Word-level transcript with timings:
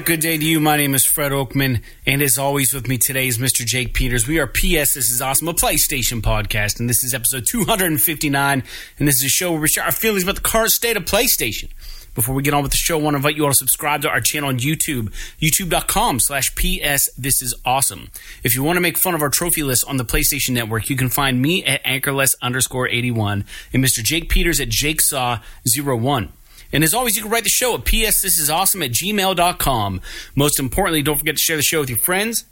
Right, 0.00 0.06
good 0.06 0.20
day 0.20 0.38
to 0.38 0.44
you. 0.44 0.60
My 0.60 0.78
name 0.78 0.94
is 0.94 1.04
Fred 1.04 1.30
Oakman, 1.30 1.82
and 2.06 2.22
as 2.22 2.38
always, 2.38 2.72
with 2.72 2.88
me 2.88 2.96
today 2.96 3.26
is 3.26 3.36
Mr. 3.36 3.66
Jake 3.66 3.92
Peters. 3.92 4.26
We 4.26 4.38
are 4.38 4.46
PS. 4.46 4.94
This 4.94 5.10
is 5.10 5.20
awesome, 5.20 5.48
a 5.48 5.52
PlayStation 5.52 6.22
podcast, 6.22 6.80
and 6.80 6.88
this 6.88 7.04
is 7.04 7.12
episode 7.12 7.44
259. 7.44 8.62
And 8.98 9.08
this 9.08 9.16
is 9.16 9.24
a 9.24 9.28
show 9.28 9.52
where 9.52 9.60
we 9.60 9.68
share 9.68 9.84
our 9.84 9.92
feelings 9.92 10.22
about 10.22 10.36
the 10.36 10.40
current 10.40 10.70
state 10.70 10.96
of 10.96 11.04
PlayStation. 11.04 11.68
Before 12.14 12.34
we 12.34 12.42
get 12.42 12.54
on 12.54 12.62
with 12.62 12.72
the 12.72 12.78
show, 12.78 12.98
I 12.98 13.02
want 13.02 13.12
to 13.12 13.16
invite 13.16 13.36
you 13.36 13.44
all 13.44 13.50
to 13.50 13.54
subscribe 13.54 14.00
to 14.00 14.08
our 14.08 14.22
channel 14.22 14.48
on 14.48 14.58
YouTube, 14.58 15.12
youtube.com 15.38 16.20
slash 16.20 16.54
PS 16.54 17.10
This 17.18 17.42
Is 17.42 17.54
Awesome. 17.66 18.08
If 18.42 18.56
you 18.56 18.62
want 18.62 18.78
to 18.78 18.80
make 18.80 18.96
fun 18.96 19.14
of 19.14 19.20
our 19.20 19.28
trophy 19.28 19.62
list 19.62 19.84
on 19.86 19.98
the 19.98 20.04
PlayStation 20.06 20.52
Network, 20.52 20.88
you 20.88 20.96
can 20.96 21.10
find 21.10 21.42
me 21.42 21.62
at 21.66 21.82
anchorless 21.84 22.34
underscore 22.40 22.88
81 22.88 23.44
and 23.74 23.84
Mr. 23.84 24.02
Jake 24.02 24.30
Peters 24.30 24.60
at 24.60 24.70
jakesaw01. 24.70 26.30
And 26.72 26.84
as 26.84 26.94
always, 26.94 27.16
you 27.16 27.22
can 27.22 27.30
write 27.30 27.44
the 27.44 27.50
show 27.50 27.74
at 27.74 27.84
PS 27.84 28.20
This 28.22 28.38
Is 28.38 28.48
Awesome 28.48 28.82
at 28.82 28.92
gmail.com. 28.92 30.00
Most 30.34 30.60
importantly, 30.60 31.02
don't 31.02 31.18
forget 31.18 31.36
to 31.36 31.42
share 31.42 31.56
the 31.56 31.62
show 31.62 31.80
with 31.80 31.88
your 31.88 31.98
friends. 31.98 32.44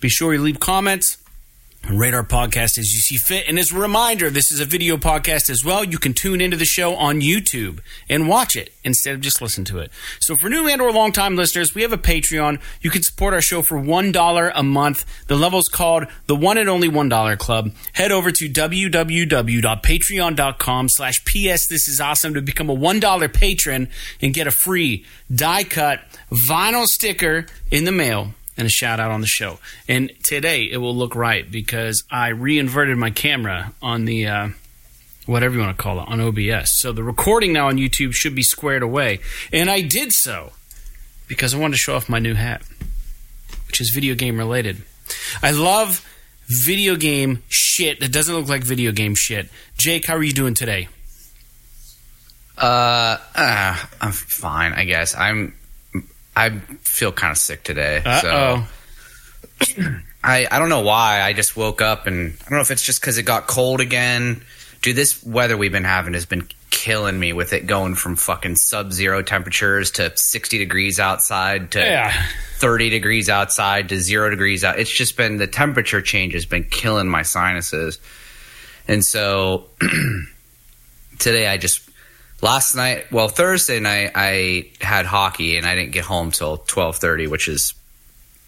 Be 0.00 0.08
sure 0.08 0.32
you 0.32 0.40
leave 0.40 0.60
comments 0.60 1.18
our 1.86 2.24
podcast 2.24 2.78
as 2.78 2.94
you 2.94 3.00
see 3.00 3.16
fit. 3.16 3.48
And 3.48 3.58
as 3.58 3.72
a 3.72 3.78
reminder, 3.78 4.30
this 4.30 4.52
is 4.52 4.60
a 4.60 4.64
video 4.64 4.96
podcast 4.96 5.48
as 5.48 5.64
well. 5.64 5.84
You 5.84 5.98
can 5.98 6.14
tune 6.14 6.40
into 6.40 6.56
the 6.56 6.64
show 6.64 6.94
on 6.94 7.20
YouTube 7.20 7.80
and 8.08 8.28
watch 8.28 8.56
it 8.56 8.72
instead 8.84 9.14
of 9.14 9.20
just 9.20 9.40
listen 9.40 9.64
to 9.66 9.78
it. 9.78 9.90
So 10.20 10.36
for 10.36 10.48
new 10.48 10.68
and 10.68 10.80
or 10.80 10.92
long 10.92 11.12
time 11.12 11.36
listeners, 11.36 11.74
we 11.74 11.82
have 11.82 11.92
a 11.92 11.98
Patreon. 11.98 12.60
You 12.80 12.90
can 12.90 13.02
support 13.02 13.34
our 13.34 13.40
show 13.40 13.62
for 13.62 13.78
$1 13.78 14.52
a 14.54 14.62
month. 14.62 15.04
The 15.28 15.36
level 15.36 15.60
is 15.60 15.68
called 15.68 16.06
the 16.26 16.36
one 16.36 16.58
and 16.58 16.68
only 16.68 16.88
$1 16.88 17.38
club. 17.38 17.70
Head 17.94 18.12
over 18.12 18.30
to 18.32 18.48
www.patreon.com 18.48 20.88
slash 20.88 21.24
PS 21.24 21.68
This 21.68 21.88
is 21.88 22.00
awesome 22.00 22.34
to 22.34 22.42
become 22.42 22.70
a 22.70 22.76
$1 22.76 23.32
patron 23.32 23.88
and 24.20 24.34
get 24.34 24.46
a 24.46 24.50
free 24.50 25.04
die 25.34 25.64
cut 25.64 26.00
vinyl 26.30 26.84
sticker 26.86 27.46
in 27.70 27.84
the 27.84 27.92
mail 27.92 28.34
and 28.58 28.66
a 28.66 28.70
shout 28.70 29.00
out 29.00 29.10
on 29.10 29.20
the 29.20 29.26
show. 29.26 29.58
And 29.88 30.12
today 30.22 30.64
it 30.64 30.78
will 30.78 30.94
look 30.94 31.14
right 31.14 31.50
because 31.50 32.02
I 32.10 32.28
reinverted 32.28 32.98
my 32.98 33.10
camera 33.10 33.72
on 33.80 34.04
the 34.04 34.26
uh, 34.26 34.48
whatever 35.24 35.54
you 35.54 35.60
want 35.60 35.76
to 35.76 35.82
call 35.82 36.00
it 36.00 36.08
on 36.08 36.20
OBS. 36.20 36.80
So 36.80 36.92
the 36.92 37.04
recording 37.04 37.52
now 37.52 37.68
on 37.68 37.76
YouTube 37.76 38.12
should 38.12 38.34
be 38.34 38.42
squared 38.42 38.82
away, 38.82 39.20
and 39.52 39.70
I 39.70 39.80
did 39.80 40.12
so 40.12 40.52
because 41.28 41.54
I 41.54 41.58
wanted 41.58 41.74
to 41.74 41.78
show 41.78 41.94
off 41.94 42.08
my 42.08 42.18
new 42.18 42.34
hat, 42.34 42.62
which 43.68 43.80
is 43.80 43.90
video 43.94 44.14
game 44.14 44.36
related. 44.36 44.82
I 45.42 45.52
love 45.52 46.04
video 46.48 46.96
game 46.96 47.42
shit 47.48 48.00
that 48.00 48.10
doesn't 48.10 48.34
look 48.34 48.48
like 48.48 48.64
video 48.64 48.90
game 48.90 49.14
shit. 49.14 49.48
Jake, 49.76 50.06
how 50.06 50.16
are 50.16 50.22
you 50.22 50.32
doing 50.32 50.54
today? 50.54 50.88
Uh, 52.56 53.18
uh 53.36 53.76
I'm 54.00 54.12
fine, 54.12 54.72
I 54.72 54.84
guess. 54.84 55.14
I'm 55.14 55.54
I 56.38 56.50
feel 56.82 57.10
kind 57.12 57.30
of 57.32 57.38
sick 57.38 57.62
today. 57.64 58.02
Uh-oh. 58.04 58.68
So 59.60 59.82
I 60.24 60.46
I 60.50 60.58
don't 60.58 60.68
know 60.68 60.82
why. 60.82 61.20
I 61.22 61.32
just 61.32 61.56
woke 61.56 61.82
up 61.82 62.06
and 62.06 62.32
I 62.40 62.48
don't 62.48 62.58
know 62.58 62.60
if 62.60 62.70
it's 62.70 62.84
just 62.84 63.00
because 63.00 63.18
it 63.18 63.24
got 63.24 63.46
cold 63.46 63.80
again. 63.80 64.42
Dude, 64.82 64.94
this 64.96 65.22
weather 65.24 65.56
we've 65.56 65.72
been 65.72 65.84
having 65.84 66.14
has 66.14 66.26
been 66.26 66.46
killing 66.70 67.18
me 67.18 67.32
with 67.32 67.52
it 67.52 67.66
going 67.66 67.96
from 67.96 68.14
fucking 68.14 68.54
sub-zero 68.54 69.20
temperatures 69.22 69.90
to 69.90 70.16
60 70.16 70.58
degrees 70.58 71.00
outside 71.00 71.72
to 71.72 71.80
Yeah. 71.80 72.12
30 72.58 72.88
degrees 72.90 73.28
outside 73.28 73.88
to 73.88 73.98
zero 74.00 74.30
degrees 74.30 74.62
out. 74.64 74.78
It's 74.78 74.90
just 74.96 75.16
been 75.16 75.38
the 75.38 75.46
temperature 75.48 76.00
change 76.00 76.34
has 76.34 76.46
been 76.46 76.64
killing 76.64 77.08
my 77.08 77.22
sinuses. 77.22 77.98
And 78.86 79.04
so 79.04 79.66
today 81.18 81.48
I 81.48 81.56
just 81.56 81.87
last 82.42 82.74
night, 82.74 83.10
well 83.12 83.28
Thursday 83.28 83.80
night 83.80 84.12
I 84.14 84.70
had 84.80 85.06
hockey 85.06 85.56
and 85.56 85.66
I 85.66 85.74
didn't 85.74 85.92
get 85.92 86.04
home 86.04 86.30
till 86.30 86.58
12:30, 86.58 87.28
which 87.28 87.48
is 87.48 87.74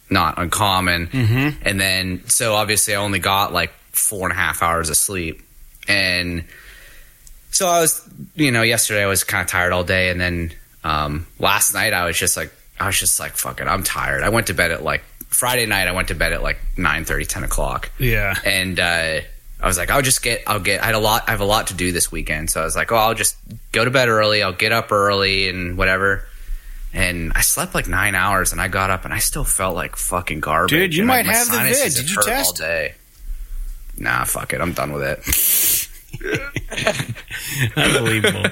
not 0.09 0.39
uncommon. 0.39 1.07
Mm-hmm. 1.09 1.63
And 1.67 1.81
then 1.81 2.23
so 2.29 2.55
obviously 2.55 2.95
I 2.95 2.99
only 2.99 3.19
got 3.21 3.53
like 3.53 3.73
four 3.93 4.27
and 4.29 4.33
a 4.33 4.41
half 4.41 4.63
hours 4.63 4.91
of 4.91 4.97
sleep. 4.97 5.43
And 5.89 6.45
so 7.51 7.67
I 7.67 7.81
was, 7.81 8.09
you 8.37 8.51
know, 8.53 8.63
yesterday 8.63 9.03
I 9.03 9.07
was 9.07 9.25
kind 9.25 9.43
of 9.43 9.49
tired 9.49 9.73
all 9.73 9.83
day, 9.83 10.11
and 10.11 10.21
then 10.21 10.53
um, 10.85 11.27
last 11.41 11.75
night 11.75 11.93
I 11.93 12.05
was 12.07 12.17
just 12.17 12.37
like, 12.37 12.53
I 12.79 12.87
was 12.87 12.99
just 12.99 13.19
like, 13.19 13.33
fuck 13.33 13.61
it, 13.61 13.67
I'm 13.67 13.83
tired. 13.83 14.23
I 14.23 14.29
went 14.29 14.47
to 14.49 14.55
bed 14.55 14.71
at 14.71 14.85
like 14.85 15.03
Friday 15.29 15.67
night. 15.67 15.89
I 15.89 15.93
went 15.93 16.09
to 16.09 16.15
bed 16.15 16.33
at 16.33 16.43
like 16.45 16.59
9 16.77 17.05
10 17.05 17.43
o'clock, 17.43 17.91
Yeah. 17.99 18.35
and 18.45 18.79
uh, 18.79 19.21
I 19.63 19.67
was 19.67 19.77
like, 19.79 19.91
I'll 19.91 20.03
just 20.03 20.23
get, 20.23 20.43
I'll 20.47 20.61
get. 20.61 20.83
I 20.83 20.87
had 20.87 20.95
a 20.95 20.99
lot. 20.99 21.25
I 21.29 21.33
have 21.33 21.41
a 21.41 21.45
lot 21.45 21.67
to 21.69 21.75
do 21.75 21.93
this 21.93 22.11
weekend, 22.11 22.49
so 22.51 22.63
I 22.63 22.65
was 22.65 22.75
like, 22.77 22.91
oh, 22.93 22.97
I'll 22.97 23.15
just 23.15 23.37
go 23.73 23.85
to 23.85 23.91
bed 23.91 24.09
early. 24.09 24.43
I'll 24.43 24.53
get 24.55 24.73
up 24.73 24.91
early 24.93 25.49
and 25.49 25.77
whatever. 25.77 26.25
And 26.93 27.33
I 27.35 27.43
slept 27.43 27.75
like 27.75 27.87
nine 27.87 28.15
hours, 28.15 28.53
and 28.53 28.61
I 28.61 28.69
got 28.69 28.91
up, 28.91 29.05
and 29.05 29.13
I 29.15 29.19
still 29.19 29.45
felt 29.45 29.77
like 29.77 29.97
fucking 29.97 30.41
garbage. 30.41 30.71
Dude, 30.71 30.95
you 30.95 31.03
And, 31.03 31.09
might 31.09 31.27
my 31.27 31.33
have 31.33 31.51
the 31.51 31.59
vid. 31.59 31.95
Did 31.95 32.11
you 32.11 32.23
test? 32.23 32.61
all 32.61 32.67
day? 32.67 32.95
Nah, 33.99 34.25
fuck 34.25 34.53
it. 34.55 34.61
I'm 34.61 34.73
done 34.73 34.93
with 34.93 35.03
it. 35.03 35.21
Unbelievable. 37.77 38.47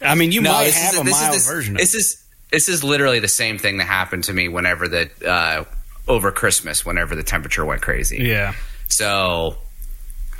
I 0.00 0.14
mean, 0.14 0.32
you 0.32 0.40
might 0.42 0.64
this 0.64 0.76
have 0.78 0.94
is- 0.94 1.00
a 1.00 1.04
this 1.04 1.16
is 1.16 1.22
mild 1.22 1.34
this- 1.34 1.46
version 1.46 1.74
of 1.74 1.80
This 1.80 1.94
is 1.94 2.24
this 2.50 2.68
is 2.68 2.82
literally 2.82 3.20
the 3.20 3.28
same 3.28 3.58
thing 3.58 3.76
that 3.76 3.86
happened 3.86 4.24
to 4.24 4.32
me 4.32 4.48
whenever 4.48 4.88
the 4.88 5.08
uh, 5.24 5.64
over 6.08 6.32
Christmas, 6.32 6.84
whenever 6.84 7.14
the 7.14 7.22
temperature 7.22 7.64
went 7.64 7.82
crazy. 7.82 8.18
Yeah. 8.24 8.54
So 8.88 9.56
I, 9.58 9.69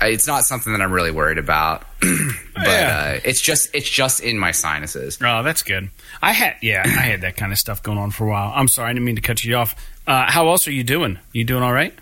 it's 0.02 0.26
not 0.26 0.44
something 0.44 0.72
that 0.72 0.80
I'm 0.82 0.92
really 0.92 1.10
worried 1.10 1.38
about, 1.38 1.84
but 2.00 2.08
Yeah. 2.56 3.14
uh, 3.16 3.20
it's 3.24 3.40
just 3.40 3.68
it's 3.74 3.88
just 3.88 4.20
in 4.20 4.38
my 4.38 4.50
sinuses. 4.52 5.18
Oh, 5.22 5.42
that's 5.42 5.62
good. 5.62 5.90
I 6.22 6.32
had, 6.32 6.56
yeah, 6.62 6.82
I 6.84 6.88
had 7.02 7.20
that 7.22 7.36
kind 7.36 7.52
of 7.52 7.58
stuff 7.58 7.82
going 7.82 7.98
on 7.98 8.10
for 8.10 8.26
a 8.26 8.30
while. 8.30 8.52
I'm 8.54 8.68
sorry, 8.68 8.90
I 8.90 8.92
didn't 8.92 9.04
mean 9.04 9.16
to 9.16 9.22
cut 9.22 9.42
you 9.44 9.56
off. 9.56 9.74
Uh, 10.06 10.30
how 10.30 10.48
else 10.48 10.66
are 10.68 10.72
you 10.72 10.84
doing? 10.84 11.18
You 11.32 11.44
doing 11.44 11.62
all 11.62 11.72
right? 11.72 11.94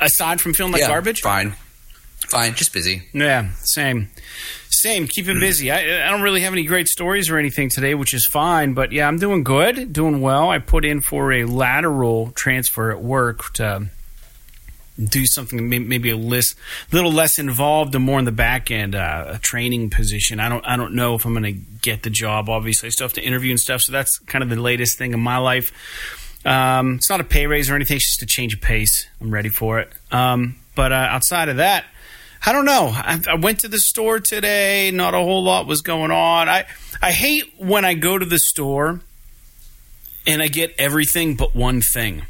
Aside 0.00 0.40
from 0.40 0.54
feeling 0.54 0.72
like 0.72 0.80
Yeah, 0.82 0.88
garbage? 0.88 1.20
Fine, 1.20 1.54
fine, 2.28 2.54
just 2.54 2.72
busy. 2.72 3.02
Yeah, 3.12 3.50
same. 3.62 4.10
Same. 4.70 5.06
Keep 5.06 5.28
it 5.28 5.40
busy. 5.40 5.70
I, 5.70 6.06
I 6.06 6.10
don't 6.10 6.20
really 6.22 6.40
have 6.42 6.52
any 6.52 6.64
great 6.64 6.88
stories 6.88 7.30
or 7.30 7.38
anything 7.38 7.70
today, 7.70 7.94
which 7.94 8.12
is 8.12 8.26
fine. 8.26 8.74
But 8.74 8.90
yeah, 8.92 9.06
I'm 9.08 9.18
doing 9.18 9.42
good, 9.44 9.92
doing 9.92 10.20
well. 10.20 10.50
I 10.50 10.58
put 10.58 10.84
in 10.84 11.00
for 11.00 11.32
a 11.32 11.44
lateral 11.44 12.32
transfer 12.32 12.90
at 12.90 13.00
work 13.00 13.52
to 13.54 13.86
do 15.02 15.26
something 15.26 15.68
maybe 15.68 16.10
a 16.10 16.16
less, 16.16 16.54
little 16.92 17.12
less 17.12 17.38
involved 17.38 17.94
and 17.94 18.04
more 18.04 18.18
in 18.18 18.24
the 18.24 18.32
back 18.32 18.70
end, 18.70 18.94
uh, 18.94 19.24
a 19.28 19.38
training 19.38 19.90
position. 19.90 20.40
I 20.40 20.48
don't, 20.48 20.64
I 20.66 20.76
don't 20.76 20.94
know 20.94 21.14
if 21.14 21.24
I'm 21.24 21.32
going 21.32 21.44
to 21.44 21.60
get 21.82 22.02
the 22.02 22.10
job. 22.10 22.48
Obviously, 22.48 22.86
I 22.86 22.90
still 22.90 23.06
have 23.06 23.14
to 23.14 23.22
interview 23.22 23.50
and 23.50 23.60
stuff. 23.60 23.82
So 23.82 23.92
that's 23.92 24.18
kind 24.18 24.42
of 24.42 24.50
the 24.50 24.56
latest 24.56 24.98
thing 24.98 25.12
in 25.12 25.20
my 25.20 25.38
life. 25.38 25.72
Um, 26.44 26.96
it's 26.96 27.08
not 27.10 27.20
a 27.20 27.24
pay 27.24 27.46
raise 27.46 27.70
or 27.70 27.74
anything. 27.74 27.96
It's 27.96 28.06
just 28.06 28.22
a 28.22 28.26
change 28.26 28.54
of 28.54 28.60
pace. 28.60 29.06
I'm 29.20 29.32
ready 29.32 29.48
for 29.48 29.80
it. 29.80 29.90
Um, 30.12 30.56
but 30.74 30.92
uh, 30.92 30.96
outside 31.10 31.48
of 31.48 31.56
that, 31.56 31.84
I 32.46 32.52
don't 32.52 32.66
know. 32.66 32.90
I, 32.94 33.20
I 33.28 33.34
went 33.36 33.60
to 33.60 33.68
the 33.68 33.78
store 33.78 34.20
today. 34.20 34.90
Not 34.92 35.14
a 35.14 35.18
whole 35.18 35.42
lot 35.42 35.66
was 35.66 35.80
going 35.80 36.10
on. 36.10 36.48
I 36.48 36.66
I 37.00 37.10
hate 37.10 37.54
when 37.58 37.84
I 37.84 37.94
go 37.94 38.18
to 38.18 38.26
the 38.26 38.38
store 38.38 39.00
and 40.26 40.42
I 40.42 40.48
get 40.48 40.74
everything 40.78 41.36
but 41.36 41.54
one 41.54 41.80
thing, 41.80 42.26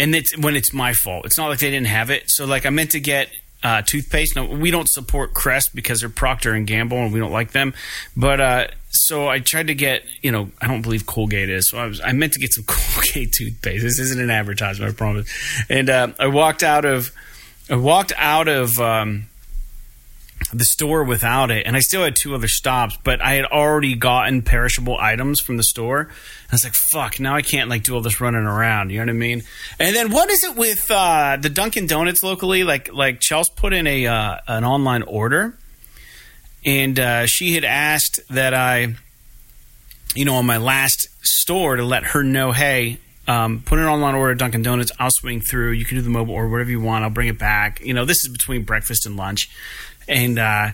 and 0.00 0.14
it's 0.14 0.36
when 0.36 0.56
it's 0.56 0.72
my 0.72 0.94
fault. 0.94 1.26
It's 1.26 1.36
not 1.36 1.48
like 1.48 1.58
they 1.58 1.70
didn't 1.70 1.88
have 1.88 2.10
it. 2.10 2.30
So 2.30 2.46
like 2.46 2.64
I 2.64 2.70
meant 2.70 2.92
to 2.92 3.00
get 3.00 3.28
uh, 3.62 3.82
toothpaste. 3.82 4.34
No, 4.34 4.46
we 4.46 4.70
don't 4.70 4.88
support 4.88 5.34
Crest 5.34 5.74
because 5.74 6.00
they're 6.00 6.08
Procter 6.08 6.54
and 6.54 6.66
Gamble, 6.66 6.96
and 6.96 7.12
we 7.12 7.20
don't 7.20 7.32
like 7.32 7.52
them. 7.52 7.74
But 8.16 8.40
uh, 8.40 8.66
so 8.88 9.28
I 9.28 9.40
tried 9.40 9.66
to 9.66 9.74
get. 9.74 10.04
You 10.22 10.32
know, 10.32 10.50
I 10.60 10.68
don't 10.68 10.80
believe 10.80 11.04
Colgate 11.04 11.50
is. 11.50 11.68
So 11.68 11.78
I 11.78 11.86
was. 11.86 12.00
I 12.00 12.12
meant 12.12 12.32
to 12.32 12.40
get 12.40 12.52
some 12.52 12.64
Colgate 12.66 13.32
toothpaste. 13.32 13.82
This 13.82 13.98
isn't 13.98 14.20
an 14.20 14.30
advertisement, 14.30 14.92
I 14.92 14.96
promise. 14.96 15.30
And 15.68 15.90
uh, 15.90 16.08
I 16.18 16.28
walked 16.28 16.62
out 16.62 16.84
of. 16.86 17.12
I 17.68 17.76
walked 17.76 18.12
out 18.16 18.48
of. 18.48 18.80
Um, 18.80 19.26
the 20.52 20.64
store 20.64 21.04
without 21.04 21.50
it, 21.50 21.66
and 21.66 21.76
I 21.76 21.80
still 21.80 22.02
had 22.02 22.16
two 22.16 22.34
other 22.34 22.48
stops, 22.48 22.98
but 23.04 23.20
I 23.20 23.34
had 23.34 23.44
already 23.44 23.94
gotten 23.94 24.42
perishable 24.42 24.96
items 24.98 25.40
from 25.40 25.56
the 25.56 25.62
store. 25.62 26.08
I 26.50 26.54
was 26.54 26.64
like, 26.64 26.74
"Fuck!" 26.74 27.20
Now 27.20 27.36
I 27.36 27.42
can't 27.42 27.70
like 27.70 27.84
do 27.84 27.94
all 27.94 28.00
this 28.00 28.20
running 28.20 28.42
around. 28.42 28.90
You 28.90 28.98
know 28.98 29.04
what 29.04 29.10
I 29.10 29.18
mean? 29.18 29.42
And 29.78 29.94
then 29.94 30.10
what 30.10 30.30
is 30.30 30.42
it 30.42 30.56
with 30.56 30.90
uh, 30.90 31.36
the 31.40 31.50
Dunkin' 31.50 31.86
Donuts 31.86 32.22
locally? 32.22 32.64
Like, 32.64 32.92
like 32.92 33.20
Chelsea 33.20 33.52
put 33.54 33.72
in 33.72 33.86
a 33.86 34.06
uh, 34.06 34.38
an 34.48 34.64
online 34.64 35.02
order, 35.02 35.56
and 36.64 36.98
uh, 36.98 37.26
she 37.26 37.54
had 37.54 37.64
asked 37.64 38.20
that 38.30 38.52
I, 38.52 38.96
you 40.14 40.24
know, 40.24 40.34
on 40.34 40.46
my 40.46 40.56
last 40.56 41.08
store 41.24 41.76
to 41.76 41.84
let 41.84 42.04
her 42.04 42.22
know, 42.22 42.52
hey. 42.52 42.98
Um, 43.28 43.62
put 43.64 43.78
an 43.78 43.84
online 43.84 44.16
order 44.16 44.32
at 44.32 44.38
Dunkin' 44.38 44.62
Donuts. 44.62 44.90
I'll 44.98 45.12
swing 45.12 45.40
through. 45.40 45.72
You 45.72 45.84
can 45.84 45.98
do 45.98 46.02
the 46.02 46.10
mobile 46.10 46.34
or 46.34 46.48
whatever 46.48 46.70
you 46.70 46.80
want. 46.80 47.04
I'll 47.04 47.10
bring 47.10 47.28
it 47.28 47.38
back. 47.38 47.80
You 47.80 47.94
know, 47.94 48.04
this 48.04 48.24
is 48.24 48.28
between 48.28 48.64
breakfast 48.64 49.06
and 49.06 49.16
lunch 49.16 49.48
and 50.10 50.38
uh, 50.38 50.70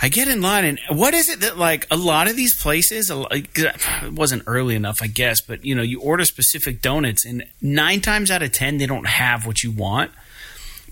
I 0.00 0.08
get 0.08 0.26
in 0.28 0.40
line, 0.40 0.64
and 0.64 0.80
what 0.90 1.14
is 1.14 1.28
it 1.28 1.40
that 1.40 1.58
like 1.58 1.86
a 1.90 1.96
lot 1.96 2.28
of 2.28 2.36
these 2.36 2.60
places? 2.60 3.10
a 3.10 3.26
It 3.30 4.12
wasn't 4.12 4.44
early 4.46 4.74
enough, 4.74 4.98
I 5.02 5.06
guess, 5.06 5.40
but 5.40 5.64
you 5.64 5.74
know, 5.74 5.82
you 5.82 6.00
order 6.00 6.24
specific 6.24 6.80
donuts, 6.80 7.24
and 7.24 7.44
nine 7.60 8.00
times 8.00 8.30
out 8.30 8.42
of 8.42 8.50
ten, 8.52 8.78
they 8.78 8.86
don't 8.86 9.06
have 9.06 9.46
what 9.46 9.62
you 9.62 9.70
want. 9.70 10.10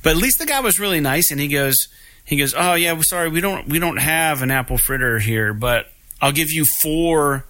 But 0.02 0.10
at 0.10 0.16
least 0.18 0.38
the 0.38 0.46
guy 0.46 0.60
was 0.60 0.78
really 0.78 1.00
nice, 1.00 1.30
and 1.30 1.40
he 1.40 1.48
goes, 1.48 1.88
he 2.24 2.36
goes, 2.36 2.54
oh 2.56 2.74
yeah, 2.74 3.00
sorry, 3.00 3.28
we 3.28 3.40
don't 3.40 3.68
we 3.68 3.78
don't 3.78 3.96
have 3.98 4.42
an 4.42 4.50
apple 4.50 4.78
fritter 4.78 5.18
here, 5.18 5.54
but 5.54 5.86
I'll 6.20 6.32
give 6.32 6.50
you 6.50 6.64
four 6.82 7.44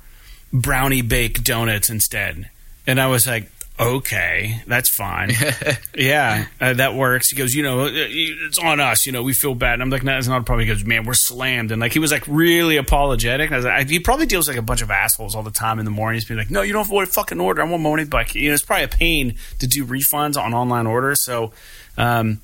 brownie 0.53 1.03
bake 1.03 1.43
donuts 1.43 1.91
instead. 1.91 2.51
And 2.87 3.01
I 3.01 3.09
was 3.09 3.27
like, 3.27 3.51
okay, 3.79 4.63
that's 4.67 4.89
fine. 4.89 5.33
yeah, 5.95 6.47
uh, 6.61 6.75
that 6.75 6.95
works. 6.95 7.31
He 7.31 7.37
goes, 7.37 7.55
you 7.55 7.63
know, 7.63 7.83
uh, 7.83 7.91
it's 7.93 8.59
on 8.59 8.81
us. 8.81 9.07
You 9.07 9.13
know, 9.13 9.23
we 9.23 9.33
feel 9.33 9.55
bad. 9.55 9.75
And 9.75 9.83
I'm 9.83 9.91
like, 9.91 10.03
no, 10.03 10.17
it's 10.17 10.29
not 10.29 10.41
a 10.41 10.45
problem. 10.45 10.67
He 10.67 10.73
goes, 10.73 10.85
man, 10.85 11.05
we're 11.05 11.15
slammed. 11.15 11.73
And 11.73 11.81
like, 11.81 11.93
he 11.93 11.99
was 11.99 12.13
like 12.13 12.25
really 12.27 12.77
apologetic. 12.77 13.53
I 13.53 13.57
was 13.57 13.65
like, 13.65 13.89
he 13.89 14.01
probably 14.01 14.27
deals 14.27 14.49
like 14.49 14.57
a 14.57 14.63
bunch 14.63 14.83
of 14.83 14.91
assholes 14.91 15.35
all 15.35 15.43
the 15.43 15.51
time 15.51 15.79
in 15.79 15.85
the 15.85 15.91
morning. 15.91 16.17
He's 16.17 16.27
being 16.27 16.39
like, 16.39 16.51
no, 16.51 16.63
you 16.63 16.73
don't 16.73 16.87
have 16.87 17.07
to 17.07 17.13
fucking 17.13 17.41
order. 17.41 17.63
I 17.63 17.65
want 17.65 17.83
money 17.83 18.05
back. 18.05 18.35
You 18.35 18.49
know, 18.49 18.55
it's 18.55 18.65
probably 18.65 18.85
a 18.85 18.89
pain 18.89 19.37
to 19.59 19.67
do 19.67 19.85
refunds 19.85 20.41
on 20.41 20.55
online 20.55 20.87
orders. 20.87 21.23
So, 21.23 21.53
um, 21.97 22.41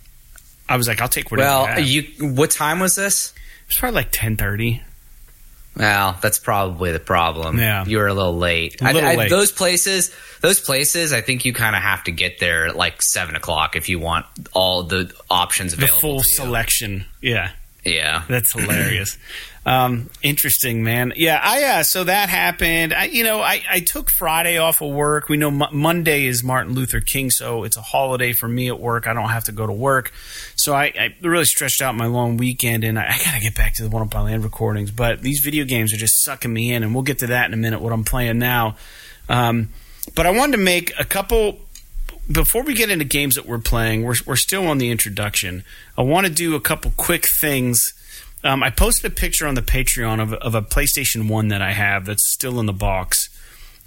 I 0.68 0.76
was 0.76 0.88
like, 0.88 1.00
I'll 1.00 1.08
take 1.08 1.30
whatever. 1.30 1.70
Well, 1.70 1.80
you, 1.80 2.04
what 2.20 2.50
time 2.50 2.80
was 2.80 2.94
this? 2.94 3.32
It 3.62 3.68
was 3.68 3.76
probably 3.78 3.96
like 3.96 4.08
ten 4.10 4.36
thirty. 4.36 4.82
Well, 5.76 6.18
that's 6.20 6.38
probably 6.38 6.92
the 6.92 7.00
problem. 7.00 7.58
Yeah. 7.58 7.84
you 7.86 7.98
were 7.98 8.06
a 8.06 8.14
little 8.14 8.36
late. 8.36 8.80
A 8.82 8.92
little 8.92 9.08
I, 9.08 9.12
I, 9.12 9.16
late. 9.16 9.30
Those 9.30 9.50
places, 9.50 10.14
those 10.40 10.60
places, 10.60 11.12
I 11.12 11.22
think 11.22 11.44
you 11.44 11.52
kind 11.52 11.74
of 11.74 11.82
have 11.82 12.04
to 12.04 12.10
get 12.12 12.40
there 12.40 12.66
at 12.66 12.76
like 12.76 13.00
seven 13.00 13.36
o'clock 13.36 13.74
if 13.74 13.88
you 13.88 13.98
want 13.98 14.26
all 14.52 14.82
the 14.82 15.12
options 15.30 15.72
available. 15.72 15.94
The 15.94 16.00
full 16.00 16.22
selection. 16.22 17.06
Yeah. 17.20 17.52
Yeah, 17.84 18.22
That's 18.28 18.52
hilarious. 18.52 19.18
um, 19.66 20.08
interesting, 20.22 20.84
man. 20.84 21.12
Yeah, 21.16 21.40
I 21.42 21.64
uh, 21.64 21.82
so 21.82 22.04
that 22.04 22.28
happened. 22.28 22.94
I, 22.94 23.06
you 23.06 23.24
know, 23.24 23.40
I, 23.40 23.60
I 23.68 23.80
took 23.80 24.08
Friday 24.08 24.56
off 24.56 24.80
of 24.80 24.92
work. 24.92 25.28
We 25.28 25.36
know 25.36 25.50
Mo- 25.50 25.68
Monday 25.72 26.26
is 26.26 26.44
Martin 26.44 26.74
Luther 26.74 27.00
King, 27.00 27.30
so 27.30 27.64
it's 27.64 27.76
a 27.76 27.82
holiday 27.82 28.32
for 28.34 28.46
me 28.46 28.68
at 28.68 28.78
work. 28.78 29.08
I 29.08 29.12
don't 29.14 29.30
have 29.30 29.44
to 29.44 29.52
go 29.52 29.66
to 29.66 29.72
work, 29.72 30.12
so 30.54 30.74
I, 30.74 30.92
I 30.96 31.14
really 31.22 31.44
stretched 31.44 31.82
out 31.82 31.96
my 31.96 32.06
long 32.06 32.36
weekend, 32.36 32.84
and 32.84 32.96
I, 32.96 33.06
I 33.06 33.18
got 33.18 33.34
to 33.34 33.40
get 33.40 33.56
back 33.56 33.74
to 33.74 33.82
the 33.82 33.88
One 33.88 34.02
Up 34.02 34.10
by 34.10 34.20
Land 34.20 34.44
recordings. 34.44 34.92
But 34.92 35.20
these 35.20 35.40
video 35.40 35.64
games 35.64 35.92
are 35.92 35.96
just 35.96 36.22
sucking 36.22 36.52
me 36.52 36.72
in, 36.72 36.84
and 36.84 36.94
we'll 36.94 37.02
get 37.02 37.18
to 37.18 37.26
that 37.28 37.46
in 37.46 37.52
a 37.54 37.56
minute. 37.56 37.80
What 37.80 37.92
I'm 37.92 38.04
playing 38.04 38.38
now, 38.38 38.76
um, 39.28 39.70
but 40.14 40.24
I 40.26 40.30
wanted 40.30 40.56
to 40.56 40.62
make 40.62 40.92
a 41.00 41.04
couple 41.04 41.58
before 42.32 42.62
we 42.62 42.74
get 42.74 42.90
into 42.90 43.04
games 43.04 43.34
that 43.34 43.46
we're 43.46 43.58
playing, 43.58 44.02
we're, 44.04 44.14
we're 44.26 44.36
still 44.36 44.66
on 44.66 44.78
the 44.78 44.90
introduction. 44.90 45.64
I 45.96 46.02
want 46.02 46.26
to 46.26 46.32
do 46.32 46.54
a 46.54 46.60
couple 46.60 46.92
quick 46.96 47.26
things. 47.26 47.94
Um, 48.44 48.62
I 48.62 48.70
posted 48.70 49.10
a 49.10 49.14
picture 49.14 49.46
on 49.46 49.54
the 49.54 49.62
Patreon 49.62 50.20
of, 50.20 50.32
of 50.34 50.54
a 50.54 50.62
PlayStation 50.62 51.28
1 51.28 51.48
that 51.48 51.62
I 51.62 51.72
have 51.72 52.06
that's 52.06 52.32
still 52.32 52.58
in 52.58 52.66
the 52.66 52.72
box. 52.72 53.28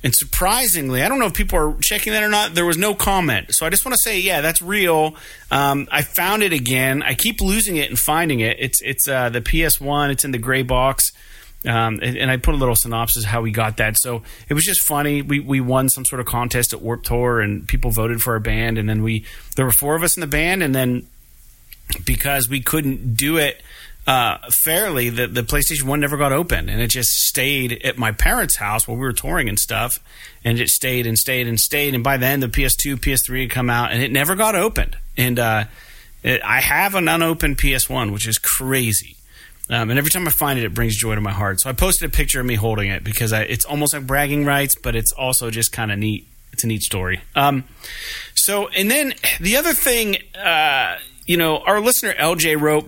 And 0.03 0.13
surprisingly, 0.13 1.01
I 1.01 1.09
don't 1.09 1.17
know 1.19 1.25
if 1.25 1.33
people 1.33 1.57
are 1.57 1.75
checking 1.81 2.13
that 2.13 2.21
or 2.21 2.29
not. 2.29 2.53
There 2.53 2.65
was 2.65 2.77
no 2.77 2.93
comment, 2.93 3.55
so 3.55 3.65
I 3.65 3.71
just 3.71 3.85
want 3.85 3.95
to 3.95 4.01
say, 4.03 4.19
yeah, 4.19 4.41
that's 4.41 4.61
real. 4.61 5.15
Um, 5.49 5.87
I 5.91 6.03
found 6.03 6.43
it 6.43 6.53
again. 6.53 7.01
I 7.01 7.15
keep 7.15 7.41
losing 7.41 7.77
it 7.77 7.89
and 7.89 7.97
finding 7.97 8.39
it. 8.39 8.57
It's 8.59 8.81
it's 8.83 9.07
uh, 9.07 9.29
the 9.29 9.41
PS1. 9.41 10.11
It's 10.11 10.23
in 10.23 10.29
the 10.29 10.37
gray 10.37 10.61
box. 10.61 11.11
Um, 11.67 11.99
and, 12.01 12.17
and 12.17 12.31
I 12.31 12.37
put 12.37 12.53
a 12.53 12.57
little 12.57 12.75
synopsis 12.75 13.25
how 13.25 13.41
we 13.41 13.51
got 13.51 13.77
that. 13.77 13.97
So 13.97 14.23
it 14.49 14.53
was 14.53 14.63
just 14.63 14.81
funny. 14.81 15.21
We 15.21 15.39
we 15.39 15.61
won 15.61 15.89
some 15.89 16.05
sort 16.05 16.19
of 16.19 16.25
contest 16.25 16.73
at 16.73 16.81
Warped 16.81 17.05
Tour, 17.05 17.41
and 17.41 17.67
people 17.67 17.91
voted 17.91 18.21
for 18.21 18.33
our 18.33 18.39
band. 18.39 18.77
And 18.77 18.87
then 18.87 19.01
we 19.03 19.25
there 19.55 19.65
were 19.65 19.71
four 19.71 19.95
of 19.95 20.03
us 20.03 20.15
in 20.17 20.21
the 20.21 20.27
band, 20.27 20.63
and 20.63 20.75
then 20.75 21.07
because 22.05 22.49
we 22.49 22.61
couldn't 22.61 23.15
do 23.15 23.37
it 23.37 23.61
uh, 24.07 24.37
fairly, 24.51 25.09
the 25.09 25.25
the 25.27 25.41
PlayStation 25.41 25.83
One 25.83 25.99
never 25.99 26.17
got 26.17 26.31
open, 26.31 26.69
and 26.69 26.79
it 26.79 26.89
just 26.89 27.09
stayed 27.25 27.81
at 27.83 27.97
my 27.97 28.11
parents' 28.11 28.57
house 28.57 28.87
while 28.87 28.97
we 28.97 29.01
were 29.01 29.13
touring 29.13 29.49
and 29.49 29.57
stuff. 29.57 29.99
And 30.43 30.59
it 30.59 30.69
stayed 30.69 31.07
and 31.07 31.17
stayed 31.17 31.47
and 31.47 31.59
stayed. 31.59 31.95
And 31.95 32.03
by 32.03 32.17
then, 32.17 32.39
the 32.39 32.47
PS2, 32.47 32.97
PS3 32.97 33.41
had 33.41 33.49
come 33.49 33.67
out, 33.67 33.91
and 33.91 34.03
it 34.03 34.11
never 34.11 34.35
got 34.35 34.53
opened. 34.53 34.95
And 35.17 35.39
uh, 35.39 35.63
I 36.23 36.61
have 36.61 36.93
an 36.93 37.07
unopened 37.07 37.57
PS1, 37.57 38.13
which 38.13 38.27
is 38.27 38.37
crazy. 38.37 39.15
Um, 39.69 39.89
and 39.89 39.97
every 39.97 40.11
time 40.11 40.27
I 40.27 40.31
find 40.31 40.59
it, 40.59 40.65
it 40.65 40.73
brings 40.73 40.95
joy 40.95 41.15
to 41.15 41.21
my 41.21 41.31
heart. 41.31 41.59
So 41.59 41.69
I 41.69 41.73
posted 41.73 42.07
a 42.07 42.11
picture 42.11 42.39
of 42.39 42.45
me 42.45 42.55
holding 42.55 42.89
it 42.89 43.03
because 43.03 43.33
I, 43.33 43.41
it's 43.41 43.65
almost 43.65 43.93
like 43.93 44.05
bragging 44.05 44.45
rights, 44.45 44.75
but 44.75 44.95
it's 44.95 45.11
also 45.11 45.49
just 45.49 45.71
kind 45.71 45.91
of 45.91 45.97
neat. 45.97 46.27
It's 46.53 46.63
a 46.63 46.67
neat 46.67 46.83
story. 46.83 47.21
Um, 47.35 47.65
so, 48.33 48.67
and 48.69 48.89
then 48.89 49.13
the 49.41 49.57
other 49.57 49.73
thing, 49.73 50.17
uh, 50.41 50.97
you 51.25 51.35
know, 51.35 51.57
our 51.57 51.81
listener 51.81 52.13
LJ 52.13 52.61
wrote 52.61 52.85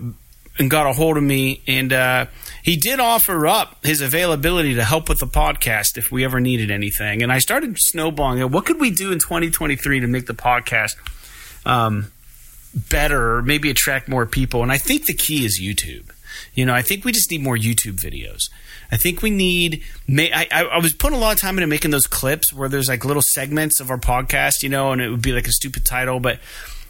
and 0.60 0.70
got 0.70 0.88
a 0.88 0.94
hold 0.94 1.18
of 1.18 1.24
me, 1.24 1.62
and 1.68 1.92
uh, 1.92 2.26
he 2.64 2.78
did 2.78 3.00
offer 3.00 3.46
up 3.48 3.84
his 3.86 4.02
availability 4.02 4.76
to 4.76 4.84
help 4.84 5.10
with 5.10 5.20
the 5.20 5.28
podcast 5.28 5.98
if 5.98 6.12
we 6.12 6.24
ever 6.24 6.40
needed 6.40 6.72
anything. 6.72 7.24
And 7.24 7.32
I 7.32 7.40
started 7.40 7.78
snowballing. 7.78 8.40
it. 8.40 8.50
What 8.50 8.66
could 8.66 8.80
we 8.80 8.92
do 8.92 9.12
in 9.12 9.20
2023 9.20 10.00
to 10.02 10.08
make 10.08 10.28
the 10.28 10.34
podcast 10.34 10.96
um, 11.66 12.12
better, 12.74 13.38
or 13.38 13.42
maybe 13.42 13.70
attract 13.70 14.08
more 14.08 14.26
people? 14.26 14.64
And 14.64 14.72
I 14.72 14.78
think 14.78 15.06
the 15.06 15.14
key 15.14 15.46
is 15.46 15.60
YouTube. 15.62 16.10
You 16.54 16.66
know, 16.66 16.74
I 16.74 16.82
think 16.82 17.06
we 17.06 17.12
just 17.12 17.32
need 17.32 17.42
more 17.42 17.58
YouTube 17.58 17.96
videos. 17.96 18.50
I 18.92 18.98
think 18.98 19.22
we 19.22 19.30
need. 19.30 19.84
I, 20.10 20.48
I 20.52 20.78
was 20.78 20.94
putting 20.94 21.18
a 21.18 21.22
lot 21.22 21.34
of 21.36 21.42
time 21.42 21.58
into 21.58 21.68
making 21.68 21.92
those 21.92 22.08
clips 22.08 22.54
where 22.54 22.70
there's 22.70 22.88
like 22.88 23.04
little 23.04 23.22
segments 23.22 23.80
of 23.80 23.90
our 23.90 23.98
podcast, 23.98 24.64
you 24.64 24.70
know, 24.70 24.92
and 24.92 25.02
it 25.02 25.10
would 25.10 25.22
be 25.22 25.34
like 25.34 25.48
a 25.48 25.52
stupid 25.52 25.86
title, 25.86 26.20
but 26.20 26.40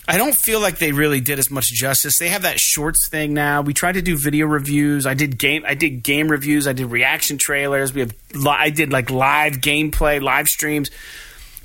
I 0.09 0.17
don't 0.17 0.35
feel 0.35 0.61
like 0.61 0.77
they 0.77 0.93
really 0.93 1.19
did 1.19 1.37
as 1.37 1.51
much 1.51 1.67
justice. 1.69 2.17
They 2.17 2.29
have 2.29 2.43
that 2.43 2.59
shorts 2.61 3.09
thing 3.09 3.33
now. 3.33 3.61
We 3.61 3.73
tried 3.73 3.93
to 3.93 4.01
do 4.01 4.15
video 4.15 4.45
reviews. 4.45 5.05
I 5.05 5.15
did 5.15 5.37
game. 5.37 5.65
I 5.67 5.73
did 5.73 6.01
game 6.01 6.29
reviews. 6.29 6.65
I 6.65 6.71
did 6.71 6.85
reaction 6.85 7.37
trailers. 7.37 7.93
We 7.93 8.01
have. 8.01 8.13
li- 8.33 8.55
I 8.57 8.69
did 8.69 8.91
like 8.91 9.09
live 9.09 9.55
gameplay, 9.55 10.21
live 10.21 10.47
streams. 10.47 10.89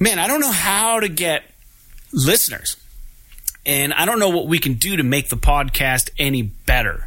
Man, 0.01 0.19
I 0.19 0.27
don't 0.27 0.41
know 0.41 0.51
how 0.51 0.99
to 0.99 1.09
get 1.09 1.45
listeners, 2.13 2.77
and 3.65 3.95
I 3.95 4.07
don't 4.07 4.19
know 4.19 4.31
what 4.31 4.49
we 4.49 4.59
can 4.59 4.75
do 4.75 4.97
to 4.97 5.05
make 5.05 5.29
the 5.29 5.37
podcast 5.37 6.11
any 6.19 6.43
better. 6.43 7.07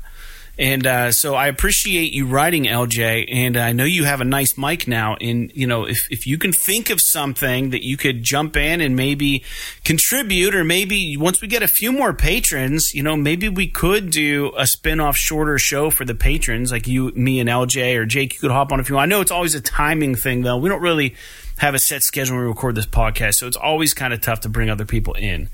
And 0.58 0.88
uh, 0.88 1.12
so 1.12 1.36
I 1.36 1.48
appreciate 1.48 2.14
you 2.14 2.26
writing, 2.28 2.64
LJ. 2.64 3.28
And 3.30 3.58
I 3.58 3.74
know 3.74 3.84
you 3.84 4.06
have 4.06 4.22
a 4.22 4.26
nice 4.26 4.58
mic 4.58 4.88
now. 4.88 5.18
And 5.20 5.52
you 5.54 5.68
know, 5.68 5.86
if 5.86 6.08
if 6.10 6.26
you 6.26 6.38
can 6.38 6.54
think 6.54 6.90
of 6.90 7.02
something 7.02 7.72
that 7.72 7.86
you 7.86 7.98
could 7.98 8.24
jump 8.24 8.56
in 8.56 8.80
and 8.80 8.96
maybe 8.96 9.44
contribute, 9.84 10.56
or 10.56 10.64
maybe 10.64 11.18
once 11.18 11.42
we 11.42 11.48
get 11.48 11.62
a 11.62 11.68
few 11.68 11.92
more 11.92 12.14
patrons, 12.14 12.94
you 12.94 13.04
know, 13.04 13.18
maybe 13.18 13.50
we 13.50 13.68
could 13.68 14.12
do 14.12 14.54
a 14.58 14.66
spin-off 14.66 15.18
shorter 15.18 15.58
show 15.58 15.90
for 15.90 16.06
the 16.06 16.16
patrons, 16.16 16.72
like 16.72 16.88
you, 16.88 17.12
me, 17.12 17.40
and 17.40 17.50
LJ, 17.50 17.98
or 17.98 18.06
Jake. 18.06 18.34
You 18.34 18.40
could 18.40 18.52
hop 18.52 18.72
on 18.72 18.80
if 18.80 18.90
you 18.90 18.96
want. 18.96 19.12
I 19.12 19.16
know 19.16 19.22
it's 19.22 19.32
always 19.32 19.56
a 19.56 19.62
timing 19.62 20.16
thing, 20.16 20.44
though. 20.44 20.58
We 20.58 20.70
don't 20.70 20.82
really 20.82 21.16
have 21.58 21.74
a 21.74 21.80
set 21.80 22.04
schedule 22.04 22.36
when 22.36 22.44
we 22.46 22.50
record 22.50 22.76
this 22.76 22.86
podcast, 22.86 23.36
so 23.36 23.48
it's 23.48 23.58
always 23.58 23.94
kind 23.94 24.14
of 24.14 24.22
tough 24.22 24.42
to 24.42 24.50
bring 24.50 24.70
other 24.70 24.86
people 24.86 25.14
in. 25.14 25.50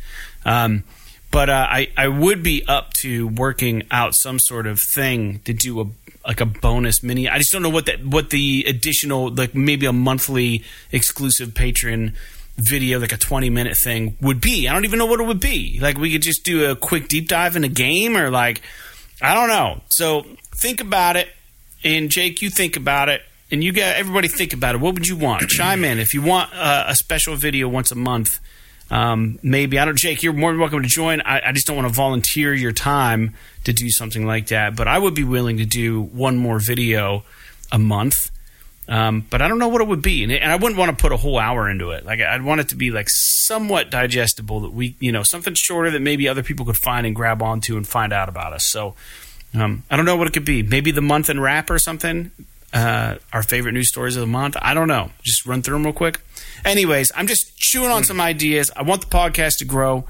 Um, 0.46 0.84
but 1.32 1.50
uh, 1.50 1.68
I 1.70 1.88
I 1.98 2.08
would 2.08 2.44
be 2.44 2.64
up 2.68 2.94
to 2.96 3.28
working 3.28 3.84
out 3.90 4.14
some 4.16 4.38
sort 4.38 4.68
of 4.68 4.80
thing 4.80 5.40
to 5.46 5.54
do 5.54 5.82
a 5.82 5.86
like 6.28 6.42
a 6.42 6.46
bonus 6.46 7.02
mini. 7.02 7.28
I 7.28 7.38
just 7.38 7.52
don't 7.52 7.64
know 7.64 7.70
what 7.70 7.86
that 7.88 8.06
what 8.06 8.30
the 8.30 8.66
additional 8.68 9.34
like 9.34 9.56
maybe 9.56 9.86
a 9.86 9.94
monthly 9.94 10.64
exclusive 10.92 11.56
patron 11.56 12.14
video 12.58 13.00
like 13.00 13.14
a 13.14 13.18
20 13.18 13.50
minute 13.50 13.78
thing 13.82 14.18
would 14.22 14.42
be. 14.42 14.68
I 14.68 14.74
don't 14.74 14.86
even 14.86 15.00
know 15.00 15.06
what 15.06 15.20
it 15.20 15.26
would 15.26 15.40
be. 15.40 15.80
Like 15.82 15.98
we 15.98 16.12
could 16.12 16.22
just 16.22 16.44
do 16.44 16.70
a 16.70 16.76
quick 16.76 17.08
deep 17.08 17.28
dive 17.28 17.56
in 17.56 17.64
a 17.64 17.70
game 17.70 18.18
or 18.18 18.30
like 18.30 18.62
I 19.22 19.34
don't 19.34 19.48
know. 19.48 19.82
So 19.90 20.26
think 20.56 20.82
about 20.82 21.16
it 21.16 21.30
and 21.84 22.10
Jake 22.12 22.42
you 22.42 22.50
think 22.50 22.76
about 22.76 23.10
it 23.10 23.22
and 23.50 23.64
you 23.64 23.72
got 23.72 23.96
everybody 23.96 24.28
think 24.28 24.54
about 24.54 24.76
it. 24.76 24.82
What 24.82 24.94
would 24.94 25.08
you 25.08 25.16
want? 25.16 25.48
Chime 25.50 25.84
in 25.84 25.98
if 25.98 26.14
you 26.14 26.22
want 26.22 26.52
uh, 26.54 26.86
a 26.88 26.96
special 26.96 27.36
video 27.36 27.68
once 27.68 27.92
a 27.92 27.96
month 27.96 28.40
um, 28.92 29.40
maybe 29.42 29.80
I 29.80 29.86
don't. 29.86 29.98
Jake, 29.98 30.22
you're 30.22 30.34
more 30.34 30.52
than 30.52 30.60
welcome 30.60 30.84
to 30.84 30.88
join. 30.88 31.22
I, 31.22 31.42
I 31.48 31.52
just 31.54 31.66
don't 31.66 31.78
want 31.78 31.88
to 31.88 31.94
volunteer 31.94 32.54
your 32.54 32.74
time 32.74 33.34
to 33.64 33.72
do 33.72 33.90
something 33.90 34.26
like 34.26 34.48
that. 34.48 34.76
But 34.76 34.90
I 34.90 35.00
would 35.00 35.16
be 35.16 35.24
willing 35.24 35.58
to 35.58 35.66
do 35.66 36.02
one 36.02 36.36
more 36.36 36.60
video 36.60 37.24
a 37.72 37.80
month. 37.80 38.30
Um, 38.90 39.26
but 39.30 39.42
I 39.42 39.48
don't 39.48 39.60
know 39.60 39.70
what 39.70 39.80
it 39.80 39.88
would 39.88 40.02
be, 40.02 40.24
and, 40.24 40.34
and 40.34 40.52
I 40.52 40.58
wouldn't 40.58 40.78
want 40.78 40.98
to 40.98 41.02
put 41.02 41.14
a 41.14 41.18
whole 41.18 41.40
hour 41.40 41.70
into 41.70 41.92
it. 41.92 42.04
Like 42.06 42.20
I'd 42.20 42.42
want 42.42 42.60
it 42.60 42.70
to 42.70 42.76
be 42.76 42.92
like 42.92 43.08
somewhat 43.10 43.90
digestible 43.90 44.60
that 44.62 44.74
we, 44.74 44.98
you 45.00 45.14
know, 45.14 45.24
something 45.24 45.54
shorter 45.54 45.92
that 45.92 46.02
maybe 46.02 46.28
other 46.28 46.44
people 46.44 46.66
could 46.66 46.76
find 46.76 47.08
and 47.08 47.16
grab 47.16 47.42
onto 47.42 47.78
and 47.78 47.88
find 47.88 48.12
out 48.12 48.28
about 48.28 48.52
us. 48.52 48.68
So 48.68 48.96
um, 49.54 49.84
I 49.90 49.96
don't 49.96 50.06
know 50.06 50.18
what 50.18 50.28
it 50.28 50.34
could 50.34 50.44
be. 50.44 50.62
Maybe 50.64 50.92
the 50.92 51.02
month 51.02 51.30
in 51.30 51.40
wrap 51.40 51.70
or 51.70 51.80
something. 51.80 52.32
Uh, 52.74 53.16
our 53.34 53.44
favorite 53.44 53.74
news 53.74 53.90
stories 53.90 54.16
of 54.16 54.22
the 54.22 54.28
month. 54.28 54.56
I 54.62 54.74
don't 54.74 54.88
know. 54.88 55.12
Just 55.24 55.46
run 55.46 55.62
through 55.62 55.76
them 55.76 55.84
real 55.84 55.94
quick. 55.94 56.22
Anyways, 56.64 57.12
I'm 57.16 57.28
just 57.28 57.58
chewing 57.58 57.92
on 57.92 58.06
some 58.06 58.22
ideas. 58.22 58.72
I 58.76 58.84
want 58.84 59.02
the 59.02 59.08
podcast 59.08 59.58
to 59.58 59.66
grow. 59.66 60.06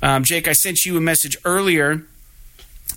Um, 0.00 0.24
Jake, 0.24 0.48
I 0.48 0.52
sent 0.52 0.86
you 0.86 0.96
a 0.96 1.00
message 1.00 1.36
earlier 1.44 2.02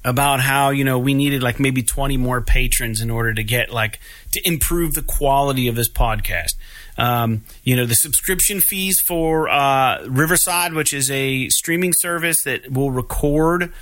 about 0.03 0.39
how 0.39 0.69
you 0.69 0.83
know 0.83 0.99
we 0.99 1.13
needed 1.13 1.41
like 1.41 1.59
maybe 1.59 1.81
20 1.81 2.15
more 2.17 2.39
patrons 2.39 3.01
in 3.01 3.09
order 3.09 3.33
to 3.33 3.43
get 3.43 3.71
like 3.71 3.99
to 4.31 4.47
improve 4.47 4.93
the 4.93 5.01
quality 5.01 5.67
of 5.67 5.75
this 5.75 5.89
podcast 5.89 6.53
um, 6.97 7.43
you 7.63 7.75
know 7.75 7.85
the 7.85 7.95
subscription 7.95 8.59
fees 8.59 8.99
for 8.99 9.49
uh, 9.49 10.05
riverside 10.05 10.73
which 10.73 10.93
is 10.93 11.09
a 11.09 11.49
streaming 11.49 11.91
service 11.93 12.43
that 12.43 12.71
will 12.71 12.91
record 12.91 13.73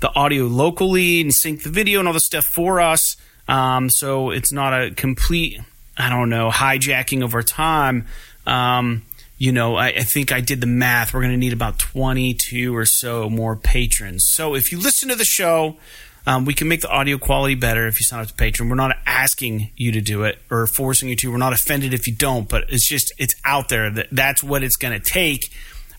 the 0.00 0.14
audio 0.14 0.44
locally 0.44 1.20
and 1.20 1.32
sync 1.32 1.62
the 1.62 1.70
video 1.70 1.98
and 1.98 2.06
all 2.06 2.14
the 2.14 2.20
stuff 2.20 2.44
for 2.44 2.80
us 2.80 3.16
um, 3.48 3.90
so 3.90 4.30
it's 4.30 4.52
not 4.52 4.72
a 4.72 4.90
complete 4.90 5.60
i 5.96 6.08
don't 6.08 6.28
know 6.28 6.50
hijacking 6.50 7.22
of 7.24 7.34
our 7.34 7.42
time 7.42 8.06
um, 8.46 9.02
you 9.38 9.50
know, 9.50 9.74
I, 9.76 9.88
I 9.88 10.02
think 10.02 10.30
I 10.30 10.40
did 10.40 10.60
the 10.60 10.68
math. 10.68 11.12
We're 11.12 11.20
going 11.20 11.32
to 11.32 11.36
need 11.36 11.52
about 11.52 11.78
22 11.78 12.76
or 12.76 12.84
so 12.84 13.28
more 13.28 13.56
patrons. 13.56 14.24
So 14.32 14.54
if 14.54 14.70
you 14.70 14.78
listen 14.78 15.08
to 15.08 15.16
the 15.16 15.24
show, 15.24 15.76
Um, 16.24 16.44
we 16.44 16.54
can 16.54 16.68
make 16.68 16.80
the 16.80 16.88
audio 16.88 17.18
quality 17.18 17.56
better 17.56 17.88
if 17.88 17.98
you 17.98 18.04
sign 18.04 18.20
up 18.20 18.28
to 18.28 18.34
Patreon. 18.34 18.68
We're 18.68 18.76
not 18.76 18.96
asking 19.06 19.70
you 19.76 19.90
to 19.92 20.00
do 20.00 20.22
it 20.22 20.38
or 20.50 20.68
forcing 20.68 21.08
you 21.08 21.16
to. 21.16 21.32
We're 21.32 21.38
not 21.38 21.52
offended 21.52 21.92
if 21.92 22.06
you 22.06 22.14
don't, 22.14 22.48
but 22.48 22.64
it's 22.68 22.86
just 22.86 23.12
it's 23.18 23.34
out 23.44 23.68
there 23.68 23.90
that 23.90 24.06
that's 24.12 24.40
what 24.42 24.62
it's 24.62 24.76
going 24.76 24.94
to 25.00 25.04
take. 25.04 25.50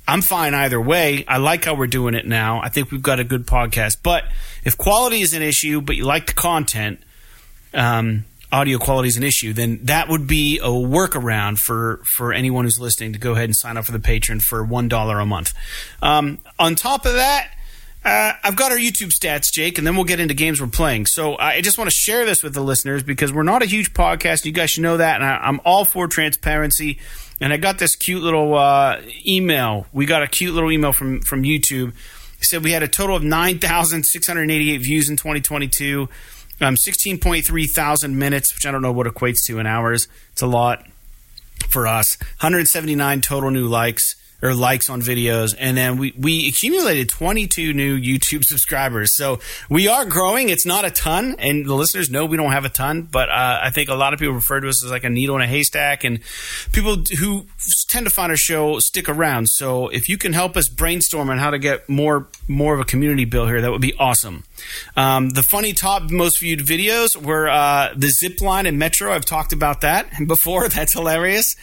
I'm 0.08 0.22
fine 0.22 0.54
either 0.54 0.80
way. 0.80 1.26
I 1.28 1.38
like 1.38 1.66
how 1.66 1.76
we're 1.76 1.88
doing 1.88 2.14
it 2.14 2.26
now. 2.26 2.62
I 2.62 2.70
think 2.70 2.92
we've 2.92 3.02
got 3.02 3.20
a 3.20 3.26
good 3.26 3.46
podcast. 3.46 3.98
But 4.02 4.24
if 4.64 4.78
quality 4.78 5.22
is 5.22 5.34
an 5.34 5.42
issue, 5.42 5.82
but 5.82 5.98
you 5.98 6.06
like 6.06 6.28
the 6.28 6.34
content, 6.34 7.02
um, 7.74 8.26
audio 8.52 8.78
quality 8.78 9.10
is 9.10 9.18
an 9.18 9.24
issue, 9.24 9.54
then 9.54 9.80
that 9.84 10.08
would 10.10 10.28
be 10.28 10.60
a 10.60 10.68
workaround 10.68 11.58
for 11.58 12.02
for 12.06 12.32
anyone 12.34 12.66
who's 12.66 12.80
listening 12.80 13.14
to 13.14 13.20
go 13.20 13.34
ahead 13.34 13.46
and 13.46 13.56
sign 13.56 13.78
up 13.78 13.86
for 13.86 13.92
the 13.92 14.00
Patreon 14.00 14.42
for 14.42 14.64
one 14.64 14.88
dollar 14.88 15.20
a 15.20 15.26
month. 15.26 15.54
Um, 16.02 16.40
on 16.60 16.76
top 16.76 17.06
of 17.06 17.14
that. 17.14 17.50
Uh, 18.06 18.34
I've 18.44 18.58
got 18.58 18.74
our 18.74 18.78
YouTube 18.78 19.14
stats, 19.14 19.50
Jake, 19.50 19.78
and 19.78 19.88
then 19.88 19.96
we'll 19.96 20.04
get 20.04 20.20
into 20.20 20.34
games 20.34 20.60
we're 20.60 20.68
playing. 20.68 21.06
So 21.06 21.38
I 21.38 21.62
just 21.62 21.78
want 21.78 21.90
to 21.90 21.96
share 21.96 22.26
this 22.26 22.44
with 22.44 22.54
the 22.54 22.60
listeners 22.60 23.02
because 23.02 23.32
we're 23.32 23.44
not 23.44 23.64
a 23.64 23.66
huge 23.66 23.94
podcast. 23.94 24.44
You 24.44 24.52
guys 24.52 24.72
should 24.72 24.84
know 24.84 24.98
that, 24.98 25.22
and 25.22 25.24
I, 25.24 25.38
I'm 25.38 25.62
all 25.64 25.86
for 25.86 26.10
transparency. 26.10 27.00
And 27.40 27.54
I 27.54 27.58
got 27.58 27.80
this 27.80 27.96
cute 27.96 28.22
little 28.22 28.56
uh, 28.56 29.02
email. 29.26 29.88
We 29.94 30.06
got 30.06 30.22
a 30.22 30.28
cute 30.28 30.54
little 30.54 30.70
email 30.72 30.92
from 30.92 31.22
from 31.22 31.44
YouTube. 31.44 31.94
It 32.40 32.46
said 32.46 32.64
we 32.64 32.72
had 32.72 32.84
a 32.84 32.90
total 32.90 33.16
of 33.16 33.24
nine 33.24 33.60
thousand 33.60 34.04
six 34.04 34.28
hundred 34.28 34.52
eighty 34.52 34.74
eight 34.74 34.82
views 34.82 35.10
in 35.10 35.16
2022, 35.16 36.10
um, 36.62 36.76
16.3 36.76 37.70
thousand 37.70 38.18
minutes, 38.18 38.54
which 38.54 38.66
I 38.66 38.72
don't 38.72 38.82
know 38.82 38.92
what 38.92 39.08
equates 39.08 39.46
to 39.48 39.60
in 39.60 39.66
hours. 39.66 40.08
It's 40.32 40.42
a 40.42 40.48
lot 40.48 40.86
for 41.70 41.88
us. 41.88 42.18
179 42.40 43.22
total 43.22 43.52
new 43.52 43.68
likes 43.68 44.16
or 44.44 44.54
likes 44.54 44.90
on 44.90 45.02
videos, 45.02 45.56
and 45.58 45.78
then 45.78 45.98
we 45.98 46.14
we 46.18 46.50
accumulated 46.50 47.08
22 47.10 47.74
new 47.74 47.98
YouTube 47.98 48.44
subscribers. 48.44 49.16
So 49.16 49.40
we 49.70 49.88
are 49.88 50.06
growing. 50.06 50.50
It's 50.50 50.66
not 50.66 50.84
a 50.84 50.92
ton, 50.92 51.36
and 51.40 51.66
the 51.66 51.74
listeners 51.74 52.10
know 52.10 52.26
we 52.26 52.36
don't 52.36 52.52
have 52.52 52.66
a 52.66 52.70
ton, 52.70 53.04
but 53.04 53.30
uh, 53.30 53.60
I 53.64 53.70
think 53.70 53.90
a 53.90 53.96
lot 53.96 54.14
of 54.14 54.20
people 54.20 54.36
refer 54.36 54.60
to 54.60 54.68
us 54.68 54.84
as 54.84 54.92
like 54.92 55.06
a 55.06 55.10
needle 55.10 55.38
in 55.38 55.42
a 55.42 55.48
haystack, 55.48 56.04
and 56.04 56.20
people 56.74 56.98
who 57.20 57.46
tend 57.88 58.06
to 58.06 58.10
find 58.10 58.32
our 58.32 58.38
show 58.38 58.80
stick 58.80 59.08
around. 59.08 59.48
So 59.48 59.88
if 59.88 60.10
you 60.10 60.18
can 60.18 60.34
help 60.34 60.58
us 60.58 60.68
brainstorm 60.68 61.30
on 61.30 61.38
how 61.38 61.50
to 61.50 61.58
get 61.58 61.88
more 61.88 62.28
more 62.48 62.74
of 62.74 62.82
a 62.82 62.86
community 62.86 63.24
built 63.24 63.48
here, 63.48 63.62
that 63.62 63.72
would 63.72 63.82
be 63.82 63.94
awesome. 63.98 64.44
Um, 64.98 65.30
the 65.30 65.44
funny 65.44 65.72
top 65.72 66.12
most 66.12 66.40
viewed 66.40 66.60
videos 66.60 67.16
were 67.16 67.48
uh, 67.48 67.94
the 67.96 68.10
zip 68.10 68.42
line 68.42 68.66
and 68.66 68.78
Metro. 68.78 69.14
I've 69.14 69.26
talked 69.26 69.54
about 69.54 69.82
that 69.82 70.08
before. 70.28 70.68
That's 70.68 70.92
hilarious. 70.92 71.56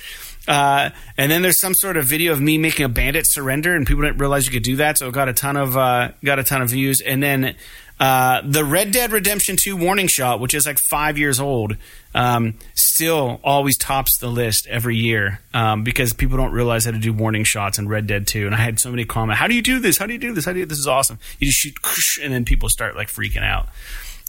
Uh, 0.48 0.90
and 1.16 1.30
then 1.30 1.42
there's 1.42 1.60
some 1.60 1.74
sort 1.74 1.96
of 1.96 2.06
video 2.06 2.32
of 2.32 2.40
me 2.40 2.58
making 2.58 2.84
a 2.84 2.88
bandit 2.88 3.26
surrender, 3.26 3.74
and 3.74 3.86
people 3.86 4.02
didn't 4.02 4.18
realize 4.18 4.46
you 4.46 4.52
could 4.52 4.62
do 4.62 4.76
that, 4.76 4.98
so 4.98 5.08
it 5.08 5.12
got 5.12 5.28
a 5.28 5.32
ton 5.32 5.56
of 5.56 5.76
uh, 5.76 6.10
got 6.24 6.38
a 6.38 6.44
ton 6.44 6.62
of 6.62 6.70
views. 6.70 7.00
And 7.00 7.22
then 7.22 7.54
uh, 8.00 8.40
the 8.44 8.64
Red 8.64 8.92
Dead 8.92 9.12
Redemption 9.12 9.56
2 9.56 9.76
warning 9.76 10.08
shot, 10.08 10.40
which 10.40 10.54
is 10.54 10.66
like 10.66 10.78
five 10.78 11.18
years 11.18 11.38
old, 11.38 11.76
um, 12.14 12.54
still 12.74 13.38
always 13.44 13.76
tops 13.76 14.16
the 14.18 14.28
list 14.28 14.66
every 14.68 14.96
year 14.96 15.40
um, 15.52 15.84
because 15.84 16.14
people 16.14 16.38
don't 16.38 16.52
realize 16.52 16.86
how 16.86 16.92
to 16.92 16.98
do 16.98 17.12
warning 17.12 17.44
shots 17.44 17.78
in 17.78 17.88
Red 17.88 18.06
Dead 18.06 18.26
2. 18.26 18.46
And 18.46 18.54
I 18.54 18.58
had 18.58 18.80
so 18.80 18.90
many 18.90 19.04
comments, 19.04 19.38
"How 19.38 19.46
do 19.46 19.54
you 19.54 19.62
do 19.62 19.78
this? 19.80 19.98
How 19.98 20.06
do 20.06 20.14
you 20.14 20.18
do 20.18 20.32
this? 20.32 20.46
How 20.46 20.54
do 20.54 20.60
you? 20.60 20.66
This 20.66 20.78
is 20.78 20.88
awesome! 20.88 21.18
You 21.38 21.48
just 21.48 21.58
shoot, 21.58 22.24
and 22.24 22.32
then 22.32 22.46
people 22.46 22.70
start 22.70 22.96
like 22.96 23.08
freaking 23.08 23.44
out." 23.44 23.68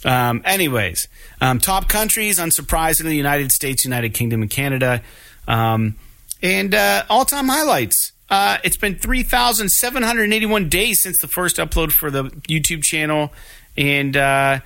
Um, 0.04 0.42
anyways, 0.44 1.08
um, 1.40 1.58
top 1.58 1.88
countries, 1.88 2.38
unsurprisingly, 2.38 3.14
United 3.14 3.52
States, 3.52 3.84
United 3.84 4.12
Kingdom, 4.14 4.42
and 4.42 4.50
Canada. 4.50 5.02
Um, 5.46 5.96
and 6.42 6.74
uh, 6.74 7.04
all 7.08 7.24
time 7.24 7.48
highlights. 7.48 8.12
Uh, 8.28 8.58
it's 8.64 8.76
been 8.78 8.96
3,781 8.96 10.68
days 10.68 11.02
since 11.02 11.20
the 11.20 11.28
first 11.28 11.58
upload 11.58 11.92
for 11.92 12.10
the 12.10 12.24
YouTube 12.24 12.82
channel. 12.82 13.30
And 13.76 14.16
uh, 14.16 14.60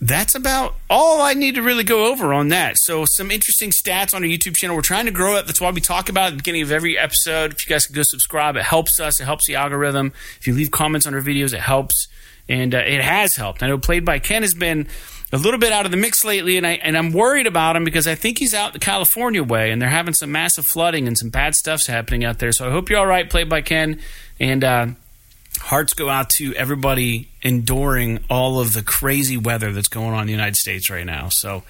that's 0.00 0.34
about 0.34 0.74
all 0.90 1.22
I 1.22 1.34
need 1.34 1.54
to 1.54 1.62
really 1.62 1.84
go 1.84 2.10
over 2.10 2.32
on 2.32 2.48
that. 2.48 2.76
So, 2.78 3.04
some 3.06 3.30
interesting 3.30 3.70
stats 3.70 4.14
on 4.14 4.22
our 4.22 4.28
YouTube 4.28 4.56
channel. 4.56 4.74
We're 4.74 4.82
trying 4.82 5.04
to 5.04 5.12
grow 5.12 5.36
it. 5.36 5.46
That's 5.46 5.60
why 5.60 5.70
we 5.70 5.80
talk 5.80 6.08
about 6.08 6.28
at 6.28 6.30
the 6.30 6.36
beginning 6.38 6.62
of 6.62 6.72
every 6.72 6.98
episode. 6.98 7.52
If 7.52 7.66
you 7.66 7.72
guys 7.72 7.86
can 7.86 7.94
go 7.94 8.02
subscribe, 8.02 8.56
it 8.56 8.64
helps 8.64 8.98
us. 8.98 9.20
It 9.20 9.24
helps 9.24 9.46
the 9.46 9.54
algorithm. 9.54 10.12
If 10.40 10.46
you 10.46 10.54
leave 10.54 10.70
comments 10.70 11.06
on 11.06 11.14
our 11.14 11.20
videos, 11.20 11.54
it 11.54 11.60
helps. 11.60 12.08
And 12.48 12.74
uh, 12.74 12.78
it 12.78 13.00
has 13.00 13.36
helped. 13.36 13.62
I 13.62 13.68
know 13.68 13.78
Played 13.78 14.04
by 14.04 14.18
Ken 14.18 14.42
has 14.42 14.54
been 14.54 14.88
a 15.32 15.38
little 15.38 15.58
bit 15.58 15.72
out 15.72 15.86
of 15.86 15.90
the 15.90 15.96
mix 15.96 16.24
lately, 16.24 16.58
and 16.58 16.66
I 16.66 16.72
and 16.72 16.96
I'm 16.96 17.12
worried 17.12 17.46
about 17.46 17.74
him 17.74 17.84
because 17.84 18.06
I 18.06 18.14
think 18.14 18.38
he's 18.38 18.52
out 18.52 18.74
the 18.74 18.78
California 18.78 19.42
way, 19.42 19.70
and 19.70 19.80
they're 19.80 19.88
having 19.88 20.14
some 20.14 20.30
massive 20.30 20.66
flooding 20.66 21.08
and 21.08 21.16
some 21.16 21.30
bad 21.30 21.54
stuff's 21.54 21.86
happening 21.86 22.24
out 22.24 22.38
there. 22.38 22.52
So 22.52 22.68
I 22.68 22.70
hope 22.70 22.90
you're 22.90 22.98
all 22.98 23.06
right. 23.06 23.28
Played 23.28 23.48
by 23.48 23.62
Ken, 23.62 23.98
and 24.38 24.62
uh, 24.62 24.86
hearts 25.60 25.94
go 25.94 26.10
out 26.10 26.28
to 26.36 26.54
everybody 26.54 27.28
enduring 27.40 28.22
all 28.28 28.60
of 28.60 28.74
the 28.74 28.82
crazy 28.82 29.38
weather 29.38 29.72
that's 29.72 29.88
going 29.88 30.12
on 30.12 30.22
in 30.22 30.26
the 30.26 30.32
United 30.32 30.56
States 30.56 30.90
right 30.90 31.06
now. 31.06 31.28
So. 31.28 31.62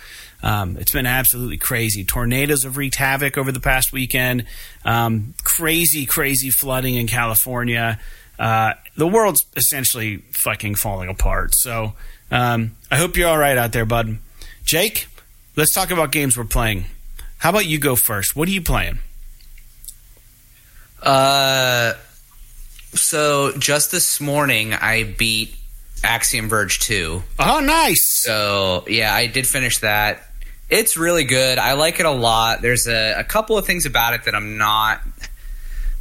Um, 0.45 0.77
it's 0.77 0.91
been 0.91 1.07
absolutely 1.07 1.57
crazy. 1.57 2.03
Tornadoes 2.03 2.65
have 2.65 2.77
wreaked 2.77 2.97
havoc 2.97 3.39
over 3.39 3.53
the 3.53 3.61
past 3.61 3.93
weekend. 3.93 4.47
Um, 4.85 5.35
crazy, 5.45 6.05
crazy 6.05 6.51
flooding 6.51 6.97
in 6.97 7.07
California. 7.07 8.01
Uh, 8.41 8.73
the 8.97 9.07
world's 9.07 9.45
essentially 9.57 10.17
fucking 10.33 10.75
falling 10.75 11.09
apart. 11.09 11.55
So 11.55 11.93
um, 12.33 12.75
I 12.91 12.97
hope 12.97 13.17
you're 13.17 13.29
all 13.29 13.39
right 13.39 13.57
out 13.57 13.73
there, 13.73 13.85
bud. 13.85 14.19
Jake, 14.65 15.07
let's 15.55 15.73
talk 15.73 15.91
about 15.91 16.11
games 16.11 16.37
we're 16.37 16.45
playing. 16.45 16.87
How 17.39 17.51
about 17.51 17.67
you 17.67 17.79
go 17.79 17.95
first? 17.95 18.35
What 18.35 18.49
are 18.49 18.53
you 18.53 18.63
playing? 18.63 18.99
Uh, 21.03 21.95
so 22.95 23.53
just 23.59 23.91
this 23.91 24.21
morning, 24.21 24.73
I 24.75 25.05
beat 25.05 25.55
Axiom 26.05 26.49
Verge 26.49 26.79
2. 26.81 27.23
Oh, 27.39 27.61
nice. 27.61 28.23
So, 28.23 28.85
yeah, 28.89 29.15
I 29.15 29.27
did 29.27 29.47
finish 29.47 29.79
that. 29.79 30.23
It's 30.71 30.97
really 30.97 31.25
good. 31.25 31.59
I 31.59 31.75
like 31.75 32.01
it 32.01 32.07
a 32.07 32.11
lot. 32.11 32.63
There's 32.63 32.87
a, 32.87 33.15
a 33.19 33.25
couple 33.25 33.59
of 33.59 33.67
things 33.67 33.85
about 33.85 34.15
it 34.15 34.25
that 34.25 34.35
I'm 34.35 34.57
not 34.57 35.03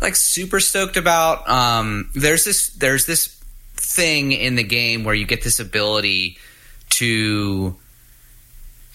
like 0.01 0.15
super 0.15 0.59
stoked 0.59 0.97
about. 0.97 1.47
Um, 1.49 2.09
there's 2.15 2.45
this 2.45 2.69
there's 2.69 3.05
this 3.05 3.40
thing 3.81 4.31
in 4.31 4.55
the 4.55 4.63
game 4.63 5.03
where 5.03 5.15
you 5.15 5.25
get 5.25 5.43
this 5.43 5.59
ability 5.59 6.37
to 6.89 7.75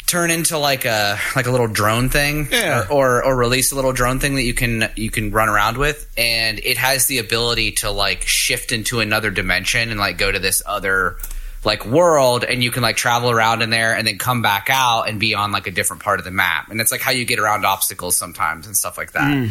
turn 0.07 0.31
into 0.31 0.57
like 0.57 0.85
a 0.85 1.19
like 1.35 1.47
a 1.47 1.51
little 1.51 1.67
drone 1.67 2.09
thing 2.09 2.47
yeah. 2.51 2.87
or, 2.89 3.23
or, 3.23 3.25
or 3.25 3.37
release 3.37 3.73
a 3.73 3.75
little 3.75 3.93
drone 3.93 4.21
thing 4.21 4.37
that 4.37 4.45
you 4.45 4.55
can 4.55 4.89
you 4.95 5.11
can 5.11 5.33
run 5.33 5.49
around 5.49 5.77
with 5.77 6.11
and 6.17 6.61
it 6.61 6.79
has 6.79 7.07
the 7.07 7.19
ability 7.19 7.73
to 7.73 7.91
like 7.91 8.23
shift 8.23 8.71
into 8.71 9.01
another 9.01 9.31
dimension 9.31 9.91
and 9.91 9.99
like 9.99 10.17
go 10.17 10.31
to 10.31 10.39
this 10.39 10.63
other 10.65 11.17
like 11.65 11.85
world 11.85 12.45
and 12.45 12.63
you 12.63 12.71
can 12.71 12.83
like 12.83 12.97
travel 12.97 13.31
around 13.31 13.63
in 13.63 13.71
there 13.71 13.97
and 13.97 14.07
then 14.07 14.17
come 14.17 14.43
back 14.43 14.69
out 14.71 15.09
and 15.09 15.19
be 15.19 15.35
on 15.35 15.51
like 15.51 15.67
a 15.67 15.73
different 15.73 16.01
part 16.01 16.21
of 16.21 16.25
the 16.25 16.31
map 16.31 16.71
and 16.71 16.81
it's 16.81 16.93
like 16.93 17.01
how 17.01 17.11
you 17.11 17.25
get 17.25 17.41
around 17.41 17.65
obstacles 17.67 18.17
sometimes 18.17 18.69
and 18.69 18.77
stuff 18.77 18.97
like 18.97 19.11
that 19.13 19.33
mm. 19.33 19.51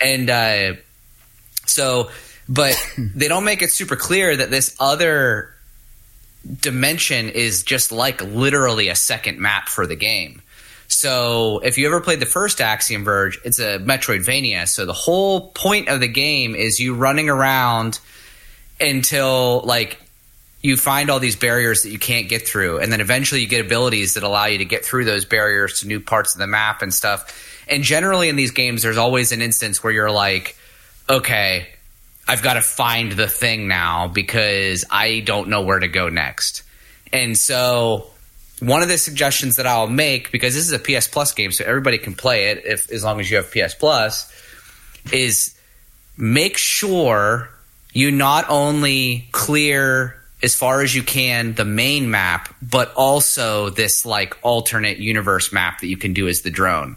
and 0.00 0.30
uh 0.30 0.80
so 1.66 2.08
but 2.48 2.76
they 2.98 3.28
don't 3.28 3.44
make 3.44 3.62
it 3.62 3.72
super 3.72 3.96
clear 3.96 4.36
that 4.36 4.50
this 4.50 4.76
other 4.78 5.52
dimension 6.60 7.28
is 7.28 7.62
just 7.62 7.90
like 7.90 8.22
literally 8.22 8.88
a 8.88 8.94
second 8.94 9.38
map 9.38 9.68
for 9.68 9.86
the 9.86 9.96
game. 9.96 10.42
So 10.88 11.58
if 11.58 11.78
you 11.78 11.86
ever 11.86 12.00
played 12.00 12.20
the 12.20 12.26
first 12.26 12.60
Axiom 12.60 13.04
Verge, 13.04 13.40
it's 13.44 13.58
a 13.58 13.78
Metroidvania. 13.78 14.68
So 14.68 14.86
the 14.86 14.92
whole 14.92 15.48
point 15.50 15.88
of 15.88 16.00
the 16.00 16.08
game 16.08 16.54
is 16.54 16.78
you 16.78 16.94
running 16.94 17.28
around 17.28 17.98
until 18.80 19.62
like 19.64 20.00
you 20.62 20.76
find 20.76 21.10
all 21.10 21.18
these 21.18 21.36
barriers 21.36 21.82
that 21.82 21.90
you 21.90 21.98
can't 21.98 22.28
get 22.28 22.46
through 22.46 22.78
and 22.78 22.92
then 22.92 23.00
eventually 23.00 23.40
you 23.40 23.46
get 23.46 23.64
abilities 23.64 24.14
that 24.14 24.22
allow 24.22 24.46
you 24.46 24.58
to 24.58 24.64
get 24.64 24.84
through 24.84 25.04
those 25.04 25.24
barriers 25.24 25.80
to 25.80 25.86
new 25.86 26.00
parts 26.00 26.34
of 26.34 26.38
the 26.38 26.46
map 26.46 26.82
and 26.82 26.92
stuff. 26.92 27.64
And 27.68 27.82
generally 27.82 28.28
in 28.28 28.36
these 28.36 28.52
games 28.52 28.82
there's 28.82 28.96
always 28.96 29.32
an 29.32 29.42
instance 29.42 29.82
where 29.82 29.92
you're 29.92 30.10
like 30.10 30.56
okay, 31.08 31.68
I've 32.28 32.42
got 32.42 32.54
to 32.54 32.60
find 32.60 33.12
the 33.12 33.28
thing 33.28 33.68
now 33.68 34.08
because 34.08 34.84
I 34.90 35.20
don't 35.20 35.48
know 35.48 35.62
where 35.62 35.78
to 35.78 35.88
go 35.88 36.08
next. 36.08 36.62
And 37.12 37.38
so 37.38 38.10
one 38.60 38.82
of 38.82 38.88
the 38.88 38.98
suggestions 38.98 39.56
that 39.56 39.66
I'll 39.66 39.86
make 39.86 40.32
because 40.32 40.54
this 40.54 40.70
is 40.70 40.72
a 40.72 40.78
PS 40.78 41.08
Plus 41.08 41.32
game 41.32 41.52
so 41.52 41.64
everybody 41.64 41.98
can 41.98 42.14
play 42.14 42.50
it 42.50 42.64
if 42.64 42.90
as 42.90 43.04
long 43.04 43.20
as 43.20 43.30
you 43.30 43.36
have 43.36 43.50
PS 43.50 43.74
Plus 43.74 44.32
is 45.12 45.54
make 46.16 46.56
sure 46.56 47.50
you 47.92 48.10
not 48.10 48.48
only 48.48 49.28
clear 49.32 50.16
as 50.42 50.54
far 50.54 50.82
as 50.82 50.94
you 50.94 51.02
can 51.02 51.54
the 51.54 51.64
main 51.64 52.10
map 52.10 52.54
but 52.62 52.92
also 52.94 53.70
this 53.70 54.06
like 54.06 54.36
alternate 54.42 54.98
universe 54.98 55.52
map 55.52 55.80
that 55.80 55.86
you 55.86 55.96
can 55.96 56.12
do 56.12 56.26
as 56.28 56.42
the 56.42 56.50
drone 56.50 56.96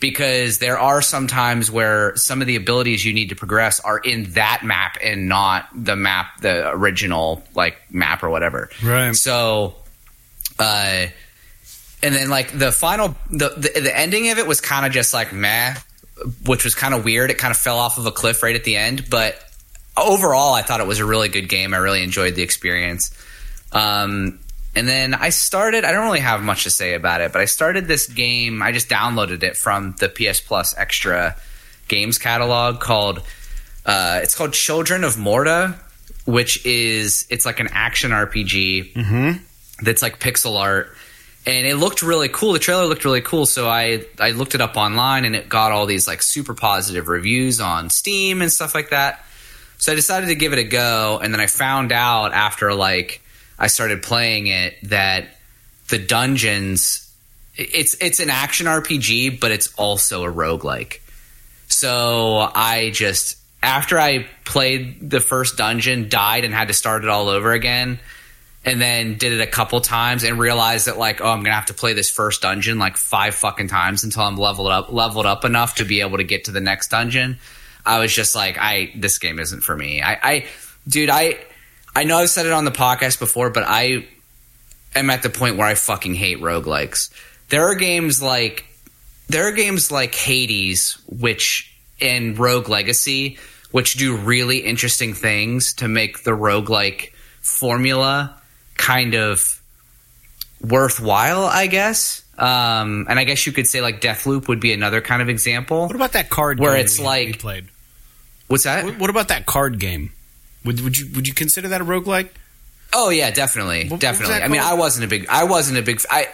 because 0.00 0.58
there 0.58 0.78
are 0.78 1.02
some 1.02 1.26
times 1.26 1.70
where 1.70 2.16
some 2.16 2.40
of 2.40 2.46
the 2.46 2.56
abilities 2.56 3.04
you 3.04 3.12
need 3.12 3.30
to 3.30 3.36
progress 3.36 3.80
are 3.80 3.98
in 3.98 4.32
that 4.32 4.62
map 4.64 4.96
and 5.02 5.28
not 5.28 5.68
the 5.74 5.96
map, 5.96 6.40
the 6.40 6.70
original 6.70 7.42
like 7.54 7.76
map 7.90 8.22
or 8.22 8.30
whatever. 8.30 8.70
Right. 8.82 9.14
So, 9.14 9.74
uh, 10.58 11.06
and 12.02 12.14
then 12.14 12.30
like 12.30 12.56
the 12.56 12.70
final, 12.70 13.16
the 13.30 13.48
the, 13.50 13.80
the 13.80 13.96
ending 13.96 14.30
of 14.30 14.38
it 14.38 14.46
was 14.46 14.60
kind 14.60 14.86
of 14.86 14.92
just 14.92 15.12
like 15.12 15.32
meh, 15.32 15.74
which 16.46 16.62
was 16.62 16.74
kind 16.74 16.94
of 16.94 17.04
weird. 17.04 17.30
It 17.30 17.38
kind 17.38 17.50
of 17.50 17.56
fell 17.56 17.78
off 17.78 17.98
of 17.98 18.06
a 18.06 18.12
cliff 18.12 18.42
right 18.42 18.54
at 18.54 18.64
the 18.64 18.76
end, 18.76 19.10
but 19.10 19.42
overall, 19.96 20.54
I 20.54 20.62
thought 20.62 20.80
it 20.80 20.86
was 20.86 21.00
a 21.00 21.04
really 21.04 21.28
good 21.28 21.48
game. 21.48 21.74
I 21.74 21.78
really 21.78 22.02
enjoyed 22.02 22.36
the 22.36 22.42
experience. 22.42 23.10
Um, 23.72 24.38
and 24.78 24.86
then 24.86 25.12
I 25.12 25.30
started. 25.30 25.84
I 25.84 25.90
don't 25.90 26.04
really 26.04 26.20
have 26.20 26.40
much 26.40 26.62
to 26.62 26.70
say 26.70 26.94
about 26.94 27.20
it, 27.20 27.32
but 27.32 27.40
I 27.40 27.46
started 27.46 27.88
this 27.88 28.06
game. 28.06 28.62
I 28.62 28.70
just 28.70 28.88
downloaded 28.88 29.42
it 29.42 29.56
from 29.56 29.96
the 29.98 30.08
PS 30.08 30.38
Plus 30.40 30.72
Extra 30.78 31.34
games 31.88 32.16
catalog 32.16 32.78
called. 32.78 33.22
Uh, 33.84 34.20
it's 34.22 34.36
called 34.36 34.52
Children 34.52 35.02
of 35.02 35.18
Morta, 35.18 35.74
which 36.26 36.64
is 36.64 37.26
it's 37.28 37.44
like 37.44 37.58
an 37.58 37.70
action 37.72 38.12
RPG 38.12 39.40
that's 39.82 40.00
like 40.00 40.20
pixel 40.20 40.56
art, 40.56 40.94
and 41.44 41.66
it 41.66 41.74
looked 41.74 42.02
really 42.02 42.28
cool. 42.28 42.52
The 42.52 42.60
trailer 42.60 42.86
looked 42.86 43.04
really 43.04 43.20
cool, 43.20 43.46
so 43.46 43.68
I 43.68 44.04
I 44.20 44.30
looked 44.30 44.54
it 44.54 44.60
up 44.60 44.76
online, 44.76 45.24
and 45.24 45.34
it 45.34 45.48
got 45.48 45.72
all 45.72 45.86
these 45.86 46.06
like 46.06 46.22
super 46.22 46.54
positive 46.54 47.08
reviews 47.08 47.60
on 47.60 47.90
Steam 47.90 48.42
and 48.42 48.52
stuff 48.52 48.76
like 48.76 48.90
that. 48.90 49.24
So 49.78 49.90
I 49.90 49.96
decided 49.96 50.26
to 50.26 50.36
give 50.36 50.52
it 50.52 50.60
a 50.60 50.64
go, 50.64 51.18
and 51.20 51.34
then 51.34 51.40
I 51.40 51.48
found 51.48 51.90
out 51.90 52.32
after 52.32 52.72
like 52.74 53.22
I 53.58 53.66
started 53.66 54.02
playing 54.02 54.46
it 54.46 54.76
that 54.84 55.36
the 55.88 55.98
dungeons 55.98 57.04
it's 57.58 57.96
it's 58.00 58.20
an 58.20 58.30
action 58.30 58.66
RPG, 58.66 59.40
but 59.40 59.50
it's 59.50 59.74
also 59.74 60.24
a 60.24 60.32
roguelike. 60.32 61.00
So 61.66 62.48
I 62.54 62.90
just 62.90 63.36
after 63.62 63.98
I 63.98 64.26
played 64.44 65.10
the 65.10 65.20
first 65.20 65.56
dungeon, 65.56 66.08
died 66.08 66.44
and 66.44 66.54
had 66.54 66.68
to 66.68 66.74
start 66.74 67.02
it 67.02 67.10
all 67.10 67.28
over 67.28 67.52
again, 67.52 67.98
and 68.64 68.80
then 68.80 69.18
did 69.18 69.32
it 69.32 69.40
a 69.40 69.46
couple 69.46 69.80
times 69.80 70.22
and 70.22 70.38
realized 70.38 70.86
that 70.86 70.98
like, 70.98 71.20
oh, 71.20 71.28
I'm 71.28 71.42
gonna 71.42 71.56
have 71.56 71.66
to 71.66 71.74
play 71.74 71.94
this 71.94 72.10
first 72.10 72.42
dungeon 72.42 72.78
like 72.78 72.96
five 72.96 73.34
fucking 73.34 73.68
times 73.68 74.04
until 74.04 74.22
I'm 74.22 74.36
leveled 74.36 74.70
up 74.70 74.92
leveled 74.92 75.26
up 75.26 75.44
enough 75.44 75.76
to 75.76 75.84
be 75.84 76.00
able 76.00 76.18
to 76.18 76.24
get 76.24 76.44
to 76.44 76.52
the 76.52 76.60
next 76.60 76.88
dungeon. 76.88 77.38
I 77.84 77.98
was 77.98 78.14
just 78.14 78.36
like, 78.36 78.56
I 78.56 78.92
this 78.94 79.18
game 79.18 79.40
isn't 79.40 79.62
for 79.62 79.76
me. 79.76 80.00
I, 80.00 80.18
I 80.22 80.46
dude, 80.86 81.10
I 81.10 81.40
I 81.94 82.04
know 82.04 82.18
I've 82.18 82.30
said 82.30 82.46
it 82.46 82.52
on 82.52 82.64
the 82.64 82.70
podcast 82.70 83.18
before, 83.18 83.50
but 83.50 83.64
I 83.66 84.06
am 84.94 85.10
at 85.10 85.22
the 85.22 85.30
point 85.30 85.56
where 85.56 85.66
I 85.66 85.74
fucking 85.74 86.14
hate 86.14 86.38
roguelikes. 86.40 87.10
There 87.48 87.64
are 87.64 87.74
games 87.74 88.22
like 88.22 88.64
there 89.28 89.48
are 89.48 89.52
games 89.52 89.90
like 89.90 90.14
Hades, 90.14 90.96
which 91.06 91.74
in 92.00 92.34
Rogue 92.36 92.68
Legacy, 92.68 93.38
which 93.72 93.94
do 93.94 94.16
really 94.16 94.58
interesting 94.58 95.12
things 95.14 95.74
to 95.74 95.88
make 95.88 96.22
the 96.22 96.30
roguelike 96.30 97.12
formula 97.40 98.34
kind 98.76 99.14
of 99.14 99.60
worthwhile, 100.60 101.44
I 101.44 101.66
guess. 101.66 102.22
Um, 102.38 103.06
and 103.08 103.18
I 103.18 103.24
guess 103.24 103.46
you 103.46 103.52
could 103.52 103.66
say 103.66 103.80
like 103.80 104.00
Deathloop 104.00 104.48
would 104.48 104.60
be 104.60 104.72
another 104.72 105.00
kind 105.00 105.20
of 105.22 105.28
example. 105.28 105.86
What 105.86 105.96
about 105.96 106.12
that 106.12 106.30
card 106.30 106.60
Where 106.60 106.74
game 106.74 106.84
it's 106.84 107.00
like- 107.00 107.38
played? 107.40 107.68
What's 108.46 108.64
that? 108.64 108.84
What, 108.84 108.98
what 108.98 109.10
about 109.10 109.28
that 109.28 109.44
card 109.44 109.78
game? 109.78 110.12
Would, 110.68 110.80
would 110.82 110.98
you 110.98 111.06
would 111.14 111.26
you 111.26 111.32
consider 111.32 111.68
that 111.68 111.80
a 111.80 111.84
roguelike? 111.84 112.28
Oh 112.92 113.08
yeah, 113.08 113.30
definitely, 113.30 113.88
What- 113.88 114.00
definitely. 114.00 114.36
I 114.36 114.48
mean. 114.48 114.60
I 114.60 114.74
wasn't 114.74 115.04
a 115.06 115.08
big, 115.08 115.26
I 115.28 115.44
wasn't 115.44 115.78
a 115.78 115.82
big, 115.82 116.00
I, 116.10 116.28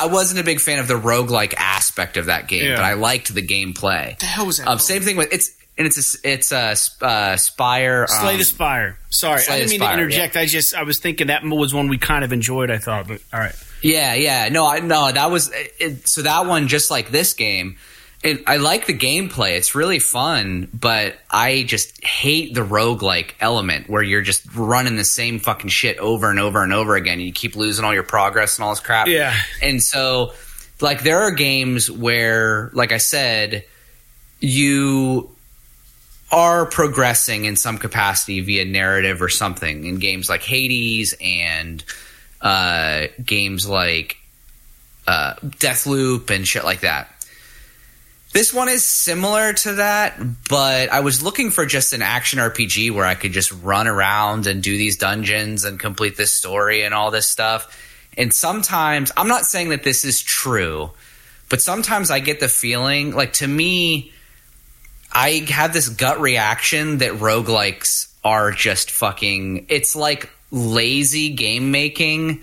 I 0.00 0.06
wasn't 0.06 0.40
a 0.40 0.42
big 0.42 0.60
fan 0.60 0.78
of 0.78 0.88
the 0.88 0.94
roguelike 0.94 1.54
aspect 1.56 2.16
of 2.16 2.26
that 2.26 2.48
game, 2.48 2.64
Yeah. 2.64 2.76
but 2.76 2.84
I 2.84 2.94
liked 2.94 3.34
the 3.34 3.42
gameplay. 3.46 4.18
the 4.18 4.26
hell 4.26 4.46
was 4.46 4.56
that? 4.58 4.68
Um, 4.68 4.78
same 4.78 5.02
thing 5.02 5.16
with 5.16 5.32
it's, 5.32 5.50
and 5.76 5.86
it's 5.86 6.16
a, 6.16 6.30
it's 6.32 6.52
a 6.52 6.76
uh, 7.04 7.36
Spire. 7.36 8.06
Slay 8.08 8.32
um, 8.32 8.38
the 8.38 8.44
Spire. 8.44 8.98
Sorry, 9.10 9.40
Slay 9.40 9.54
I 9.54 9.58
didn't 9.58 9.70
mean 9.70 9.80
Spire, 9.80 9.96
to 9.96 10.02
interject. 10.02 10.36
I 10.36 10.46
just 10.46 10.74
I 10.74 10.82
was 10.84 10.98
thinking 10.98 11.26
that 11.26 11.42
was 11.44 11.74
one 11.74 11.88
we 11.88 11.98
kind 11.98 12.24
of 12.24 12.32
enjoyed. 12.32 12.70
I 12.70 12.78
thought, 12.78 13.06
but 13.08 13.20
all 13.32 13.40
right. 13.40 13.54
Yeah, 13.82 14.14
yeah. 14.14 14.48
No, 14.50 14.66
I 14.66 14.80
no, 14.80 15.12
that 15.12 15.30
was 15.30 15.50
it, 15.52 16.08
so 16.08 16.22
that 16.22 16.46
one 16.46 16.68
just 16.68 16.90
like 16.90 17.10
this 17.10 17.34
game. 17.34 17.76
It, 18.24 18.42
I 18.46 18.56
like 18.56 18.86
the 18.86 18.96
gameplay. 18.96 19.56
It's 19.58 19.74
really 19.74 19.98
fun, 19.98 20.68
but 20.72 21.14
I 21.30 21.62
just 21.64 22.02
hate 22.02 22.54
the 22.54 22.62
roguelike 22.62 23.32
element 23.38 23.88
where 23.88 24.02
you're 24.02 24.22
just 24.22 24.56
running 24.56 24.96
the 24.96 25.04
same 25.04 25.38
fucking 25.38 25.68
shit 25.68 25.98
over 25.98 26.30
and 26.30 26.40
over 26.40 26.62
and 26.62 26.72
over 26.72 26.96
again. 26.96 27.18
And 27.18 27.22
You 27.22 27.32
keep 27.32 27.54
losing 27.54 27.84
all 27.84 27.92
your 27.92 28.02
progress 28.02 28.56
and 28.56 28.64
all 28.64 28.70
this 28.70 28.80
crap. 28.80 29.08
Yeah. 29.08 29.36
And 29.60 29.82
so 29.82 30.32
like 30.80 31.02
there 31.02 31.20
are 31.20 31.32
games 31.32 31.90
where 31.90 32.70
like 32.72 32.92
I 32.92 32.96
said, 32.96 33.64
you 34.40 35.30
are 36.32 36.66
progressing 36.66 37.44
in 37.44 37.56
some 37.56 37.78
capacity 37.78 38.40
via 38.40 38.64
narrative 38.64 39.22
or 39.22 39.28
something 39.28 39.84
in 39.84 39.98
games 39.98 40.28
like 40.28 40.42
Hades 40.42 41.14
and 41.20 41.84
uh, 42.40 43.06
games 43.24 43.68
like 43.68 44.16
uh, 45.06 45.34
Deathloop 45.34 46.30
and 46.30 46.48
shit 46.48 46.64
like 46.64 46.80
that. 46.80 47.13
This 48.34 48.52
one 48.52 48.68
is 48.68 48.84
similar 48.84 49.52
to 49.52 49.74
that, 49.74 50.18
but 50.48 50.90
I 50.90 51.00
was 51.00 51.22
looking 51.22 51.52
for 51.52 51.66
just 51.66 51.92
an 51.92 52.02
action 52.02 52.40
RPG 52.40 52.90
where 52.90 53.06
I 53.06 53.14
could 53.14 53.30
just 53.30 53.52
run 53.62 53.86
around 53.86 54.48
and 54.48 54.60
do 54.60 54.76
these 54.76 54.98
dungeons 54.98 55.64
and 55.64 55.78
complete 55.78 56.16
this 56.16 56.32
story 56.32 56.82
and 56.82 56.92
all 56.92 57.12
this 57.12 57.28
stuff. 57.28 57.80
And 58.18 58.34
sometimes, 58.34 59.12
I'm 59.16 59.28
not 59.28 59.44
saying 59.44 59.68
that 59.68 59.84
this 59.84 60.04
is 60.04 60.20
true, 60.20 60.90
but 61.48 61.62
sometimes 61.62 62.10
I 62.10 62.18
get 62.18 62.40
the 62.40 62.48
feeling, 62.48 63.14
like 63.14 63.34
to 63.34 63.46
me, 63.46 64.10
I 65.12 65.46
have 65.50 65.72
this 65.72 65.88
gut 65.88 66.18
reaction 66.20 66.98
that 66.98 67.12
roguelikes 67.12 68.12
are 68.24 68.50
just 68.50 68.90
fucking. 68.90 69.66
It's 69.68 69.94
like 69.94 70.28
lazy 70.50 71.30
game 71.30 71.70
making 71.70 72.40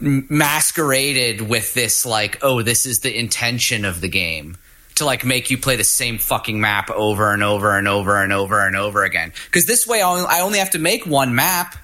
masqueraded 0.00 1.40
with 1.42 1.74
this, 1.74 2.06
like, 2.06 2.38
oh, 2.42 2.62
this 2.62 2.86
is 2.86 3.00
the 3.00 3.16
intention 3.16 3.84
of 3.84 4.00
the 4.00 4.08
game 4.08 4.56
to 4.96 5.04
like 5.04 5.24
make 5.24 5.50
you 5.50 5.58
play 5.58 5.76
the 5.76 5.84
same 5.84 6.18
fucking 6.18 6.60
map 6.60 6.90
over 6.90 7.32
and 7.32 7.42
over 7.42 7.76
and 7.76 7.88
over 7.88 8.22
and 8.22 8.32
over 8.32 8.66
and 8.66 8.76
over 8.76 9.04
again. 9.04 9.32
Because 9.46 9.66
this 9.66 9.86
way, 9.86 10.02
I 10.02 10.40
only- 10.40 10.58
have 10.58 10.70
to 10.70 10.78
make 10.78 11.06
one 11.06 11.34
map, 11.34 11.76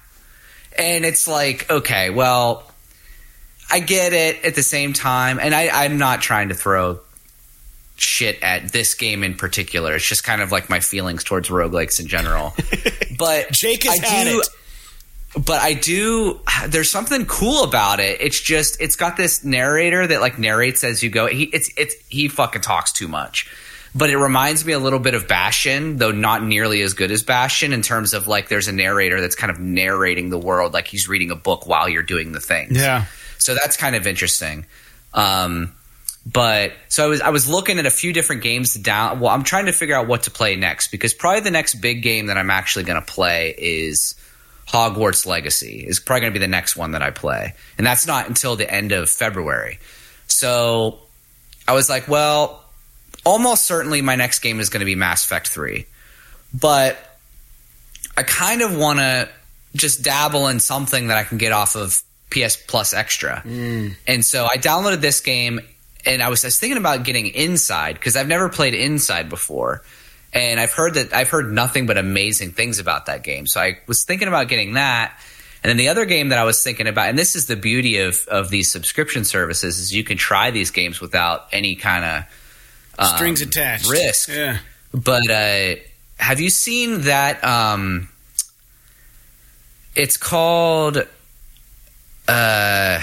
and 0.77 1.05
it's 1.05 1.27
like, 1.27 1.69
okay, 1.69 2.09
well. 2.09 2.63
I 3.69 3.81
get 3.81 4.13
it 4.13 4.45
at 4.45 4.55
the 4.55 4.63
same 4.63 4.93
time, 4.93 5.39
and 5.41 5.53
I, 5.53 5.67
I'm 5.83 5.97
not 5.97 6.21
trying 6.21 6.47
to 6.47 6.55
throw 6.55 7.01
shit 7.97 8.41
at 8.41 8.71
this 8.71 8.93
game 8.93 9.25
in 9.25 9.33
particular. 9.33 9.93
It's 9.95 10.07
just 10.07 10.23
kind 10.23 10.41
of 10.41 10.53
like 10.53 10.69
my 10.69 10.79
feelings 10.79 11.25
towards 11.25 11.49
roguelikes 11.49 11.99
in 11.99 12.07
general. 12.07 12.53
But 13.17 13.51
Jake 13.51 13.83
has 13.83 13.99
I 13.99 14.05
had 14.05 14.23
do, 14.25 14.39
it. 14.39 14.47
But 15.37 15.61
I 15.61 15.73
do. 15.73 16.39
There's 16.67 16.89
something 16.89 17.25
cool 17.25 17.63
about 17.63 17.99
it. 17.99 18.21
It's 18.21 18.39
just 18.39 18.81
it's 18.81 18.95
got 18.95 19.17
this 19.17 19.43
narrator 19.43 20.07
that 20.07 20.19
like 20.19 20.39
narrates 20.39 20.83
as 20.83 21.03
you 21.03 21.09
go. 21.09 21.27
He 21.27 21.43
it's 21.43 21.69
it's 21.77 21.95
he 22.09 22.27
fucking 22.27 22.61
talks 22.61 22.91
too 22.91 23.07
much. 23.07 23.49
But 23.93 24.09
it 24.09 24.17
reminds 24.17 24.65
me 24.65 24.73
a 24.73 24.79
little 24.79 24.99
bit 24.99 25.15
of 25.15 25.27
Bastion, 25.27 25.97
though 25.97 26.11
not 26.11 26.43
nearly 26.43 26.81
as 26.81 26.93
good 26.93 27.11
as 27.11 27.23
Bastion 27.23 27.73
in 27.73 27.81
terms 27.81 28.13
of 28.13 28.27
like 28.27 28.47
there's 28.47 28.67
a 28.67 28.71
narrator 28.71 29.21
that's 29.21 29.35
kind 29.35 29.49
of 29.49 29.59
narrating 29.59 30.29
the 30.29 30.37
world 30.37 30.73
like 30.73 30.87
he's 30.87 31.07
reading 31.07 31.31
a 31.31 31.35
book 31.35 31.65
while 31.65 31.87
you're 31.87 32.03
doing 32.03 32.31
the 32.31 32.39
things. 32.39 32.77
Yeah. 32.77 33.05
So 33.37 33.55
that's 33.55 33.77
kind 33.77 33.95
of 33.95 34.05
interesting. 34.05 34.65
Um, 35.13 35.73
but 36.25 36.73
so 36.89 37.05
I 37.05 37.07
was 37.07 37.21
I 37.21 37.29
was 37.29 37.49
looking 37.49 37.79
at 37.79 37.85
a 37.85 37.91
few 37.91 38.11
different 38.11 38.43
games 38.43 38.73
to 38.73 38.79
down. 38.79 39.19
Well, 39.19 39.31
I'm 39.31 39.43
trying 39.43 39.67
to 39.67 39.71
figure 39.71 39.95
out 39.95 40.07
what 40.07 40.23
to 40.23 40.31
play 40.31 40.55
next 40.55 40.89
because 40.89 41.13
probably 41.13 41.41
the 41.41 41.51
next 41.51 41.75
big 41.75 42.03
game 42.03 42.27
that 42.27 42.37
I'm 42.37 42.49
actually 42.49 42.83
going 42.83 42.99
to 42.99 43.05
play 43.05 43.55
is 43.57 44.15
Hogwarts 44.67 45.25
Legacy. 45.25 45.85
Is 45.87 45.99
probably 45.99 46.21
going 46.21 46.33
to 46.33 46.39
be 46.39 46.45
the 46.45 46.49
next 46.49 46.75
one 46.75 46.91
that 46.91 47.01
I 47.01 47.11
play, 47.11 47.53
and 47.77 47.85
that's 47.85 48.07
not 48.07 48.27
until 48.27 48.55
the 48.55 48.71
end 48.71 48.91
of 48.91 49.09
February. 49.09 49.79
So 50.27 50.99
I 51.67 51.73
was 51.73 51.89
like, 51.89 52.07
well, 52.07 52.63
almost 53.25 53.65
certainly 53.65 54.01
my 54.01 54.15
next 54.15 54.39
game 54.39 54.59
is 54.59 54.69
going 54.69 54.81
to 54.81 54.85
be 54.85 54.95
Mass 54.95 55.25
Effect 55.25 55.47
Three, 55.47 55.85
but 56.53 56.97
I 58.15 58.23
kind 58.23 58.61
of 58.61 58.75
want 58.75 58.99
to 58.99 59.29
just 59.75 60.03
dabble 60.03 60.47
in 60.47 60.59
something 60.59 61.07
that 61.07 61.17
I 61.17 61.23
can 61.23 61.37
get 61.37 61.51
off 61.51 61.75
of 61.75 62.01
PS 62.31 62.57
Plus 62.57 62.93
Extra. 62.93 63.43
Mm. 63.45 63.95
And 64.07 64.25
so 64.25 64.45
I 64.45 64.57
downloaded 64.57 65.01
this 65.01 65.21
game 65.21 65.61
and 66.05 66.21
I 66.21 66.29
was, 66.29 66.43
I 66.43 66.47
was 66.47 66.59
thinking 66.59 66.77
about 66.77 67.03
getting 67.03 67.27
Inside 67.27 67.93
because 67.93 68.15
I've 68.15 68.27
never 68.27 68.49
played 68.49 68.73
Inside 68.73 69.29
before. 69.29 69.83
And 70.33 70.59
I've 70.59 70.73
heard 70.73 70.95
that 70.95 71.13
I've 71.13 71.29
heard 71.29 71.51
nothing 71.51 71.85
but 71.85 71.97
amazing 71.97 72.51
things 72.51 72.79
about 72.79 73.05
that 73.05 73.23
game. 73.23 73.47
So 73.47 73.61
I 73.61 73.79
was 73.87 74.03
thinking 74.03 74.27
about 74.27 74.47
getting 74.47 74.73
that. 74.73 75.17
And 75.63 75.69
then 75.69 75.77
the 75.77 75.89
other 75.89 76.05
game 76.05 76.29
that 76.29 76.37
I 76.37 76.43
was 76.43 76.63
thinking 76.63 76.87
about, 76.87 77.09
and 77.09 77.17
this 77.17 77.35
is 77.35 77.47
the 77.47 77.55
beauty 77.55 77.99
of, 77.99 78.25
of 78.27 78.49
these 78.49 78.71
subscription 78.71 79.25
services, 79.25 79.79
is 79.79 79.93
you 79.93 80.03
can 80.03 80.17
try 80.17 80.51
these 80.51 80.69
games 80.71 81.01
without 81.01 81.47
any 81.51 81.75
kind 81.75 82.05
of 82.05 83.07
Strings 83.15 83.41
attached. 83.41 83.89
risk. 83.89 84.29
Yeah. 84.29 84.59
But 84.93 85.29
uh, 85.29 85.75
have 86.17 86.39
you 86.39 86.49
seen 86.49 87.01
that? 87.01 87.43
Um, 87.43 88.09
it's 89.95 90.17
called. 90.17 91.05
Uh, 92.27 92.99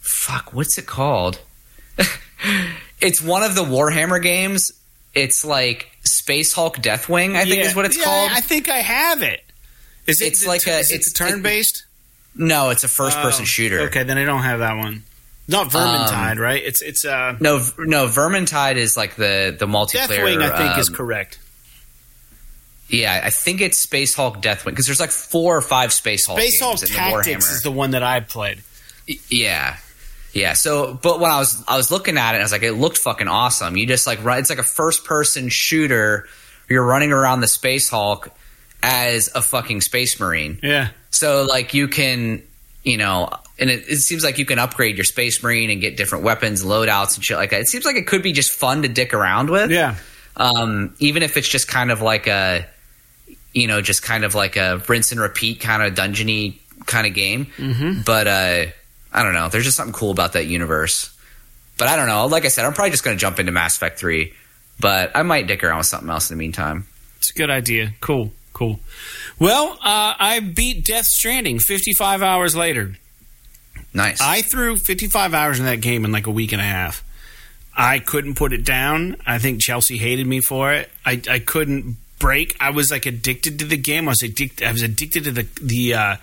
fuck, 0.00 0.52
what's 0.52 0.78
it 0.78 0.86
called? 0.86 1.40
it's 3.00 3.20
one 3.22 3.42
of 3.42 3.54
the 3.54 3.64
Warhammer 3.64 4.22
games. 4.22 4.72
It's 5.14 5.44
like 5.44 5.88
Space 6.04 6.52
Hulk 6.52 6.76
Deathwing, 6.78 7.34
I 7.36 7.44
think 7.44 7.56
Yeah. 7.56 7.68
is 7.68 7.74
what 7.74 7.84
it's 7.86 7.96
Yeah, 7.96 8.04
called. 8.04 8.30
I 8.32 8.40
think 8.40 8.68
I 8.68 8.78
have 8.78 9.22
it. 9.22 9.42
Is 10.06 10.20
it 10.20 10.26
It's 10.28 10.42
the 10.42 10.48
like 10.48 10.66
a- 10.66 10.78
is 10.78 10.90
it's- 10.90 11.12
turn 11.12 11.42
based? 11.42 11.84
no, 12.34 12.70
it's 12.70 12.84
a 12.84 12.88
first-person 12.88 13.44
shooter. 13.44 13.80
Okay, 13.82 14.04
then 14.04 14.16
I 14.18 14.24
don't 14.24 14.42
have 14.42 14.60
that 14.60 14.76
one. 14.76 15.02
Not 15.50 15.70
Vermintide, 15.70 16.38
right? 16.38 16.62
It's 16.62 16.82
it's 16.82 17.04
uh 17.06 17.36
No, 17.40 17.66
no, 17.78 18.06
Vermintide 18.06 18.76
is 18.76 18.96
like 18.98 19.16
the 19.16 19.56
the 19.58 19.66
multiplayer. 19.66 20.06
Deathwing. 20.08 20.42
I 20.42 20.56
think 20.58 20.78
is 20.78 20.88
um, 20.88 20.94
correct. 20.94 21.38
Yeah, 22.88 23.20
I 23.22 23.30
think 23.30 23.60
it's 23.60 23.76
Space 23.78 24.14
Hulk 24.14 24.40
Deathwing 24.42 24.66
because 24.66 24.86
there's 24.86 25.00
like 25.00 25.10
four 25.10 25.56
or 25.56 25.60
five 25.62 25.92
Space 25.92 26.26
Hulk. 26.26 26.38
Space 26.38 26.60
Hulk 26.60 26.80
in 26.82 26.88
Tactics 26.88 27.46
Warhammer. 27.46 27.52
is 27.54 27.62
the 27.62 27.70
one 27.70 27.90
that 27.92 28.02
I 28.02 28.20
played. 28.20 28.62
Yeah. 29.28 29.76
Yeah. 30.32 30.52
So, 30.52 30.94
but 30.94 31.20
when 31.20 31.30
I 31.30 31.38
was 31.38 31.64
I 31.66 31.76
was 31.76 31.90
looking 31.90 32.18
at 32.18 32.34
it, 32.34 32.38
I 32.38 32.42
was 32.42 32.52
like, 32.52 32.62
it 32.62 32.72
looked 32.72 32.98
fucking 32.98 33.28
awesome. 33.28 33.76
You 33.76 33.86
just 33.86 34.06
like 34.06 34.22
run. 34.24 34.38
It's 34.38 34.50
like 34.50 34.58
a 34.58 34.64
first 34.64 35.04
person 35.04 35.48
shooter. 35.48 36.28
You're 36.68 36.84
running 36.84 37.12
around 37.12 37.40
the 37.40 37.48
Space 37.48 37.88
Hulk 37.88 38.30
as 38.82 39.30
a 39.34 39.42
fucking 39.42 39.80
Space 39.80 40.20
Marine. 40.20 40.60
Yeah. 40.62 40.88
So 41.10 41.44
like 41.44 41.74
you 41.74 41.88
can, 41.88 42.42
you 42.84 42.96
know, 42.96 43.30
and 43.58 43.70
it, 43.70 43.88
it 43.88 43.96
seems 43.96 44.22
like 44.22 44.38
you 44.38 44.44
can 44.44 44.58
upgrade 44.58 44.96
your 44.96 45.04
Space 45.04 45.42
Marine 45.42 45.70
and 45.70 45.80
get 45.80 45.96
different 45.96 46.24
weapons, 46.24 46.64
loadouts, 46.64 47.16
and 47.16 47.24
shit 47.24 47.36
like 47.36 47.50
that. 47.50 47.60
It 47.60 47.68
seems 47.68 47.84
like 47.84 47.96
it 47.96 48.06
could 48.06 48.22
be 48.22 48.32
just 48.32 48.52
fun 48.52 48.82
to 48.82 48.88
dick 48.88 49.14
around 49.14 49.50
with. 49.50 49.70
Yeah. 49.70 49.96
Um, 50.36 50.94
even 51.00 51.22
if 51.22 51.36
it's 51.36 51.48
just 51.48 51.66
kind 51.66 51.90
of 51.90 52.00
like 52.00 52.28
a, 52.28 52.66
you 53.52 53.66
know, 53.66 53.80
just 53.80 54.02
kind 54.02 54.24
of 54.24 54.34
like 54.34 54.56
a 54.56 54.80
rinse 54.88 55.10
and 55.10 55.20
repeat 55.20 55.60
kind 55.60 55.82
of 55.82 55.94
dungeony 55.94 56.58
kind 56.86 57.06
of 57.06 57.14
game. 57.14 57.46
Mm-hmm. 57.56 58.02
But 58.04 58.26
uh, 58.28 58.66
I 59.12 59.22
don't 59.22 59.34
know. 59.34 59.48
There's 59.48 59.64
just 59.64 59.76
something 59.76 59.92
cool 59.92 60.10
about 60.10 60.34
that 60.34 60.46
universe. 60.46 61.14
But 61.78 61.88
I 61.88 61.96
don't 61.96 62.08
know. 62.08 62.26
Like 62.26 62.44
I 62.44 62.48
said, 62.48 62.64
I'm 62.64 62.72
probably 62.72 62.90
just 62.90 63.04
going 63.04 63.16
to 63.16 63.20
jump 63.20 63.38
into 63.38 63.52
Mass 63.52 63.76
Effect 63.76 63.98
3. 63.98 64.32
But 64.80 65.12
I 65.14 65.22
might 65.22 65.46
dick 65.46 65.62
around 65.64 65.78
with 65.78 65.86
something 65.86 66.10
else 66.10 66.30
in 66.30 66.36
the 66.36 66.38
meantime. 66.38 66.86
It's 67.18 67.30
a 67.30 67.34
good 67.34 67.50
idea. 67.50 67.94
Cool. 68.00 68.32
Cool. 68.52 68.80
Well, 69.38 69.72
uh, 69.82 70.14
I 70.18 70.40
beat 70.40 70.84
Death 70.84 71.06
Stranding 71.06 71.60
55 71.60 72.22
hours 72.22 72.56
later. 72.56 72.96
Nice. 73.94 74.20
I 74.20 74.42
threw 74.42 74.76
55 74.76 75.32
hours 75.32 75.58
in 75.60 75.64
that 75.66 75.80
game 75.80 76.04
in 76.04 76.12
like 76.12 76.26
a 76.26 76.30
week 76.30 76.52
and 76.52 76.60
a 76.60 76.64
half. 76.64 77.04
I 77.76 78.00
couldn't 78.00 78.34
put 78.34 78.52
it 78.52 78.64
down. 78.64 79.16
I 79.24 79.38
think 79.38 79.60
Chelsea 79.60 79.96
hated 79.96 80.26
me 80.26 80.40
for 80.40 80.72
it. 80.72 80.90
I, 81.06 81.22
I 81.30 81.38
couldn't 81.38 81.96
break. 82.18 82.56
I 82.60 82.70
was 82.70 82.90
like 82.90 83.06
addicted 83.06 83.60
to 83.60 83.64
the 83.64 83.76
game. 83.76 84.08
I 84.08 84.12
was 84.12 84.22
addicted. 84.22 84.66
I 84.66 84.72
was 84.72 84.82
addicted 84.82 85.24
to 85.24 85.30
the 85.30 85.46
the 85.62 85.94
uh, 85.94 86.16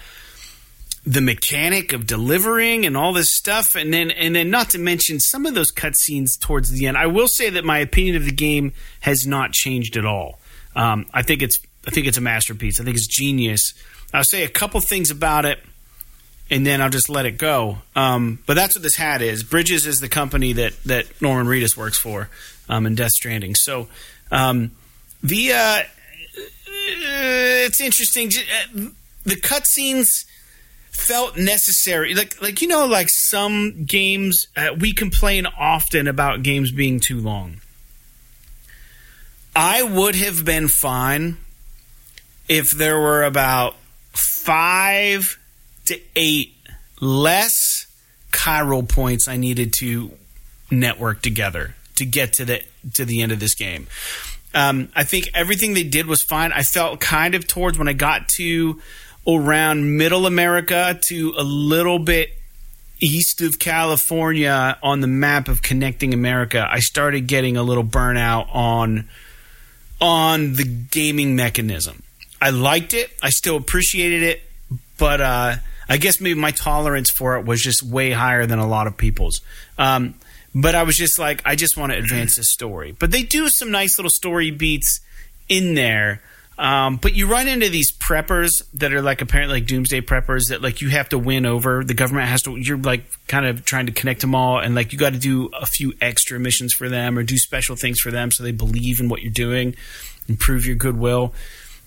the 1.06 1.22
mechanic 1.22 1.94
of 1.94 2.08
delivering 2.08 2.86
and 2.86 2.98
all 2.98 3.14
this 3.14 3.30
stuff. 3.30 3.76
And 3.76 3.94
then 3.94 4.12
and 4.12 4.36
then 4.36 4.50
not 4.50 4.72
to 4.72 4.80
mention 4.80 5.20
some 5.20 5.46
of 5.46 5.54
those 5.54 5.72
cutscenes 5.72 6.40
towards 6.40 6.72
the 6.72 6.88
end. 6.88 6.98
I 6.98 7.08
will 7.08 7.28
say 7.28 7.50
that 7.52 7.64
my 7.64 7.80
opinion 7.80 8.16
of 8.16 8.26
the 8.26 8.32
game 8.32 8.74
has 9.02 9.28
not 9.28 9.52
changed 9.52 9.98
at 9.98 10.06
all. 10.06 10.40
Um, 10.76 11.06
I 11.14 11.22
think 11.22 11.42
it's 11.42 11.60
I 11.88 11.92
think 11.92 12.08
it's 12.08 12.18
a 12.18 12.22
masterpiece. 12.22 12.80
I 12.80 12.84
think 12.84 12.98
it's 12.98 13.08
genius. 13.08 13.74
I'll 14.14 14.24
say 14.24 14.44
a 14.44 14.50
couple 14.50 14.82
things 14.82 15.12
about 15.12 15.46
it 15.46 15.60
and 16.50 16.66
then 16.66 16.82
I'll 16.82 16.90
just 16.90 17.10
let 17.10 17.26
it 17.26 17.38
go. 17.38 17.80
Um, 17.96 18.40
but 18.46 18.56
that's 18.56 18.76
what 18.76 18.84
this 18.84 18.96
hat 18.96 19.22
is. 19.22 19.44
Bridges 19.44 19.86
is 19.86 20.00
the 20.00 20.10
company 20.10 20.54
that 20.54 20.74
that 20.86 21.22
Norman 21.22 21.46
Reedus 21.48 21.78
works 21.78 22.00
for 22.00 22.30
um, 22.68 22.86
in 22.86 22.96
Death 22.96 23.12
Stranding. 23.12 23.56
So 23.56 23.88
um, 24.32 24.72
the 25.22 25.54
uh, 25.54 25.84
it's 26.88 27.80
interesting. 27.80 28.32
Uh, 28.76 28.90
The 29.26 29.36
cutscenes 29.42 30.26
felt 30.96 31.38
necessary. 31.38 32.16
Like 32.16 32.42
like 32.42 32.62
you 32.62 32.68
know, 32.68 32.86
like 32.86 33.10
some 33.10 33.84
games 33.86 34.48
uh, 34.56 34.70
we 34.80 34.94
complain 34.94 35.46
often 35.46 36.08
about 36.08 36.44
games 36.44 36.72
being 36.72 37.00
too 37.00 37.20
long. 37.20 37.62
I 39.56 39.84
would 39.84 40.16
have 40.16 40.44
been 40.44 40.68
fine 40.68 41.38
if 42.48 42.72
there 42.72 43.00
were 43.00 43.24
about 43.24 43.76
five 44.14 45.40
to 45.86 46.00
eight 46.16 46.54
less 47.00 47.88
chiral 48.32 48.88
points 48.88 49.28
I 49.28 49.38
needed 49.38 49.74
to 49.80 50.12
network 50.70 51.22
together 51.22 51.76
to 51.96 52.06
get 52.06 52.34
to 52.34 52.46
the 52.46 52.62
to 52.94 53.06
the 53.06 53.22
end 53.22 53.32
of 53.32 53.40
this 53.40 53.56
game. 53.56 53.88
Um, 54.54 54.90
I 54.96 55.04
think 55.04 55.30
everything 55.34 55.74
they 55.74 55.84
did 55.84 56.08
was 56.08 56.22
fine. 56.22 56.54
I 56.54 56.62
felt 56.62 57.02
kind 57.02 57.36
of 57.36 57.46
towards 57.46 57.78
when 57.78 57.90
I 57.90 57.94
got 57.94 58.30
to 58.38 58.82
around 59.28 59.98
Middle 59.98 60.26
America 60.26 60.98
to 61.04 61.34
a 61.38 61.44
little 61.44 62.00
bit 62.00 62.32
east 63.00 63.42
of 63.42 63.60
California 63.60 64.78
on 64.82 65.02
the 65.02 65.08
map 65.08 65.48
of 65.48 65.62
connecting 65.62 66.14
America. 66.14 66.66
I 66.70 66.80
started 66.80 67.28
getting 67.28 67.58
a 67.58 67.64
little 67.64 67.84
burnout 67.84 68.48
on 68.54 69.10
on 70.02 70.54
the 70.54 70.64
gaming 70.64 71.36
mechanism. 71.36 72.04
I 72.42 72.50
liked 72.50 72.94
it. 72.94 73.12
I 73.24 73.30
still 73.30 73.56
appreciated 73.56 74.24
it, 74.24 74.44
but 74.98 75.22
uh, 75.22 75.56
I 75.88 75.98
guess 75.98 76.20
maybe 76.20 76.40
my 76.40 76.52
tolerance 76.52 77.10
for 77.10 77.38
it 77.38 77.46
was 77.46 77.62
just 77.62 77.82
way 77.82 78.12
higher 78.12 78.46
than 78.46 78.60
a 78.60 78.68
lot 78.68 78.88
of 78.88 78.98
people's. 78.98 79.42
Um, 79.78 80.16
but 80.54 80.76
I 80.76 80.84
was 80.84 80.96
just 80.96 81.20
like, 81.20 81.42
I 81.46 81.56
just 81.56 81.78
want 81.78 81.92
to 81.92 81.98
advance 81.98 82.38
the 82.38 82.44
story. 82.44 82.96
But 82.98 83.12
they 83.12 83.24
do 83.24 83.50
some 83.50 83.72
nice 83.72 83.98
little 83.98 84.10
story 84.10 84.52
beats 84.52 85.02
in 85.50 85.76
there. 85.76 86.22
Um, 86.58 86.98
but 86.98 87.14
you 87.14 87.28
run 87.28 87.48
into 87.48 87.70
these 87.70 87.92
preppers 87.92 88.64
that 88.76 88.94
are 88.94 89.02
like 89.02 89.22
apparently 89.22 89.60
like 89.60 89.68
doomsday 89.68 90.02
preppers 90.02 90.50
that 90.50 90.62
like 90.62 90.82
you 90.82 90.90
have 90.90 91.10
to 91.10 91.18
win 91.18 91.46
over. 91.46 91.84
The 91.84 91.94
government 91.94 92.30
has 92.30 92.44
to. 92.44 92.56
You're 92.56 92.78
like 92.78 93.04
kind 93.28 93.46
of 93.46 93.66
trying 93.66 93.88
to 93.88 93.92
connect 93.92 94.22
them 94.22 94.34
all, 94.34 94.60
and 94.60 94.74
like 94.74 94.94
you 94.94 95.00
got 95.00 95.14
to 95.14 95.20
do 95.20 95.50
a 95.60 95.66
few 95.66 95.94
extra 96.00 96.40
missions 96.40 96.74
for 96.74 96.88
them 96.88 97.18
or 97.18 97.24
do 97.24 97.38
special 97.38 97.76
things 97.76 98.00
for 98.00 98.12
them 98.12 98.32
so 98.32 98.44
they 98.44 98.52
believe 98.52 99.00
in 99.00 99.10
what 99.10 99.22
you're 99.22 99.32
doing, 99.32 99.76
improve 100.28 100.66
your 100.66 100.76
goodwill 100.76 101.34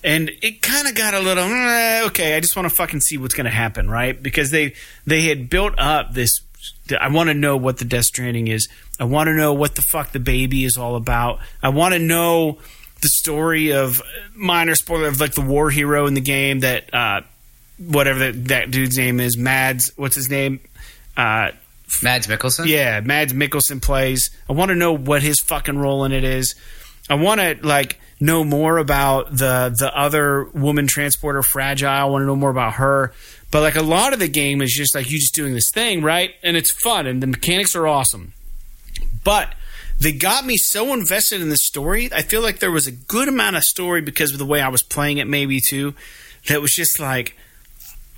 and 0.05 0.31
it 0.43 0.63
kind 0.63 0.87
of 0.87 0.95
got 0.95 1.15
a 1.15 1.21
little 1.21 1.45
eh, 1.45 2.03
okay. 2.07 2.37
I 2.37 2.41
just 2.41 2.57
want 2.57 2.69
to 2.69 2.75
fucking 2.75 3.01
see 3.01 3.19
what's 3.19 3.35
going 3.35 3.47
to 3.47 3.51
happen, 3.51 3.91
right? 3.91 4.21
Because 4.21 4.51
they 4.51 4.75
they 5.07 5.23
had 5.23 5.51
built 5.51 5.75
up 5.79 6.15
this. 6.15 6.41
I 6.99 7.09
want 7.09 7.29
to 7.29 7.35
know 7.35 7.57
what 7.57 7.79
the 7.79 7.85
Death 7.85 8.05
Stranding 8.05 8.49
is. 8.49 8.69
I 8.99 9.05
want 9.05 9.29
to 9.29 9.35
know 9.35 9.53
what 9.55 9.75
the 9.75 9.83
fuck 9.93 10.13
the 10.13 10.21
baby 10.21 10.65
is 10.65 10.77
all 10.77 10.97
about. 10.97 11.41
I 11.63 11.69
want 11.69 11.95
to 11.95 11.99
know 11.99 12.59
the 13.01 13.09
story 13.09 13.73
of 13.73 14.03
minor 14.35 14.75
spoiler 14.75 15.07
of 15.07 15.21
like 15.21 15.33
the 15.33 15.41
war 15.41 15.71
hero 15.71 16.07
in 16.07 16.15
the 16.15 16.21
game 16.21 16.61
that 16.61 16.93
uh, 16.93 17.21
whatever 17.79 18.19
that, 18.19 18.49
that 18.49 18.71
dude's 18.71 18.97
name 18.97 19.21
is, 19.21 19.37
Mads. 19.37 19.93
What's 19.97 20.17
his 20.17 20.29
name? 20.29 20.61
Uh, 21.17 21.53
Mads 22.03 22.27
Mikkelsen. 22.27 22.67
yeah, 22.67 23.01
Mads 23.01 23.33
Mikkelsen 23.33 23.81
plays. 23.81 24.31
I 24.49 24.53
want 24.53 24.71
to 24.71 24.75
know 24.75 24.93
what 24.93 25.23
his 25.23 25.41
fucking 25.41 25.79
role 25.79 26.05
in 26.05 26.13
it 26.13 26.25
is. 26.25 26.55
I 27.09 27.15
want 27.15 27.41
to 27.41 27.59
like 27.63 27.99
know 28.21 28.45
more 28.45 28.79
about 28.79 29.31
the 29.31 29.75
the 29.77 29.91
other 29.97 30.45
woman 30.45 30.87
transporter, 30.87 31.43
Fragile. 31.43 31.89
I 31.89 32.05
want 32.05 32.23
to 32.23 32.27
know 32.27 32.37
more 32.37 32.51
about 32.51 32.75
her. 32.75 33.13
But 33.51 33.63
like 33.63 33.77
a 33.77 33.83
lot 33.83 34.13
of 34.13 34.19
the 34.19 34.29
game 34.29 34.61
is 34.61 34.73
just 34.73 34.95
like 34.95 35.11
you 35.11 35.19
just 35.19 35.35
doing 35.35 35.55
this 35.55 35.71
thing, 35.73 36.03
right? 36.03 36.35
And 36.43 36.57
it's 36.57 36.71
fun 36.71 37.07
and 37.07 37.23
the 37.23 37.27
mechanics 37.27 37.75
are 37.75 37.87
awesome. 37.87 38.35
But 39.25 39.55
they 40.01 40.13
got 40.13 40.47
me 40.47 40.57
so 40.57 40.93
invested 40.93 41.41
in 41.41 41.49
the 41.49 41.57
story. 41.57 42.09
I 42.13 42.23
feel 42.23 42.41
like 42.41 42.61
there 42.61 42.71
was 42.71 42.87
a 42.87 42.93
good 42.93 43.29
amount 43.29 43.57
of 43.57 43.65
story 43.65 44.01
because 44.01 44.33
of 44.33 44.39
the 44.39 44.47
way 44.47 44.61
I 44.61 44.69
was 44.69 44.83
playing 44.83 45.19
it, 45.19 45.27
maybe 45.27 45.61
too. 45.61 45.95
That 46.49 46.63
was 46.63 46.73
just 46.73 47.01
like 47.01 47.37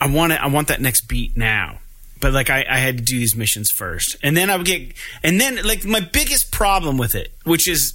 I 0.00 0.06
want 0.06 0.32
it. 0.32 0.40
I 0.42 0.46
want 0.46 0.68
that 0.68 0.80
next 0.80 1.02
beat 1.02 1.36
now. 1.36 1.78
But 2.20 2.32
like 2.32 2.50
I, 2.50 2.66
I 2.68 2.78
had 2.78 2.98
to 2.98 3.04
do 3.04 3.18
these 3.18 3.34
missions 3.34 3.70
first, 3.70 4.16
and 4.22 4.36
then 4.36 4.50
I 4.50 4.56
would 4.56 4.66
get, 4.66 4.92
and 5.22 5.40
then 5.40 5.58
like 5.64 5.86
my 5.86 6.00
biggest 6.00 6.52
problem 6.52 6.98
with 6.98 7.14
it, 7.14 7.32
which 7.44 7.66
is 7.66 7.94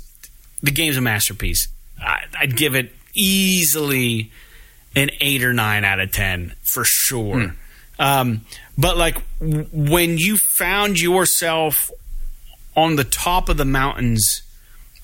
the 0.64 0.72
game's 0.72 0.98
a 0.98 1.02
masterpiece. 1.02 1.68
I, 2.00 2.24
I'd 2.40 2.58
give 2.58 2.74
it 2.74 2.92
easily 3.14 4.32
an 4.96 5.12
eight 5.22 5.44
or 5.44 5.54
nine 5.54 5.86
out 5.86 6.00
of 6.00 6.12
ten 6.12 6.56
for 6.64 6.84
sure. 6.84 7.56
Um, 8.00 8.42
but 8.78 8.98
like 8.98 9.22
w- 9.40 9.68
when 9.72 10.18
you 10.18 10.38
found 10.58 11.00
yourself 11.00 11.92
on 12.76 12.96
the 12.96 13.04
top 13.04 13.50
of 13.50 13.58
the 13.58 13.66
mountains 13.66 14.42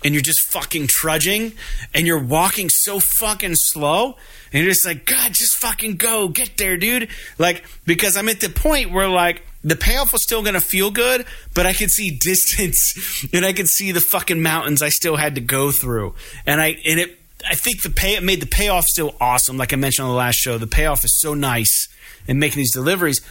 and 0.04 0.14
you're 0.14 0.24
just 0.24 0.42
fucking 0.42 0.88
trudging 0.88 1.54
and 1.94 2.08
you're 2.08 2.22
walking 2.22 2.70
so 2.70 3.00
fucking 3.00 3.56
slow 3.56 4.16
and 4.52 4.64
you're 4.64 4.72
just 4.74 4.86
like 4.86 5.06
god 5.06 5.34
just 5.34 5.58
fucking 5.58 5.98
go. 5.98 6.28
Get 6.28 6.58
there 6.58 6.78
dude. 6.78 7.10
Like 7.38 7.64
because 7.86 8.18
i'm 8.18 8.30
at 8.30 8.40
the 8.40 8.50
point 8.50 8.92
where 8.92 9.08
like 9.08 9.44
the 9.64 9.76
payoff 9.76 10.12
was 10.12 10.24
still 10.24 10.44
gonna 10.44 10.62
feel 10.62 10.90
good 10.90 11.26
but 11.54 11.66
i 11.66 11.74
could 11.74 11.92
see 11.92 12.10
distance 12.20 13.26
and 13.32 13.46
i 13.46 13.54
could 13.54 13.68
see 13.68 13.92
the 13.92 14.02
fucking 14.02 14.42
mountains 14.42 14.82
i 14.82 14.90
still 14.90 15.16
had 15.16 15.36
to 15.36 15.42
go 15.42 15.72
through. 15.72 16.16
And 16.46 16.60
i 16.62 16.78
and 16.86 17.00
it 17.00 17.20
i 17.50 17.56
think 17.56 17.82
the 17.84 17.90
pay 17.90 18.16
it 18.16 18.24
made 18.24 18.42
the 18.42 18.48
payoff 18.48 18.86
still 18.86 19.16
awesome. 19.20 19.58
Like 19.58 19.74
i 19.74 19.76
mentioned 19.76 20.06
on 20.06 20.12
the 20.12 20.18
last 20.18 20.36
show 20.36 20.58
the 20.58 20.68
payoff 20.68 21.06
is 21.06 21.20
so 21.20 21.34
nice 21.34 21.88
in 22.28 22.40
making 22.40 22.58
these 22.58 22.74
deliveries. 22.74 23.22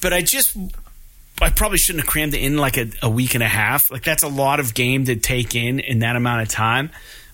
But 0.00 0.12
i 0.12 0.22
just 0.22 0.56
I 1.40 1.50
probably 1.50 1.78
shouldn't 1.78 2.04
have 2.04 2.10
crammed 2.10 2.34
it 2.34 2.42
in 2.42 2.58
like 2.58 2.76
a, 2.76 2.88
a 3.02 3.10
week 3.10 3.34
and 3.34 3.42
a 3.42 3.48
half. 3.48 3.90
Like 3.90 4.04
that's 4.04 4.22
a 4.22 4.28
lot 4.28 4.60
of 4.60 4.74
game 4.74 5.04
to 5.06 5.16
take 5.16 5.54
in 5.54 5.80
in 5.80 6.00
that 6.00 6.16
amount 6.16 6.42
of 6.42 6.48
time. 6.48 6.90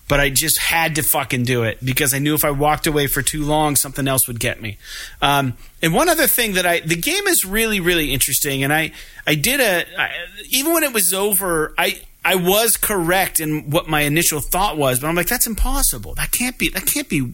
But 0.07 0.21
I 0.21 0.29
just 0.29 0.61
had 0.61 0.95
to 0.95 1.03
fucking 1.03 1.43
do 1.43 1.63
it 1.63 1.83
because 1.83 2.13
I 2.13 2.19
knew 2.19 2.33
if 2.33 2.45
I 2.45 2.51
walked 2.51 2.87
away 2.87 3.07
for 3.07 3.21
too 3.21 3.43
long, 3.43 3.75
something 3.75 4.07
else 4.07 4.25
would 4.27 4.39
get 4.39 4.61
me. 4.61 4.77
Um, 5.21 5.57
and 5.81 5.93
one 5.93 6.07
other 6.07 6.27
thing 6.27 6.53
that 6.53 6.65
I, 6.65 6.79
the 6.79 6.95
game 6.95 7.27
is 7.27 7.43
really, 7.43 7.81
really 7.81 8.13
interesting. 8.13 8.63
And 8.63 8.71
I, 8.71 8.93
I 9.25 9.35
did 9.35 9.59
a, 9.59 9.85
I, 9.99 10.11
even 10.49 10.73
when 10.73 10.83
it 10.83 10.93
was 10.93 11.13
over, 11.13 11.73
I, 11.77 12.01
I 12.23 12.35
was 12.35 12.77
correct 12.77 13.41
in 13.41 13.69
what 13.69 13.89
my 13.89 14.01
initial 14.01 14.39
thought 14.39 14.77
was, 14.77 15.01
but 15.01 15.07
I'm 15.07 15.15
like, 15.15 15.27
that's 15.27 15.47
impossible. 15.47 16.15
That 16.15 16.31
can't 16.31 16.57
be, 16.57 16.69
that 16.69 16.85
can't 16.85 17.09
be, 17.09 17.33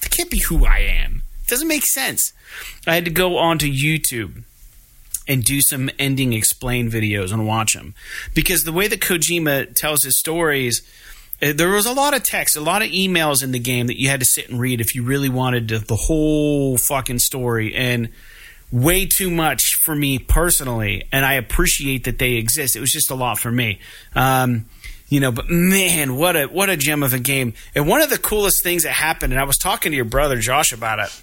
that 0.00 0.10
can't 0.10 0.30
be 0.30 0.40
who 0.48 0.64
I 0.64 0.78
am. 0.78 1.22
It 1.42 1.48
doesn't 1.48 1.68
make 1.68 1.84
sense. 1.84 2.32
I 2.86 2.94
had 2.94 3.04
to 3.04 3.10
go 3.10 3.36
onto 3.36 3.70
YouTube 3.70 4.44
and 5.28 5.44
do 5.44 5.60
some 5.60 5.90
ending 5.98 6.32
explain 6.32 6.90
videos 6.90 7.32
and 7.32 7.46
watch 7.46 7.74
them 7.74 7.94
because 8.34 8.64
the 8.64 8.72
way 8.72 8.88
that 8.88 9.00
Kojima 9.00 9.74
tells 9.74 10.02
his 10.02 10.18
stories 10.18 10.82
Uh, 11.42 11.54
There 11.54 11.70
was 11.70 11.86
a 11.86 11.92
lot 11.92 12.14
of 12.14 12.22
text, 12.22 12.56
a 12.56 12.60
lot 12.60 12.82
of 12.82 12.90
emails 12.90 13.42
in 13.42 13.52
the 13.52 13.58
game 13.58 13.86
that 13.86 13.98
you 13.98 14.10
had 14.10 14.20
to 14.20 14.26
sit 14.26 14.50
and 14.50 14.60
read 14.60 14.80
if 14.80 14.94
you 14.94 15.02
really 15.02 15.30
wanted 15.30 15.68
to, 15.68 15.78
the 15.78 15.96
whole 15.96 16.76
fucking 16.76 17.18
story. 17.18 17.74
And 17.74 18.10
way 18.70 19.06
too 19.06 19.30
much 19.30 19.76
for 19.76 19.94
me 19.94 20.18
personally. 20.18 21.04
And 21.10 21.24
I 21.24 21.34
appreciate 21.34 22.04
that 22.04 22.18
they 22.18 22.34
exist. 22.34 22.76
It 22.76 22.80
was 22.80 22.92
just 22.92 23.10
a 23.10 23.14
lot 23.14 23.38
for 23.38 23.50
me. 23.50 23.80
Um, 24.14 24.66
you 25.08 25.18
know, 25.18 25.32
but 25.32 25.48
man, 25.48 26.14
what 26.14 26.36
a 26.36 26.44
what 26.44 26.68
a 26.70 26.76
gem 26.76 27.02
of 27.02 27.14
a 27.14 27.18
game! 27.18 27.54
And 27.74 27.88
one 27.88 28.00
of 28.00 28.10
the 28.10 28.18
coolest 28.18 28.62
things 28.62 28.84
that 28.84 28.92
happened, 28.92 29.32
and 29.32 29.40
I 29.40 29.44
was 29.44 29.58
talking 29.58 29.90
to 29.92 29.96
your 29.96 30.04
brother 30.04 30.36
Josh 30.38 30.72
about 30.72 31.00
it, 31.00 31.20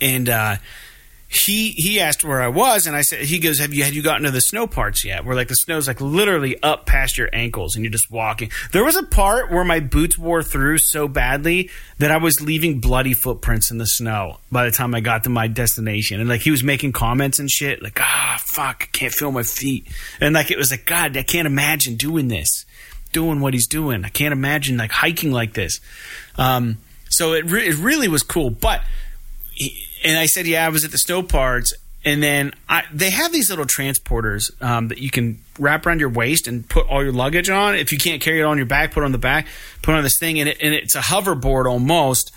and 0.00 0.28
uh, 0.28 0.56
he 1.34 1.70
he 1.72 2.00
asked 2.00 2.24
where 2.24 2.40
I 2.40 2.48
was, 2.48 2.86
and 2.86 2.94
I 2.94 3.02
said 3.02 3.20
he 3.20 3.38
goes, 3.38 3.58
"Have 3.58 3.74
you 3.74 3.84
had 3.84 3.94
you 3.94 4.02
gotten 4.02 4.24
to 4.24 4.30
the 4.30 4.40
snow 4.40 4.66
parts 4.66 5.04
yet?" 5.04 5.24
Where 5.24 5.34
like 5.34 5.48
the 5.48 5.56
snow's 5.56 5.88
like 5.88 6.00
literally 6.00 6.62
up 6.62 6.86
past 6.86 7.18
your 7.18 7.28
ankles, 7.32 7.74
and 7.74 7.84
you're 7.84 7.92
just 7.92 8.10
walking. 8.10 8.50
There 8.72 8.84
was 8.84 8.96
a 8.96 9.02
part 9.02 9.50
where 9.50 9.64
my 9.64 9.80
boots 9.80 10.18
wore 10.18 10.42
through 10.42 10.78
so 10.78 11.08
badly 11.08 11.70
that 11.98 12.10
I 12.10 12.16
was 12.18 12.40
leaving 12.40 12.80
bloody 12.80 13.14
footprints 13.14 13.70
in 13.70 13.78
the 13.78 13.86
snow 13.86 14.38
by 14.50 14.64
the 14.64 14.70
time 14.70 14.94
I 14.94 15.00
got 15.00 15.24
to 15.24 15.30
my 15.30 15.48
destination. 15.48 16.20
And 16.20 16.28
like 16.28 16.42
he 16.42 16.50
was 16.50 16.62
making 16.62 16.92
comments 16.92 17.38
and 17.38 17.50
shit, 17.50 17.82
like 17.82 18.00
ah 18.00 18.40
fuck, 18.44 18.84
I 18.84 18.96
can't 18.96 19.12
feel 19.12 19.32
my 19.32 19.42
feet, 19.42 19.86
and 20.20 20.34
like 20.34 20.50
it 20.50 20.58
was 20.58 20.70
like 20.70 20.86
God, 20.86 21.16
I 21.16 21.22
can't 21.22 21.46
imagine 21.46 21.96
doing 21.96 22.28
this, 22.28 22.64
doing 23.12 23.40
what 23.40 23.54
he's 23.54 23.66
doing. 23.66 24.04
I 24.04 24.08
can't 24.08 24.32
imagine 24.32 24.76
like 24.76 24.92
hiking 24.92 25.32
like 25.32 25.54
this. 25.54 25.80
Um, 26.36 26.78
so 27.08 27.32
it 27.32 27.44
re- 27.46 27.66
it 27.66 27.76
really 27.78 28.08
was 28.08 28.22
cool, 28.22 28.50
but 28.50 28.82
and 30.04 30.18
I 30.18 30.26
said, 30.26 30.46
yeah, 30.46 30.66
I 30.66 30.68
was 30.68 30.84
at 30.84 30.92
the 30.92 30.98
snow 30.98 31.22
parts. 31.22 31.74
And 32.06 32.22
then 32.22 32.52
I, 32.68 32.82
they 32.92 33.08
have 33.08 33.32
these 33.32 33.48
little 33.48 33.64
transporters 33.64 34.50
um, 34.62 34.88
that 34.88 34.98
you 34.98 35.10
can 35.10 35.38
wrap 35.58 35.86
around 35.86 36.00
your 36.00 36.10
waist 36.10 36.46
and 36.46 36.68
put 36.68 36.86
all 36.86 37.02
your 37.02 37.14
luggage 37.14 37.48
on. 37.48 37.74
If 37.74 37.92
you 37.92 37.98
can't 37.98 38.20
carry 38.20 38.40
it 38.40 38.44
on 38.44 38.58
your 38.58 38.66
back, 38.66 38.92
put 38.92 39.02
it 39.02 39.06
on 39.06 39.12
the 39.12 39.18
back, 39.18 39.46
put 39.80 39.94
on 39.94 40.02
this 40.02 40.18
thing, 40.18 40.38
and, 40.38 40.50
it, 40.50 40.58
and 40.60 40.74
it's 40.74 40.94
a 40.94 41.00
hoverboard 41.00 41.64
almost. 41.64 42.30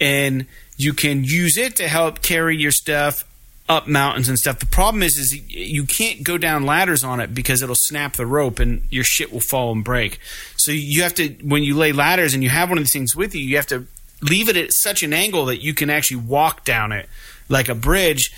And 0.00 0.46
you 0.78 0.94
can 0.94 1.24
use 1.24 1.58
it 1.58 1.76
to 1.76 1.88
help 1.88 2.22
carry 2.22 2.56
your 2.56 2.72
stuff 2.72 3.24
up 3.68 3.86
mountains 3.86 4.28
and 4.28 4.38
stuff. 4.38 4.58
The 4.58 4.66
problem 4.66 5.02
is, 5.02 5.16
is 5.16 5.34
you 5.48 5.84
can't 5.84 6.22
go 6.22 6.38
down 6.38 6.64
ladders 6.64 7.04
on 7.04 7.20
it 7.20 7.34
because 7.34 7.62
it'll 7.62 7.74
snap 7.74 8.16
the 8.16 8.26
rope 8.26 8.58
and 8.58 8.82
your 8.90 9.04
shit 9.04 9.32
will 9.32 9.40
fall 9.40 9.72
and 9.72 9.84
break. 9.84 10.18
So 10.56 10.72
you 10.72 11.02
have 11.02 11.14
to, 11.14 11.28
when 11.42 11.62
you 11.62 11.76
lay 11.76 11.92
ladders 11.92 12.34
and 12.34 12.42
you 12.42 12.48
have 12.48 12.70
one 12.70 12.78
of 12.78 12.84
these 12.84 12.92
things 12.92 13.14
with 13.14 13.34
you, 13.34 13.42
you 13.42 13.56
have 13.56 13.66
to 13.68 13.86
leave 14.22 14.48
it 14.48 14.56
at 14.56 14.72
such 14.72 15.02
an 15.02 15.12
angle 15.12 15.46
that 15.46 15.62
you 15.62 15.74
can 15.74 15.90
actually 15.90 16.18
walk 16.18 16.64
down 16.64 16.92
it 16.92 17.08
like 17.48 17.68
a 17.68 17.74
bridge. 17.74 18.32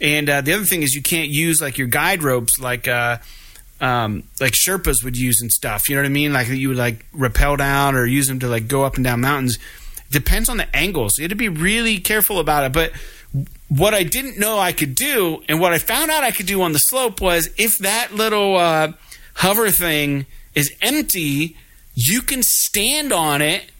And 0.00 0.28
uh, 0.28 0.40
the 0.40 0.52
other 0.54 0.64
thing 0.64 0.82
is 0.82 0.94
you 0.94 1.02
can't 1.02 1.30
use 1.30 1.60
like 1.60 1.78
your 1.78 1.86
guide 1.86 2.22
ropes 2.22 2.58
like 2.58 2.88
uh, 2.88 3.18
um, 3.80 4.24
like 4.40 4.52
Sherpas 4.52 5.04
would 5.04 5.16
use 5.16 5.40
and 5.40 5.50
stuff. 5.50 5.88
You 5.88 5.96
know 5.96 6.02
what 6.02 6.06
I 6.06 6.10
mean? 6.10 6.32
Like 6.32 6.48
you 6.48 6.68
would 6.68 6.78
like 6.78 7.04
rappel 7.12 7.56
down 7.56 7.94
or 7.94 8.06
use 8.06 8.26
them 8.26 8.40
to 8.40 8.48
like 8.48 8.68
go 8.68 8.84
up 8.84 8.96
and 8.96 9.04
down 9.04 9.20
mountains. 9.20 9.58
Depends 10.10 10.48
on 10.48 10.56
the 10.56 10.76
angles. 10.76 11.18
You 11.18 11.24
had 11.24 11.30
to 11.30 11.36
be 11.36 11.48
really 11.48 11.98
careful 11.98 12.38
about 12.38 12.64
it. 12.64 12.72
But 12.72 12.92
what 13.68 13.92
I 13.92 14.04
didn't 14.04 14.38
know 14.38 14.58
I 14.58 14.72
could 14.72 14.94
do, 14.94 15.42
and 15.48 15.60
what 15.60 15.72
I 15.72 15.78
found 15.78 16.10
out 16.10 16.22
I 16.22 16.30
could 16.30 16.46
do 16.46 16.62
on 16.62 16.72
the 16.72 16.78
slope 16.78 17.20
was 17.20 17.50
if 17.58 17.78
that 17.78 18.14
little 18.14 18.56
uh, 18.56 18.92
hover 19.34 19.70
thing 19.70 20.26
is 20.54 20.72
empty, 20.80 21.56
you 21.94 22.22
can 22.22 22.42
stand 22.42 23.12
on 23.12 23.42
it 23.42 23.70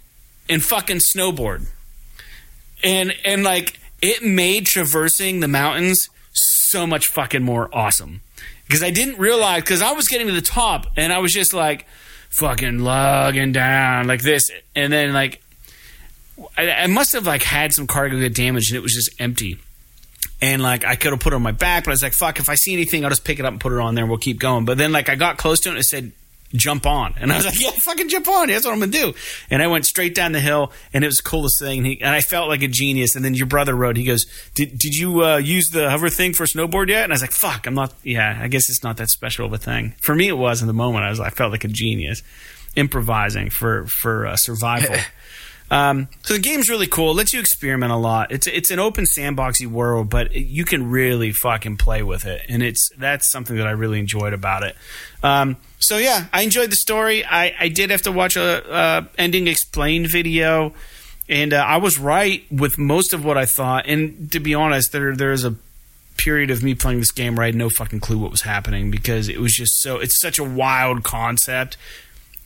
and 0.49 0.63
fucking 0.63 0.99
snowboard. 0.99 1.67
And 2.83 3.15
and 3.25 3.43
like 3.43 3.79
it 4.03 4.23
made 4.23 4.67
traversing 4.67 5.41
the 5.41 5.49
mountains 5.49 6.09
so 6.33 6.87
much 6.87 7.09
fucking 7.09 7.43
more 7.43 7.69
awesome. 7.73 8.21
Because 8.67 8.83
I 8.83 8.91
didn't 8.91 9.19
realize 9.19 9.63
because 9.63 9.83
I 9.83 9.93
was 9.93 10.09
getting 10.09 10.27
to 10.27 10.33
the 10.33 10.41
top 10.41 10.87
and 10.97 11.13
I 11.13 11.19
was 11.19 11.33
just 11.33 11.55
like 11.55 11.87
fucking 12.31 12.81
lugging 12.81 13.53
down 13.53 14.07
like 14.07 14.21
this 14.21 14.51
and 14.75 14.93
then 14.93 15.15
like 15.15 15.41
I, 16.57 16.71
I 16.71 16.87
must 16.87 17.13
have 17.13 17.27
like 17.27 17.43
had 17.43 17.73
some 17.73 17.87
cargo 17.87 18.19
get 18.19 18.35
damaged 18.35 18.71
and 18.71 18.77
it 18.77 18.83
was 18.83 18.93
just 18.93 19.11
empty. 19.21 19.59
And 20.43 20.63
like 20.63 20.85
I 20.85 20.97
could 20.97 21.13
have 21.13 21.21
put 21.21 21.33
it 21.33 21.37
on 21.37 21.43
my 21.43 21.53
back, 21.53 21.85
but 21.85 21.91
I 21.91 21.95
was 21.95 22.03
like, 22.03 22.13
fuck, 22.13 22.39
if 22.39 22.49
I 22.49 22.57
see 22.57 22.75
anything, 22.75 23.05
I'll 23.05 23.11
just 23.11 23.25
pick 23.25 23.39
it 23.39 23.45
up 23.47 23.53
and 23.53 23.61
put 23.61 23.73
it 23.73 23.79
on 23.79 23.95
there 23.95 24.05
and 24.05 24.11
we'll 24.11 24.19
keep 24.19 24.39
going. 24.39 24.65
But 24.65 24.77
then 24.77 24.93
like 24.93 25.09
I 25.09 25.15
got 25.15 25.39
close 25.39 25.61
to 25.61 25.71
it 25.71 25.73
and 25.73 25.79
it 25.81 25.85
said 25.85 26.13
jump 26.55 26.87
on. 26.87 27.15
And 27.19 27.33
I 27.33 27.37
was 27.37 27.47
like, 27.47 27.61
yeah, 27.61 27.71
fucking 27.71 28.09
jump 28.09 28.29
on. 28.29 28.49
That's 28.49 28.65
what 28.65 28.73
I'm 28.73 28.79
going 28.79 28.91
to 28.91 28.99
do. 28.99 29.15
And 29.51 29.63
I 29.63 29.67
went 29.67 29.87
straight 29.87 30.15
down 30.15 30.33
the 30.33 30.41
hill 30.41 30.73
and 30.93 31.05
it 31.05 31.07
was 31.07 31.19
the 31.19 31.29
coolest 31.29 31.59
thing. 31.61 31.79
And, 31.79 31.87
he, 31.87 32.01
and 32.01 32.15
I 32.15 32.21
felt 32.21 32.49
like 32.49 32.63
a 32.63 32.69
genius. 32.69 33.17
And 33.17 33.25
then 33.25 33.35
your 33.35 33.47
brother 33.47 33.75
wrote, 33.75 33.97
he 33.97 34.05
goes, 34.05 34.27
did, 34.55 34.79
did 34.79 34.97
you 34.97 35.25
uh, 35.25 35.37
use 35.39 35.69
the 35.69 35.91
hover 35.91 36.09
thing 36.09 36.35
for 36.35 36.45
snowboard 36.47 36.89
yet? 36.89 37.05
And 37.05 37.13
I 37.13 37.15
was 37.15 37.23
like, 37.23 37.33
fuck, 37.33 37.67
I'm 37.67 37.75
not, 37.75 37.93
yeah, 38.03 38.39
I 38.41 38.49
guess 38.49 38.69
it's 38.69 38.83
not 38.83 38.97
that 38.99 39.11
special 39.11 39.47
of 39.47 39.53
a 39.53 39.59
thing. 39.59 39.95
For 40.01 40.15
me, 40.15 40.29
it 40.29 40.39
was 40.39 40.61
in 40.61 40.67
the 40.67 40.75
moment. 40.75 41.05
I 41.05 41.11
was, 41.11 41.21
I 41.21 41.31
felt 41.31 41.53
like 41.53 41.65
a 41.65 41.69
genius 41.69 42.23
improvising 42.75 43.51
for, 43.51 43.87
for 43.87 44.27
uh, 44.27 44.37
survival. 44.37 44.97
Um, 45.71 46.09
so 46.23 46.35
the 46.35 46.41
game's 46.41 46.69
really 46.69 46.87
cool. 46.87 47.11
It 47.11 47.15
lets 47.15 47.33
you 47.33 47.41
experiment 47.41 47.93
a 47.93 47.97
lot. 47.97 48.31
It's 48.31 48.47
it's 48.47 48.71
an 48.71 48.79
open 48.79 49.05
sandboxy 49.05 49.67
world, 49.67 50.09
but 50.09 50.33
you 50.35 50.65
can 50.65 50.91
really 50.91 51.33
fucking 51.33 51.77
play 51.79 52.03
with 52.03 52.25
it, 52.25 52.43
and 52.49 52.63
it's 52.63 52.89
that's 52.97 53.31
something 53.31 53.57
that 53.57 53.67
I 53.67 53.73
really 53.73 53.99
enjoyed 53.99 54.33
about 54.33 54.63
it. 54.63 54.77
Um, 55.23 55.57
so 55.79 55.99
yeah, 55.99 56.27
I 56.33 56.43
enjoyed 56.43 56.71
the 56.71 56.77
story. 56.77 57.25
I, 57.25 57.55
I 57.59 57.69
did 57.69 57.91
have 57.91 58.03
to 58.03 58.13
watch 58.13 58.37
a, 58.37 59.09
ending 59.19 59.49
explained 59.49 60.09
video, 60.11 60.73
and 61.29 61.53
uh, 61.53 61.57
I 61.57 61.79
was 61.79 61.99
right 61.99 62.45
with 62.51 62.79
most 62.79 63.13
of 63.13 63.25
what 63.25 63.37
I 63.37 63.45
thought. 63.45 63.87
And 63.87 64.31
to 64.33 64.41
be 64.41 64.55
honest, 64.55 64.93
there 64.93 65.17
there 65.17 65.33
is 65.33 65.45
a 65.45 65.57
period 66.17 66.51
of 66.51 66.63
me 66.63 66.75
playing 66.75 66.99
this 67.01 67.13
game 67.13 67.37
where 67.37 67.45
I 67.45 67.47
had 67.47 67.55
no 67.55 67.69
fucking 67.69 68.01
clue 68.01 68.19
what 68.19 68.31
was 68.31 68.43
happening 68.43 68.91
because 68.91 69.29
it 69.29 69.39
was 69.39 69.53
just 69.53 69.81
so 69.83 69.99
it's 69.99 70.21
such 70.21 70.39
a 70.39 70.45
wild 70.45 71.03
concept 71.03 71.77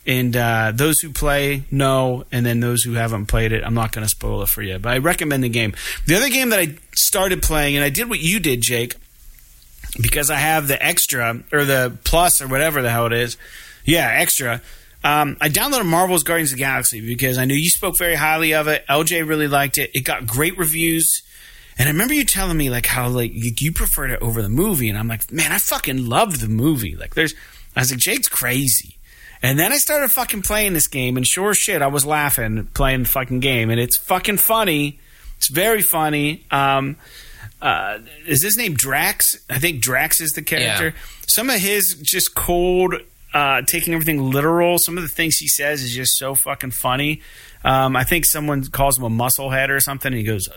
and 0.05 0.35
uh, 0.35 0.71
those 0.73 0.99
who 0.99 1.11
play 1.11 1.63
know, 1.69 2.25
and 2.31 2.45
then 2.45 2.59
those 2.59 2.83
who 2.83 2.93
haven't 2.93 3.27
played 3.27 3.51
it, 3.51 3.63
I'm 3.63 3.73
not 3.73 3.91
going 3.91 4.03
to 4.03 4.09
spoil 4.09 4.41
it 4.41 4.49
for 4.49 4.61
you. 4.61 4.79
But 4.79 4.93
I 4.93 4.97
recommend 4.97 5.43
the 5.43 5.49
game. 5.49 5.73
The 6.07 6.15
other 6.15 6.29
game 6.29 6.49
that 6.49 6.59
I 6.59 6.75
started 6.95 7.43
playing, 7.43 7.75
and 7.75 7.85
I 7.85 7.89
did 7.89 8.09
what 8.09 8.19
you 8.19 8.39
did, 8.39 8.61
Jake, 8.61 8.95
because 10.01 10.31
I 10.31 10.37
have 10.37 10.67
the 10.67 10.83
extra 10.83 11.43
or 11.51 11.65
the 11.65 11.97
plus 12.03 12.41
or 12.41 12.47
whatever 12.47 12.81
the 12.81 12.89
hell 12.89 13.05
it 13.05 13.13
is. 13.13 13.37
Yeah, 13.85 14.07
extra. 14.07 14.61
Um, 15.03 15.37
I 15.41 15.49
downloaded 15.49 15.85
Marvel's 15.85 16.23
Guardians 16.23 16.51
of 16.51 16.57
the 16.57 16.63
Galaxy 16.63 17.05
because 17.05 17.37
I 17.37 17.45
knew 17.45 17.55
you 17.55 17.69
spoke 17.69 17.97
very 17.97 18.15
highly 18.15 18.53
of 18.53 18.67
it. 18.67 18.85
LJ 18.87 19.27
really 19.27 19.47
liked 19.47 19.77
it. 19.77 19.91
It 19.95 20.01
got 20.01 20.27
great 20.27 20.57
reviews. 20.57 21.23
And 21.77 21.87
I 21.87 21.91
remember 21.91 22.13
you 22.13 22.25
telling 22.25 22.57
me 22.57 22.69
like 22.69 22.85
how 22.85 23.07
like 23.07 23.31
you, 23.33 23.71
preferred 23.71 24.11
it 24.11 24.21
over 24.21 24.41
the 24.41 24.49
movie, 24.49 24.89
and 24.89 24.97
I'm 24.97 25.07
like, 25.07 25.31
man, 25.31 25.51
I 25.51 25.57
fucking 25.57 26.05
loved 26.05 26.39
the 26.39 26.47
movie. 26.47 26.95
Like, 26.95 27.15
there's, 27.15 27.33
I 27.75 27.79
was 27.79 27.91
like, 27.91 27.99
Jake's 27.99 28.29
crazy. 28.29 28.97
And 29.43 29.57
then 29.57 29.71
I 29.71 29.77
started 29.77 30.11
fucking 30.11 30.43
playing 30.43 30.73
this 30.73 30.87
game, 30.87 31.17
and 31.17 31.25
sure 31.25 31.53
shit, 31.53 31.81
I 31.81 31.87
was 31.87 32.05
laughing 32.05 32.67
playing 32.73 33.03
the 33.03 33.09
fucking 33.09 33.39
game, 33.39 33.69
and 33.69 33.79
it's 33.79 33.97
fucking 33.97 34.37
funny. 34.37 34.99
It's 35.37 35.47
very 35.47 35.81
funny. 35.81 36.45
Um, 36.51 36.97
uh, 37.61 37.99
is 38.27 38.43
his 38.43 38.57
name 38.57 38.73
Drax? 38.73 39.37
I 39.49 39.59
think 39.59 39.81
Drax 39.81 40.21
is 40.21 40.31
the 40.31 40.41
character. 40.41 40.87
Yeah. 40.87 41.01
Some 41.27 41.49
of 41.49 41.59
his 41.59 41.95
just 42.01 42.35
cold, 42.35 42.95
uh, 43.33 43.61
taking 43.63 43.93
everything 43.93 44.21
literal. 44.21 44.77
Some 44.77 44.97
of 44.97 45.03
the 45.03 45.09
things 45.09 45.37
he 45.37 45.47
says 45.47 45.83
is 45.83 45.93
just 45.93 46.17
so 46.17 46.35
fucking 46.35 46.71
funny. 46.71 47.21
Um, 47.63 47.95
I 47.95 48.03
think 48.03 48.25
someone 48.25 48.63
calls 48.65 48.97
him 48.97 49.03
a 49.03 49.09
muscle 49.09 49.49
head 49.49 49.69
or 49.69 49.79
something. 49.79 50.11
And 50.11 50.17
he 50.19 50.23
goes, 50.23 50.49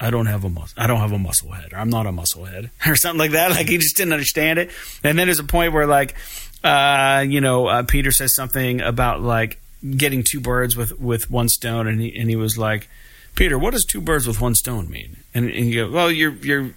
I 0.00 0.10
don't 0.10 0.26
have 0.26 0.44
a 0.44 0.48
mus- 0.48 0.74
I 0.76 0.86
don't 0.88 0.98
have 0.98 1.12
a 1.12 1.18
muscle 1.18 1.52
head, 1.52 1.72
or 1.72 1.78
I'm 1.78 1.90
not 1.90 2.06
a 2.06 2.12
muscle 2.12 2.44
head, 2.44 2.70
or 2.86 2.96
something 2.96 3.18
like 3.18 3.32
that. 3.32 3.52
Like 3.52 3.68
he 3.68 3.78
just 3.78 3.96
didn't 3.96 4.12
understand 4.12 4.58
it. 4.58 4.70
And 5.04 5.16
then 5.16 5.28
there's 5.28 5.38
a 5.38 5.44
point 5.44 5.72
where 5.72 5.86
like, 5.86 6.16
uh, 6.64 7.24
you 7.26 7.40
know, 7.40 7.66
uh, 7.66 7.82
Peter 7.82 8.10
says 8.10 8.34
something 8.34 8.80
about 8.80 9.20
like 9.20 9.58
getting 9.96 10.22
two 10.22 10.40
birds 10.40 10.76
with 10.76 10.98
with 11.00 11.30
one 11.30 11.48
stone, 11.48 11.86
and 11.86 12.00
he 12.00 12.16
and 12.18 12.28
he 12.30 12.36
was 12.36 12.56
like, 12.56 12.88
Peter, 13.34 13.58
what 13.58 13.72
does 13.72 13.84
two 13.84 14.00
birds 14.00 14.26
with 14.26 14.40
one 14.40 14.54
stone 14.54 14.88
mean? 14.90 15.18
And, 15.34 15.50
and 15.50 15.66
you 15.66 15.86
go, 15.86 15.92
well, 15.92 16.10
you're 16.10 16.32
you're 16.32 16.70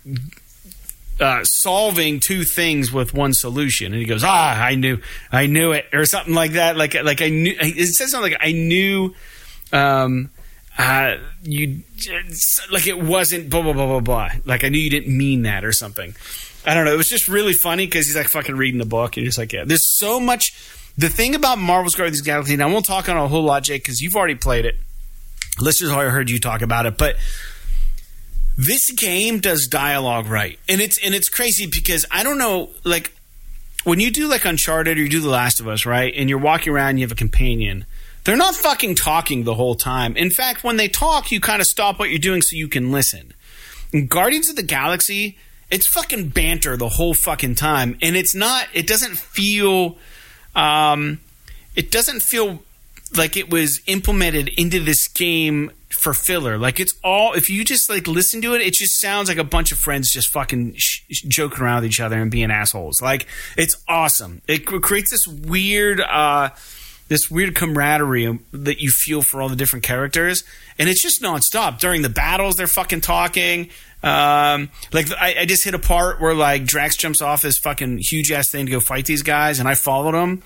uh, 1.19 1.43
solving 1.43 2.19
two 2.19 2.43
things 2.43 2.91
with 2.91 3.13
one 3.13 3.33
solution. 3.33 3.93
And 3.93 4.01
he 4.01 4.05
goes, 4.05 4.23
ah, 4.23 4.61
I 4.61 4.75
knew, 4.75 4.99
I 5.31 5.47
knew 5.47 5.71
it, 5.71 5.85
or 5.93 6.05
something 6.05 6.33
like 6.33 6.51
that. 6.53 6.77
Like 6.77 6.93
like 7.03 7.21
I 7.21 7.29
knew. 7.29 7.55
It 7.59 7.87
says 7.93 8.11
something 8.11 8.31
like 8.31 8.41
I 8.41 8.51
knew. 8.51 9.13
Um, 9.71 10.29
uh, 10.77 11.17
you 11.43 11.83
like 12.71 12.87
it 12.87 13.01
wasn't 13.01 13.49
blah 13.49 13.61
blah 13.61 13.73
blah 13.73 13.85
blah 13.85 13.99
blah. 13.99 14.29
Like 14.45 14.63
I 14.63 14.69
knew 14.69 14.79
you 14.79 14.89
didn't 14.89 15.15
mean 15.15 15.43
that 15.43 15.63
or 15.63 15.71
something. 15.71 16.15
I 16.65 16.73
don't 16.73 16.85
know. 16.85 16.93
It 16.93 16.97
was 16.97 17.09
just 17.09 17.27
really 17.27 17.53
funny 17.53 17.85
because 17.85 18.07
he's 18.07 18.15
like 18.15 18.27
fucking 18.27 18.55
reading 18.55 18.79
the 18.79 18.85
book 18.85 19.17
and 19.17 19.25
he's 19.25 19.37
like, 19.37 19.53
yeah. 19.53 19.63
There's 19.65 19.97
so 19.97 20.19
much. 20.19 20.53
The 20.97 21.09
thing 21.09 21.35
about 21.35 21.57
Marvel's 21.57 21.95
Guardians 21.95 22.19
of 22.19 22.25
the 22.25 22.31
Galaxy, 22.31 22.53
and 22.53 22.63
I 22.63 22.67
won't 22.67 22.85
talk 22.85 23.09
on 23.09 23.17
a 23.17 23.27
whole 23.27 23.43
lot, 23.43 23.63
Jake, 23.63 23.83
because 23.83 24.01
you've 24.01 24.15
already 24.15 24.35
played 24.35 24.65
it. 24.65 24.77
Listeners 25.59 25.91
already 25.91 26.11
heard 26.11 26.29
you 26.29 26.39
talk 26.39 26.61
about 26.61 26.85
it, 26.85 26.97
but 26.97 27.15
this 28.57 28.91
game 28.91 29.39
does 29.39 29.67
dialogue 29.67 30.27
right, 30.27 30.57
and 30.69 30.81
it's 30.81 30.97
and 30.97 31.13
it's 31.13 31.29
crazy 31.29 31.67
because 31.67 32.05
I 32.11 32.23
don't 32.23 32.37
know, 32.37 32.69
like 32.83 33.11
when 33.83 33.99
you 33.99 34.11
do 34.11 34.27
like 34.27 34.45
Uncharted 34.45 34.97
or 34.97 35.01
you 35.01 35.09
do 35.09 35.21
The 35.21 35.29
Last 35.29 35.59
of 35.59 35.67
Us, 35.67 35.85
right, 35.85 36.13
and 36.15 36.29
you're 36.29 36.39
walking 36.39 36.73
around, 36.73 36.91
and 36.91 36.99
you 36.99 37.05
have 37.05 37.11
a 37.11 37.15
companion. 37.15 37.85
They're 38.23 38.35
not 38.35 38.55
fucking 38.55 38.95
talking 38.95 39.43
the 39.43 39.53
whole 39.53 39.75
time. 39.75 40.17
In 40.17 40.31
fact, 40.31 40.63
when 40.63 40.77
they 40.77 40.87
talk, 40.87 41.31
you 41.31 41.39
kind 41.39 41.61
of 41.61 41.67
stop 41.67 41.99
what 41.99 42.09
you're 42.09 42.17
doing 42.17 42.41
so 42.41 42.55
you 42.55 42.67
can 42.67 42.91
listen. 42.91 43.33
In 43.93 44.07
Guardians 44.07 44.49
of 44.49 44.55
the 44.55 44.63
Galaxy, 44.63 45.37
it's 45.71 45.87
fucking 45.87 46.29
banter 46.29 46.77
the 46.77 46.89
whole 46.89 47.13
fucking 47.13 47.55
time, 47.55 47.97
and 48.01 48.15
it's 48.15 48.35
not. 48.35 48.67
It 48.73 48.87
doesn't 48.87 49.17
feel. 49.17 49.97
Um, 50.55 51.19
it 51.75 51.91
doesn't 51.91 52.21
feel 52.21 52.63
like 53.15 53.37
it 53.37 53.49
was 53.51 53.81
implemented 53.87 54.49
into 54.57 54.79
this 54.79 55.07
game 55.07 55.71
for 55.89 56.13
filler. 56.13 56.57
Like 56.57 56.79
it's 56.79 56.93
all 57.03 57.33
if 57.33 57.49
you 57.49 57.63
just 57.63 57.89
like 57.89 58.07
listen 58.07 58.41
to 58.41 58.55
it, 58.55 58.61
it 58.61 58.73
just 58.73 58.99
sounds 58.99 59.29
like 59.29 59.37
a 59.37 59.43
bunch 59.43 59.71
of 59.71 59.77
friends 59.77 60.11
just 60.11 60.29
fucking 60.29 60.75
sh- 60.77 61.01
joking 61.27 61.61
around 61.61 61.83
with 61.83 61.91
each 61.91 61.99
other 61.99 62.21
and 62.21 62.31
being 62.31 62.51
assholes. 62.51 63.01
Like 63.01 63.27
it's 63.57 63.75
awesome. 63.87 64.41
It 64.47 64.65
creates 64.65 65.11
this 65.11 65.27
weird. 65.27 66.01
uh 66.01 66.49
this 67.07 67.29
weird 67.29 67.55
camaraderie 67.55 68.39
that 68.51 68.79
you 68.79 68.89
feel 68.89 69.21
for 69.21 69.41
all 69.41 69.49
the 69.49 69.55
different 69.55 69.83
characters, 69.83 70.43
and 70.79 70.89
it's 70.89 71.01
just 71.01 71.21
nonstop. 71.21 71.79
During 71.79 72.01
the 72.01 72.09
battles, 72.09 72.55
they're 72.55 72.67
fucking 72.67 73.01
talking. 73.01 73.69
Um, 74.03 74.69
like 74.93 75.09
I, 75.19 75.35
I, 75.39 75.45
just 75.45 75.63
hit 75.63 75.73
a 75.73 75.79
part 75.79 76.21
where 76.21 76.35
like 76.35 76.65
Drax 76.65 76.95
jumps 76.95 77.23
off 77.23 77.41
his 77.41 77.57
fucking 77.57 78.01
huge 78.03 78.31
ass 78.31 78.51
thing 78.51 78.67
to 78.67 78.71
go 78.71 78.79
fight 78.79 79.05
these 79.05 79.23
guys, 79.23 79.59
and 79.59 79.67
I 79.67 79.73
followed 79.73 80.13
him. 80.13 80.43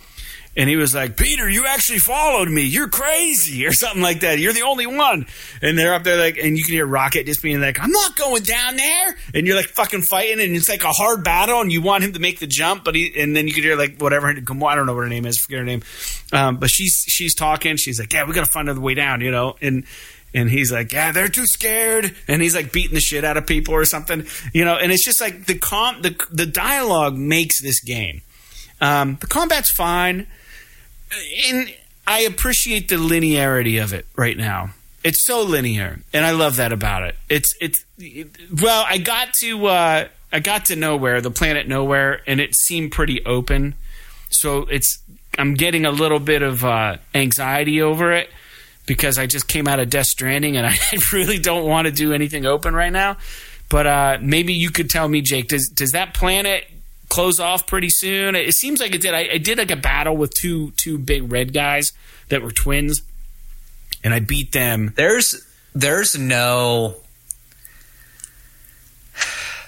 And 0.60 0.68
he 0.68 0.76
was 0.76 0.94
like, 0.94 1.16
Peter, 1.16 1.50
you 1.50 1.66
actually 1.66 2.00
followed 2.00 2.50
me. 2.50 2.64
You're 2.64 2.90
crazy, 2.90 3.66
or 3.66 3.72
something 3.72 4.02
like 4.02 4.20
that. 4.20 4.40
You're 4.40 4.52
the 4.52 4.64
only 4.64 4.86
one. 4.86 5.26
And 5.62 5.80
they're 5.80 5.94
up 5.94 6.04
there 6.04 6.18
like, 6.18 6.38
and 6.38 6.58
you 6.58 6.66
can 6.66 6.74
hear 6.74 6.86
Rocket 6.86 7.26
just 7.28 7.42
being 7.42 7.62
like, 7.62 7.80
I'm 7.82 7.92
not 7.92 8.18
going 8.18 8.44
down 8.44 8.76
there. 8.76 9.16
And 9.34 9.48
you're 9.48 9.56
like 9.56 9.68
fucking 9.68 10.02
fighting, 10.02 10.42
and 10.42 10.54
it's 10.58 10.68
like 10.68 10.84
a 10.84 10.92
hard 10.92 11.24
battle, 11.24 11.62
and 11.62 11.72
you 11.72 11.82
want 11.82 12.04
him 12.04 12.12
to 12.12 12.20
make 12.20 12.40
the 12.40 12.46
jump, 12.46 12.84
but 12.84 12.94
he, 12.94 13.14
and 13.22 13.38
then 13.38 13.48
you 13.48 13.54
can 13.54 13.64
hear 13.64 13.78
like 13.78 14.02
whatever, 14.02 14.28
I 14.28 14.34
don't 14.34 14.86
know 14.86 14.94
what 14.94 15.04
her 15.04 15.08
name 15.08 15.26
is, 15.26 15.40
forget 15.40 15.60
her 15.60 15.66
name. 15.66 15.82
Um, 16.34 16.58
but 16.58 16.70
she's 16.70 17.06
she's 17.08 17.34
talking. 17.34 17.78
She's 17.78 17.98
like, 17.98 18.12
yeah, 18.12 18.26
we 18.26 18.34
got 18.34 18.46
to 18.46 18.52
find 18.52 18.68
another 18.68 18.84
way 18.84 18.96
down, 18.96 19.22
you 19.22 19.32
know. 19.32 19.56
And 19.62 19.86
and 20.34 20.50
he's 20.50 20.74
like, 20.74 20.92
yeah, 20.92 21.14
they're 21.14 21.30
too 21.30 21.46
scared, 21.46 22.14
and 22.28 22.42
he's 22.42 22.54
like 22.54 22.74
beating 22.74 22.96
the 22.96 23.00
shit 23.00 23.24
out 23.24 23.38
of 23.38 23.48
people 23.48 23.74
or 23.74 23.86
something, 23.86 24.28
you 24.54 24.66
know. 24.66 24.76
And 24.76 24.92
it's 24.92 25.06
just 25.06 25.22
like 25.22 25.46
the 25.46 25.58
com 25.58 26.02
the 26.02 26.22
the 26.32 26.46
dialogue 26.46 27.16
makes 27.16 27.62
this 27.62 27.80
game. 27.82 28.24
Um, 28.82 29.18
the 29.22 29.28
combat's 29.28 29.72
fine, 29.72 30.28
and 31.48 31.74
I 32.08 32.22
appreciate 32.22 32.90
the 32.90 32.96
linearity 32.96 33.82
of 33.82 33.94
it 33.94 34.06
right 34.16 34.38
now. 34.38 34.72
It's 35.04 35.26
so 35.26 35.44
linear, 35.44 36.00
and 36.12 36.26
I 36.26 36.32
love 36.32 36.58
that 36.58 36.72
about 36.74 37.04
it. 37.04 37.16
It's 37.30 37.56
it's 37.62 37.86
well, 38.62 38.86
I 38.88 38.98
got 38.98 39.34
to 39.42 39.68
uh, 39.68 40.08
I 40.32 40.40
got 40.40 40.66
to 40.66 40.76
nowhere, 40.76 41.22
the 41.22 41.32
planet 41.32 41.68
nowhere, 41.68 42.22
and 42.28 42.40
it 42.40 42.56
seemed 42.56 42.92
pretty 42.92 43.26
open. 43.26 43.76
So 44.30 44.64
it's 44.64 45.00
I'm 45.38 45.54
getting 45.54 45.86
a 45.86 45.92
little 45.92 46.20
bit 46.20 46.42
of 46.42 46.66
uh, 46.66 46.98
anxiety 47.16 47.82
over 47.82 48.12
it 48.12 48.30
because 48.86 49.18
I 49.18 49.28
just 49.28 49.48
came 49.48 49.68
out 49.68 49.80
of 49.80 49.90
Death 49.90 50.08
Stranding 50.08 50.58
and 50.58 50.66
I 50.70 50.78
really 51.14 51.38
don't 51.38 51.66
want 51.66 51.86
to 51.86 51.94
do 51.94 52.12
anything 52.12 52.46
open 52.46 52.74
right 52.74 52.92
now. 52.92 53.18
But 53.70 53.88
uh, 53.88 54.18
maybe 54.20 54.54
you 54.54 54.72
could 54.72 54.90
tell 54.90 55.08
me, 55.08 55.22
Jake, 55.22 55.48
does 55.48 55.70
does 55.70 55.92
that 55.92 56.14
planet 56.14 56.66
close 57.10 57.40
off 57.40 57.68
pretty 57.68 57.90
soon? 57.90 58.36
It 58.36 58.54
seems 58.54 58.80
like 58.80 58.96
it 58.96 59.02
did. 59.02 59.14
I, 59.14 59.30
I 59.34 59.38
did 59.38 59.58
like 59.58 59.72
a 59.72 59.76
battle 59.76 60.16
with 60.16 60.34
two 60.34 60.72
two 60.72 60.98
big 60.98 61.32
red 61.32 61.54
guys 61.54 61.94
that 62.30 62.42
were 62.42 62.52
twins, 62.52 63.02
and 64.04 64.14
I 64.14 64.20
beat 64.20 64.52
them. 64.52 64.94
There's 64.96 65.46
there's 65.74 66.18
no 66.18 66.98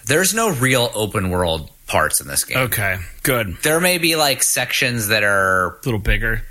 there's 0.06 0.34
no 0.34 0.52
real 0.52 0.90
open 0.94 1.30
world 1.30 1.70
parts 1.88 2.22
in 2.22 2.28
this 2.28 2.44
game. 2.44 2.58
Okay, 2.58 2.98
good. 3.24 3.58
There 3.64 3.80
may 3.80 3.98
be 3.98 4.16
like 4.16 4.44
sections 4.44 5.10
that 5.10 5.24
are 5.24 5.68
a 5.68 5.86
little 5.86 6.00
bigger 6.00 6.44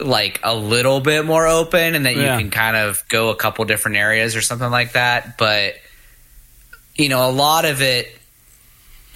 like 0.00 0.40
a 0.42 0.54
little 0.54 1.00
bit 1.00 1.24
more 1.24 1.46
open 1.46 1.94
and 1.94 2.06
that 2.06 2.16
yeah. 2.16 2.34
you 2.34 2.42
can 2.42 2.50
kind 2.50 2.76
of 2.76 3.04
go 3.08 3.28
a 3.28 3.36
couple 3.36 3.64
different 3.64 3.96
areas 3.96 4.36
or 4.36 4.40
something 4.40 4.70
like 4.70 4.92
that. 4.92 5.38
But, 5.38 5.74
you 6.96 7.08
know, 7.08 7.28
a 7.28 7.32
lot 7.32 7.64
of 7.64 7.82
it 7.82 8.16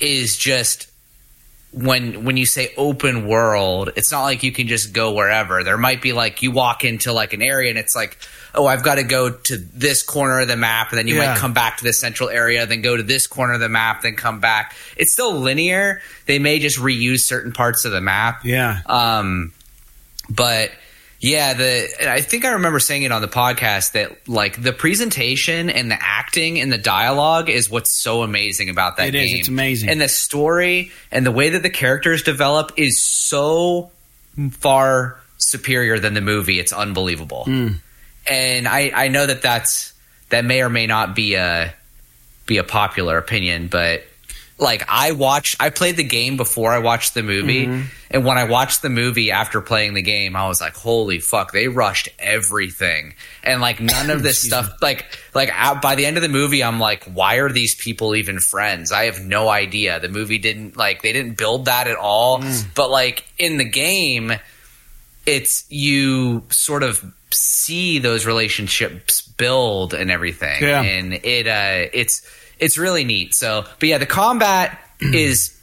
is 0.00 0.36
just 0.36 0.90
when 1.72 2.24
when 2.24 2.36
you 2.36 2.46
say 2.46 2.72
open 2.76 3.28
world, 3.28 3.90
it's 3.94 4.10
not 4.10 4.22
like 4.22 4.42
you 4.42 4.52
can 4.52 4.68
just 4.68 4.92
go 4.92 5.12
wherever. 5.12 5.62
There 5.62 5.76
might 5.76 6.00
be 6.00 6.12
like 6.12 6.42
you 6.42 6.50
walk 6.50 6.84
into 6.84 7.12
like 7.12 7.34
an 7.34 7.42
area 7.42 7.68
and 7.68 7.78
it's 7.78 7.94
like, 7.94 8.16
oh, 8.54 8.66
I've 8.66 8.82
got 8.82 8.94
to 8.94 9.02
go 9.02 9.30
to 9.30 9.56
this 9.56 10.02
corner 10.02 10.40
of 10.40 10.48
the 10.48 10.56
map, 10.56 10.90
and 10.90 10.98
then 10.98 11.06
you 11.08 11.16
yeah. 11.16 11.32
might 11.32 11.38
come 11.38 11.52
back 11.52 11.78
to 11.78 11.84
the 11.84 11.92
central 11.92 12.30
area, 12.30 12.64
then 12.66 12.80
go 12.80 12.96
to 12.96 13.02
this 13.02 13.26
corner 13.26 13.54
of 13.54 13.60
the 13.60 13.68
map, 13.68 14.02
then 14.02 14.16
come 14.16 14.40
back. 14.40 14.74
It's 14.96 15.12
still 15.12 15.34
linear. 15.34 16.00
They 16.26 16.38
may 16.38 16.58
just 16.58 16.78
reuse 16.78 17.20
certain 17.20 17.52
parts 17.52 17.84
of 17.84 17.92
the 17.92 18.00
map. 18.00 18.44
Yeah. 18.44 18.80
Um, 18.86 19.52
but 20.30 20.70
yeah, 21.20 21.54
the 21.54 22.10
I 22.10 22.20
think 22.20 22.44
I 22.44 22.52
remember 22.52 22.78
saying 22.78 23.02
it 23.02 23.10
on 23.10 23.22
the 23.22 23.28
podcast 23.28 23.92
that 23.92 24.28
like 24.28 24.62
the 24.62 24.72
presentation 24.72 25.68
and 25.68 25.90
the 25.90 25.98
acting 26.00 26.60
and 26.60 26.72
the 26.72 26.78
dialogue 26.78 27.50
is 27.50 27.68
what's 27.68 27.96
so 27.96 28.22
amazing 28.22 28.70
about 28.70 28.98
that 28.98 29.08
it 29.08 29.12
game. 29.12 29.34
Is, 29.34 29.40
it's 29.40 29.48
amazing. 29.48 29.88
And 29.88 30.00
the 30.00 30.08
story 30.08 30.92
and 31.10 31.26
the 31.26 31.32
way 31.32 31.50
that 31.50 31.62
the 31.62 31.70
characters 31.70 32.22
develop 32.22 32.72
is 32.76 33.00
so 33.00 33.90
far 34.52 35.18
superior 35.38 35.98
than 35.98 36.14
the 36.14 36.20
movie. 36.20 36.60
It's 36.60 36.72
unbelievable. 36.72 37.44
Mm. 37.48 37.76
And 38.30 38.68
I 38.68 38.92
I 38.94 39.08
know 39.08 39.26
that 39.26 39.42
that's 39.42 39.94
that 40.28 40.44
may 40.44 40.62
or 40.62 40.68
may 40.68 40.86
not 40.86 41.16
be 41.16 41.34
a 41.34 41.74
be 42.46 42.58
a 42.58 42.64
popular 42.64 43.18
opinion, 43.18 43.66
but 43.66 44.04
like 44.58 44.84
I 44.88 45.12
watched 45.12 45.56
I 45.60 45.70
played 45.70 45.96
the 45.96 46.04
game 46.04 46.36
before 46.36 46.72
I 46.72 46.78
watched 46.78 47.14
the 47.14 47.22
movie 47.22 47.66
mm-hmm. 47.66 47.82
and 48.10 48.24
when 48.24 48.38
I 48.38 48.44
watched 48.44 48.82
the 48.82 48.90
movie 48.90 49.30
after 49.30 49.60
playing 49.60 49.94
the 49.94 50.02
game 50.02 50.34
I 50.34 50.48
was 50.48 50.60
like 50.60 50.74
holy 50.74 51.20
fuck 51.20 51.52
they 51.52 51.68
rushed 51.68 52.08
everything 52.18 53.14
and 53.44 53.60
like 53.60 53.80
none 53.80 54.10
of 54.10 54.22
this 54.24 54.40
stuff 54.40 54.70
like 54.82 55.06
like 55.34 55.50
by 55.80 55.94
the 55.94 56.06
end 56.06 56.16
of 56.16 56.22
the 56.22 56.28
movie 56.28 56.62
I'm 56.62 56.80
like 56.80 57.04
why 57.04 57.36
are 57.36 57.50
these 57.50 57.74
people 57.74 58.16
even 58.16 58.40
friends 58.40 58.90
I 58.90 59.04
have 59.04 59.20
no 59.20 59.48
idea 59.48 60.00
the 60.00 60.08
movie 60.08 60.38
didn't 60.38 60.76
like 60.76 61.02
they 61.02 61.12
didn't 61.12 61.38
build 61.38 61.66
that 61.66 61.86
at 61.86 61.96
all 61.96 62.40
mm. 62.40 62.74
but 62.74 62.90
like 62.90 63.24
in 63.38 63.58
the 63.58 63.64
game 63.64 64.32
it's 65.24 65.66
you 65.70 66.42
sort 66.50 66.82
of 66.82 67.04
see 67.30 67.98
those 67.98 68.26
relationships 68.26 69.20
build 69.20 69.94
and 69.94 70.10
everything 70.10 70.62
yeah. 70.62 70.82
and 70.82 71.12
it 71.12 71.46
uh 71.46 71.88
it's 71.92 72.22
it's 72.58 72.78
really 72.78 73.04
neat. 73.04 73.34
So, 73.34 73.64
but 73.78 73.88
yeah, 73.88 73.98
the 73.98 74.06
combat 74.06 74.78
is 75.00 75.58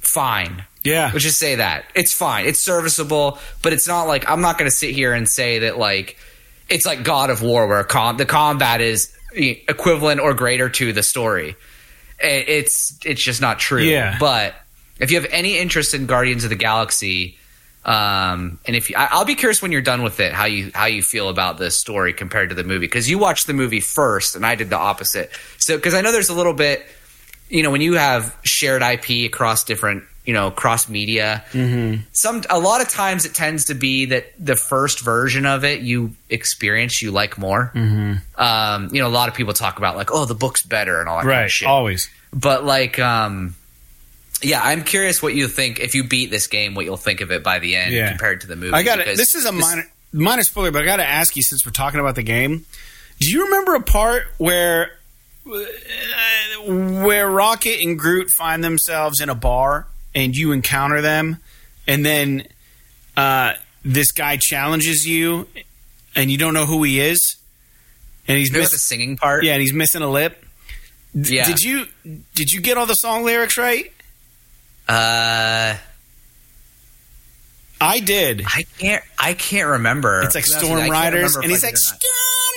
fine. 0.00 0.64
Yeah. 0.84 1.10
Let's 1.12 1.24
just 1.24 1.38
say 1.38 1.56
that. 1.56 1.84
It's 1.94 2.12
fine. 2.12 2.46
It's 2.46 2.60
serviceable, 2.60 3.38
but 3.62 3.72
it's 3.72 3.86
not 3.86 4.04
like 4.04 4.28
I'm 4.28 4.40
not 4.40 4.58
going 4.58 4.70
to 4.70 4.76
sit 4.76 4.94
here 4.94 5.12
and 5.12 5.28
say 5.28 5.60
that 5.60 5.78
like 5.78 6.16
it's 6.68 6.86
like 6.86 7.04
God 7.04 7.30
of 7.30 7.42
War 7.42 7.66
where 7.66 7.84
com- 7.84 8.16
the 8.16 8.26
combat 8.26 8.80
is 8.80 9.14
equivalent 9.34 10.20
or 10.20 10.34
greater 10.34 10.68
to 10.68 10.92
the 10.92 11.02
story. 11.02 11.56
It's 12.18 12.98
it's 13.04 13.22
just 13.22 13.40
not 13.40 13.58
true. 13.58 13.82
Yeah. 13.82 14.16
But 14.18 14.54
if 14.98 15.10
you 15.10 15.20
have 15.20 15.30
any 15.32 15.58
interest 15.58 15.94
in 15.94 16.06
Guardians 16.06 16.44
of 16.44 16.50
the 16.50 16.56
Galaxy, 16.56 17.36
um, 17.84 18.60
and 18.64 18.76
if 18.76 18.90
you, 18.90 18.96
I, 18.96 19.18
will 19.18 19.24
be 19.24 19.34
curious 19.34 19.60
when 19.60 19.72
you're 19.72 19.82
done 19.82 20.02
with 20.02 20.20
it, 20.20 20.32
how 20.32 20.44
you 20.44 20.70
how 20.72 20.86
you 20.86 21.02
feel 21.02 21.28
about 21.28 21.58
this 21.58 21.76
story 21.76 22.12
compared 22.12 22.50
to 22.50 22.54
the 22.54 22.62
movie 22.62 22.86
because 22.86 23.10
you 23.10 23.18
watched 23.18 23.48
the 23.48 23.54
movie 23.54 23.80
first 23.80 24.36
and 24.36 24.46
I 24.46 24.54
did 24.54 24.70
the 24.70 24.78
opposite. 24.78 25.30
So 25.58 25.76
because 25.76 25.94
I 25.94 26.00
know 26.00 26.12
there's 26.12 26.28
a 26.28 26.34
little 26.34 26.54
bit, 26.54 26.86
you 27.48 27.62
know, 27.62 27.72
when 27.72 27.80
you 27.80 27.94
have 27.94 28.36
shared 28.44 28.82
IP 28.82 29.26
across 29.26 29.64
different, 29.64 30.04
you 30.24 30.32
know, 30.32 30.52
cross 30.52 30.88
media, 30.88 31.44
mm-hmm. 31.50 32.02
some 32.12 32.44
a 32.48 32.60
lot 32.60 32.82
of 32.82 32.88
times 32.88 33.24
it 33.24 33.34
tends 33.34 33.64
to 33.64 33.74
be 33.74 34.06
that 34.06 34.26
the 34.38 34.54
first 34.54 35.00
version 35.00 35.44
of 35.44 35.64
it 35.64 35.80
you 35.80 36.14
experience 36.30 37.02
you 37.02 37.10
like 37.10 37.36
more. 37.36 37.72
Mm-hmm. 37.74 38.40
Um, 38.40 38.94
you 38.94 39.02
know, 39.02 39.08
a 39.08 39.10
lot 39.10 39.28
of 39.28 39.34
people 39.34 39.54
talk 39.54 39.78
about 39.78 39.96
like, 39.96 40.12
oh, 40.12 40.24
the 40.24 40.36
book's 40.36 40.62
better 40.62 41.00
and 41.00 41.08
all 41.08 41.18
that 41.18 41.26
right, 41.26 41.34
kind 41.34 41.44
of 41.46 41.50
shit. 41.50 41.66
Always, 41.66 42.08
but 42.32 42.64
like, 42.64 43.00
um 43.00 43.56
yeah, 44.42 44.60
I'm 44.62 44.84
curious 44.84 45.22
what 45.22 45.34
you 45.34 45.48
think 45.48 45.80
if 45.80 45.94
you 45.94 46.04
beat 46.04 46.30
this 46.30 46.46
game, 46.46 46.74
what 46.74 46.84
you'll 46.84 46.96
think 46.96 47.20
of 47.20 47.30
it 47.30 47.42
by 47.42 47.58
the 47.58 47.76
end 47.76 47.92
yeah. 47.92 48.08
compared 48.08 48.42
to 48.42 48.46
the 48.46 48.56
movie. 48.56 48.72
I 48.72 48.82
got 48.82 49.00
it. 49.00 49.16
This 49.16 49.34
is 49.34 49.44
a 49.44 49.52
minor 49.52 49.84
minor 50.12 50.42
spoiler, 50.42 50.70
but 50.70 50.82
I 50.82 50.84
got 50.84 50.96
to 50.96 51.08
ask 51.08 51.36
you 51.36 51.42
since 51.42 51.64
we're 51.64 51.72
talking 51.72 52.00
about 52.00 52.14
the 52.14 52.22
game. 52.22 52.66
Do 53.20 53.30
you 53.30 53.44
remember 53.44 53.74
a 53.74 53.82
part 53.82 54.26
where 54.38 54.98
uh, 55.46 55.64
where 56.66 57.30
Rocket 57.30 57.80
and 57.80 57.98
Groot 57.98 58.30
find 58.30 58.62
themselves 58.62 59.20
in 59.20 59.28
a 59.28 59.34
bar 59.34 59.86
and 60.14 60.36
you 60.36 60.52
encounter 60.52 61.00
them, 61.00 61.38
and 61.86 62.04
then 62.04 62.46
uh, 63.16 63.54
this 63.84 64.12
guy 64.12 64.36
challenges 64.36 65.06
you, 65.06 65.48
and 66.14 66.30
you 66.30 66.38
don't 66.38 66.54
know 66.54 66.66
who 66.66 66.82
he 66.82 67.00
is, 67.00 67.36
and 68.28 68.38
he's 68.38 68.52
missing 68.52 68.74
the 68.74 68.78
singing 68.78 69.16
part. 69.16 69.44
Yeah, 69.44 69.52
and 69.52 69.62
he's 69.62 69.72
missing 69.72 70.02
a 70.02 70.10
lip. 70.10 70.44
Yeah. 71.14 71.46
Did 71.46 71.62
you 71.62 71.86
did 72.34 72.52
you 72.52 72.60
get 72.60 72.78
all 72.78 72.86
the 72.86 72.94
song 72.94 73.24
lyrics 73.24 73.58
right? 73.58 73.92
Uh, 74.88 75.76
I 77.82 77.98
did. 77.98 78.44
I 78.46 78.64
can't. 78.78 79.02
I 79.18 79.34
can't 79.34 79.68
remember. 79.68 80.22
It's 80.22 80.36
like 80.36 80.46
Storm 80.46 80.88
Riders, 80.88 81.34
and 81.34 81.46
he's 81.46 81.64
like 81.64 81.76
Storm 81.76 82.00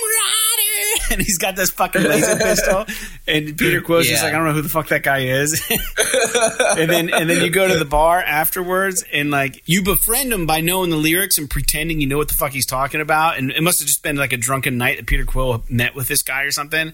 Rider, 0.03 1.01
and 1.11 1.21
he's 1.21 1.39
got 1.39 1.55
this 1.55 1.71
fucking 1.71 2.03
laser 2.03 2.35
pistol. 2.43 2.85
And 3.27 3.57
Peter 3.57 3.81
Quill's 3.81 4.05
yeah. 4.05 4.13
just 4.13 4.23
like, 4.23 4.33
I 4.33 4.37
don't 4.37 4.45
know 4.45 4.53
who 4.53 4.61
the 4.61 4.69
fuck 4.69 4.89
that 4.89 5.01
guy 5.01 5.21
is. 5.21 5.63
and 6.77 6.89
then 6.89 7.11
and 7.11 7.27
then 7.27 7.43
you 7.43 7.49
go 7.49 7.67
to 7.67 7.79
the 7.79 7.85
bar 7.85 8.21
afterwards, 8.21 9.03
and 9.11 9.31
like 9.31 9.63
you 9.65 9.81
befriend 9.81 10.31
him 10.31 10.45
by 10.45 10.61
knowing 10.61 10.91
the 10.91 10.97
lyrics 10.97 11.39
and 11.39 11.49
pretending 11.49 12.01
you 12.01 12.07
know 12.07 12.17
what 12.17 12.27
the 12.27 12.35
fuck 12.35 12.51
he's 12.51 12.67
talking 12.67 13.01
about. 13.01 13.39
And 13.39 13.49
it 13.49 13.63
must 13.63 13.79
have 13.79 13.87
just 13.87 14.03
been 14.03 14.17
like 14.17 14.31
a 14.31 14.37
drunken 14.37 14.77
night 14.77 14.97
that 14.97 15.07
Peter 15.07 15.25
Quill 15.25 15.63
met 15.69 15.95
with 15.95 16.07
this 16.07 16.21
guy 16.21 16.43
or 16.43 16.51
something. 16.51 16.93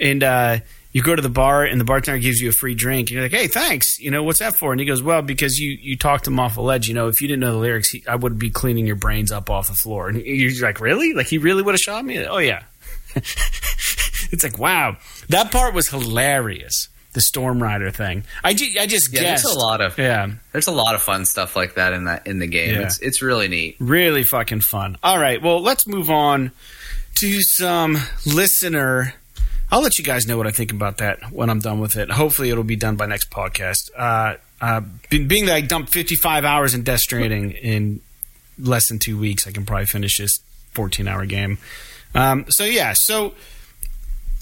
And 0.00 0.22
uh, 0.24 0.58
you 0.92 1.02
go 1.02 1.16
to 1.16 1.22
the 1.22 1.28
bar 1.30 1.64
and 1.64 1.80
the 1.80 1.84
bartender 1.84 2.18
gives 2.20 2.40
you 2.40 2.50
a 2.50 2.52
free 2.52 2.74
drink. 2.74 3.08
And 3.08 3.14
you're 3.14 3.22
like, 3.22 3.32
hey, 3.32 3.46
thanks. 3.48 3.98
You 3.98 4.10
know, 4.10 4.22
what's 4.22 4.40
that 4.40 4.56
for? 4.56 4.72
And 4.72 4.80
he 4.80 4.86
goes, 4.86 5.02
well, 5.02 5.22
because 5.22 5.58
you, 5.58 5.70
you 5.80 5.96
talked 5.96 6.26
him 6.26 6.38
off 6.38 6.56
a 6.56 6.60
ledge. 6.60 6.86
You 6.88 6.94
know, 6.94 7.08
if 7.08 7.20
you 7.20 7.28
didn't 7.28 7.40
know 7.40 7.52
the 7.52 7.58
lyrics, 7.58 7.88
he, 7.90 8.04
I 8.06 8.14
would 8.16 8.38
be 8.38 8.50
cleaning 8.50 8.86
your 8.86 8.96
brains 8.96 9.32
up 9.32 9.48
off 9.50 9.68
the 9.68 9.74
floor. 9.74 10.08
And 10.08 10.20
you're 10.22 10.52
like, 10.66 10.80
really? 10.80 11.14
Like, 11.14 11.26
he 11.28 11.38
really 11.38 11.62
would 11.62 11.74
have 11.74 11.80
shot 11.80 12.04
me? 12.04 12.24
Oh, 12.26 12.38
yeah. 12.38 12.62
it's 13.16 14.42
like, 14.44 14.58
wow. 14.58 14.96
That 15.28 15.50
part 15.50 15.74
was 15.74 15.88
hilarious. 15.88 16.88
The 17.14 17.20
Storm 17.20 17.62
Rider 17.62 17.90
thing. 17.90 18.24
I, 18.42 18.54
ju- 18.54 18.72
I 18.80 18.86
just 18.86 19.12
Yeah, 19.12 19.20
guessed. 19.20 19.44
there's 19.44 19.54
a 19.54 19.58
lot 19.58 19.82
of 19.82 19.98
Yeah. 19.98 20.30
there's 20.52 20.66
a 20.66 20.72
lot 20.72 20.94
of 20.94 21.02
fun 21.02 21.26
stuff 21.26 21.54
like 21.54 21.74
that 21.74 21.92
in 21.92 22.04
that 22.04 22.26
in 22.26 22.38
the 22.38 22.46
game. 22.46 22.74
Yeah. 22.74 22.86
It's 22.86 22.98
it's 23.00 23.20
really 23.20 23.48
neat. 23.48 23.76
Really 23.80 24.22
fucking 24.24 24.62
fun. 24.62 24.96
All 25.02 25.18
right, 25.18 25.42
well, 25.42 25.60
let's 25.60 25.86
move 25.86 26.08
on 26.10 26.52
to 27.16 27.42
some 27.42 27.98
listener. 28.24 29.12
I'll 29.72 29.80
let 29.80 29.98
you 29.98 30.04
guys 30.04 30.26
know 30.26 30.36
what 30.36 30.46
I 30.46 30.50
think 30.50 30.70
about 30.70 30.98
that 30.98 31.32
when 31.32 31.48
I'm 31.48 31.60
done 31.60 31.80
with 31.80 31.96
it. 31.96 32.10
Hopefully, 32.10 32.50
it'll 32.50 32.62
be 32.62 32.76
done 32.76 32.96
by 32.96 33.06
next 33.06 33.30
podcast. 33.30 33.90
Uh, 33.96 34.36
uh, 34.60 34.82
being 35.08 35.46
that 35.46 35.54
I 35.54 35.62
dumped 35.62 35.90
55 35.90 36.44
hours 36.44 36.74
in 36.74 36.82
Death 36.82 37.00
Stranding 37.00 37.52
in 37.52 38.02
less 38.58 38.88
than 38.88 38.98
two 38.98 39.18
weeks, 39.18 39.46
I 39.46 39.50
can 39.50 39.64
probably 39.64 39.86
finish 39.86 40.18
this 40.18 40.40
14 40.72 41.08
hour 41.08 41.24
game. 41.24 41.56
Um, 42.14 42.44
so, 42.50 42.64
yeah, 42.64 42.92
so 42.94 43.32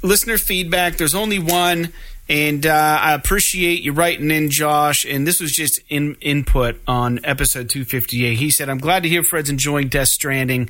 listener 0.03 0.37
feedback. 0.37 0.97
There's 0.97 1.15
only 1.15 1.39
one, 1.39 1.93
and 2.29 2.67
uh, 2.67 2.99
I 3.01 3.15
appreciate 3.15 3.83
you 3.83 3.93
writing 3.93 4.33
in, 4.33 4.51
Josh. 4.51 5.05
And 5.05 5.29
this 5.29 5.41
was 5.41 5.53
just 5.53 5.81
in 5.89 6.17
input 6.21 6.81
on 6.89 7.21
episode 7.25 7.71
258. 7.71 8.37
He 8.37 8.51
said, 8.51 8.69
"I'm 8.69 8.79
glad 8.79 9.05
to 9.05 9.09
hear 9.09 9.23
Fred's 9.23 9.49
enjoying 9.49 9.87
Death 9.87 10.09
Stranding." 10.09 10.69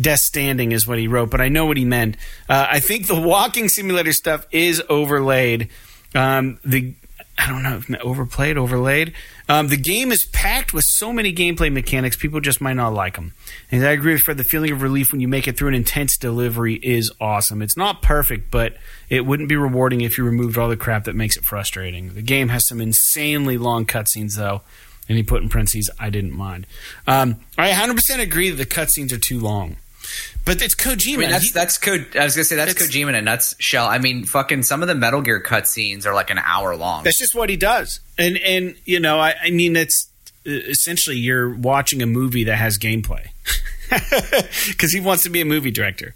Death 0.00 0.20
Standing 0.20 0.72
is 0.72 0.86
what 0.86 0.98
he 0.98 1.08
wrote, 1.08 1.30
but 1.30 1.40
I 1.40 1.48
know 1.48 1.66
what 1.66 1.76
he 1.76 1.84
meant. 1.84 2.16
Uh, 2.48 2.66
I 2.70 2.80
think 2.80 3.06
the 3.06 3.20
walking 3.20 3.68
simulator 3.68 4.12
stuff 4.12 4.46
is 4.50 4.82
overlaid. 4.88 5.68
Um, 6.14 6.58
the 6.64 6.94
I 7.36 7.48
don't 7.48 7.62
know 7.90 7.98
overplayed, 8.00 8.56
overlaid. 8.56 9.12
Um, 9.48 9.68
the 9.68 9.76
game 9.76 10.12
is 10.12 10.24
packed 10.26 10.72
with 10.72 10.84
so 10.86 11.12
many 11.12 11.32
gameplay 11.32 11.70
mechanics, 11.70 12.16
people 12.16 12.40
just 12.40 12.60
might 12.60 12.74
not 12.74 12.94
like 12.94 13.16
them. 13.16 13.34
And 13.72 13.84
I 13.84 13.90
agree 13.90 14.12
with 14.12 14.22
Fred. 14.22 14.36
The 14.36 14.44
feeling 14.44 14.70
of 14.70 14.82
relief 14.82 15.10
when 15.10 15.20
you 15.20 15.26
make 15.26 15.48
it 15.48 15.58
through 15.58 15.68
an 15.68 15.74
intense 15.74 16.16
delivery 16.16 16.74
is 16.74 17.10
awesome. 17.20 17.60
It's 17.60 17.76
not 17.76 18.02
perfect, 18.02 18.52
but 18.52 18.76
it 19.10 19.26
wouldn't 19.26 19.48
be 19.48 19.56
rewarding 19.56 20.00
if 20.00 20.16
you 20.16 20.24
removed 20.24 20.56
all 20.56 20.68
the 20.68 20.76
crap 20.76 21.04
that 21.04 21.16
makes 21.16 21.36
it 21.36 21.44
frustrating. 21.44 22.14
The 22.14 22.22
game 22.22 22.50
has 22.50 22.68
some 22.68 22.80
insanely 22.80 23.58
long 23.58 23.84
cutscenes, 23.84 24.36
though. 24.36 24.62
And 25.08 25.16
he 25.18 25.22
put 25.22 25.42
in 25.42 25.48
parentheses, 25.50 25.90
I 25.98 26.08
didn't 26.10 26.32
mind. 26.32 26.66
Um, 27.06 27.36
I 27.58 27.70
100% 27.70 28.20
agree 28.20 28.48
that 28.50 28.56
the 28.56 28.66
cutscenes 28.66 29.12
are 29.12 29.18
too 29.18 29.38
long. 29.38 29.76
But 30.44 30.60
it's 30.62 30.74
Kojima. 30.74 31.14
I 31.14 31.16
mean, 31.18 31.30
that's 31.30 31.44
He- 31.46 31.50
that's 31.52 31.78
Ko- 31.78 32.04
I 32.18 32.24
was 32.24 32.34
gonna 32.36 32.44
say 32.44 32.56
that's 32.56 32.74
Kojima 32.74 33.08
in 33.10 33.14
a 33.14 33.22
nutshell. 33.22 33.86
I 33.86 33.96
mean, 33.98 34.24
fucking 34.26 34.62
some 34.64 34.82
of 34.82 34.88
the 34.88 34.94
Metal 34.94 35.22
Gear 35.22 35.42
cutscenes 35.42 36.04
are 36.04 36.12
like 36.14 36.28
an 36.30 36.38
hour 36.38 36.76
long. 36.76 37.04
That's 37.04 37.18
just 37.18 37.34
what 37.34 37.48
he 37.48 37.56
does, 37.56 38.00
and 38.18 38.36
and 38.38 38.74
you 38.84 39.00
know, 39.00 39.18
I, 39.18 39.34
I 39.42 39.50
mean, 39.50 39.74
it's 39.76 40.06
uh, 40.46 40.50
essentially 40.50 41.16
you're 41.16 41.54
watching 41.54 42.02
a 42.02 42.06
movie 42.06 42.44
that 42.44 42.56
has 42.56 42.76
gameplay 42.78 43.28
because 44.68 44.92
he 44.92 45.00
wants 45.00 45.22
to 45.22 45.30
be 45.30 45.40
a 45.40 45.44
movie 45.46 45.70
director. 45.70 46.14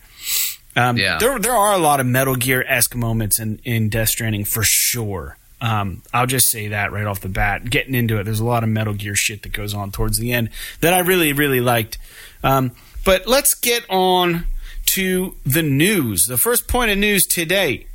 Um, 0.76 0.98
Yeah. 0.98 1.16
there 1.18 1.38
there 1.38 1.52
are 1.56 1.72
a 1.72 1.78
lot 1.78 1.98
of 1.98 2.04
Metal 2.06 2.36
Gear 2.36 2.62
esque 2.68 2.94
moments 2.94 3.40
in 3.40 3.58
in 3.64 3.88
Death 3.88 4.10
Stranding 4.10 4.44
for 4.44 4.62
sure. 4.62 5.37
Um, 5.60 6.02
I'll 6.14 6.26
just 6.26 6.48
say 6.48 6.68
that 6.68 6.92
right 6.92 7.06
off 7.06 7.20
the 7.20 7.28
bat. 7.28 7.68
Getting 7.68 7.94
into 7.94 8.18
it, 8.18 8.24
there's 8.24 8.40
a 8.40 8.44
lot 8.44 8.62
of 8.62 8.68
Metal 8.68 8.94
Gear 8.94 9.16
shit 9.16 9.42
that 9.42 9.52
goes 9.52 9.74
on 9.74 9.90
towards 9.90 10.18
the 10.18 10.32
end 10.32 10.50
that 10.80 10.94
I 10.94 11.00
really 11.00 11.32
really 11.32 11.60
liked. 11.60 11.98
Um, 12.42 12.72
but 13.04 13.26
let's 13.26 13.54
get 13.54 13.84
on 13.90 14.46
to 14.86 15.34
the 15.44 15.62
news. 15.62 16.24
The 16.26 16.38
first 16.38 16.68
point 16.68 16.90
of 16.90 16.98
news 16.98 17.26
today 17.26 17.86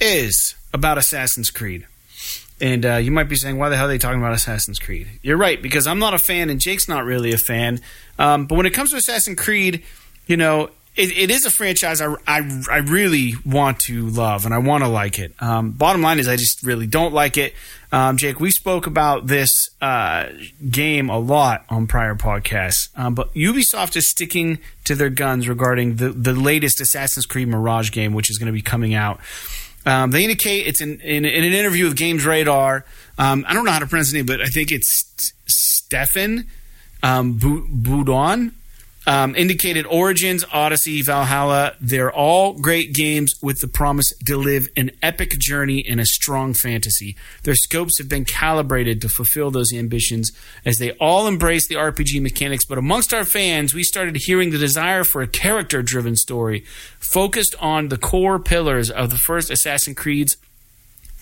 is 0.00 0.54
about 0.72 0.98
Assassin's 0.98 1.50
Creed. 1.50 1.86
And 2.60 2.84
uh, 2.84 2.96
you 2.96 3.12
might 3.12 3.28
be 3.28 3.36
saying, 3.36 3.58
why 3.58 3.68
the 3.68 3.76
hell 3.76 3.86
are 3.86 3.88
they 3.88 3.98
talking 3.98 4.20
about 4.20 4.32
Assassin's 4.32 4.78
Creed? 4.78 5.08
You're 5.22 5.36
right, 5.36 5.60
because 5.62 5.86
I'm 5.86 5.98
not 5.98 6.14
a 6.14 6.18
fan 6.18 6.50
and 6.50 6.60
Jake's 6.60 6.88
not 6.88 7.04
really 7.04 7.32
a 7.32 7.38
fan. 7.38 7.80
Um, 8.18 8.46
but 8.46 8.56
when 8.56 8.66
it 8.66 8.70
comes 8.70 8.90
to 8.90 8.96
Assassin's 8.96 9.38
Creed, 9.38 9.84
you 10.26 10.36
know, 10.36 10.70
it, 10.98 11.16
it 11.16 11.30
is 11.30 11.46
a 11.46 11.50
franchise 11.50 12.00
I, 12.00 12.12
I, 12.26 12.62
I 12.70 12.78
really 12.78 13.34
want 13.46 13.78
to 13.80 14.08
love 14.08 14.44
and 14.44 14.52
I 14.52 14.58
want 14.58 14.82
to 14.82 14.88
like 14.88 15.20
it. 15.20 15.32
Um, 15.40 15.70
bottom 15.70 16.02
line 16.02 16.18
is, 16.18 16.26
I 16.26 16.34
just 16.34 16.64
really 16.64 16.88
don't 16.88 17.14
like 17.14 17.36
it. 17.36 17.54
Um, 17.92 18.16
Jake, 18.16 18.40
we 18.40 18.50
spoke 18.50 18.88
about 18.88 19.28
this 19.28 19.70
uh, 19.80 20.26
game 20.68 21.08
a 21.08 21.18
lot 21.18 21.64
on 21.70 21.86
prior 21.86 22.16
podcasts, 22.16 22.88
um, 22.96 23.14
but 23.14 23.32
Ubisoft 23.34 23.96
is 23.96 24.10
sticking 24.10 24.58
to 24.84 24.96
their 24.96 25.08
guns 25.08 25.48
regarding 25.48 25.96
the, 25.96 26.10
the 26.10 26.34
latest 26.34 26.80
Assassin's 26.80 27.26
Creed 27.26 27.46
Mirage 27.46 27.92
game, 27.92 28.12
which 28.12 28.28
is 28.28 28.36
going 28.36 28.48
to 28.48 28.52
be 28.52 28.60
coming 28.60 28.94
out. 28.94 29.20
Um, 29.86 30.10
they 30.10 30.24
indicate 30.24 30.66
it's 30.66 30.80
in, 30.80 31.00
in, 31.00 31.24
in 31.24 31.44
an 31.44 31.52
interview 31.52 31.84
with 31.84 31.96
Games 31.96 32.26
Radar. 32.26 32.84
Um, 33.16 33.44
I 33.48 33.54
don't 33.54 33.64
know 33.64 33.70
how 33.70 33.78
to 33.78 33.86
pronounce 33.86 34.08
his 34.08 34.14
name, 34.14 34.26
but 34.26 34.40
I 34.40 34.46
think 34.46 34.72
it's 34.72 35.32
Stefan 35.46 36.46
um, 37.04 37.38
Boudon. 37.38 38.52
Um, 39.08 39.34
indicated 39.36 39.86
Origins, 39.86 40.44
Odyssey, 40.52 41.00
Valhalla. 41.00 41.72
They're 41.80 42.12
all 42.12 42.52
great 42.52 42.92
games 42.92 43.34
with 43.40 43.58
the 43.60 43.66
promise 43.66 44.12
to 44.26 44.36
live 44.36 44.68
an 44.76 44.90
epic 45.02 45.30
journey 45.38 45.78
in 45.78 45.98
a 45.98 46.04
strong 46.04 46.52
fantasy. 46.52 47.16
Their 47.42 47.54
scopes 47.54 47.96
have 47.96 48.10
been 48.10 48.26
calibrated 48.26 49.00
to 49.00 49.08
fulfill 49.08 49.50
those 49.50 49.72
ambitions 49.72 50.30
as 50.66 50.76
they 50.76 50.90
all 51.00 51.26
embrace 51.26 51.66
the 51.66 51.76
RPG 51.76 52.20
mechanics. 52.20 52.66
But 52.66 52.76
amongst 52.76 53.14
our 53.14 53.24
fans, 53.24 53.72
we 53.72 53.82
started 53.82 54.14
hearing 54.26 54.50
the 54.50 54.58
desire 54.58 55.04
for 55.04 55.22
a 55.22 55.26
character 55.26 55.80
driven 55.80 56.14
story 56.14 56.66
focused 57.00 57.54
on 57.60 57.88
the 57.88 57.96
core 57.96 58.38
pillars 58.38 58.90
of 58.90 59.08
the 59.08 59.16
first 59.16 59.50
Assassin's 59.50 59.96
Creed's 59.96 60.36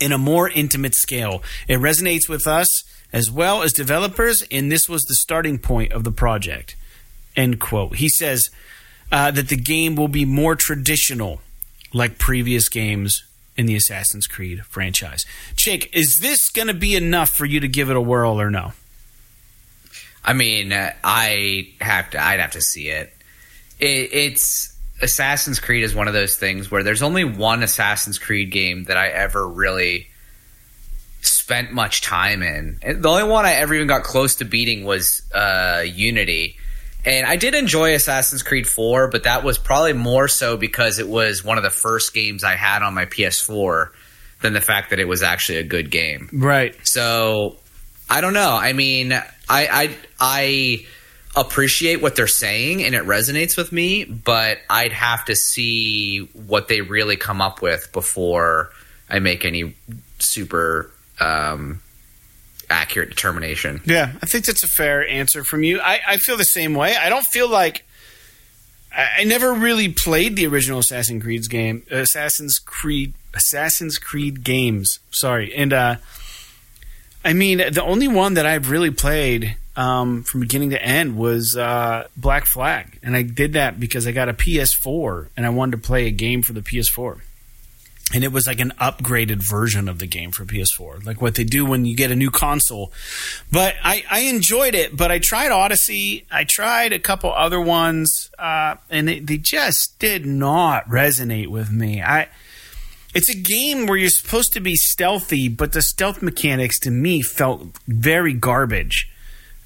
in 0.01 0.11
a 0.11 0.19
more 0.19 0.51
intimate 0.51 0.97
scale. 0.97 1.41
It 1.69 1.79
resonates 1.79 2.29
with 2.29 2.49
us 2.49 2.83
as 3.13 3.31
well 3.31 3.63
as 3.63 3.73
developers, 3.73 4.43
and 4.51 4.73
this 4.73 4.89
was 4.89 5.05
the 5.05 5.15
starting 5.15 5.61
point 5.61 5.93
of 5.93 6.03
the 6.03 6.11
project. 6.11 6.75
End 7.37 7.61
quote. 7.61 7.97
He 7.97 8.09
says 8.09 8.51
uh, 9.13 9.31
that 9.31 9.49
the 9.49 9.57
game 9.57 9.95
will 9.95 10.09
be 10.09 10.25
more 10.25 10.57
traditional, 10.57 11.41
like 11.93 12.19
previous 12.19 12.69
games 12.69 13.25
in 13.57 13.67
the 13.67 13.77
Assassin's 13.77 14.27
Creed 14.27 14.65
franchise. 14.67 15.25
Jake, 15.55 15.95
is 15.95 16.19
this 16.21 16.49
going 16.49 16.69
to 16.69 16.75
be 16.75 16.95
enough 16.95 17.31
for 17.31 17.45
you 17.45 17.61
to 17.61 17.69
give 17.69 17.91
it 17.91 17.97
a 17.97 18.01
whirl 18.01 18.41
or 18.41 18.51
no? 18.51 18.73
I 20.25 20.33
mean, 20.33 20.73
uh, 20.73 20.93
I 21.05 21.69
have 21.81 22.11
to. 22.11 22.23
I'd 22.23 22.41
have 22.41 22.53
to 22.53 22.61
see 22.61 22.89
it. 22.89 23.13
it. 23.79 24.13
It's 24.13 24.77
Assassin's 25.01 25.61
Creed 25.61 25.85
is 25.85 25.95
one 25.95 26.09
of 26.09 26.15
those 26.15 26.37
things 26.37 26.71
where 26.71 26.83
there's 26.83 27.03
only 27.03 27.25
one 27.25 27.63
Assassin's 27.63 28.19
Creed 28.19 28.51
game 28.51 28.85
that 28.85 28.97
I 28.97 29.09
ever 29.09 29.47
really 29.47 30.09
spent 31.21 31.73
much 31.73 32.01
time 32.01 32.43
in. 32.43 32.79
The 32.83 33.09
only 33.09 33.25
one 33.25 33.45
I 33.45 33.53
ever 33.55 33.75
even 33.75 33.87
got 33.87 34.03
close 34.03 34.37
to 34.37 34.45
beating 34.45 34.85
was 34.85 35.23
uh, 35.33 35.85
Unity. 35.87 36.57
And 37.07 37.25
I 37.25 37.37
did 37.37 37.55
enjoy 37.55 37.95
Assassin's 37.95 38.43
Creed 38.43 38.67
4, 38.67 39.09
but 39.09 39.23
that 39.23 39.45
was 39.45 39.59
probably 39.59 39.93
more 39.93 40.27
so 40.27 40.57
because 40.57 40.99
it 40.99 41.09
was 41.09 41.45
one 41.45 41.57
of 41.57 41.63
the 41.63 41.71
first 41.71 42.13
games 42.13 42.43
I 42.43 42.57
had 42.57 42.83
on 42.83 42.95
my 42.95 43.07
PS4 43.07 43.91
than 44.43 44.53
the 44.53 44.61
fact 44.61 44.91
that 44.91 44.99
it 44.99 45.07
was 45.07 45.23
actually 45.23 45.59
a 45.59 45.65
good 45.65 45.91
game. 45.91 46.29
Right. 46.33 46.75
So 46.85 47.57
I 48.11 48.21
don't 48.21 48.35
know. 48.35 48.51
I 48.51 48.73
mean, 48.73 49.13
I 49.13 49.23
I 49.49 49.97
I 50.19 50.87
appreciate 51.37 52.03
what 52.03 52.17
they're 52.17 52.27
saying 52.27 52.83
and 52.83 52.95
it 52.95 53.05
resonates 53.05 53.57
with 53.57 53.71
me, 53.71 54.05
but 54.05 54.59
I'd 54.69 54.93
have 54.93 55.27
to 55.27 55.37
see 55.37 56.21
what 56.33 56.67
they 56.67 56.81
really 56.81 57.17
come 57.17 57.41
up 57.41 57.63
with 57.63 57.93
before 57.93 58.71
I 59.09 59.21
make 59.21 59.45
any 59.45 59.77
super 60.19 60.91
um, 61.21 61.81
accurate 62.71 63.11
determination. 63.11 63.81
Yeah, 63.85 64.13
I 64.23 64.27
think 64.27 64.45
that's 64.45 64.63
a 64.63 64.69
fair 64.69 65.07
answer 65.07 65.45
from 65.45 65.63
you. 65.63 65.81
I, 65.81 66.01
I 66.07 66.17
feel 66.17 66.37
the 66.37 66.45
same 66.45 66.75
way. 66.75 66.97
I 66.97 67.09
don't 67.09 67.27
feel 67.27 67.49
like 67.49 67.85
I, 68.95 69.09
I 69.19 69.25
never 69.25 69.53
really 69.53 69.89
played 69.89 70.37
the 70.37 70.47
original 70.47 70.81
Assassin's 70.81 71.23
Creed's 71.23 71.49
game, 71.49 71.83
Assassin's 71.91 72.59
Creed, 72.59 73.15
Assassin's 73.35 73.99
Creed 73.99 74.45
games. 74.45 74.99
Sorry, 75.11 75.55
and 75.55 75.73
uh, 75.73 75.97
I 77.25 77.33
mean 77.33 77.59
the 77.59 77.83
only 77.83 78.09
one 78.09 78.35
that 78.35 78.47
I've 78.47 78.71
really 78.71 78.91
played 78.91 79.57
um, 79.77 80.23
from 80.23 80.41
beginning 80.41 80.71
to 80.71 80.83
end 80.83 81.17
was 81.17 81.57
uh, 81.57 82.09
Black 82.17 82.47
Flag, 82.47 82.99
and 83.03 83.15
I 83.15 83.23
did 83.23 83.53
that 83.53 83.79
because 83.79 84.07
I 84.07 84.13
got 84.13 84.29
a 84.29 84.35
PS4 84.35 85.29
and 85.37 85.47
I 85.47 85.51
wanted 85.51 85.73
to 85.73 85.87
play 85.87 86.07
a 86.07 86.11
game 86.11 86.43
for 86.43 86.53
the 86.53 86.63
PS4 86.63 87.21
and 88.15 88.23
it 88.23 88.31
was 88.33 88.47
like 88.47 88.61
an 88.61 88.73
upgraded 88.81 89.43
version 89.43 89.89
of 89.89 89.99
the 89.99 90.07
game 90.07 90.31
for 90.31 90.45
PS4, 90.45 91.05
like 91.05 91.21
what 91.21 91.35
they 91.35 91.43
do 91.43 91.65
when 91.65 91.85
you 91.85 91.97
get 91.97 92.13
a 92.13 92.17
new 92.17 92.31
console. 92.31 92.93
But 93.51 93.75
I, 93.83 94.05
I 94.09 94.21
enjoyed 94.21 94.75
it. 94.77 94.97
But 94.97 95.11
I 95.11 95.19
tried 95.19 95.51
Odyssey, 95.51 96.25
I 96.31 96.45
tried 96.45 96.93
a 96.93 97.01
couple 97.01 97.33
other 97.33 97.61
ones, 97.61 98.31
uh, 98.39 98.77
and 98.91 99.09
they, 99.09 99.19
they 99.19 99.39
just 99.39 99.99
did 99.99 100.25
not 100.25 100.89
resonate 100.89 101.49
with 101.49 101.71
me. 101.71 102.03
I. 102.03 102.29
It's 103.15 103.31
a 103.31 103.35
game 103.35 103.87
where 103.87 103.97
you're 103.97 104.11
supposed 104.11 104.53
to 104.53 104.61
be 104.61 104.77
stealthy, 104.77 105.49
but 105.49 105.73
the 105.73 105.81
stealth 105.81 106.21
mechanics 106.21 106.79
to 106.81 106.91
me 106.91 107.23
felt 107.23 107.79
very 107.89 108.35
garbage. 108.35 109.11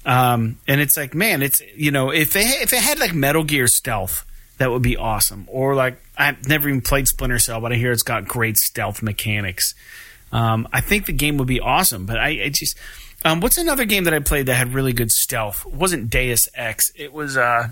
Um, 0.05 0.57
and 0.69 0.79
it's 0.79 0.95
like, 0.95 1.13
man, 1.13 1.41
it's 1.41 1.61
you 1.75 1.91
know, 1.91 2.11
if 2.11 2.31
they 2.31 2.43
if 2.43 2.71
it 2.71 2.79
had 2.79 2.97
like 2.97 3.13
Metal 3.13 3.43
Gear 3.43 3.67
stealth, 3.67 4.25
that 4.57 4.71
would 4.71 4.81
be 4.81 4.95
awesome. 4.95 5.47
Or 5.47 5.75
like 5.75 6.01
I've 6.21 6.47
never 6.47 6.69
even 6.69 6.81
played 6.81 7.07
Splinter 7.07 7.39
Cell, 7.39 7.61
but 7.61 7.71
I 7.71 7.75
hear 7.75 7.91
it's 7.91 8.03
got 8.03 8.27
great 8.27 8.57
stealth 8.57 9.01
mechanics. 9.01 9.73
Um, 10.31 10.67
I 10.71 10.81
think 10.81 11.05
the 11.05 11.13
game 11.13 11.37
would 11.37 11.47
be 11.47 11.59
awesome, 11.59 12.05
but 12.05 12.17
I, 12.17 12.43
I 12.43 12.49
just 12.53 12.77
um, 13.23 13.39
what's 13.39 13.57
another 13.57 13.85
game 13.85 14.05
that 14.05 14.13
I 14.13 14.19
played 14.19 14.47
that 14.47 14.55
had 14.55 14.73
really 14.73 14.93
good 14.93 15.11
stealth? 15.11 15.65
It 15.65 15.73
wasn't 15.73 16.09
Deus 16.09 16.49
Ex. 16.55 16.91
It 16.95 17.13
was. 17.13 17.37
Uh, 17.37 17.69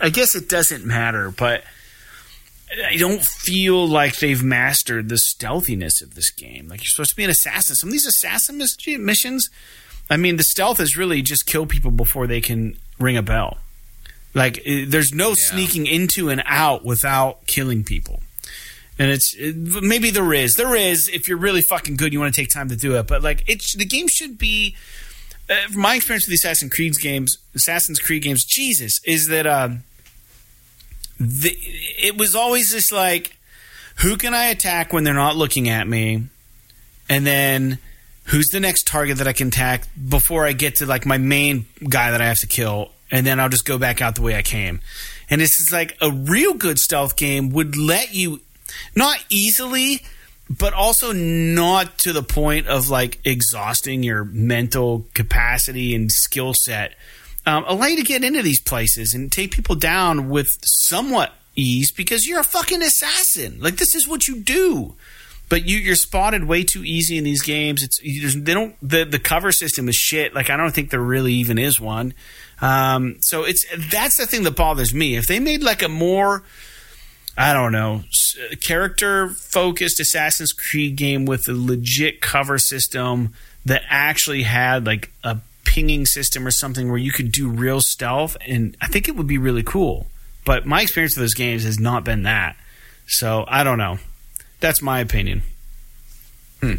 I 0.00 0.08
guess 0.08 0.34
it 0.34 0.48
doesn't 0.48 0.86
matter, 0.86 1.30
but 1.30 1.62
I 2.86 2.96
don't 2.96 3.22
feel 3.22 3.86
like 3.86 4.18
they've 4.18 4.42
mastered 4.42 5.08
the 5.08 5.18
stealthiness 5.18 6.00
of 6.00 6.14
this 6.14 6.30
game. 6.30 6.68
Like 6.68 6.80
you're 6.80 6.86
supposed 6.86 7.10
to 7.10 7.16
be 7.16 7.24
an 7.24 7.30
assassin. 7.30 7.74
Some 7.76 7.88
of 7.88 7.92
these 7.92 8.06
assassin 8.06 8.62
missions, 8.98 9.50
I 10.08 10.16
mean, 10.16 10.36
the 10.36 10.42
stealth 10.42 10.80
is 10.80 10.96
really 10.96 11.20
just 11.20 11.46
kill 11.46 11.66
people 11.66 11.90
before 11.90 12.26
they 12.26 12.40
can 12.40 12.78
ring 12.98 13.16
a 13.16 13.22
bell. 13.22 13.58
Like 14.34 14.62
there's 14.64 15.12
no 15.12 15.30
yeah. 15.30 15.34
sneaking 15.36 15.86
into 15.86 16.28
and 16.28 16.42
out 16.46 16.84
without 16.84 17.46
killing 17.46 17.84
people. 17.84 18.20
And 18.98 19.10
it's 19.10 19.34
it, 19.34 19.56
maybe 19.56 20.10
there 20.10 20.32
is, 20.32 20.54
there 20.56 20.74
is. 20.76 21.08
If 21.08 21.26
you're 21.26 21.38
really 21.38 21.62
fucking 21.62 21.96
good, 21.96 22.12
you 22.12 22.20
want 22.20 22.34
to 22.34 22.40
take 22.40 22.50
time 22.50 22.68
to 22.68 22.76
do 22.76 22.96
it. 22.96 23.06
But 23.06 23.22
like, 23.22 23.44
it's 23.48 23.74
the 23.74 23.86
game 23.86 24.08
should 24.08 24.38
be. 24.38 24.76
Uh, 25.48 25.54
my 25.74 25.96
experience 25.96 26.26
with 26.26 26.30
the 26.30 26.34
Assassin's 26.48 26.72
Creed 26.72 26.94
games, 27.00 27.38
Assassin's 27.54 27.98
Creed 27.98 28.22
games, 28.22 28.44
Jesus, 28.44 29.00
is 29.04 29.28
that. 29.28 29.46
Uh, 29.46 29.70
the, 31.18 31.54
it 31.98 32.16
was 32.16 32.34
always 32.34 32.72
just 32.72 32.92
like, 32.92 33.36
who 33.96 34.16
can 34.16 34.32
I 34.32 34.46
attack 34.46 34.92
when 34.92 35.04
they're 35.04 35.12
not 35.12 35.36
looking 35.36 35.68
at 35.68 35.86
me? 35.86 36.24
And 37.08 37.26
then 37.26 37.78
who's 38.24 38.46
the 38.46 38.60
next 38.60 38.86
target 38.86 39.18
that 39.18 39.28
I 39.28 39.32
can 39.32 39.48
attack 39.48 39.86
before 40.08 40.46
I 40.46 40.52
get 40.52 40.76
to 40.76 40.86
like 40.86 41.04
my 41.04 41.18
main 41.18 41.66
guy 41.86 42.10
that 42.10 42.20
I 42.20 42.26
have 42.26 42.38
to 42.38 42.46
kill? 42.46 42.90
And 43.10 43.26
then 43.26 43.40
I'll 43.40 43.48
just 43.48 43.64
go 43.64 43.78
back 43.78 44.00
out 44.00 44.14
the 44.14 44.22
way 44.22 44.36
I 44.36 44.42
came. 44.42 44.80
And 45.28 45.42
it's 45.42 45.56
just 45.56 45.72
like 45.72 45.96
a 46.00 46.10
real 46.10 46.54
good 46.54 46.78
stealth 46.78 47.16
game 47.16 47.50
would 47.50 47.76
let 47.76 48.14
you 48.14 48.40
not 48.94 49.24
easily, 49.28 50.02
but 50.48 50.72
also 50.72 51.12
not 51.12 51.98
to 51.98 52.12
the 52.12 52.22
point 52.22 52.68
of 52.68 52.88
like 52.88 53.18
exhausting 53.24 54.02
your 54.02 54.24
mental 54.24 55.06
capacity 55.14 55.94
and 55.94 56.10
skill 56.10 56.54
set 56.54 56.94
um, 57.46 57.64
allow 57.66 57.86
you 57.86 57.96
to 57.96 58.02
get 58.02 58.24
into 58.24 58.42
these 58.42 58.60
places 58.60 59.14
and 59.14 59.30
take 59.30 59.52
people 59.52 59.74
down 59.74 60.28
with 60.28 60.58
somewhat 60.62 61.32
ease 61.56 61.90
because 61.90 62.26
you're 62.26 62.40
a 62.40 62.44
fucking 62.44 62.82
assassin. 62.82 63.58
Like 63.60 63.76
this 63.76 63.94
is 63.94 64.06
what 64.06 64.28
you 64.28 64.40
do. 64.40 64.94
But 65.48 65.66
you, 65.66 65.78
you're 65.78 65.96
spotted 65.96 66.44
way 66.44 66.62
too 66.62 66.84
easy 66.84 67.18
in 67.18 67.24
these 67.24 67.42
games. 67.42 67.82
It's 67.82 67.98
they 68.00 68.54
don't 68.54 68.76
the 68.80 69.04
the 69.04 69.18
cover 69.18 69.50
system 69.50 69.88
is 69.88 69.96
shit. 69.96 70.32
Like 70.32 70.48
I 70.48 70.56
don't 70.56 70.72
think 70.72 70.90
there 70.90 71.00
really 71.00 71.32
even 71.34 71.58
is 71.58 71.80
one. 71.80 72.14
Um, 72.60 73.16
so 73.22 73.44
it's 73.44 73.64
that's 73.90 74.16
the 74.16 74.26
thing 74.26 74.42
that 74.44 74.56
bothers 74.56 74.92
me. 74.92 75.16
If 75.16 75.26
they 75.26 75.40
made 75.40 75.62
like 75.62 75.82
a 75.82 75.88
more 75.88 76.42
I 77.36 77.52
don't 77.52 77.72
know, 77.72 78.02
character 78.60 79.28
focused 79.30 79.98
Assassin's 80.00 80.52
Creed 80.52 80.96
game 80.96 81.24
with 81.24 81.48
a 81.48 81.54
legit 81.54 82.20
cover 82.20 82.58
system 82.58 83.32
that 83.64 83.82
actually 83.88 84.42
had 84.42 84.84
like 84.84 85.10
a 85.24 85.38
pinging 85.64 86.04
system 86.04 86.46
or 86.46 86.50
something 86.50 86.88
where 86.88 86.98
you 86.98 87.12
could 87.12 87.32
do 87.32 87.48
real 87.48 87.80
stealth, 87.80 88.36
and 88.46 88.76
I 88.80 88.88
think 88.88 89.08
it 89.08 89.16
would 89.16 89.26
be 89.26 89.38
really 89.38 89.62
cool. 89.62 90.06
But 90.44 90.66
my 90.66 90.82
experience 90.82 91.16
with 91.16 91.22
those 91.22 91.34
games 91.34 91.64
has 91.64 91.78
not 91.78 92.04
been 92.04 92.24
that. 92.24 92.56
So 93.06 93.44
I 93.48 93.64
don't 93.64 93.78
know. 93.78 93.98
That's 94.60 94.82
my 94.82 95.00
opinion. 95.00 95.42
Hmm. 96.60 96.74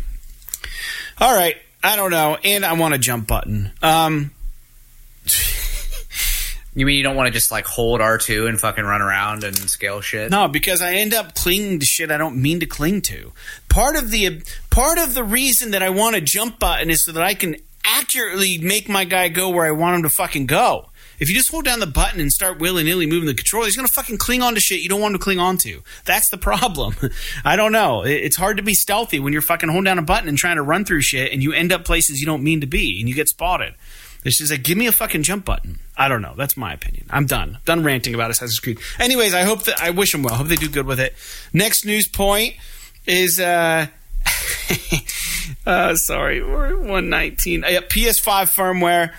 All 1.19 1.33
right. 1.33 1.57
I 1.83 1.95
don't 1.95 2.11
know. 2.11 2.37
And 2.43 2.65
I 2.65 2.73
want 2.73 2.93
a 2.93 2.97
jump 2.97 3.27
button. 3.27 3.71
Um, 3.81 4.31
you 6.73 6.85
mean 6.85 6.97
you 6.97 7.03
don't 7.03 7.15
want 7.15 7.27
to 7.27 7.33
just 7.33 7.51
like 7.51 7.65
hold 7.65 7.99
R2 7.99 8.47
and 8.47 8.59
fucking 8.59 8.85
run 8.85 9.01
around 9.01 9.43
and 9.43 9.57
scale 9.57 9.99
shit? 10.01 10.31
No, 10.31 10.47
because 10.47 10.81
I 10.81 10.93
end 10.93 11.13
up 11.13 11.35
clinging 11.35 11.79
to 11.79 11.85
shit 11.85 12.11
I 12.11 12.17
don't 12.17 12.41
mean 12.41 12.61
to 12.61 12.65
cling 12.65 13.01
to. 13.03 13.33
Part 13.67 13.95
of 13.97 14.09
the 14.09 14.41
part 14.69 14.97
of 14.97 15.13
the 15.13 15.23
reason 15.23 15.71
that 15.71 15.83
I 15.83 15.89
want 15.89 16.15
a 16.15 16.21
jump 16.21 16.59
button 16.59 16.89
is 16.89 17.03
so 17.03 17.11
that 17.11 17.23
I 17.23 17.33
can 17.33 17.57
accurately 17.83 18.57
make 18.57 18.87
my 18.87 19.03
guy 19.03 19.27
go 19.27 19.49
where 19.49 19.65
I 19.65 19.71
want 19.71 19.97
him 19.97 20.03
to 20.03 20.09
fucking 20.09 20.45
go. 20.45 20.87
If 21.19 21.29
you 21.29 21.35
just 21.35 21.51
hold 21.51 21.65
down 21.65 21.79
the 21.79 21.85
button 21.85 22.19
and 22.19 22.31
start 22.31 22.59
willy 22.59 22.83
nilly 22.83 23.05
moving 23.05 23.27
the 23.27 23.35
controller, 23.35 23.65
he's 23.65 23.75
going 23.75 23.87
to 23.87 23.93
fucking 23.93 24.17
cling 24.17 24.41
on 24.41 24.55
to 24.55 24.59
shit 24.59 24.79
you 24.79 24.89
don't 24.89 24.99
want 24.99 25.13
him 25.13 25.19
to 25.19 25.23
cling 25.23 25.37
on 25.39 25.57
to. 25.59 25.83
That's 26.03 26.29
the 26.31 26.37
problem. 26.37 26.95
I 27.45 27.55
don't 27.57 27.71
know. 27.71 28.01
It's 28.01 28.37
hard 28.37 28.57
to 28.57 28.63
be 28.63 28.73
stealthy 28.73 29.19
when 29.19 29.31
you're 29.31 29.43
fucking 29.43 29.69
holding 29.69 29.83
down 29.83 29.99
a 29.99 30.03
button 30.03 30.27
and 30.27 30.37
trying 30.37 30.55
to 30.55 30.63
run 30.63 30.83
through 30.83 31.01
shit 31.01 31.31
and 31.31 31.43
you 31.43 31.53
end 31.53 31.71
up 31.71 31.85
places 31.85 32.19
you 32.19 32.25
don't 32.25 32.43
mean 32.43 32.61
to 32.61 32.67
be 32.67 32.99
and 32.99 33.07
you 33.07 33.13
get 33.13 33.29
spotted. 33.29 33.75
It's 34.23 34.37
just 34.37 34.51
like, 34.51 34.63
give 34.63 34.77
me 34.77 34.87
a 34.87 34.91
fucking 34.91 35.23
jump 35.23 35.45
button. 35.45 35.79
I 35.97 36.07
don't 36.07 36.21
know. 36.21 36.33
That's 36.37 36.55
my 36.55 36.73
opinion. 36.73 37.05
I'm 37.09 37.25
done. 37.25 37.57
Done 37.65 37.83
ranting 37.83 38.13
about 38.13 38.31
Assassin's 38.31 38.59
Creed. 38.59 38.79
Anyways, 38.99 39.33
I 39.33 39.43
hope 39.43 39.63
that 39.63 39.81
I 39.81 39.89
wish 39.89 40.11
them 40.11 40.23
well. 40.23 40.35
Hope 40.35 40.47
they 40.47 40.55
do 40.55 40.69
good 40.69 40.85
with 40.85 40.99
it. 40.99 41.15
Next 41.53 41.85
news 41.85 42.07
point 42.07 42.55
is 43.07 43.39
uh 43.39 43.87
uh, 45.65 45.95
sorry, 45.95 46.41
we're 46.41 46.75
119. 46.75 47.63
Uh, 47.63 47.67
PS5 47.67 48.53
firmware. 48.53 49.13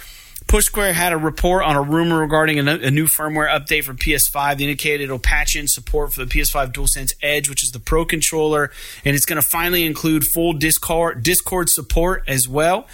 Push 0.49 0.67
Square 0.67 0.93
had 0.93 1.13
a 1.13 1.17
report 1.17 1.65
on 1.65 1.77
a 1.77 1.83
rumor 1.83 2.19
regarding 2.19 2.59
a, 2.59 2.73
a, 2.73 2.91
new 2.91 3.07
firmware 3.07 3.49
update 3.49 3.85
for 3.85 3.95
PS5. 3.95 4.59
They 4.59 4.65
indicated 4.65 5.05
it'll 5.05 5.19
patch 5.19 5.57
in 5.57 5.67
support 5.67 6.13
for 6.13 6.25
the 6.25 6.31
PS5 6.31 6.73
DualSense 6.73 7.15
Edge, 7.23 7.49
which 7.49 7.63
is 7.63 7.71
the 7.71 7.79
Pro 7.79 8.05
controller, 8.05 8.71
and 9.05 9.17
it's 9.17 9.25
going 9.25 9.41
to 9.41 9.47
finally 9.47 9.85
include 9.87 10.25
full 10.35 10.53
Discord 10.53 11.23
Discord 11.23 11.71
support 11.71 12.25
as 12.27 12.49
well 12.49 12.87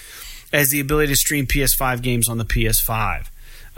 as 0.53 0.71
the 0.71 0.81
ability 0.81 1.13
to 1.13 1.17
stream 1.17 1.47
PS5 1.47 2.03
games 2.03 2.29
on 2.29 2.39
the 2.39 2.45
PS5. 2.45 3.27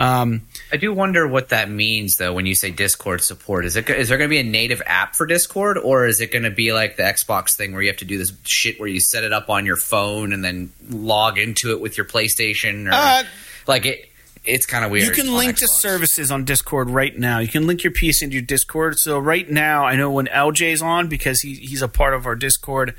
Um, 0.00 0.46
I 0.72 0.78
do 0.78 0.94
wonder 0.94 1.28
what 1.28 1.50
that 1.50 1.68
means, 1.68 2.16
though, 2.16 2.32
when 2.32 2.46
you 2.46 2.54
say 2.54 2.70
Discord 2.70 3.20
support. 3.22 3.66
Is 3.66 3.76
it 3.76 3.88
is 3.90 4.08
there 4.08 4.16
going 4.16 4.30
to 4.30 4.34
be 4.34 4.38
a 4.38 4.42
native 4.42 4.80
app 4.86 5.14
for 5.14 5.26
Discord, 5.26 5.76
or 5.76 6.06
is 6.06 6.22
it 6.22 6.32
going 6.32 6.44
to 6.44 6.50
be 6.50 6.72
like 6.72 6.96
the 6.96 7.02
Xbox 7.02 7.54
thing 7.54 7.72
where 7.72 7.82
you 7.82 7.88
have 7.88 7.98
to 7.98 8.06
do 8.06 8.16
this 8.16 8.32
shit 8.44 8.80
where 8.80 8.88
you 8.88 8.98
set 8.98 9.24
it 9.24 9.32
up 9.32 9.50
on 9.50 9.66
your 9.66 9.76
phone 9.76 10.32
and 10.32 10.42
then 10.42 10.72
log 10.88 11.36
into 11.36 11.72
it 11.72 11.82
with 11.82 11.98
your 11.98 12.06
PlayStation, 12.06 12.88
or 12.88 12.94
uh, 12.94 13.24
like 13.66 13.84
it? 13.84 14.09
It's 14.42 14.64
kind 14.64 14.86
of 14.86 14.90
weird. 14.90 15.06
You 15.06 15.12
can 15.12 15.34
link 15.34 15.56
Xbox. 15.56 15.58
to 15.58 15.68
services 15.68 16.30
on 16.30 16.46
Discord 16.46 16.88
right 16.88 17.16
now. 17.16 17.40
You 17.40 17.48
can 17.48 17.66
link 17.66 17.84
your 17.84 17.92
piece 17.92 18.22
into 18.22 18.34
your 18.36 18.42
Discord. 18.42 18.98
So 18.98 19.18
right 19.18 19.48
now, 19.48 19.84
I 19.84 19.96
know 19.96 20.10
when 20.10 20.26
LJ's 20.28 20.80
on 20.80 21.08
because 21.08 21.40
he, 21.40 21.54
he's 21.54 21.82
a 21.82 21.88
part 21.88 22.14
of 22.14 22.24
our 22.24 22.34
Discord, 22.34 22.94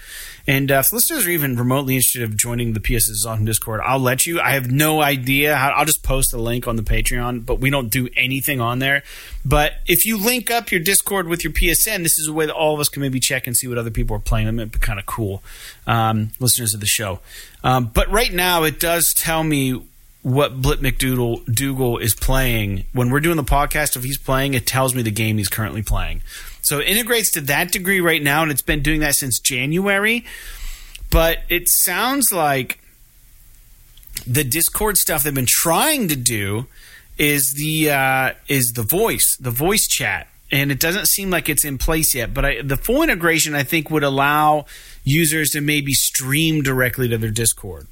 and 0.46 0.72
uh, 0.72 0.84
if 0.86 0.94
listeners 0.94 1.26
are 1.26 1.30
even 1.32 1.56
remotely 1.56 1.96
interested 1.96 2.22
of 2.22 2.38
joining 2.38 2.74
the 2.74 2.80
PSS 2.80 3.26
on 3.26 3.44
Discord, 3.44 3.82
I'll 3.84 4.00
let 4.00 4.28
you. 4.28 4.40
I 4.40 4.52
have 4.52 4.70
no 4.70 5.02
idea. 5.02 5.56
How, 5.56 5.70
I'll 5.70 5.86
just 5.86 6.04
post 6.04 6.32
a 6.34 6.38
link 6.38 6.68
on 6.68 6.76
the 6.76 6.84
Patreon, 6.84 7.44
but 7.44 7.60
we 7.60 7.72
don't 7.72 7.90
do 7.90 8.08
anything 8.16 8.62
on 8.62 8.78
there. 8.78 9.02
But 9.44 9.74
if 9.88 10.06
you 10.06 10.18
link 10.18 10.52
up 10.52 10.72
your 10.72 10.80
Discord 10.80 11.28
with 11.28 11.44
your 11.44 11.54
PSN, 11.54 12.04
this 12.04 12.20
is 12.20 12.28
a 12.28 12.34
way 12.34 12.46
that 12.46 12.54
all 12.54 12.76
of 12.76 12.80
us 12.80 12.88
can 12.88 13.02
maybe 13.02 13.20
check 13.20 13.48
and 13.48 13.58
see 13.58 13.68
what 13.68 13.80
other 13.80 13.92
people 13.92 14.16
are 14.16 14.20
playing. 14.20 14.48
It 14.48 14.52
might 14.52 14.72
be 14.72 14.78
kind 14.78 15.00
of 15.00 15.08
cool, 15.08 15.42
um, 15.88 16.32
listeners 16.40 16.76
of 16.76 16.82
the 16.82 16.86
show. 16.86 17.20
Um, 17.64 17.90
but 17.92 18.10
right 18.12 18.32
now, 18.32 18.64
it 18.64 18.80
does 18.80 19.14
tell 19.16 19.44
me 19.44 19.82
what 20.24 20.62
Blit 20.62 20.78
McDoodle 20.78 21.46
Dougal 21.54 21.98
is 21.98 22.14
playing. 22.14 22.86
When 22.94 23.10
we're 23.10 23.20
doing 23.20 23.38
the 23.38 23.44
podcast, 23.44 23.96
if 23.96 24.04
he's 24.04 24.18
playing, 24.18 24.54
it 24.54 24.68
tells 24.68 24.94
me 24.94 25.02
the 25.02 25.12
game 25.12 25.38
he's 25.38 25.50
currently 25.50 25.82
playing. 25.82 26.22
So 26.62 26.80
it 26.80 26.88
integrates 26.88 27.32
to 27.32 27.42
that 27.42 27.72
degree 27.72 28.00
right 28.00 28.22
now, 28.22 28.44
and 28.44 28.52
it's 28.52 28.62
been 28.62 28.82
doing 28.82 29.00
that 29.00 29.16
since 29.16 29.40
January. 29.40 30.26
But 31.10 31.40
it 31.50 31.68
sounds 31.68 32.32
like 32.32 32.80
the 34.28 34.44
Discord 34.44 34.98
stuff 34.98 35.24
they've 35.24 35.34
been 35.34 35.46
trying 35.48 36.08
to 36.08 36.16
do 36.16 36.68
is 37.18 37.54
the 37.58 37.90
uh, 37.90 38.34
is 38.48 38.74
the 38.74 38.84
voice, 38.84 39.38
the 39.40 39.52
voice 39.52 39.88
chat, 39.88 40.28
and 40.52 40.72
it 40.72 40.80
doesn't 40.80 41.08
seem 41.08 41.30
like 41.30 41.50
it's 41.50 41.66
in 41.66 41.78
place 41.78 42.16
yet. 42.16 42.34
But 42.34 42.46
I, 42.46 42.62
the 42.62 42.78
full 42.78 43.02
integration, 43.02 43.56
I 43.56 43.64
think, 43.64 43.90
would 43.90 44.04
allow 44.04 44.66
users 45.04 45.50
to 45.52 45.62
maybe 45.62 45.94
stream 45.94 46.62
directly 46.62 47.08
to 47.10 47.18
their 47.18 47.32
Discord, 47.32 47.88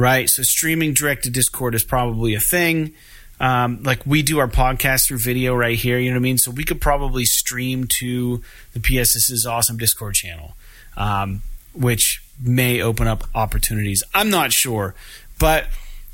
right? 0.00 0.28
So 0.28 0.42
streaming 0.42 0.94
direct 0.94 1.24
to 1.24 1.30
Discord 1.30 1.74
is 1.74 1.84
probably 1.84 2.34
a 2.34 2.40
thing. 2.40 2.92
Um, 3.38 3.82
like 3.82 4.04
we 4.04 4.22
do 4.22 4.38
our 4.38 4.48
podcast 4.48 5.06
through 5.06 5.18
video 5.18 5.54
right 5.54 5.78
here, 5.78 5.98
you 5.98 6.10
know 6.10 6.16
what 6.16 6.20
I 6.20 6.22
mean? 6.22 6.38
So 6.38 6.50
we 6.50 6.64
could 6.64 6.80
probably 6.80 7.24
stream 7.24 7.86
to 7.98 8.42
the 8.74 8.80
PSS's 8.80 9.46
awesome 9.46 9.78
Discord 9.78 10.14
channel, 10.14 10.56
um, 10.96 11.42
which 11.72 12.22
may 12.42 12.82
open 12.82 13.06
up 13.06 13.24
opportunities. 13.34 14.02
I'm 14.14 14.28
not 14.28 14.52
sure, 14.52 14.94
but 15.38 15.68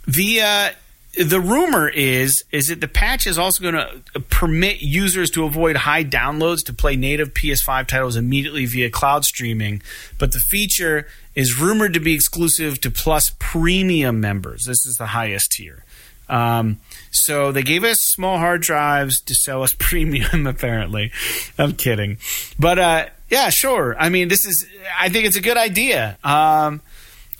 the 0.07 0.41
uh, 0.41 0.71
the 1.19 1.41
rumor 1.41 1.89
is 1.89 2.45
is 2.53 2.69
that 2.69 2.81
the 2.81 2.89
patch 2.89 3.27
is 3.27 3.39
also 3.39 3.61
going 3.61 3.75
to 3.75 4.21
permit 4.21 4.81
users 4.81 5.31
to 5.31 5.45
avoid 5.45 5.77
high 5.77 6.05
downloads 6.05 6.65
to 6.67 6.73
play 6.73 6.95
native 6.95 7.35
PS5 7.35 7.89
titles 7.89 8.15
immediately 8.15 8.67
via 8.67 8.89
cloud 8.89 9.25
streaming, 9.25 9.83
but 10.19 10.31
the 10.31 10.39
feature 10.39 11.09
is 11.37 11.61
rumored 11.61 11.95
to 11.95 12.01
be 12.01 12.15
exclusive 12.15 12.81
to 12.81 12.91
Plus 12.91 13.31
Premium 13.39 14.21
members. 14.21 14.65
This 14.67 14.85
is 14.87 14.97
the 14.99 15.07
highest 15.07 15.53
tier. 15.53 15.85
Um, 16.29 16.81
so 17.13 17.53
they 17.53 17.63
gave 17.63 17.85
us 17.85 17.99
small 18.01 18.39
hard 18.39 18.63
drives 18.63 19.21
to 19.21 19.35
sell 19.35 19.63
us 19.63 19.75
premium. 19.79 20.47
Apparently, 20.47 21.13
I'm 21.57 21.75
kidding, 21.75 22.19
but 22.59 22.79
uh, 22.79 23.07
yeah, 23.31 23.51
sure. 23.51 23.95
I 23.99 24.09
mean, 24.09 24.29
this 24.29 24.45
is. 24.45 24.67
I 24.99 25.09
think 25.09 25.27
it's 25.27 25.37
a 25.37 25.41
good 25.43 25.57
idea. 25.57 26.19
Um, 26.25 26.81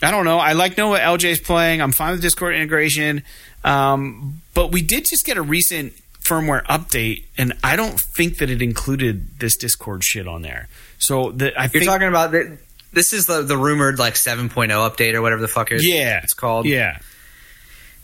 I 0.01 0.11
don't 0.11 0.25
know. 0.25 0.37
I 0.37 0.53
like 0.53 0.77
know 0.77 0.89
what 0.89 1.01
LJ's 1.01 1.39
playing. 1.39 1.81
I'm 1.81 1.91
fine 1.91 2.11
with 2.11 2.21
Discord 2.21 2.55
integration, 2.55 3.23
um, 3.63 4.41
but 4.53 4.71
we 4.71 4.81
did 4.81 5.05
just 5.05 5.25
get 5.25 5.37
a 5.37 5.41
recent 5.41 5.93
firmware 6.21 6.63
update, 6.65 7.23
and 7.37 7.53
I 7.63 7.75
don't 7.75 7.99
think 7.99 8.37
that 8.37 8.49
it 8.49 8.61
included 8.61 9.39
this 9.39 9.57
Discord 9.57 10.03
shit 10.03 10.27
on 10.27 10.43
there. 10.43 10.67
So 10.99 11.31
that 11.31 11.59
I 11.59 11.63
You're 11.63 11.69
think, 11.69 11.85
talking 11.85 12.07
about 12.07 12.31
the, 12.31 12.57
this 12.93 13.13
is 13.13 13.25
the 13.25 13.41
the 13.43 13.57
rumored 13.57 13.99
like 13.99 14.13
7.0 14.15 14.49
update 14.51 15.13
or 15.13 15.21
whatever 15.21 15.41
the 15.41 15.47
fuck 15.47 15.71
it- 15.71 15.83
yeah, 15.83 16.21
it's 16.23 16.33
called. 16.33 16.65
Yeah, 16.65 16.99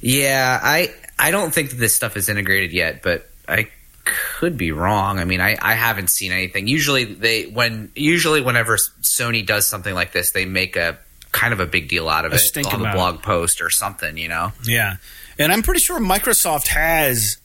Yeah, 0.01 0.59
I 0.61 0.93
I 1.17 1.31
don't 1.31 1.53
think 1.53 1.69
that 1.71 1.77
this 1.77 1.95
stuff 1.95 2.17
is 2.17 2.29
integrated 2.29 2.71
yet, 2.73 3.01
but 3.01 3.29
I 3.47 3.69
could 4.05 4.57
be 4.57 4.71
wrong. 4.73 5.17
I 5.19 5.23
mean, 5.25 5.39
I, 5.39 5.57
I 5.61 5.75
haven't 5.75 6.09
seen 6.09 6.31
anything. 6.33 6.67
Usually 6.67 7.05
they 7.05 7.45
when 7.45 7.91
usually 7.95 8.41
whenever 8.41 8.77
Sony 8.77 9.45
does 9.45 9.67
something 9.67 9.93
like 9.95 10.11
this, 10.11 10.31
they 10.31 10.45
make 10.45 10.75
a 10.75 10.97
kind 11.31 11.53
of 11.53 11.59
a 11.59 11.65
big 11.65 11.87
deal 11.87 12.09
out 12.09 12.25
of 12.25 12.33
A 12.33 12.35
it 12.35 12.57
on 12.57 12.63
the 12.63 12.77
about 12.89 12.93
blog 12.95 13.21
post 13.23 13.61
or 13.61 13.69
something, 13.69 14.17
you 14.17 14.27
know. 14.27 14.51
yeah, 14.65 14.97
and 15.39 15.51
I'm 15.51 15.63
pretty 15.63 15.79
sure 15.79 15.99
Microsoft 15.99 16.67
has 16.67 17.37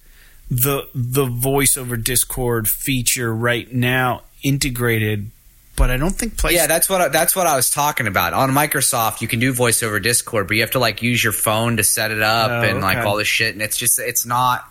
the 0.51 0.89
the 0.95 1.26
voice 1.26 1.76
over 1.76 1.97
Discord 1.97 2.66
feature 2.68 3.32
right 3.34 3.72
now 3.72 4.22
integrated, 4.43 5.30
but 5.79 5.91
I 5.91 5.97
don't 5.97 6.11
think 6.14 6.35
PlayStation. 6.37 6.53
Yeah, 6.53 6.66
that's 6.66 6.91
what 6.91 7.01
I, 7.01 7.09
that's 7.09 7.35
what 7.35 7.47
I 7.47 7.57
was 7.57 7.70
talking 7.70 8.07
about. 8.07 8.35
On 8.35 8.51
Microsoft, 8.51 9.22
you 9.22 9.29
can 9.29 9.41
do 9.41 9.53
voice 9.53 9.83
over 9.83 9.99
Discord, 10.01 10.49
but 10.49 10.57
you 10.57 10.62
have 10.62 10.72
to 10.72 10.79
like 10.79 11.01
use 11.01 11.24
your 11.24 11.33
phone 11.33 11.79
to 11.79 11.85
set 11.85 12.11
it 12.11 12.20
up 12.20 12.51
Oh, 12.51 12.62
and 12.62 12.81
like 12.83 12.99
okay. 12.99 13.07
all 13.07 13.16
this 13.16 13.29
shit, 13.29 13.55
and 13.55 13.62
it's 13.62 13.76
just 13.79 13.99
it's 13.99 14.26
not. 14.26 14.64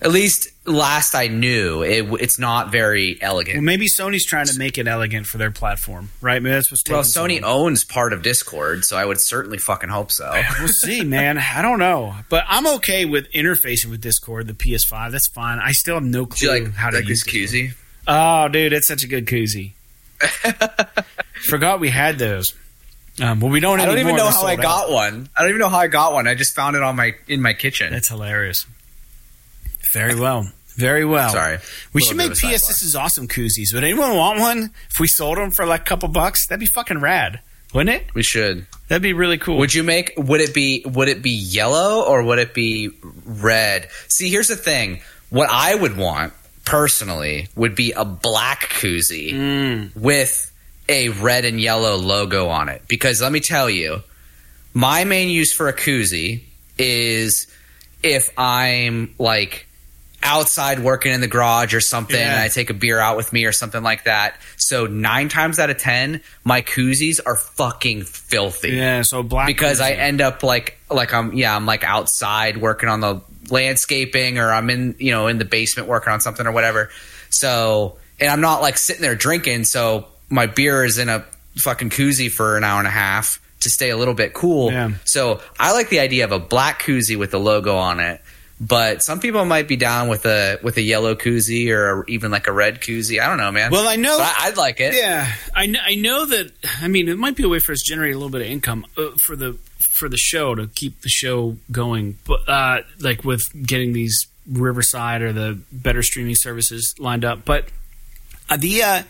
At 0.00 0.12
least 0.12 0.46
last 0.64 1.16
I 1.16 1.26
knew, 1.26 1.82
it, 1.82 2.06
it's 2.22 2.38
not 2.38 2.70
very 2.70 3.20
elegant. 3.20 3.56
Well, 3.56 3.64
maybe 3.64 3.88
Sony's 3.88 4.24
trying 4.24 4.46
to 4.46 4.56
make 4.56 4.78
it 4.78 4.86
elegant 4.86 5.26
for 5.26 5.38
their 5.38 5.50
platform, 5.50 6.10
right? 6.20 6.40
Maybe 6.40 6.52
that's 6.54 6.70
what's 6.70 6.84
Well, 6.88 7.02
taking 7.02 7.10
so 7.10 7.24
Sony 7.26 7.42
owns 7.42 7.82
part 7.82 8.12
of 8.12 8.22
Discord, 8.22 8.84
so 8.84 8.96
I 8.96 9.04
would 9.04 9.20
certainly 9.20 9.58
fucking 9.58 9.88
hope 9.88 10.12
so. 10.12 10.30
We'll 10.60 10.68
see, 10.68 11.02
man. 11.02 11.36
I 11.38 11.62
don't 11.62 11.80
know, 11.80 12.14
but 12.28 12.44
I'm 12.48 12.64
okay 12.76 13.06
with 13.06 13.28
interfacing 13.32 13.86
with 13.90 14.00
Discord, 14.00 14.46
the 14.46 14.52
PS5. 14.54 15.10
That's 15.10 15.26
fine. 15.26 15.58
I 15.58 15.72
still 15.72 15.96
have 15.96 16.04
no 16.04 16.26
clue 16.26 16.48
like 16.48 16.74
how 16.74 16.90
to 16.90 16.98
like 16.98 17.08
use 17.08 17.24
this 17.24 17.32
Discord. 17.32 17.70
koozie? 17.72 17.74
Oh, 18.06 18.46
dude, 18.46 18.72
it's 18.72 18.86
such 18.86 19.02
a 19.02 19.08
good 19.08 19.26
koozie. 19.26 19.72
Forgot 21.48 21.80
we 21.80 21.90
had 21.90 22.18
those. 22.18 22.54
Um, 23.20 23.40
well, 23.40 23.50
we 23.50 23.60
don't. 23.60 23.80
I 23.80 23.86
don't 23.86 23.98
even 23.98 24.16
know 24.16 24.30
how 24.30 24.44
I 24.44 24.56
got 24.56 24.88
out. 24.88 24.92
one. 24.92 25.28
I 25.36 25.42
don't 25.42 25.50
even 25.50 25.60
know 25.60 25.68
how 25.68 25.78
I 25.78 25.88
got 25.88 26.12
one. 26.12 26.28
I 26.28 26.34
just 26.34 26.54
found 26.54 26.76
it 26.76 26.82
on 26.82 26.96
my 26.96 27.14
in 27.26 27.42
my 27.42 27.52
kitchen. 27.52 27.92
That's 27.92 28.08
hilarious. 28.08 28.66
Very 29.92 30.14
well. 30.14 30.52
Very 30.76 31.04
well. 31.04 31.30
Sorry. 31.30 31.58
We 31.92 32.02
should 32.02 32.16
make 32.16 32.32
PS. 32.34 32.68
This 32.68 32.82
is 32.82 32.94
awesome 32.94 33.26
koozies. 33.26 33.74
Would 33.74 33.82
anyone 33.82 34.14
want 34.16 34.38
one? 34.38 34.70
If 34.90 35.00
we 35.00 35.08
sold 35.08 35.38
them 35.38 35.50
for 35.50 35.66
like 35.66 35.80
a 35.80 35.84
couple 35.84 36.08
bucks, 36.08 36.46
that'd 36.46 36.60
be 36.60 36.66
fucking 36.66 37.00
rad, 37.00 37.40
wouldn't 37.74 37.96
it? 37.96 38.14
We 38.14 38.22
should. 38.22 38.66
That'd 38.86 39.02
be 39.02 39.12
really 39.12 39.38
cool. 39.38 39.58
Would 39.58 39.74
you 39.74 39.82
make? 39.82 40.12
Would 40.16 40.40
it 40.40 40.54
be? 40.54 40.84
Would 40.86 41.08
it 41.08 41.20
be 41.20 41.32
yellow 41.32 42.04
or 42.04 42.22
would 42.22 42.38
it 42.38 42.54
be 42.54 42.90
red? 43.24 43.88
See, 44.06 44.28
here's 44.30 44.48
the 44.48 44.56
thing. 44.56 45.00
What 45.30 45.50
I 45.50 45.74
would 45.74 45.96
want 45.96 46.32
personally 46.68 47.48
would 47.56 47.74
be 47.74 47.92
a 47.92 48.04
black 48.04 48.68
koozie 48.80 49.32
Mm. 49.32 49.96
with 49.96 50.52
a 50.88 51.08
red 51.10 51.44
and 51.44 51.60
yellow 51.60 51.96
logo 51.96 52.48
on 52.48 52.68
it. 52.68 52.82
Because 52.88 53.20
let 53.22 53.32
me 53.32 53.40
tell 53.40 53.70
you, 53.70 54.02
my 54.74 55.04
main 55.04 55.28
use 55.30 55.52
for 55.52 55.68
a 55.68 55.72
koozie 55.72 56.42
is 56.78 57.46
if 58.02 58.30
I'm 58.38 59.14
like 59.18 59.66
outside 60.22 60.80
working 60.80 61.12
in 61.12 61.20
the 61.20 61.28
garage 61.28 61.74
or 61.74 61.80
something 61.80 62.16
Yeah. 62.18 62.32
and 62.34 62.40
I 62.40 62.48
take 62.48 62.70
a 62.70 62.74
beer 62.74 62.98
out 62.98 63.16
with 63.16 63.32
me 63.32 63.44
or 63.44 63.52
something 63.52 63.82
like 63.82 64.04
that. 64.04 64.34
So 64.56 64.86
nine 64.86 65.28
times 65.28 65.58
out 65.58 65.70
of 65.70 65.78
ten, 65.78 66.20
my 66.44 66.62
koozies 66.62 67.20
are 67.24 67.36
fucking 67.36 68.02
filthy 68.02 68.70
Yeah. 68.70 69.02
So 69.02 69.22
black 69.22 69.46
because 69.46 69.80
I 69.80 69.92
end 69.92 70.20
up 70.20 70.42
like 70.42 70.78
like 70.90 71.14
I'm 71.14 71.32
yeah 71.34 71.54
I'm 71.54 71.66
like 71.66 71.84
outside 71.84 72.56
working 72.56 72.88
on 72.88 73.00
the 73.00 73.20
landscaping 73.50 74.38
or 74.38 74.52
I'm 74.52 74.70
in 74.70 74.96
you 74.98 75.12
know 75.12 75.26
in 75.28 75.38
the 75.38 75.44
basement 75.44 75.88
working 75.88 76.12
on 76.12 76.20
something 76.20 76.46
or 76.46 76.52
whatever. 76.52 76.90
So 77.30 77.96
and 78.20 78.30
I'm 78.30 78.40
not 78.40 78.60
like 78.62 78.76
sitting 78.78 79.02
there 79.02 79.14
drinking. 79.14 79.64
So 79.64 80.06
my 80.28 80.46
beer 80.46 80.84
is 80.84 80.98
in 80.98 81.08
a 81.08 81.24
fucking 81.56 81.90
koozie 81.90 82.30
for 82.30 82.56
an 82.56 82.64
hour 82.64 82.78
and 82.78 82.88
a 82.88 82.90
half 82.90 83.40
to 83.60 83.70
stay 83.70 83.90
a 83.90 83.96
little 83.96 84.14
bit 84.14 84.34
cool. 84.34 84.70
Yeah. 84.72 84.90
So 85.04 85.40
I 85.58 85.72
like 85.72 85.88
the 85.88 85.98
idea 86.00 86.24
of 86.24 86.32
a 86.32 86.38
black 86.38 86.82
koozie 86.82 87.18
with 87.18 87.30
the 87.32 87.40
logo 87.40 87.76
on 87.76 87.98
it. 88.00 88.20
But 88.60 89.02
some 89.04 89.20
people 89.20 89.44
might 89.44 89.68
be 89.68 89.76
down 89.76 90.08
with 90.08 90.26
a 90.26 90.58
with 90.62 90.76
a 90.78 90.82
yellow 90.82 91.14
koozie 91.14 91.70
or 91.70 92.04
even 92.08 92.32
like 92.32 92.48
a 92.48 92.52
red 92.52 92.80
koozie. 92.80 93.20
I 93.20 93.28
don't 93.28 93.38
know, 93.38 93.52
man. 93.52 93.70
Well, 93.70 93.86
I 93.86 93.96
know. 93.96 94.18
But 94.18 94.24
I, 94.26 94.48
I'd 94.48 94.56
like 94.56 94.80
it. 94.80 94.94
Yeah, 94.94 95.32
I, 95.54 95.66
kn- 95.66 95.78
I 95.84 95.94
know 95.94 96.26
that. 96.26 96.50
I 96.80 96.88
mean, 96.88 97.08
it 97.08 97.18
might 97.18 97.36
be 97.36 97.44
a 97.44 97.48
way 97.48 97.60
for 97.60 97.72
us 97.72 97.82
to 97.82 97.90
generate 97.92 98.14
a 98.14 98.18
little 98.18 98.30
bit 98.30 98.40
of 98.40 98.48
income 98.48 98.84
uh, 98.96 99.10
for 99.24 99.36
the 99.36 99.56
for 99.98 100.08
the 100.08 100.16
show 100.16 100.56
to 100.56 100.66
keep 100.66 101.02
the 101.02 101.08
show 101.08 101.56
going. 101.70 102.18
But 102.26 102.48
uh, 102.48 102.80
like 103.00 103.22
with 103.24 103.44
getting 103.64 103.92
these 103.92 104.26
Riverside 104.50 105.22
or 105.22 105.32
the 105.32 105.58
better 105.70 106.02
streaming 106.02 106.34
services 106.34 106.94
lined 106.98 107.24
up. 107.24 107.44
But 107.44 107.66
uh, 108.50 108.56
the 108.56 108.82
uh, 108.82 109.02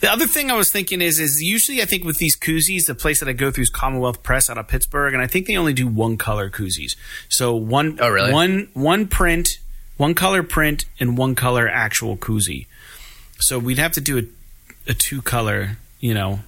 the 0.00 0.10
other 0.10 0.26
thing 0.26 0.50
I 0.50 0.54
was 0.54 0.70
thinking 0.72 1.00
is 1.00 1.18
is 1.18 1.42
usually 1.42 1.80
I 1.82 1.84
think 1.84 2.04
with 2.04 2.18
these 2.18 2.36
koozies, 2.36 2.86
the 2.86 2.94
place 2.94 3.20
that 3.20 3.28
I 3.28 3.32
go 3.32 3.50
through 3.50 3.62
is 3.62 3.70
Commonwealth 3.70 4.22
Press 4.22 4.48
out 4.50 4.58
of 4.58 4.68
Pittsburgh, 4.68 5.12
and 5.14 5.22
I 5.22 5.26
think 5.26 5.46
they 5.46 5.56
only 5.56 5.72
do 5.72 5.86
one 5.86 6.16
color 6.16 6.50
koozies. 6.50 6.96
So 7.28 7.54
one 7.54 7.98
Oh, 8.00 8.08
really? 8.08 8.32
one 8.32 8.68
one 8.74 9.06
print, 9.08 9.58
one 9.96 10.14
color 10.14 10.42
print, 10.42 10.84
and 11.00 11.16
one 11.18 11.34
color 11.34 11.68
actual 11.68 12.16
koozie. 12.16 12.66
So 13.38 13.58
we'd 13.58 13.78
have 13.78 13.92
to 13.92 14.00
do 14.00 14.18
a, 14.18 14.90
a 14.90 14.94
two 14.94 15.20
color, 15.22 15.78
you 16.00 16.14
know, 16.14 16.40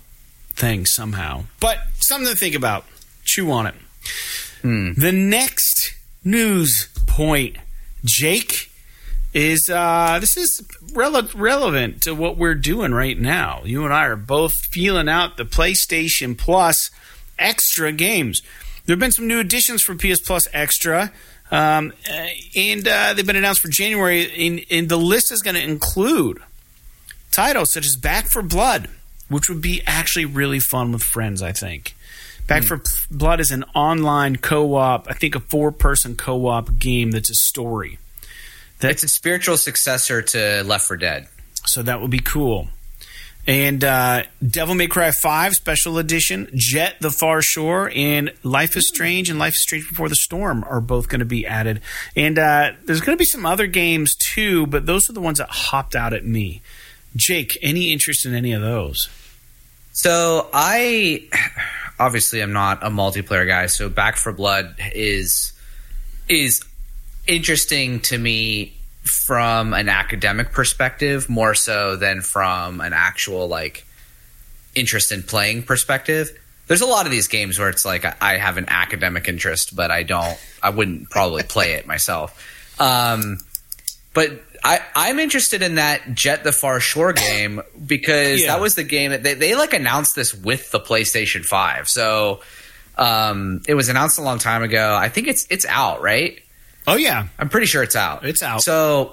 thing 0.54 0.86
somehow. 0.86 1.44
But 1.60 1.78
something 1.98 2.28
to 2.32 2.38
think 2.38 2.54
about. 2.54 2.84
Chew 3.24 3.50
on 3.50 3.66
it. 3.66 3.74
Hmm. 4.62 4.92
The 4.96 5.12
next 5.12 5.94
news 6.24 6.88
point, 7.06 7.56
Jake, 8.04 8.65
is 9.36 9.68
uh, 9.68 10.18
this 10.18 10.34
is 10.38 10.62
rele- 10.92 11.30
relevant 11.38 12.00
to 12.02 12.14
what 12.14 12.38
we're 12.38 12.54
doing 12.54 12.92
right 12.92 13.20
now. 13.20 13.60
You 13.66 13.84
and 13.84 13.92
I 13.92 14.06
are 14.06 14.16
both 14.16 14.54
feeling 14.72 15.10
out 15.10 15.36
the 15.36 15.44
PlayStation 15.44 16.38
Plus 16.38 16.90
extra 17.38 17.92
games. 17.92 18.40
There 18.86 18.94
have 18.94 19.00
been 19.00 19.12
some 19.12 19.28
new 19.28 19.38
additions 19.38 19.82
for 19.82 19.94
PS 19.94 20.20
Plus 20.20 20.48
Extra, 20.54 21.12
um, 21.50 21.92
uh, 22.10 22.28
and 22.56 22.88
uh, 22.88 23.12
they've 23.12 23.26
been 23.26 23.36
announced 23.36 23.60
for 23.60 23.68
January. 23.68 24.46
And, 24.46 24.64
and 24.70 24.88
the 24.88 24.96
list 24.96 25.30
is 25.30 25.42
going 25.42 25.56
to 25.56 25.62
include 25.62 26.38
titles 27.30 27.74
such 27.74 27.84
as 27.84 27.94
Back 27.94 28.28
4 28.28 28.40
Blood, 28.40 28.88
which 29.28 29.50
would 29.50 29.60
be 29.60 29.82
actually 29.86 30.24
really 30.24 30.60
fun 30.60 30.92
with 30.92 31.02
friends, 31.02 31.42
I 31.42 31.52
think. 31.52 31.94
Back 32.46 32.62
4 32.62 32.80
Blood 33.10 33.40
is 33.40 33.50
an 33.50 33.64
online 33.74 34.36
co 34.36 34.76
op, 34.76 35.08
I 35.10 35.12
think 35.12 35.34
a 35.34 35.40
four 35.40 35.72
person 35.72 36.16
co 36.16 36.46
op 36.46 36.78
game 36.78 37.10
that's 37.10 37.28
a 37.28 37.34
story. 37.34 37.98
It's 38.80 39.02
a 39.02 39.08
spiritual 39.08 39.56
successor 39.56 40.22
to 40.22 40.62
Left 40.64 40.86
4 40.86 40.96
Dead. 40.96 41.28
So 41.64 41.82
that 41.82 42.00
would 42.00 42.10
be 42.10 42.20
cool. 42.20 42.68
And 43.46 43.84
uh, 43.84 44.24
Devil 44.46 44.74
May 44.74 44.88
Cry 44.88 45.12
5 45.12 45.52
Special 45.54 45.98
Edition, 45.98 46.50
Jett 46.54 46.96
the 47.00 47.12
Far 47.12 47.42
Shore, 47.42 47.90
and 47.94 48.32
Life 48.42 48.76
is 48.76 48.88
Strange 48.88 49.30
and 49.30 49.38
Life 49.38 49.54
is 49.54 49.62
Strange 49.62 49.88
Before 49.88 50.08
the 50.08 50.16
Storm 50.16 50.64
are 50.68 50.80
both 50.80 51.08
going 51.08 51.20
to 51.20 51.24
be 51.24 51.46
added. 51.46 51.80
And 52.16 52.38
uh, 52.38 52.72
there's 52.84 53.00
going 53.00 53.16
to 53.16 53.20
be 53.20 53.24
some 53.24 53.46
other 53.46 53.68
games 53.68 54.16
too, 54.16 54.66
but 54.66 54.86
those 54.86 55.08
are 55.08 55.12
the 55.12 55.20
ones 55.20 55.38
that 55.38 55.48
hopped 55.48 55.94
out 55.94 56.12
at 56.12 56.24
me. 56.24 56.60
Jake, 57.14 57.56
any 57.62 57.92
interest 57.92 58.26
in 58.26 58.34
any 58.34 58.52
of 58.52 58.62
those? 58.62 59.08
So 59.92 60.50
I 60.52 61.28
obviously 62.00 62.42
am 62.42 62.52
not 62.52 62.82
a 62.82 62.90
multiplayer 62.90 63.46
guy, 63.46 63.66
so 63.66 63.88
Back 63.88 64.16
4 64.16 64.32
Blood 64.32 64.74
is 64.92 65.52
is 66.28 66.64
interesting 67.26 68.00
to 68.00 68.18
me 68.18 68.72
from 69.02 69.72
an 69.72 69.88
academic 69.88 70.52
perspective 70.52 71.28
more 71.28 71.54
so 71.54 71.96
than 71.96 72.20
from 72.22 72.80
an 72.80 72.92
actual 72.92 73.46
like 73.48 73.84
interest 74.74 75.12
in 75.12 75.22
playing 75.22 75.62
perspective. 75.62 76.30
There's 76.66 76.80
a 76.80 76.86
lot 76.86 77.06
of 77.06 77.12
these 77.12 77.28
games 77.28 77.58
where 77.58 77.68
it's 77.68 77.84
like 77.84 78.04
I- 78.22 78.38
have 78.38 78.56
an 78.56 78.64
academic 78.68 79.28
interest, 79.28 79.76
but 79.76 79.90
I 79.92 80.02
don't. 80.02 80.36
I 80.62 80.70
wouldn't 80.70 81.10
probably 81.10 81.44
play 81.44 81.72
it 81.74 81.86
myself. 81.86 82.36
Um, 82.80 83.38
but 84.12 84.42
I, 84.64 84.80
I'm 84.96 85.20
interested 85.20 85.62
in 85.62 85.76
that 85.76 86.14
Jett 86.14 86.42
the 86.42 86.50
Far 86.50 86.80
Shore 86.80 87.12
game 87.12 87.62
because 87.86 88.40
Yeah. 88.40 88.48
that 88.48 88.60
was 88.60 88.74
the 88.74 88.82
game 88.82 89.12
that 89.12 89.22
they, 89.22 89.34
they 89.34 89.54
like 89.54 89.72
announced 89.74 90.16
this 90.16 90.34
with 90.34 90.72
the 90.72 90.80
PlayStation 90.80 91.44
5. 91.44 91.88
So 91.88 92.40
um, 92.98 93.62
it 93.68 93.74
was 93.74 93.88
announced 93.88 94.18
a 94.18 94.22
long 94.22 94.38
time 94.40 94.62
ago. 94.64 94.96
I 94.98 95.08
think 95.08 95.28
it's 95.28 95.46
it's 95.50 95.66
out, 95.66 96.02
right? 96.02 96.40
Oh, 96.86 96.96
yeah. 96.96 97.26
I'm 97.38 97.48
pretty 97.48 97.66
sure 97.66 97.82
it's 97.82 97.96
out. 97.96 98.24
It's 98.24 98.42
out. 98.42 98.62
So, 98.62 99.12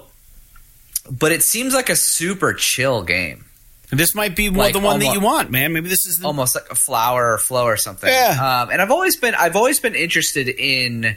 but 1.10 1.32
it 1.32 1.42
seems 1.42 1.74
like 1.74 1.88
a 1.90 1.96
super 1.96 2.52
chill 2.54 3.02
game, 3.02 3.44
This 3.90 4.14
might 4.14 4.36
be 4.36 4.48
Like 4.50 4.72
the 4.72 4.80
one 4.80 5.00
that 5.00 5.12
you 5.12 5.20
want, 5.20 5.50
man. 5.50 5.72
Maybe 5.72 5.88
this 5.88 6.06
is 6.06 6.18
the. 6.18 6.26
almost 6.26 6.54
like 6.54 6.70
a 6.70 6.74
flower 6.74 7.34
or 7.34 7.38
flow 7.38 7.64
or 7.64 7.76
something. 7.76 8.08
Yeah. 8.08 8.62
Um, 8.62 8.70
and 8.70 8.80
I've 8.80 8.90
always 8.90 9.16
been 9.16 9.34
I've 9.34 9.56
always 9.56 9.80
been 9.80 9.94
interested 9.94 10.48
in 10.48 11.16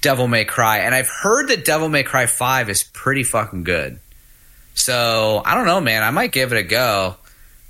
Devil 0.00 0.28
May 0.28 0.44
Cry, 0.44 0.78
and 0.78 0.94
I've 0.94 1.08
heard 1.08 1.48
that 1.48 1.64
Devil 1.64 1.88
May 1.88 2.02
Cry 2.02 2.26
Five 2.26 2.70
is 2.70 2.82
pretty 2.82 3.22
fucking 3.24 3.64
good. 3.64 3.98
So 4.74 5.42
I 5.44 5.54
don't 5.54 5.66
know, 5.66 5.80
man. 5.80 6.02
I 6.02 6.10
might 6.10 6.32
give 6.32 6.52
it 6.52 6.58
a 6.58 6.62
go. 6.62 7.16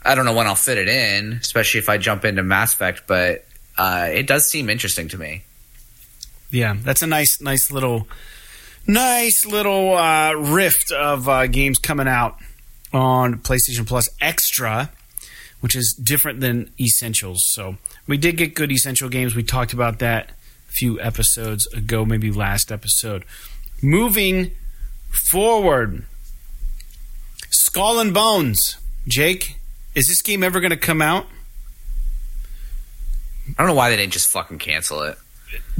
I 0.04 0.14
don't 0.14 0.24
know 0.24 0.34
when 0.34 0.46
I'll 0.46 0.54
fit 0.54 0.78
it 0.78 0.88
in, 0.88 1.32
especially 1.32 1.80
if 1.80 1.88
I 1.88 1.98
jump 1.98 2.24
into 2.24 2.42
Mass 2.42 2.72
Effect, 2.72 3.02
but 3.06 3.44
uh, 3.76 4.08
it 4.12 4.26
does 4.26 4.48
seem 4.48 4.70
interesting 4.70 5.08
to 5.08 5.18
me. 5.18 5.42
Yeah, 6.50 6.76
that's 6.82 7.02
a 7.02 7.06
nice, 7.06 7.40
nice 7.40 7.70
little 7.70 8.08
nice 8.86 9.46
little 9.46 9.94
uh, 9.94 10.32
rift 10.32 10.90
of 10.90 11.28
uh, 11.28 11.46
games 11.46 11.78
coming 11.78 12.08
out 12.08 12.38
on 12.92 13.38
PlayStation 13.38 13.86
Plus 13.86 14.08
Extra, 14.20 14.90
which 15.60 15.76
is 15.76 15.92
different 15.92 16.40
than 16.40 16.70
Essentials. 16.80 17.44
So 17.46 17.76
we 18.06 18.16
did 18.16 18.36
get 18.36 18.54
good 18.54 18.72
Essential 18.72 19.08
games. 19.08 19.36
We 19.36 19.42
talked 19.42 19.72
about 19.72 20.00
that 20.00 20.30
a 20.68 20.72
few 20.72 21.00
episodes 21.00 21.66
ago, 21.68 22.04
maybe 22.04 22.30
last 22.30 22.72
episode. 22.72 23.24
Moving 23.82 24.52
forward, 25.30 26.04
Skull 27.50 28.00
and 28.00 28.12
Bones. 28.12 28.76
Jake, 29.06 29.56
is 29.94 30.08
this 30.08 30.22
game 30.22 30.42
ever 30.42 30.60
going 30.60 30.70
to 30.70 30.76
come 30.76 31.00
out? 31.00 31.26
I 33.48 33.62
don't 33.62 33.68
know 33.68 33.74
why 33.74 33.90
they 33.90 33.96
didn't 33.96 34.12
just 34.12 34.28
fucking 34.30 34.58
cancel 34.58 35.02
it. 35.02 35.18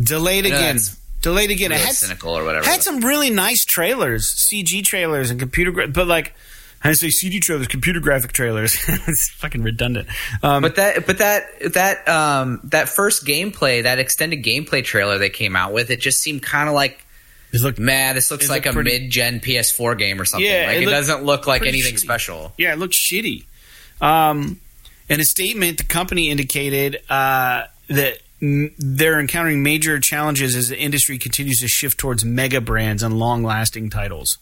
Delayed 0.03 0.47
again. 0.47 0.79
Delayed 1.23 1.51
again. 1.51 1.73
It 1.73 1.79
had, 1.81 1.95
cynical 1.95 2.37
or 2.37 2.45
whatever. 2.45 2.65
had 2.65 2.83
some 2.83 3.01
really 3.01 3.31
nice 3.31 3.65
trailers, 3.65 4.33
CG 4.35 4.83
trailers 4.85 5.31
and 5.31 5.39
computer, 5.39 5.71
gra- 5.71 5.89
but 5.89 6.07
like 6.07 6.35
I 6.83 6.93
say 6.93 7.09
CG 7.09 7.43
trailers, 7.43 7.67
computer 7.69 8.01
graphic 8.01 8.33
trailers. 8.33 8.75
it's 8.89 9.29
fucking 9.33 9.63
redundant. 9.63 10.09
Um, 10.43 10.63
But 10.63 10.77
that, 10.77 11.07
but 11.07 11.19
that, 11.19 11.73
that, 11.75 12.09
um, 12.09 12.61
that 12.65 12.89
first 12.89 13.27
gameplay, 13.27 13.83
that 13.83 13.99
extended 13.99 14.43
gameplay 14.43 14.83
trailer 14.83 15.19
they 15.19 15.29
came 15.29 15.57
out 15.57 15.75
with, 15.75 15.91
it 15.91 16.01
just 16.01 16.21
seemed 16.21 16.43
kind 16.43 16.69
of 16.71 16.75
like, 16.75 17.05
it 17.53 17.61
looked 17.61 17.79
man, 17.79 18.15
this 18.15 18.31
looks 18.31 18.49
like 18.49 18.65
a 18.65 18.73
pretty- 18.73 18.99
mid-gen 18.99 19.41
PS4 19.41 19.99
game 19.99 20.21
or 20.21 20.25
something. 20.25 20.49
Yeah, 20.49 20.69
like 20.69 20.77
it 20.79 20.83
it, 20.85 20.91
doesn't 20.91 21.25
look 21.25 21.47
like 21.47 21.63
anything 21.67 21.97
shitty. 21.97 21.99
special. 21.99 22.53
Yeah, 22.57 22.73
it 22.73 22.79
looked 22.79 22.95
shitty. 22.95 23.45
Um, 24.01 24.61
in 25.09 25.21
a 25.21 25.25
statement, 25.25 25.79
the 25.79 25.85
company 25.85 26.31
indicated 26.31 27.03
uh, 27.11 27.65
that 27.89 28.19
they're 28.41 29.21
encountering 29.21 29.63
major 29.63 29.99
challenges 30.01 30.57
as 30.57 30.69
the 30.69 30.79
industry 30.79 31.19
continues 31.19 31.61
to 31.61 31.69
shift 31.69 31.99
towards 31.99 32.25
mega 32.25 32.61
brands 32.61 33.03
and 33.03 33.19
long-lasting 33.19 33.91
titles. 33.91 34.39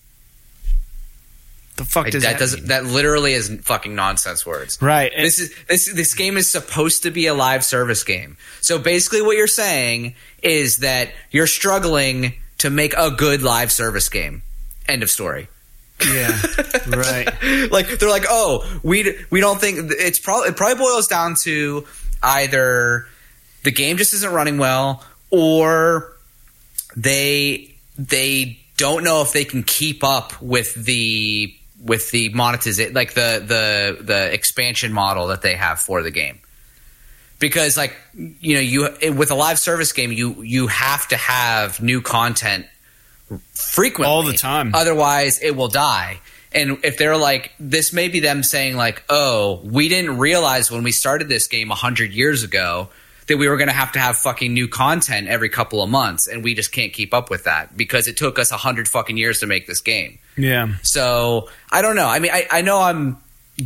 The 1.77 1.85
fuck 1.85 2.11
does 2.11 2.23
that 2.25 2.33
that, 2.33 2.39
doesn't. 2.41 2.61
mean? 2.61 2.69
That 2.69 2.85
literally 2.87 3.35
is 3.35 3.55
fucking 3.63 3.95
nonsense 3.95 4.45
words. 4.45 4.79
Right. 4.83 5.13
and- 5.15 5.25
This 5.25 5.39
is 5.39 5.55
this 5.69 5.93
this 5.93 6.15
game 6.15 6.37
is 6.37 6.51
supposed 6.51 7.05
to 7.05 7.11
be 7.13 7.27
a 7.27 7.35
live 7.35 7.65
service 7.65 8.03
game. 8.03 8.37
So 8.61 8.79
basically, 8.81 9.23
what 9.23 9.37
you're 9.37 9.47
saying 9.47 10.15
is 10.43 10.79
that 10.79 11.11
you're 11.31 11.47
struggling 11.47 12.35
to 12.59 12.71
make 12.71 12.95
a 12.97 13.13
good 13.13 13.43
live 13.43 13.71
service 13.71 14.09
game. 14.09 14.43
End 14.89 15.05
of 15.05 15.11
story. 15.11 15.47
yeah. 16.13 16.37
right. 16.89 17.29
like 17.71 17.89
they're 18.01 18.09
like, 18.11 18.27
oh, 18.29 18.65
we 18.83 19.17
we 19.31 19.41
don't 19.41 19.61
think 19.61 19.93
it's 19.99 20.19
probably 20.19 20.49
it 20.49 20.57
probably 20.57 20.79
boils 20.79 21.07
down 21.07 21.37
to 21.45 21.87
either 22.25 23.07
the 23.65 23.71
game 23.71 23.97
just 23.97 24.15
isn't 24.15 24.33
running 24.33 24.59
well, 24.59 25.05
or 25.31 26.13
they 26.97 27.75
they 27.97 28.59
don't 28.77 29.03
know 29.05 29.23
if 29.23 29.33
they 29.33 29.45
can 29.45 29.63
keep 29.63 30.03
up 30.05 30.41
with 30.41 30.75
the 30.75 31.55
with 31.83 32.11
the 32.11 32.29
monetization, 32.31 32.95
like 32.95 33.15
the 33.15 33.43
the 33.45 34.03
the 34.03 34.33
expansion 34.33 34.93
model 34.93 35.29
that 35.29 35.43
they 35.43 35.55
have 35.55 35.79
for 35.79 36.03
the 36.03 36.11
game. 36.11 36.39
Because 37.39 37.77
like 37.77 37.97
you 38.15 38.55
know 38.55 38.61
you 38.61 39.13
with 39.17 39.31
a 39.31 39.35
live 39.37 39.59
service 39.59 39.93
game 39.93 40.11
you 40.11 40.43
you 40.43 40.67
have 40.67 41.07
to 41.09 41.17
have 41.17 41.81
new 41.81 42.01
content 42.03 42.67
frequently 43.53 44.13
All 44.13 44.23
the 44.25 44.33
time. 44.33 44.75
otherwise 44.75 45.39
it 45.41 45.55
will 45.55 45.69
die 45.69 46.19
and 46.51 46.79
if 46.83 46.97
they're 46.97 47.17
like 47.17 47.53
this 47.61 47.93
may 47.93 48.09
be 48.09 48.19
them 48.21 48.43
saying 48.43 48.75
like 48.75 49.05
oh 49.11 49.61
we 49.65 49.89
didn't 49.89 50.17
realize 50.19 50.71
when 50.71 50.83
we 50.83 50.91
started 50.93 51.29
this 51.29 51.47
game 51.47 51.69
100 51.69 52.11
years 52.13 52.43
ago 52.43 52.89
that 53.29 53.37
we 53.39 53.49
were 53.49 53.57
going 53.57 53.69
to 53.69 53.75
have 53.75 53.93
to 53.93 53.99
have 53.99 54.17
fucking 54.17 54.53
new 54.53 54.67
content 54.69 55.29
every 55.29 55.49
couple 55.49 55.83
of 55.83 55.89
months 55.91 56.27
and 56.27 56.43
we 56.43 56.55
just 56.55 56.73
can't 56.73 56.93
keep 56.93 57.15
up 57.15 57.31
with 57.31 57.45
that 57.45 57.77
because 57.77 58.09
it 58.09 58.17
took 58.17 58.39
us 58.39 58.51
100 58.51 58.89
fucking 58.89 59.17
years 59.17 59.41
to 59.41 59.47
make 59.47 59.67
this 59.67 59.81
game 59.81 60.19
Yeah. 60.37 60.75
so 60.83 61.49
I 61.71 61.83
don't 61.83 61.97
know. 61.97 62.07
I 62.07 62.19
mean, 62.19 62.33
I, 62.33 62.47
I 62.51 62.63
know 62.63 62.81
I'm 62.81 63.19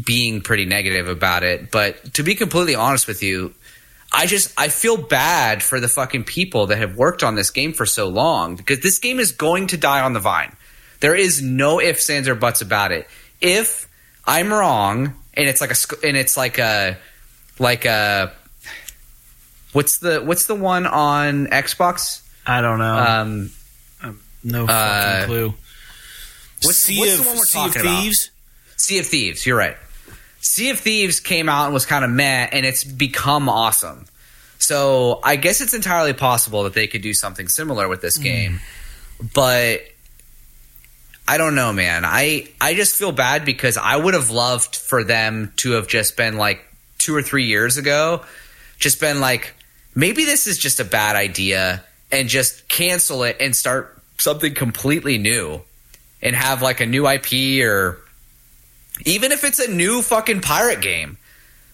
being 0.04 0.40
pretty 0.40 0.64
negative 0.64 1.08
about 1.08 1.42
it, 1.42 1.70
but 1.70 2.14
to 2.14 2.22
be 2.22 2.34
completely 2.34 2.74
honest 2.74 3.06
with 3.06 3.22
you, 3.22 3.54
I 4.14 4.26
just 4.26 4.52
I 4.58 4.68
feel 4.68 4.96
bad 4.96 5.62
for 5.62 5.80
the 5.80 5.88
fucking 5.88 6.24
people 6.24 6.66
that 6.66 6.76
have 6.78 6.96
worked 6.96 7.22
on 7.22 7.34
this 7.34 7.50
game 7.50 7.72
for 7.72 7.86
so 7.86 8.08
long 8.08 8.56
because 8.56 8.80
this 8.80 8.98
game 8.98 9.18
is 9.20 9.32
going 9.32 9.68
to 9.68 9.76
die 9.78 10.00
on 10.02 10.12
the 10.12 10.20
vine. 10.20 10.54
There 11.00 11.14
is 11.14 11.40
no 11.42 11.80
ifs, 11.80 12.08
ands, 12.10 12.28
or 12.28 12.34
buts 12.34 12.60
about 12.60 12.92
it. 12.92 13.06
If 13.40 13.88
I'm 14.26 14.52
wrong, 14.52 15.14
and 15.34 15.48
it's 15.48 15.60
like 15.62 15.70
a 15.70 16.06
and 16.06 16.16
it's 16.16 16.36
like 16.36 16.58
a 16.58 16.98
like 17.58 17.84
a 17.86 18.32
what's 19.72 19.98
the 19.98 20.20
what's 20.20 20.46
the 20.46 20.54
one 20.54 20.86
on 20.86 21.46
Xbox? 21.48 22.22
I 22.46 22.60
don't 22.60 22.78
know. 22.78 22.96
Um, 22.96 23.50
no 24.44 24.66
fucking 24.66 25.22
uh, 25.22 25.26
clue. 25.26 25.54
what's- 26.62 26.78
sea 26.78 26.98
what's 26.98 27.12
of, 27.12 27.18
the 27.18 27.28
one 27.28 27.36
we're 27.38 27.44
sea 27.44 27.58
of 27.58 27.66
talking 27.74 27.82
about? 27.82 28.02
Thieves? 28.02 28.30
Sea 28.76 28.98
of 28.98 29.06
Thieves, 29.06 29.46
you're 29.46 29.56
right. 29.56 29.76
Sea 30.40 30.70
of 30.70 30.80
Thieves 30.80 31.20
came 31.20 31.48
out 31.48 31.66
and 31.66 31.74
was 31.74 31.86
kind 31.86 32.04
of 32.04 32.10
meh, 32.10 32.48
and 32.50 32.66
it's 32.66 32.82
become 32.82 33.48
awesome. 33.48 34.06
So 34.58 35.20
I 35.22 35.36
guess 35.36 35.60
it's 35.60 35.74
entirely 35.74 36.12
possible 36.12 36.64
that 36.64 36.74
they 36.74 36.86
could 36.88 37.02
do 37.02 37.14
something 37.14 37.46
similar 37.48 37.86
with 37.88 38.00
this 38.00 38.16
game, 38.18 38.60
but 39.34 39.82
I 41.28 41.38
don't 41.38 41.54
know, 41.54 41.72
man. 41.72 42.04
I 42.04 42.48
I 42.60 42.74
just 42.74 42.96
feel 42.96 43.12
bad 43.12 43.44
because 43.44 43.76
I 43.76 43.96
would 43.96 44.14
have 44.14 44.30
loved 44.30 44.74
for 44.76 45.04
them 45.04 45.52
to 45.58 45.72
have 45.72 45.86
just 45.86 46.16
been 46.16 46.36
like 46.36 46.64
two 46.98 47.14
or 47.14 47.22
three 47.22 47.46
years 47.46 47.76
ago, 47.76 48.24
just 48.78 49.00
been 49.00 49.20
like 49.20 49.54
maybe 49.94 50.24
this 50.24 50.46
is 50.46 50.58
just 50.58 50.80
a 50.80 50.84
bad 50.84 51.16
idea 51.16 51.84
and 52.10 52.28
just 52.28 52.68
cancel 52.68 53.22
it 53.24 53.36
and 53.40 53.54
start 53.56 53.98
something 54.18 54.54
completely 54.54 55.18
new 55.18 55.60
and 56.20 56.36
have 56.36 56.62
like 56.62 56.80
a 56.80 56.86
new 56.86 57.06
IP 57.06 57.64
or 57.64 57.98
even 59.04 59.32
if 59.32 59.44
it's 59.44 59.58
a 59.58 59.70
new 59.70 60.02
fucking 60.02 60.40
pirate 60.40 60.80
game, 60.80 61.18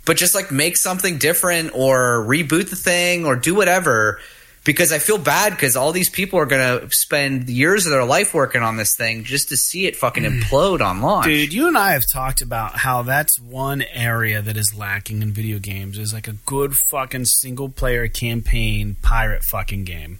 but 0.06 0.16
just 0.16 0.34
like 0.34 0.50
make 0.50 0.76
something 0.76 1.18
different 1.18 1.72
or 1.74 2.24
reboot 2.26 2.70
the 2.70 2.76
thing 2.76 3.26
or 3.26 3.36
do 3.36 3.54
whatever. 3.54 4.20
Because 4.68 4.92
I 4.92 4.98
feel 4.98 5.16
bad 5.16 5.52
because 5.52 5.76
all 5.76 5.92
these 5.92 6.10
people 6.10 6.38
are 6.38 6.44
going 6.44 6.80
to 6.80 6.94
spend 6.94 7.48
years 7.48 7.86
of 7.86 7.90
their 7.90 8.04
life 8.04 8.34
working 8.34 8.62
on 8.62 8.76
this 8.76 8.94
thing 8.94 9.24
just 9.24 9.48
to 9.48 9.56
see 9.56 9.86
it 9.86 9.96
fucking 9.96 10.24
mm. 10.24 10.42
implode 10.42 10.84
on 10.84 11.00
launch. 11.00 11.24
Dude, 11.24 11.54
you 11.54 11.68
and 11.68 11.78
I 11.78 11.92
have 11.92 12.02
talked 12.12 12.42
about 12.42 12.76
how 12.76 13.00
that's 13.00 13.40
one 13.40 13.80
area 13.80 14.42
that 14.42 14.58
is 14.58 14.74
lacking 14.76 15.22
in 15.22 15.32
video 15.32 15.58
games 15.58 15.96
is 15.96 16.12
like 16.12 16.28
a 16.28 16.34
good 16.44 16.74
fucking 16.90 17.24
single 17.24 17.70
player 17.70 18.08
campaign 18.08 18.96
pirate 19.00 19.42
fucking 19.42 19.84
game. 19.84 20.18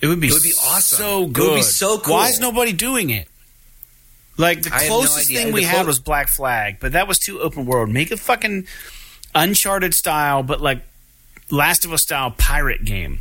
It 0.00 0.06
would 0.06 0.20
be, 0.20 0.28
It 0.28 0.32
would 0.32 0.42
be 0.42 0.54
awesome. 0.64 0.96
So 0.96 1.18
It 1.18 1.24
would 1.24 1.34
good. 1.34 1.54
be 1.56 1.62
so 1.62 1.98
cool. 1.98 2.14
Why 2.14 2.28
is 2.30 2.40
nobody 2.40 2.72
doing 2.72 3.10
it? 3.10 3.28
Like 4.38 4.62
the 4.62 4.70
have 4.70 4.80
no 4.84 4.88
closest 4.88 5.30
thing 5.30 5.52
we 5.52 5.64
had 5.64 5.86
was 5.86 5.98
Black 5.98 6.28
Flag, 6.30 6.78
but 6.80 6.92
that 6.92 7.06
was 7.06 7.18
too 7.18 7.40
open 7.40 7.66
world. 7.66 7.90
Make 7.90 8.10
a 8.10 8.16
fucking 8.16 8.66
Uncharted 9.34 9.92
style, 9.92 10.42
but 10.42 10.62
like 10.62 10.78
Last 11.50 11.84
of 11.84 11.92
Us 11.92 12.00
style 12.00 12.30
pirate 12.30 12.86
game 12.86 13.20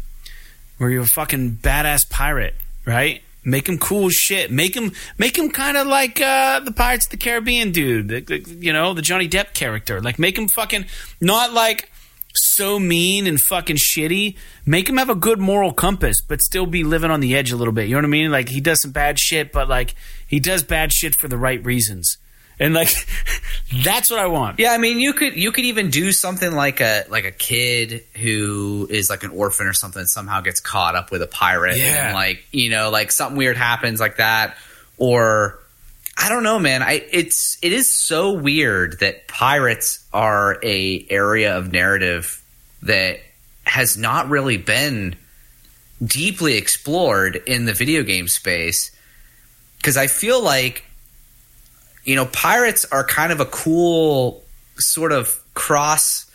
where 0.84 0.92
you're 0.92 1.04
a 1.04 1.08
fucking 1.08 1.58
badass 1.62 2.10
pirate, 2.10 2.54
right? 2.86 3.22
Make 3.46 3.68
him 3.68 3.78
cool 3.78 4.10
shit. 4.10 4.52
Make 4.52 4.76
him 4.76 4.92
make 5.18 5.38
him 5.38 5.50
kind 5.50 5.76
of 5.78 5.88
like 5.88 6.22
uh, 6.22 6.60
the 6.62 6.72
Pirates 6.72 7.06
of 7.06 7.12
the 7.12 7.18
Caribbean 7.18 7.72
dude, 7.72 8.08
the, 8.10 8.20
the- 8.22 8.40
you 8.60 8.72
know, 8.72 8.94
the 8.94 9.02
Johnny 9.02 9.28
Depp 9.28 9.54
character. 9.54 10.00
Like 10.02 10.20
make 10.20 10.38
him 10.38 10.48
fucking 10.48 10.86
not 11.20 11.52
like 11.54 11.90
so 12.36 12.80
mean 12.80 13.28
and 13.28 13.40
fucking 13.40 13.76
shitty. 13.78 14.36
Make 14.66 14.88
him 14.90 14.98
have 14.98 15.10
a 15.10 15.16
good 15.16 15.40
moral 15.40 15.72
compass, 15.74 16.22
but 16.22 16.42
still 16.42 16.66
be 16.66 16.84
living 16.84 17.12
on 17.12 17.20
the 17.20 17.36
edge 17.36 17.52
a 17.52 17.56
little 17.58 17.74
bit. 17.74 17.88
You 17.88 17.96
know 17.96 18.00
what 18.00 18.06
I 18.06 18.10
mean? 18.10 18.32
Like 18.32 18.50
he 18.50 18.60
does 18.62 18.82
some 18.82 18.92
bad 18.92 19.20
shit, 19.20 19.52
but 19.52 19.68
like 19.70 19.94
he 20.28 20.40
does 20.40 20.64
bad 20.64 20.92
shit 20.94 21.14
for 21.16 21.28
the 21.28 21.38
right 21.38 21.64
reasons. 21.66 22.18
And 22.64 22.74
like 22.74 22.90
that's 23.84 24.10
what 24.10 24.20
I 24.20 24.28
want. 24.28 24.58
Yeah, 24.60 24.72
I 24.72 24.78
mean, 24.78 25.00
you 25.00 25.14
could 25.14 25.36
you 25.36 25.52
could 25.52 25.66
even 25.66 25.90
do 25.90 26.12
something 26.12 26.52
like 26.52 26.80
a 26.80 27.04
like 27.10 27.26
a 27.26 27.32
kid 27.32 28.04
who 28.16 28.88
is 28.90 29.10
like 29.10 29.24
an 29.24 29.32
orphan 29.32 29.68
or 29.68 29.74
something 29.74 30.06
somehow 30.06 30.42
gets 30.42 30.60
caught 30.60 30.96
up 30.96 31.12
with 31.12 31.22
a 31.22 31.28
pirate 31.28 31.78
Yeah. 31.78 32.06
and 32.08 32.14
like 32.16 32.44
you 32.52 32.70
know 32.70 32.90
like 32.90 33.12
something 33.12 33.38
weird 33.38 33.58
happens 33.58 34.00
like 34.00 34.18
that 34.18 34.56
or 34.98 35.60
I 36.18 36.30
don't 36.30 36.44
know, 36.44 36.58
man. 36.60 36.82
I 36.84 37.04
it's 37.12 37.58
it 37.62 37.74
is 37.74 37.90
so 37.90 38.32
weird 38.34 39.00
that 39.00 39.28
pirates 39.28 40.06
are 40.14 40.58
a 40.64 41.06
area 41.10 41.58
of 41.58 41.72
narrative 41.72 42.42
that 42.84 43.20
has 43.66 43.98
not 43.98 44.30
really 44.30 44.58
been 44.58 45.16
deeply 46.04 46.56
explored 46.58 47.36
in 47.48 47.66
the 47.66 47.74
video 47.74 48.04
game 48.04 48.28
space 48.28 48.92
because 49.78 49.98
I 49.98 50.08
feel 50.08 50.42
like 50.42 50.84
you 52.04 52.16
know 52.16 52.26
pirates 52.26 52.86
are 52.92 53.04
kind 53.04 53.32
of 53.32 53.40
a 53.40 53.46
cool 53.46 54.44
sort 54.78 55.12
of 55.12 55.42
cross 55.54 56.30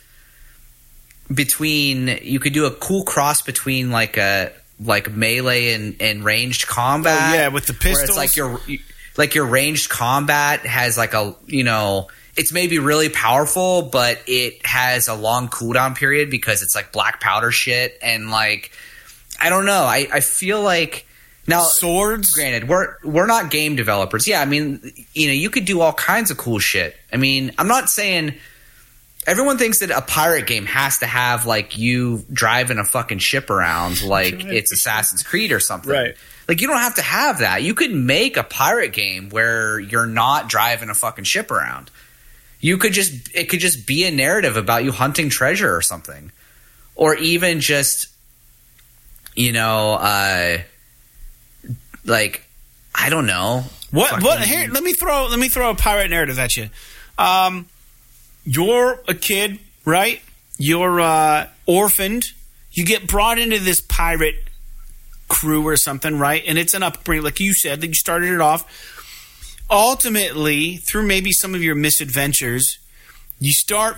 between 1.33 2.19
you 2.21 2.39
could 2.39 2.53
do 2.53 2.65
a 2.65 2.71
cool 2.71 3.03
cross 3.03 3.41
between 3.41 3.91
like 3.91 4.17
a 4.17 4.51
like 4.83 5.11
melee 5.11 5.73
and, 5.73 6.01
and 6.01 6.23
ranged 6.23 6.67
combat. 6.67 7.31
Oh, 7.31 7.33
yeah, 7.35 7.47
with 7.49 7.65
the 7.65 7.73
where 7.83 8.03
it's 8.03 8.17
like 8.17 8.35
your 8.35 8.59
like 9.17 9.35
your 9.35 9.45
ranged 9.45 9.89
combat 9.89 10.65
has 10.65 10.97
like 10.97 11.13
a 11.13 11.35
you 11.45 11.63
know 11.63 12.07
it's 12.35 12.53
maybe 12.53 12.79
really 12.79 13.09
powerful 13.09 13.81
but 13.81 14.21
it 14.27 14.65
has 14.65 15.07
a 15.09 15.13
long 15.13 15.49
cooldown 15.49 15.95
period 15.95 16.29
because 16.29 16.61
it's 16.61 16.75
like 16.75 16.91
black 16.91 17.19
powder 17.19 17.51
shit. 17.51 17.97
And 18.01 18.31
like 18.31 18.71
i 19.39 19.49
don't 19.49 19.65
know. 19.65 19.83
I, 19.83 20.07
I 20.11 20.19
feel 20.21 20.61
like 20.61 21.05
Now, 21.49 21.61
swords. 21.61 22.31
Granted, 22.31 22.69
we're 22.69 22.95
we're 23.03 23.27
not 23.27 23.51
game 23.51 23.75
developers. 23.75 24.27
Yeah, 24.27 24.41
I 24.41 24.45
mean, 24.45 24.91
you 25.13 25.27
know, 25.27 25.33
you 25.33 25.49
could 25.49 25.65
do 25.65 25.81
all 25.81 25.93
kinds 25.93 26.31
of 26.31 26.37
cool 26.37 26.59
shit. 26.59 26.95
I 27.11 27.17
mean, 27.17 27.51
I'm 27.57 27.67
not 27.67 27.89
saying 27.89 28.35
everyone 29.29 29.57
thinks 29.57 29.79
that 29.79 29.91
a 29.91 30.01
pirate 30.01 30.47
game 30.47 30.65
has 30.65 30.99
to 30.99 31.05
have 31.05 31.45
like 31.45 31.77
you 31.77 32.25
driving 32.31 32.79
a 32.79 32.83
fucking 32.83 33.19
ship 33.19 33.49
around 33.49 34.03
like 34.03 34.45
it's 34.45 34.71
Assassin's 34.71 35.23
Creed 35.23 35.51
or 35.51 35.59
something. 35.59 35.91
Right. 35.91 36.15
Like 36.47 36.61
you 36.61 36.67
don't 36.67 36.79
have 36.79 36.95
to 36.95 37.03
have 37.03 37.39
that. 37.39 37.61
You 37.61 37.75
could 37.75 37.93
make 37.93 38.37
a 38.37 38.43
pirate 38.43 38.91
game 38.91 39.29
where 39.29 39.79
you're 39.79 40.07
not 40.07 40.49
driving 40.49 40.89
a 40.89 40.95
fucking 40.95 41.25
ship 41.25 41.51
around. 41.51 41.91
You 42.59 42.77
could 42.77 42.93
just 42.93 43.35
it 43.35 43.49
could 43.49 43.59
just 43.59 43.85
be 43.85 44.05
a 44.05 44.11
narrative 44.11 44.57
about 44.57 44.83
you 44.83 44.91
hunting 44.91 45.29
treasure 45.29 45.75
or 45.75 45.81
something. 45.81 46.31
Or 46.95 47.15
even 47.15 47.59
just 47.59 48.07
you 49.35 49.51
know, 49.51 49.93
uh 49.93 50.57
like 52.05 52.45
I 52.95 53.09
don't 53.09 53.25
know. 53.25 53.63
What? 53.91 54.09
Fucking- 54.09 54.25
What? 54.25 54.41
Here, 54.41 54.67
let 54.69 54.83
me 54.83 54.93
throw. 54.93 55.27
Let 55.27 55.39
me 55.39 55.49
throw 55.49 55.69
a 55.69 55.75
pirate 55.75 56.09
narrative 56.09 56.37
at 56.39 56.55
you. 56.57 56.69
Um, 57.17 57.67
you're 58.45 58.99
a 59.07 59.13
kid, 59.13 59.59
right? 59.85 60.21
You're 60.57 60.99
uh, 60.99 61.47
orphaned. 61.65 62.31
You 62.71 62.85
get 62.85 63.07
brought 63.07 63.39
into 63.39 63.59
this 63.59 63.81
pirate 63.81 64.35
crew 65.27 65.65
or 65.67 65.75
something, 65.77 66.17
right? 66.17 66.43
And 66.47 66.57
it's 66.57 66.73
an 66.73 66.83
upbringing, 66.83 67.23
like 67.23 67.39
you 67.39 67.53
said, 67.53 67.81
that 67.81 67.87
you 67.87 67.93
started 67.93 68.31
it 68.33 68.41
off. 68.41 68.65
Ultimately, 69.69 70.77
through 70.77 71.05
maybe 71.05 71.31
some 71.31 71.53
of 71.53 71.63
your 71.63 71.75
misadventures, 71.75 72.79
you 73.39 73.53
start 73.53 73.97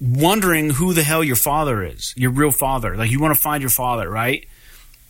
wondering 0.00 0.70
who 0.70 0.92
the 0.92 1.04
hell 1.04 1.22
your 1.22 1.36
father 1.36 1.84
is, 1.84 2.12
your 2.16 2.30
real 2.32 2.50
father. 2.50 2.96
Like 2.96 3.10
you 3.10 3.20
want 3.20 3.34
to 3.34 3.40
find 3.40 3.62
your 3.62 3.70
father, 3.70 4.10
right? 4.10 4.44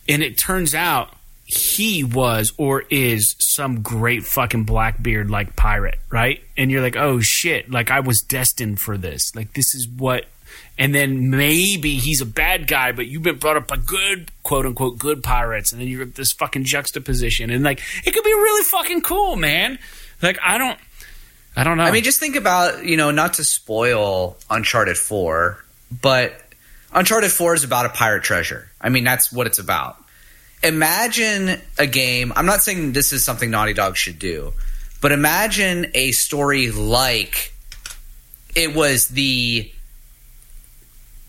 And 0.07 0.21
it 0.21 0.37
turns 0.37 0.75
out 0.75 1.15
he 1.45 2.03
was 2.03 2.53
or 2.57 2.83
is 2.89 3.35
some 3.39 3.81
great 3.81 4.25
fucking 4.25 4.63
blackbeard 4.63 5.29
like 5.29 5.55
pirate, 5.55 5.99
right? 6.09 6.41
And 6.57 6.71
you're 6.71 6.81
like, 6.81 6.95
oh 6.95 7.19
shit, 7.21 7.69
like 7.69 7.91
I 7.91 7.99
was 7.99 8.21
destined 8.21 8.79
for 8.79 8.97
this. 8.97 9.35
Like 9.35 9.53
this 9.53 9.75
is 9.75 9.87
what. 9.87 10.25
And 10.77 10.93
then 10.93 11.29
maybe 11.29 11.95
he's 11.95 12.21
a 12.21 12.25
bad 12.25 12.67
guy, 12.67 12.91
but 12.91 13.07
you've 13.07 13.23
been 13.23 13.37
brought 13.37 13.57
up 13.57 13.67
by 13.67 13.77
good, 13.77 14.31
quote 14.41 14.65
unquote, 14.65 14.97
good 14.97 15.23
pirates. 15.23 15.71
And 15.71 15.81
then 15.81 15.87
you're 15.87 16.05
this 16.05 16.31
fucking 16.31 16.63
juxtaposition. 16.63 17.49
And 17.49 17.63
like, 17.63 17.81
it 18.05 18.11
could 18.11 18.23
be 18.23 18.33
really 18.33 18.63
fucking 18.63 19.01
cool, 19.01 19.35
man. 19.35 19.77
Like, 20.21 20.39
I 20.43 20.57
don't. 20.57 20.79
I 21.55 21.63
don't 21.63 21.77
know. 21.77 21.83
I 21.83 21.91
mean, 21.91 22.03
just 22.03 22.19
think 22.19 22.35
about 22.35 22.83
you 22.83 22.97
know, 22.97 23.11
not 23.11 23.35
to 23.35 23.43
spoil 23.43 24.37
Uncharted 24.49 24.97
Four, 24.97 25.63
but 26.01 26.33
Uncharted 26.91 27.31
Four 27.31 27.53
is 27.53 27.63
about 27.63 27.85
a 27.85 27.89
pirate 27.89 28.23
treasure. 28.23 28.71
I 28.81 28.89
mean, 28.89 29.03
that's 29.03 29.31
what 29.31 29.45
it's 29.45 29.59
about. 29.59 30.02
Imagine 30.63 31.61
a 31.77 31.85
game. 31.85 32.31
I'm 32.35 32.45
not 32.45 32.61
saying 32.61 32.93
this 32.93 33.11
is 33.11 33.23
something 33.23 33.51
Naughty 33.51 33.73
Dog 33.73 33.97
should 33.97 34.17
do, 34.17 34.53
but 35.01 35.11
imagine 35.11 35.87
a 35.93 36.11
story 36.11 36.71
like 36.71 37.53
it 38.55 38.75
was 38.75 39.07
the 39.09 39.69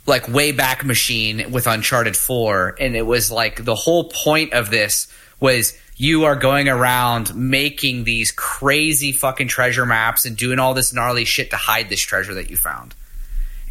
like 0.06 0.24
Wayback 0.26 0.84
Machine 0.84 1.50
with 1.50 1.66
Uncharted 1.66 2.16
4 2.16 2.76
and 2.78 2.94
it 2.94 3.06
was 3.06 3.30
like 3.30 3.64
the 3.64 3.74
whole 3.74 4.10
point 4.10 4.52
of 4.52 4.70
this 4.70 5.08
was 5.40 5.78
you 5.96 6.24
are 6.24 6.36
going 6.36 6.68
around 6.68 7.34
making 7.34 8.04
these 8.04 8.32
crazy 8.32 9.12
fucking 9.12 9.48
treasure 9.48 9.86
maps 9.86 10.26
and 10.26 10.36
doing 10.36 10.58
all 10.58 10.74
this 10.74 10.92
gnarly 10.92 11.24
shit 11.24 11.50
to 11.50 11.56
hide 11.56 11.88
this 11.88 12.00
treasure 12.00 12.34
that 12.34 12.50
you 12.50 12.56
found. 12.56 12.94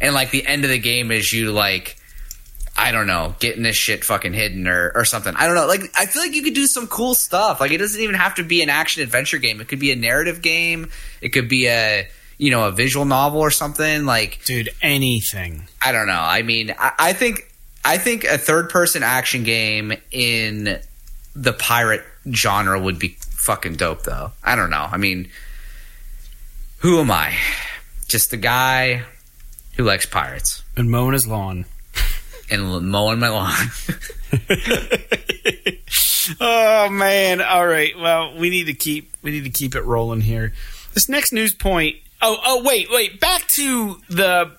And 0.00 0.14
like 0.14 0.30
the 0.30 0.46
end 0.46 0.64
of 0.64 0.70
the 0.70 0.78
game 0.78 1.10
is 1.10 1.32
you 1.32 1.52
like 1.52 1.96
I 2.76 2.90
don't 2.90 3.06
know, 3.06 3.34
getting 3.38 3.62
this 3.62 3.76
shit 3.76 4.04
fucking 4.04 4.32
hidden 4.32 4.66
or, 4.66 4.90
or 4.94 5.04
something. 5.04 5.34
I 5.36 5.46
don't 5.46 5.54
know. 5.54 5.66
Like 5.66 5.82
I 5.96 6.06
feel 6.06 6.22
like 6.22 6.34
you 6.34 6.42
could 6.42 6.54
do 6.54 6.66
some 6.66 6.86
cool 6.88 7.14
stuff. 7.14 7.60
Like 7.60 7.70
it 7.70 7.78
doesn't 7.78 8.00
even 8.00 8.16
have 8.16 8.34
to 8.36 8.42
be 8.42 8.62
an 8.62 8.68
action 8.68 9.02
adventure 9.02 9.38
game. 9.38 9.60
It 9.60 9.68
could 9.68 9.78
be 9.78 9.92
a 9.92 9.96
narrative 9.96 10.42
game. 10.42 10.90
It 11.20 11.28
could 11.30 11.48
be 11.48 11.68
a 11.68 12.08
you 12.36 12.50
know, 12.50 12.66
a 12.66 12.72
visual 12.72 13.04
novel 13.04 13.40
or 13.40 13.50
something. 13.50 14.04
Like 14.04 14.44
dude, 14.44 14.70
anything. 14.82 15.68
I 15.80 15.92
don't 15.92 16.06
know. 16.06 16.12
I 16.20 16.42
mean, 16.42 16.74
I, 16.76 16.92
I 16.98 17.12
think 17.12 17.50
I 17.84 17.98
think 17.98 18.24
a 18.24 18.38
third 18.38 18.70
person 18.70 19.02
action 19.02 19.44
game 19.44 19.92
in 20.10 20.80
the 21.36 21.52
pirate 21.52 22.02
genre 22.32 22.80
would 22.80 22.98
be 22.98 23.16
fucking 23.20 23.74
dope 23.76 24.02
though. 24.02 24.32
I 24.42 24.56
don't 24.56 24.70
know. 24.70 24.88
I 24.90 24.96
mean, 24.96 25.28
who 26.78 26.98
am 27.00 27.10
I? 27.10 27.34
Just 28.08 28.30
the 28.30 28.36
guy 28.36 29.04
who 29.76 29.84
likes 29.84 30.06
pirates 30.06 30.62
And 30.76 30.90
mowing 30.90 31.14
his 31.14 31.26
lawn. 31.26 31.64
And 32.60 32.88
mowing 32.88 33.20
my 33.20 33.28
lawn. 33.28 33.70
oh 36.40 36.88
man! 36.90 37.40
All 37.40 37.66
right. 37.66 37.98
Well, 37.98 38.36
we 38.36 38.50
need 38.50 38.64
to 38.64 38.74
keep 38.74 39.10
we 39.22 39.30
need 39.30 39.44
to 39.44 39.50
keep 39.50 39.74
it 39.74 39.82
rolling 39.82 40.20
here. 40.22 40.52
This 40.94 41.08
next 41.08 41.32
news 41.32 41.54
point. 41.54 41.96
Oh, 42.22 42.38
oh, 42.42 42.62
wait, 42.64 42.88
wait. 42.90 43.20
Back 43.20 43.46
to 43.56 43.96
the 44.08 44.52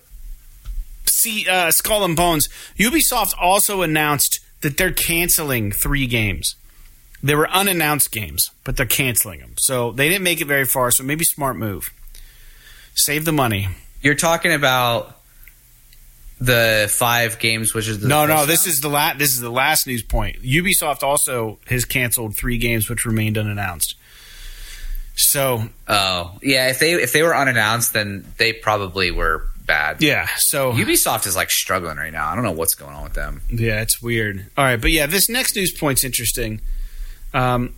see 1.05 1.47
uh, 1.49 1.71
Skull 1.71 2.03
and 2.03 2.15
Bones. 2.15 2.47
Ubisoft 2.77 3.33
also 3.41 3.81
announced 3.81 4.39
that 4.61 4.77
they're 4.77 4.91
canceling 4.91 5.71
three 5.71 6.05
games. 6.05 6.55
They 7.23 7.33
were 7.33 7.49
unannounced 7.49 8.11
games, 8.11 8.51
but 8.63 8.77
they're 8.77 8.85
canceling 8.85 9.39
them. 9.39 9.53
So 9.57 9.91
they 9.91 10.09
didn't 10.09 10.23
make 10.23 10.41
it 10.41 10.45
very 10.45 10.65
far. 10.65 10.91
So 10.91 11.03
maybe 11.03 11.25
smart 11.25 11.55
move. 11.55 11.89
Save 12.93 13.25
the 13.25 13.31
money. 13.31 13.69
You're 14.01 14.15
talking 14.15 14.53
about 14.53 15.14
the 16.39 16.87
five 16.91 17.39
games, 17.39 17.73
which 17.73 17.87
is 17.87 17.99
the 18.01 18.07
No, 18.07 18.25
no. 18.25 18.45
This 18.45 18.67
is 18.67 18.81
the 18.81 18.89
la- 18.89 19.13
This 19.13 19.31
is 19.31 19.39
the 19.39 19.49
last 19.49 19.87
news 19.87 20.03
point. 20.03 20.41
Ubisoft 20.43 21.01
also 21.03 21.59
has 21.67 21.85
canceled 21.85 22.35
three 22.35 22.57
games 22.57 22.89
which 22.89 23.05
remained 23.05 23.37
unannounced. 23.37 23.95
So 25.15 25.69
Oh, 25.87 26.37
yeah. 26.41 26.69
If 26.69 26.79
they 26.79 26.93
if 26.93 27.13
they 27.13 27.23
were 27.23 27.35
unannounced, 27.35 27.93
then 27.93 28.25
they 28.37 28.51
probably 28.53 29.11
were 29.11 29.47
bad. 29.65 30.01
yeah, 30.03 30.27
so 30.37 30.73
Ubisoft 30.73 31.25
is 31.25 31.35
like 31.35 31.49
struggling 31.49 31.97
right 31.97 32.13
now. 32.13 32.27
I 32.29 32.35
don't 32.35 32.43
know 32.43 32.51
what's 32.51 32.75
going 32.75 32.93
on 32.93 33.03
with 33.03 33.13
them. 33.13 33.41
yeah, 33.49 33.81
it's 33.81 33.99
weird. 34.01 34.45
All 34.57 34.63
right, 34.63 34.79
but 34.79 34.91
yeah, 34.91 35.05
this 35.07 35.27
next 35.29 35.55
news 35.55 35.71
point's 35.71 36.03
interesting. 36.03 36.61
Um, 37.33 37.73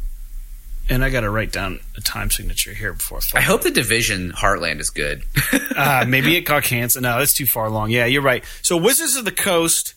and 0.90 1.04
I 1.04 1.10
got 1.10 1.22
to 1.22 1.30
write 1.30 1.52
down 1.52 1.80
a 1.96 2.02
time 2.02 2.30
signature 2.30 2.74
here 2.74 2.94
before. 2.94 3.20
I 3.34 3.42
hope 3.42 3.62
the 3.64 3.72
Division 3.72 4.32
Heartland 4.32 4.80
is 4.80 4.90
good. 4.90 5.24
uh, 5.76 6.06
maybe 6.08 6.36
it 6.36 6.42
got 6.42 6.64
canceled. 6.64 7.04
No, 7.04 7.20
that's 7.20 7.34
too 7.34 7.46
far 7.46 7.66
along. 7.66 7.92
Yeah, 7.92 8.06
you're 8.06 8.22
right. 8.22 8.44
So 8.62 8.78
Wizards 8.78 9.16
of 9.16 9.26
the 9.26 9.32
Coast, 9.32 9.94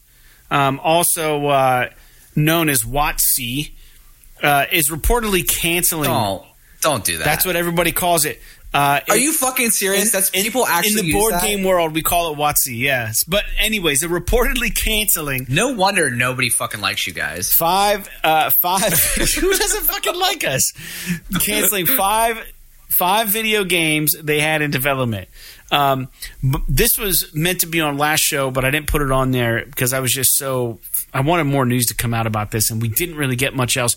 um, 0.51 0.81
also 0.83 1.47
uh, 1.47 1.89
known 2.35 2.69
as 2.69 2.83
WotC, 2.83 3.73
uh, 4.43 4.67
is 4.73 4.91
reportedly 4.91 5.47
canceling. 5.47 6.05
don't 6.05 6.50
don't 6.81 7.05
do 7.05 7.19
that. 7.19 7.25
That's 7.25 7.45
what 7.47 7.57
everybody 7.57 7.93
calls 7.93 8.25
it. 8.25 8.41
Uh, 8.73 9.01
Are 9.09 9.17
it- 9.17 9.23
you 9.23 9.33
fucking 9.33 9.71
serious? 9.71 10.13
That's 10.13 10.31
people 10.31 10.65
actually 10.65 11.01
in 11.01 11.07
the 11.07 11.13
board 11.13 11.35
game 11.43 11.65
world 11.65 11.93
we 11.93 12.03
call 12.03 12.33
it 12.33 12.39
WotC. 12.39 12.79
Yes, 12.79 13.25
but 13.25 13.43
anyways, 13.59 13.99
they're 14.01 14.09
reportedly 14.09 14.73
canceling 14.75 15.47
No 15.49 15.73
wonder 15.75 16.09
nobody 16.09 16.51
fucking 16.51 16.81
likes 16.81 17.05
you 17.07 17.13
guys. 17.13 17.51
five 17.59 18.09
uh 18.23 18.51
five 18.63 18.83
who 19.15 19.53
doesn't 19.57 19.85
fucking 19.85 20.17
like 20.19 20.45
us 20.45 20.73
canceling 21.41 21.87
five 21.87 22.45
five 22.89 23.29
video 23.29 23.65
games 23.65 24.15
they 24.23 24.41
had 24.41 24.63
in 24.63 24.71
development 24.71 25.29
um 25.73 26.09
this 26.69 26.99
was 26.99 27.33
meant 27.35 27.61
to 27.61 27.67
be 27.67 27.81
on 27.81 27.97
last 27.97 28.19
show 28.21 28.51
but 28.51 28.65
i 28.65 28.71
didn't 28.71 28.89
put 28.89 29.01
it 29.01 29.13
on 29.13 29.31
there 29.31 29.65
because 29.65 29.93
i 29.93 30.01
was 30.01 30.13
just 30.13 30.35
so 30.37 30.81
i 31.15 31.21
wanted 31.21 31.45
more 31.45 31.65
news 31.65 31.87
to 31.87 31.95
come 31.95 32.13
out 32.13 32.27
about 32.27 32.51
this 32.51 32.69
and 32.71 32.83
we 32.83 32.89
didn't 32.89 33.15
really 33.15 33.37
get 33.37 33.55
much 33.55 33.77
else 33.77 33.95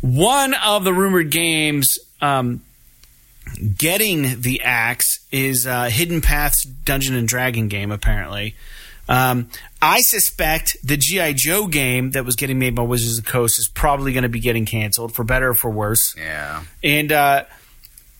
one 0.00 0.52
of 0.54 0.82
the 0.82 0.92
rumored 0.92 1.30
games 1.30 1.96
um 2.24 2.62
getting 3.76 4.40
the 4.40 4.62
axe 4.62 5.20
is 5.30 5.66
uh, 5.66 5.84
Hidden 5.84 6.20
Paths 6.20 6.64
Dungeon 6.64 7.14
and 7.14 7.28
Dragon 7.28 7.68
game, 7.68 7.90
apparently. 7.92 8.54
Um, 9.08 9.50
I 9.82 10.00
suspect 10.00 10.76
the 10.82 10.96
G.I. 10.96 11.34
Joe 11.34 11.66
game 11.66 12.12
that 12.12 12.24
was 12.24 12.36
getting 12.36 12.58
made 12.58 12.74
by 12.74 12.82
Wizards 12.82 13.18
of 13.18 13.24
the 13.24 13.30
Coast 13.30 13.58
is 13.58 13.68
probably 13.68 14.12
going 14.12 14.22
to 14.22 14.30
be 14.30 14.40
getting 14.40 14.64
canceled, 14.64 15.14
for 15.14 15.24
better 15.24 15.50
or 15.50 15.54
for 15.54 15.70
worse. 15.70 16.14
Yeah. 16.16 16.64
And 16.82 17.12
uh, 17.12 17.44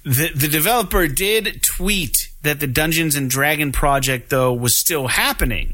the, 0.02 0.30
the 0.34 0.48
developer 0.48 1.08
did 1.08 1.62
tweet 1.62 2.28
that 2.42 2.60
the 2.60 2.66
Dungeons 2.66 3.16
and 3.16 3.30
Dragon 3.30 3.72
project, 3.72 4.28
though, 4.28 4.52
was 4.52 4.78
still 4.78 5.08
happening. 5.08 5.72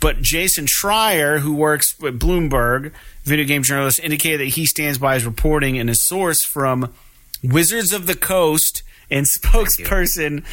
But 0.00 0.22
Jason 0.22 0.64
Schreier, 0.64 1.40
who 1.40 1.54
works 1.54 2.00
with 2.00 2.18
Bloomberg, 2.18 2.92
video 3.24 3.44
game 3.44 3.62
journalist, 3.62 4.00
indicated 4.00 4.40
that 4.40 4.54
he 4.54 4.64
stands 4.64 4.96
by 4.96 5.14
his 5.14 5.26
reporting 5.26 5.78
and 5.78 5.90
his 5.90 6.08
source 6.08 6.42
from 6.42 6.94
Wizards 7.42 7.92
of 7.92 8.06
the 8.06 8.14
Coast 8.14 8.82
and 9.10 9.26
spokesperson 9.44 10.44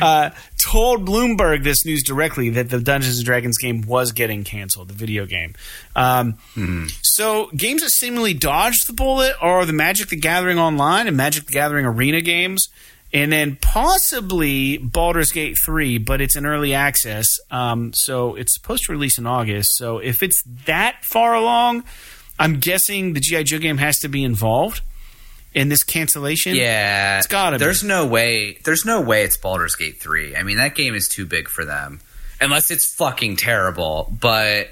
uh, 0.00 0.30
told 0.58 1.06
Bloomberg 1.06 1.64
this 1.64 1.84
news 1.86 2.02
directly 2.02 2.50
that 2.50 2.68
the 2.68 2.78
Dungeons 2.80 3.18
and 3.18 3.24
Dragons 3.24 3.56
game 3.58 3.82
was 3.82 4.12
getting 4.12 4.44
canceled, 4.44 4.88
the 4.88 4.94
video 4.94 5.24
game. 5.26 5.54
Um, 5.96 6.36
So 7.02 7.50
games 7.56 7.82
that 7.82 7.90
seemingly 7.90 8.34
dodged 8.34 8.86
the 8.86 8.92
bullet 8.92 9.34
are 9.40 9.64
the 9.64 9.72
Magic 9.72 10.08
the 10.08 10.16
Gathering 10.16 10.58
Online 10.58 11.08
and 11.08 11.16
Magic 11.16 11.46
the 11.46 11.52
Gathering 11.52 11.86
Arena 11.86 12.20
games. 12.20 12.68
And 13.14 13.30
then 13.30 13.56
possibly 13.60 14.78
Baldur's 14.78 15.32
Gate 15.32 15.58
3, 15.62 15.98
but 15.98 16.22
it's 16.22 16.34
in 16.34 16.46
early 16.46 16.72
access. 16.72 17.26
Um, 17.50 17.92
so 17.92 18.34
it's 18.36 18.54
supposed 18.54 18.84
to 18.86 18.92
release 18.92 19.18
in 19.18 19.26
August. 19.26 19.76
So 19.76 19.98
if 19.98 20.22
it's 20.22 20.42
that 20.66 21.04
far 21.04 21.34
along, 21.34 21.84
I'm 22.38 22.58
guessing 22.58 23.12
the 23.12 23.20
GI 23.20 23.44
Joe 23.44 23.58
game 23.58 23.76
has 23.78 23.98
to 24.00 24.08
be 24.08 24.24
involved 24.24 24.80
in 25.54 25.68
this 25.68 25.82
cancellation. 25.82 26.54
Yeah, 26.54 27.18
It's 27.18 27.26
gotta 27.26 27.58
be. 27.58 27.64
There's 27.64 27.82
no 27.84 28.06
way. 28.06 28.58
There's 28.64 28.84
no 28.84 29.00
way 29.00 29.24
it's 29.24 29.36
Baldur's 29.36 29.74
Gate 29.76 29.98
three. 30.00 30.34
I 30.36 30.42
mean, 30.42 30.56
that 30.58 30.74
game 30.74 30.94
is 30.94 31.08
too 31.08 31.26
big 31.26 31.48
for 31.48 31.64
them, 31.64 32.00
unless 32.40 32.70
it's 32.70 32.94
fucking 32.94 33.36
terrible. 33.36 34.12
But 34.20 34.68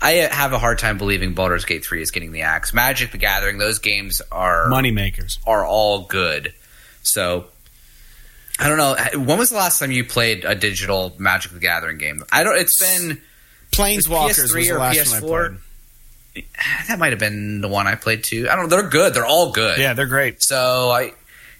I 0.00 0.12
have 0.12 0.52
a 0.52 0.58
hard 0.58 0.78
time 0.78 0.98
believing 0.98 1.34
Baldur's 1.34 1.64
Gate 1.64 1.84
three 1.84 2.02
is 2.02 2.10
getting 2.10 2.32
the 2.32 2.42
axe. 2.42 2.72
Magic 2.74 3.10
the 3.12 3.18
Gathering, 3.18 3.58
those 3.58 3.78
games 3.78 4.22
are 4.30 4.68
money 4.68 4.90
makers. 4.90 5.38
are 5.46 5.64
all 5.66 6.02
good. 6.04 6.52
So 7.02 7.46
I 8.58 8.68
don't 8.68 8.78
know. 8.78 8.96
When 9.24 9.38
was 9.38 9.50
the 9.50 9.56
last 9.56 9.78
time 9.78 9.90
you 9.90 10.04
played 10.04 10.44
a 10.44 10.54
digital 10.54 11.14
Magic 11.18 11.52
the 11.52 11.58
Gathering 11.60 11.98
game? 11.98 12.22
I 12.32 12.44
don't. 12.44 12.56
It's 12.58 12.78
been 12.78 13.20
Planeswalkers 13.72 14.50
PS3 14.52 14.62
the 14.68 14.70
or 14.72 14.78
last 14.78 14.96
one 15.10 15.16
I 15.16 15.20
PS4? 15.20 15.48
played. 15.48 15.60
That 16.88 16.98
might 16.98 17.12
have 17.12 17.18
been 17.18 17.60
the 17.60 17.68
one 17.68 17.86
I 17.86 17.94
played 17.94 18.24
too. 18.24 18.48
I 18.50 18.56
don't. 18.56 18.68
know. 18.68 18.76
They're 18.76 18.88
good. 18.88 19.14
They're 19.14 19.26
all 19.26 19.52
good. 19.52 19.78
Yeah, 19.78 19.94
they're 19.94 20.06
great. 20.06 20.42
So 20.42 20.90
I, 20.90 21.12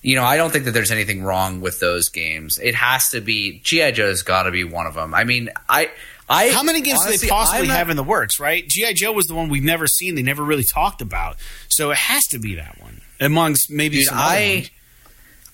you 0.03 0.15
know, 0.15 0.25
I 0.25 0.37
don't 0.37 0.53
think 0.53 0.67
that 0.67 0.73
there's 0.73 0.91
anything 0.91 1.23
wrong 1.25 1.61
with 1.61 1.81
those 1.81 2.09
games. 2.09 2.59
It 2.59 2.75
has 2.75 3.11
to 3.11 3.21
be 3.21 3.61
GI 3.65 3.93
Joe's 3.93 4.23
got 4.23 4.45
to 4.45 4.51
be 4.51 4.65
one 4.65 4.87
of 4.87 4.95
them. 4.95 5.15
I 5.15 5.25
mean, 5.25 5.51
I, 5.69 5.91
I. 6.29 6.51
How 6.51 6.63
many 6.63 6.81
games 6.81 7.05
do 7.05 7.17
they 7.17 7.29
possibly 7.29 7.69
not- 7.69 7.77
have 7.77 7.91
in 7.91 7.97
the 7.97 8.05
works, 8.05 8.39
right? 8.39 8.67
G.I. 8.67 8.93
Joe 8.93 9.13
was 9.13 9.27
the 9.27 9.35
one 9.35 9.49
we've 9.49 9.65
never 9.65 9.87
seen, 9.87 10.15
they 10.15 10.23
never 10.23 10.45
really 10.45 10.65
talked 10.65 11.01
about. 11.03 11.37
So 11.69 11.91
it 11.91 11.97
has 11.97 12.27
to 12.29 12.39
be 12.39 12.55
that 12.57 12.81
one. 12.81 13.01
Amongst 13.21 13.71
maybe 13.71 13.97
Dude, 13.97 14.07
some 14.07 14.19
I. 14.19 14.71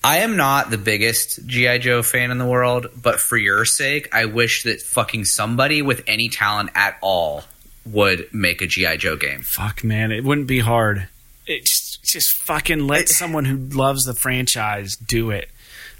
I 0.05 0.19
am 0.19 0.37
not 0.37 0.69
the 0.71 0.79
biggest 0.79 1.47
GI 1.47 1.79
Joe 1.79 2.03
fan 2.03 2.33
in 2.33 2.39
the 2.39 2.47
world, 2.47 2.89
but 3.01 3.21
for 3.21 3.37
your 3.37 3.65
sake, 3.65 4.13
I 4.13 4.25
wish 4.25 4.65
that 4.65 4.83
fucking 4.83 5.27
somebody 5.27 5.81
with 5.81 6.03
any 6.09 6.29
talent 6.29 6.71
at 6.75 6.99
all 7.01 7.45
would 7.85 8.33
make 8.33 8.63
a 8.63 8.67
GI 8.67 8.99
Joe 8.99 9.17
game. 9.17 9.43
Fuck, 9.43 9.83
man, 9.85 10.13
it 10.13 10.25
wouldn't 10.25 10.47
be 10.47 10.61
hard. 10.61 11.09
It 11.47 11.65
just, 11.65 12.03
just 12.05 12.33
fucking 12.35 12.87
let 12.87 13.09
someone 13.09 13.45
who 13.45 13.57
loves 13.57 14.05
the 14.05 14.15
franchise 14.15 14.95
do 14.97 15.31
it. 15.31 15.49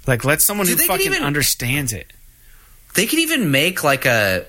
Like, 0.07 0.23
let 0.23 0.41
someone 0.41 0.67
who 0.67 0.75
fucking 0.75 1.05
even- 1.07 1.23
understands 1.23 1.93
it. 1.93 2.11
They 2.95 3.07
could 3.07 3.19
even 3.19 3.51
make 3.51 3.83
like 3.83 4.05
a 4.05 4.45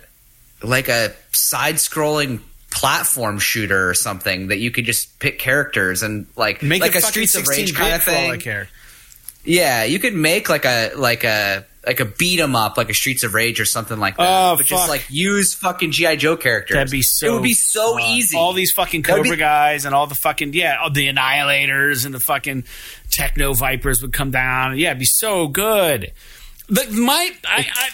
like 0.63 0.89
a 0.89 1.13
side-scrolling 1.33 2.41
platform 2.71 3.39
shooter 3.39 3.89
or 3.89 3.95
something 3.95 4.49
that 4.49 4.59
you 4.59 4.71
could 4.71 4.85
just 4.85 5.19
pick 5.19 5.39
characters 5.39 6.03
and 6.03 6.27
like 6.37 6.63
Make 6.63 6.83
like 6.83 6.95
it 6.95 6.99
a 6.99 7.03
Streets 7.03 7.35
of 7.37 7.47
Rage 7.49 7.75
kind 7.75 7.95
of 7.95 8.03
thing. 8.03 8.67
Yeah, 9.45 9.85
you 9.85 9.99
could 9.99 10.15
make 10.15 10.49
like 10.49 10.65
a 10.65 10.93
like 10.97 11.25
a 11.25 11.65
like 11.87 12.01
a 12.01 12.05
beat 12.05 12.41
'em 12.41 12.57
up, 12.57 12.77
like 12.77 12.91
a 12.91 12.95
Streets 12.95 13.25
of 13.25 13.35
Rage 13.35 13.61
or 13.61 13.65
something 13.65 13.99
like 13.99 14.17
that. 14.17 14.27
Oh, 14.27 14.57
but 14.57 14.67
fuck. 14.67 14.67
just 14.67 14.89
like 14.89 15.07
use 15.11 15.55
fucking 15.55 15.93
GI 15.93 16.17
Joe 16.17 16.37
characters. 16.37 16.75
That'd 16.75 16.91
be 16.91 17.03
so. 17.03 17.27
It 17.27 17.33
would 17.33 17.43
be 17.43 17.55
so 17.55 17.99
fun. 17.99 18.03
easy. 18.11 18.37
All 18.37 18.53
these 18.53 18.73
fucking 18.73 19.03
Cobra 19.03 19.31
be- 19.31 19.37
guys 19.37 19.85
and 19.85 19.95
all 19.95 20.07
the 20.07 20.15
fucking 20.15 20.53
yeah, 20.55 20.79
all 20.83 20.91
the 20.91 21.09
Annihilators 21.09 22.05
and 22.05 22.15
the 22.15 22.21
fucking 22.21 22.65
Techno 23.11 23.55
Vipers 23.55 24.03
would 24.03 24.13
come 24.13 24.31
down. 24.31 24.77
Yeah, 24.79 24.91
it'd 24.91 24.99
be 24.99 25.05
so 25.05 25.49
good. 25.49 26.13
But 26.69 26.91
my, 26.93 27.31
I, 27.47 27.67
I, 27.75 27.89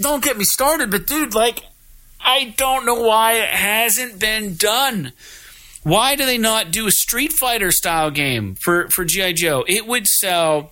don't 0.00 0.22
get 0.24 0.36
me 0.36 0.44
started, 0.44 0.90
but 0.90 1.06
dude, 1.06 1.34
like, 1.34 1.60
I 2.20 2.54
don't 2.56 2.84
know 2.84 3.00
why 3.00 3.34
it 3.34 3.48
hasn't 3.48 4.18
been 4.18 4.56
done. 4.56 5.12
Why 5.84 6.14
do 6.14 6.26
they 6.26 6.38
not 6.38 6.70
do 6.70 6.86
a 6.86 6.90
Street 6.90 7.32
Fighter 7.32 7.72
style 7.72 8.10
game 8.10 8.54
for 8.54 8.88
for 8.88 9.04
GI 9.04 9.34
Joe? 9.34 9.64
It 9.66 9.86
would 9.86 10.06
sell 10.06 10.71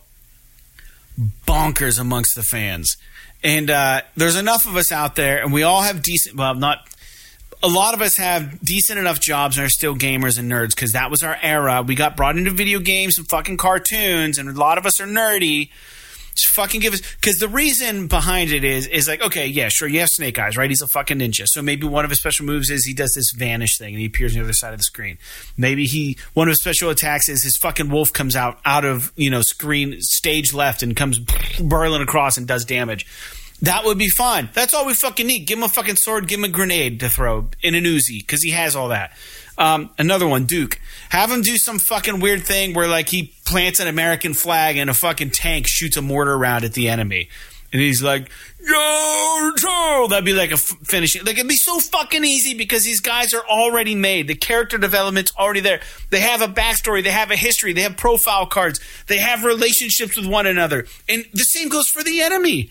bonkers 1.47 2.01
amongst 2.01 2.35
the 2.35 2.43
fans. 2.43 2.97
And 3.43 3.71
uh, 3.71 4.03
there's 4.17 4.37
enough 4.37 4.67
of 4.67 4.77
us 4.77 4.93
out 4.93 5.17
there, 5.17 5.43
and 5.43 5.53
we 5.53 5.63
all 5.63 5.83
have 5.83 6.03
decent. 6.03 6.37
Well, 6.37 6.55
not 6.55 6.87
a 7.63 7.69
lot 7.69 7.95
of 7.95 8.03
us 8.03 8.17
have 8.17 8.61
decent 8.61 8.99
enough 8.99 9.21
jobs 9.21 9.59
and 9.59 9.67
are 9.67 9.71
still 9.71 9.95
gamers 9.95 10.39
and 10.39 10.51
nerds 10.51 10.71
because 10.71 10.93
that 10.93 11.11
was 11.11 11.23
our 11.23 11.37
era. 11.43 11.83
We 11.83 11.95
got 11.95 12.17
brought 12.17 12.37
into 12.37 12.51
video 12.51 12.81
games 12.81 13.19
and 13.19 13.29
fucking 13.29 13.57
cartoons, 13.57 14.39
and 14.39 14.49
a 14.49 14.53
lot 14.53 14.79
of 14.79 14.87
us 14.87 15.01
are 15.01 15.07
nerdy. 15.07 15.71
Fucking 16.45 16.81
give 16.81 16.95
us 16.95 17.03
because 17.17 17.37
the 17.37 17.49
reason 17.49 18.07
behind 18.07 18.53
it 18.53 18.65
is 18.65 18.87
is 18.87 19.09
like 19.09 19.23
okay, 19.23 19.47
yeah, 19.47 19.69
sure, 19.69 19.89
you 19.89 20.01
have 20.01 20.09
Snake 20.09 20.39
Eyes, 20.39 20.57
right? 20.57 20.71
He's 20.71 20.83
a 20.83 20.89
fucking 20.89 21.19
ninja, 21.19 21.47
so 21.47 21.63
maybe 21.63 21.87
one 21.87 22.05
of 22.05 22.11
his 22.11 22.19
special 22.19 22.47
moves 22.47 22.71
is 22.71 22.85
he 22.85 22.95
does 22.95 23.15
this 23.15 23.33
vanish 23.33 23.79
thing 23.79 23.95
and 23.95 24.01
he 24.01 24.07
appears 24.07 24.35
on 24.35 24.41
the 24.41 24.45
other 24.45 24.53
side 24.53 24.73
of 24.73 24.79
the 24.79 24.85
screen. 24.85 25.19
Maybe 25.57 25.85
he 25.85 26.17
one 26.35 26.49
of 26.49 26.53
his 26.53 26.61
special 26.61 26.91
attacks 26.91 27.29
is 27.29 27.43
his 27.43 27.57
fucking 27.57 27.91
wolf 27.91 28.13
comes 28.13 28.37
out 28.37 28.59
out 28.65 28.85
of 28.85 29.13
you 29.17 29.31
know 29.31 29.43
screen 29.43 30.01
stage 30.01 30.53
left 30.53 30.83
and 30.83 30.97
comes 30.97 31.19
burling 31.19 32.03
across 32.03 32.37
and 32.37 32.47
does 32.47 32.65
damage. 32.65 33.07
That 33.63 33.85
would 33.85 33.99
be 33.99 34.09
fine. 34.09 34.49
That's 34.55 34.73
all 34.73 34.87
we 34.87 34.95
fucking 34.95 35.27
need. 35.27 35.41
Give 35.41 35.59
him 35.59 35.65
a 35.65 35.69
fucking 35.69 35.97
sword. 35.97 36.27
Give 36.27 36.39
him 36.39 36.45
a 36.45 36.49
grenade 36.49 37.01
to 37.01 37.11
throw 37.11 37.49
in 37.63 37.75
an 37.75 37.85
Uzi 37.85 38.21
because 38.21 38.43
he 38.43 38.51
has 38.51 38.75
all 38.75 38.89
that. 38.89 39.13
Um, 39.59 39.91
another 39.99 40.27
one, 40.27 40.47
Duke. 40.47 40.81
Have 41.11 41.31
him 41.31 41.43
do 41.43 41.59
some 41.59 41.79
fucking 41.79 42.21
weird 42.21 42.43
thing 42.45 42.73
where 42.73 42.89
like 42.89 43.11
he 43.11 43.35
plants 43.51 43.81
an 43.81 43.89
American 43.89 44.33
flag 44.35 44.77
and 44.77 44.89
a 44.89 44.95
fucking 44.95 45.31
tank 45.31 45.67
shoots 45.67 45.97
a 45.97 46.03
mortar 46.03 46.39
round 46.39 46.65
at 46.65 46.73
the 46.73 46.89
enemy, 46.89 47.29
and 47.73 47.83
he's 47.83 48.03
like, 48.03 48.31
"Yo, 48.65 49.51
Joe." 49.59 50.07
That'd 50.09 50.25
be 50.25 50.33
like 50.33 50.51
a 50.51 50.55
f- 50.55 50.77
finishing. 50.85 51.25
Like 51.25 51.37
it'd 51.37 51.49
be 51.49 51.57
so 51.57 51.81
fucking 51.81 52.25
easy 52.25 52.55
because 52.55 52.85
these 52.85 53.01
guys 53.01 53.35
are 53.35 53.45
already 53.49 53.95
made. 53.95 54.29
The 54.29 54.35
character 54.35 54.79
development's 54.79 55.33
already 55.37 55.61
there. 55.61 55.81
They 56.11 56.21
have 56.21 56.43
a 56.43 56.49
backstory. 56.49 57.03
They 57.03 57.11
have 57.11 57.31
a 57.31 57.37
history. 57.37 57.73
They 57.73 57.83
have 57.83 57.97
profile 57.97 58.47
cards. 58.47 58.81
They 59.09 59.19
have 59.19 59.45
relationships 59.45 60.17
with 60.17 60.27
one 60.27 60.47
another, 60.47 60.87
and 61.09 61.27
the 61.33 61.45
same 61.45 61.69
goes 61.69 61.89
for 61.89 62.03
the 62.03 62.21
enemy. 62.23 62.71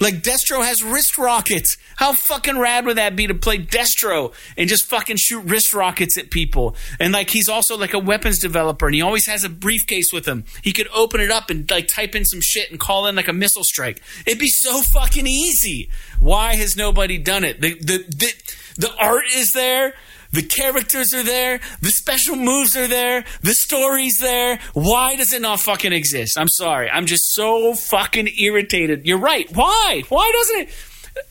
Like 0.00 0.22
Destro 0.22 0.64
has 0.64 0.82
wrist 0.82 1.18
rockets. 1.18 1.76
How 1.96 2.12
fucking 2.12 2.58
rad 2.58 2.86
would 2.86 2.96
that 2.96 3.16
be 3.16 3.26
to 3.26 3.34
play 3.34 3.58
Destro 3.58 4.32
and 4.56 4.68
just 4.68 4.84
fucking 4.84 5.16
shoot 5.16 5.44
wrist 5.44 5.74
rockets 5.74 6.16
at 6.16 6.30
people? 6.30 6.76
And 7.00 7.12
like 7.12 7.30
he's 7.30 7.48
also 7.48 7.76
like 7.76 7.94
a 7.94 7.98
weapons 7.98 8.38
developer 8.38 8.86
and 8.86 8.94
he 8.94 9.02
always 9.02 9.26
has 9.26 9.42
a 9.42 9.48
briefcase 9.48 10.12
with 10.12 10.26
him. 10.26 10.44
He 10.62 10.72
could 10.72 10.88
open 10.94 11.20
it 11.20 11.30
up 11.30 11.50
and 11.50 11.68
like 11.70 11.88
type 11.88 12.14
in 12.14 12.24
some 12.24 12.40
shit 12.40 12.70
and 12.70 12.78
call 12.78 13.06
in 13.06 13.16
like 13.16 13.28
a 13.28 13.32
missile 13.32 13.64
strike. 13.64 14.00
It'd 14.24 14.38
be 14.38 14.48
so 14.48 14.82
fucking 14.82 15.26
easy. 15.26 15.90
Why 16.20 16.54
has 16.54 16.76
nobody 16.76 17.18
done 17.18 17.42
it? 17.44 17.60
The 17.60 17.74
the 17.74 17.98
the, 18.08 18.32
the 18.76 18.94
art 18.98 19.24
is 19.34 19.52
there. 19.52 19.94
The 20.30 20.42
characters 20.42 21.14
are 21.14 21.22
there. 21.22 21.60
The 21.80 21.90
special 21.90 22.36
moves 22.36 22.76
are 22.76 22.86
there. 22.86 23.24
The 23.42 23.54
story's 23.54 24.18
there. 24.18 24.58
Why 24.74 25.16
does 25.16 25.32
it 25.32 25.42
not 25.42 25.60
fucking 25.60 25.92
exist? 25.92 26.38
I'm 26.38 26.48
sorry. 26.48 26.90
I'm 26.90 27.06
just 27.06 27.32
so 27.34 27.74
fucking 27.74 28.28
irritated. 28.38 29.06
You're 29.06 29.18
right. 29.18 29.50
Why? 29.54 30.02
Why 30.08 30.30
doesn't 30.32 30.60
it? 30.60 30.68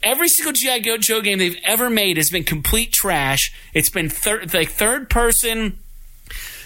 Every 0.04 0.28
single 0.28 0.54
GI 0.54 0.98
Joe 1.00 1.22
game 1.22 1.38
they've 1.39 1.60
ever 1.64 1.89
made 1.89 2.18
has 2.18 2.30
been 2.30 2.43
complete 2.43 2.91
trash. 2.91 3.54
It's 3.74 3.89
been 3.89 4.10
third, 4.10 4.54
like 4.54 4.70
third 4.70 5.10
person 5.10 5.80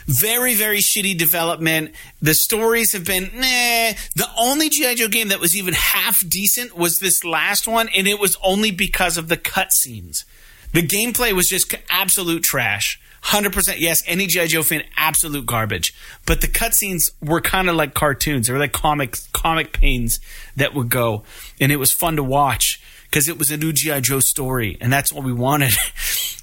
very 0.08 0.56
very 0.56 0.80
shitty 0.80 1.18
development 1.18 1.92
the 2.22 2.34
stories 2.34 2.92
have 2.94 3.06
been 3.06 3.30
meh 3.36 3.94
the 4.16 4.28
only 4.38 4.68
gi 4.68 4.96
joe 4.96 5.08
game 5.08 5.28
that 5.28 5.40
was 5.40 5.56
even 5.56 5.74
half 5.74 6.28
decent 6.28 6.76
was 6.76 7.00
this 7.00 7.24
last 7.24 7.68
one 7.68 7.88
and 7.96 8.08
it 8.08 8.20
was 8.20 8.36
only 8.44 8.72
because 8.72 9.18
of 9.18 9.28
the 9.28 9.38
cutscenes 9.38 10.26
the 10.74 10.82
gameplay 10.82 11.34
was 11.34 11.48
just 11.48 11.74
absolute 11.90 12.44
trash. 12.44 13.00
100% 13.26 13.80
yes 13.80 14.02
any 14.08 14.26
gi 14.26 14.48
joe 14.48 14.64
fan 14.64 14.84
absolute 14.98 15.46
garbage. 15.46 15.94
But 16.26 16.42
the 16.42 16.48
cutscenes 16.48 17.12
were 17.22 17.40
kind 17.40 17.70
of 17.70 17.76
like 17.76 17.94
cartoons. 17.94 18.48
They 18.48 18.54
were 18.54 18.60
like 18.60 18.72
comic 18.72 19.18
comic 19.32 19.74
pains 19.74 20.20
that 20.56 20.74
would 20.74 20.90
go. 20.90 21.24
And 21.60 21.72
it 21.72 21.76
was 21.76 21.92
fun 21.92 22.16
to 22.16 22.24
watch 22.24 22.82
because 23.04 23.28
it 23.28 23.38
was 23.38 23.52
a 23.52 23.58
new 23.58 23.74
gi 23.74 24.02
joe 24.02 24.20
story 24.22 24.78
and 24.82 24.92
that's 24.92 25.14
what 25.14 25.24
we 25.24 25.34
wanted. 25.34 25.74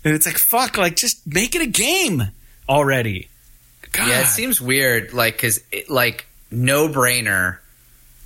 And 0.04 0.14
it's 0.14 0.26
like 0.26 0.38
fuck 0.38 0.78
like 0.78 0.94
just 0.94 1.26
make 1.26 1.56
it 1.56 1.60
a 1.60 1.66
game 1.66 2.30
already. 2.68 3.28
God. 3.90 4.08
Yeah, 4.08 4.20
it 4.20 4.26
seems 4.26 4.60
weird, 4.60 5.12
like 5.12 5.34
because 5.34 5.60
like 5.88 6.26
no 6.50 6.88
brainer, 6.88 7.58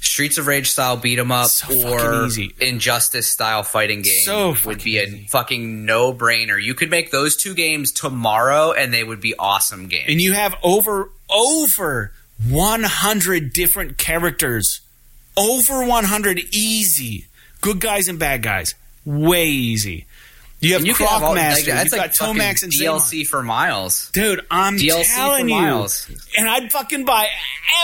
Streets 0.03 0.37
of 0.37 0.47
Rage 0.47 0.71
style 0.71 0.97
beat 0.97 1.19
'em 1.19 1.33
up 1.33 1.49
So 1.49 1.89
or. 1.89 2.29
Injustice 2.61 3.29
style 3.29 3.63
fighting 3.63 4.03
game 4.03 4.25
So 4.25 4.57
would 4.65 4.83
be 4.83 4.99
a 4.99 5.05
easy. 5.07 5.27
fucking 5.31 5.85
no 5.87 6.13
brainer. 6.13 6.63
You 6.63 6.75
could 6.75 6.91
make 6.91 7.11
those 7.11 7.37
two 7.37 7.55
games 7.55 7.91
tomorrow, 7.93 8.73
and 8.73 8.93
they 8.93 9.05
would 9.05 9.21
be 9.21 9.35
awesome 9.39 9.87
games. 9.89 10.07
and 10.09 10.21
you 10.21 10.33
have 10.33 10.55
over 10.63 11.11
over 11.31 12.13
100 12.49 13.53
different 13.53 13.97
characters 13.99 14.81
over 15.37 15.85
100 15.87 16.41
easy 16.51 17.27
good 17.61 17.81
guys 17.81 18.09
and 18.09 18.19
bad 18.19 18.43
guys 18.43 18.75
way 19.05 19.47
easy 19.49 20.05
you 20.63 20.75
have 20.75 20.87
you 20.87 20.95
could 20.95 21.07
have 21.07 21.19
Croc 21.19 21.31
all, 21.31 21.35
like, 21.35 21.65
that's 21.65 21.93
you've 21.93 21.93
like 21.99 22.19
got 22.19 22.35
Tomax 22.35 22.63
and 22.63 22.73
DLC 22.73 23.27
for 23.27 23.43
Miles. 23.43 24.11
Dude, 24.13 24.47
I'm 24.51 24.77
DLC 24.77 25.05
telling 25.15 25.47
for 25.47 25.49
you. 25.49 25.61
Miles. 25.61 26.11
And 26.39 26.49
I'd 26.49 26.71
fucking 26.71 27.05
buy 27.05 27.29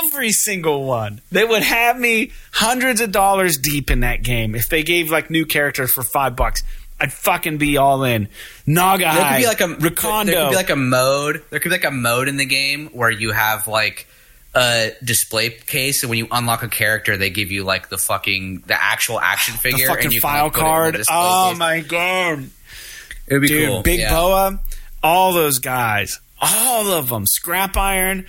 every 0.02 0.30
single 0.30 0.84
one. 0.84 1.20
They 1.32 1.44
would 1.44 1.62
have 1.62 1.98
me 1.98 2.30
hundreds 2.52 3.00
of 3.00 3.10
dollars 3.10 3.58
deep 3.58 3.90
in 3.90 4.00
that 4.00 4.22
game. 4.22 4.54
If 4.54 4.68
they 4.68 4.84
gave 4.84 5.10
like 5.10 5.28
new 5.28 5.44
characters 5.44 5.92
for 5.92 6.02
five 6.02 6.36
bucks, 6.36 6.62
I'd 7.00 7.12
fucking 7.12 7.58
be 7.58 7.76
all 7.76 8.04
in. 8.04 8.28
Naga 8.66 9.12
There 9.14 9.24
could 9.24 9.38
be 9.38 9.46
like 9.46 9.60
a 9.60 9.64
Recondo. 9.64 10.26
There 10.26 10.44
could 10.44 10.50
be 10.50 10.56
like 10.56 10.70
a 10.70 10.76
mode. 10.76 11.42
There 11.50 11.60
could 11.60 11.68
be 11.70 11.74
like 11.74 11.84
a 11.84 11.90
mode 11.90 12.28
in 12.28 12.36
the 12.36 12.46
game 12.46 12.88
where 12.92 13.10
you 13.10 13.32
have 13.32 13.68
like 13.68 14.06
a 14.54 14.92
display 15.04 15.50
case, 15.50 16.02
and 16.02 16.10
when 16.10 16.18
you 16.18 16.28
unlock 16.30 16.62
a 16.62 16.68
character, 16.68 17.16
they 17.16 17.30
give 17.30 17.50
you 17.52 17.64
like 17.64 17.88
the 17.88 17.98
fucking 17.98 18.64
the 18.66 18.80
actual 18.82 19.20
action 19.20 19.54
the 19.56 19.60
figure, 19.60 19.86
fucking 19.86 20.06
and 20.06 20.12
you 20.12 20.20
file 20.20 20.50
put 20.50 20.58
it 20.58 20.60
the 20.60 20.60
card. 20.60 20.94
Oh 21.10 21.48
case. 21.50 21.58
my 21.58 21.80
god. 21.80 22.50
It 23.28 23.34
would 23.34 23.42
be 23.42 23.48
Dude, 23.48 23.68
cool. 23.68 23.82
Big 23.82 24.00
yeah. 24.00 24.10
Boa. 24.10 24.60
all 25.02 25.32
those 25.32 25.58
guys, 25.58 26.18
all 26.40 26.90
of 26.92 27.08
them, 27.10 27.26
Scrap 27.26 27.76
Iron, 27.76 28.26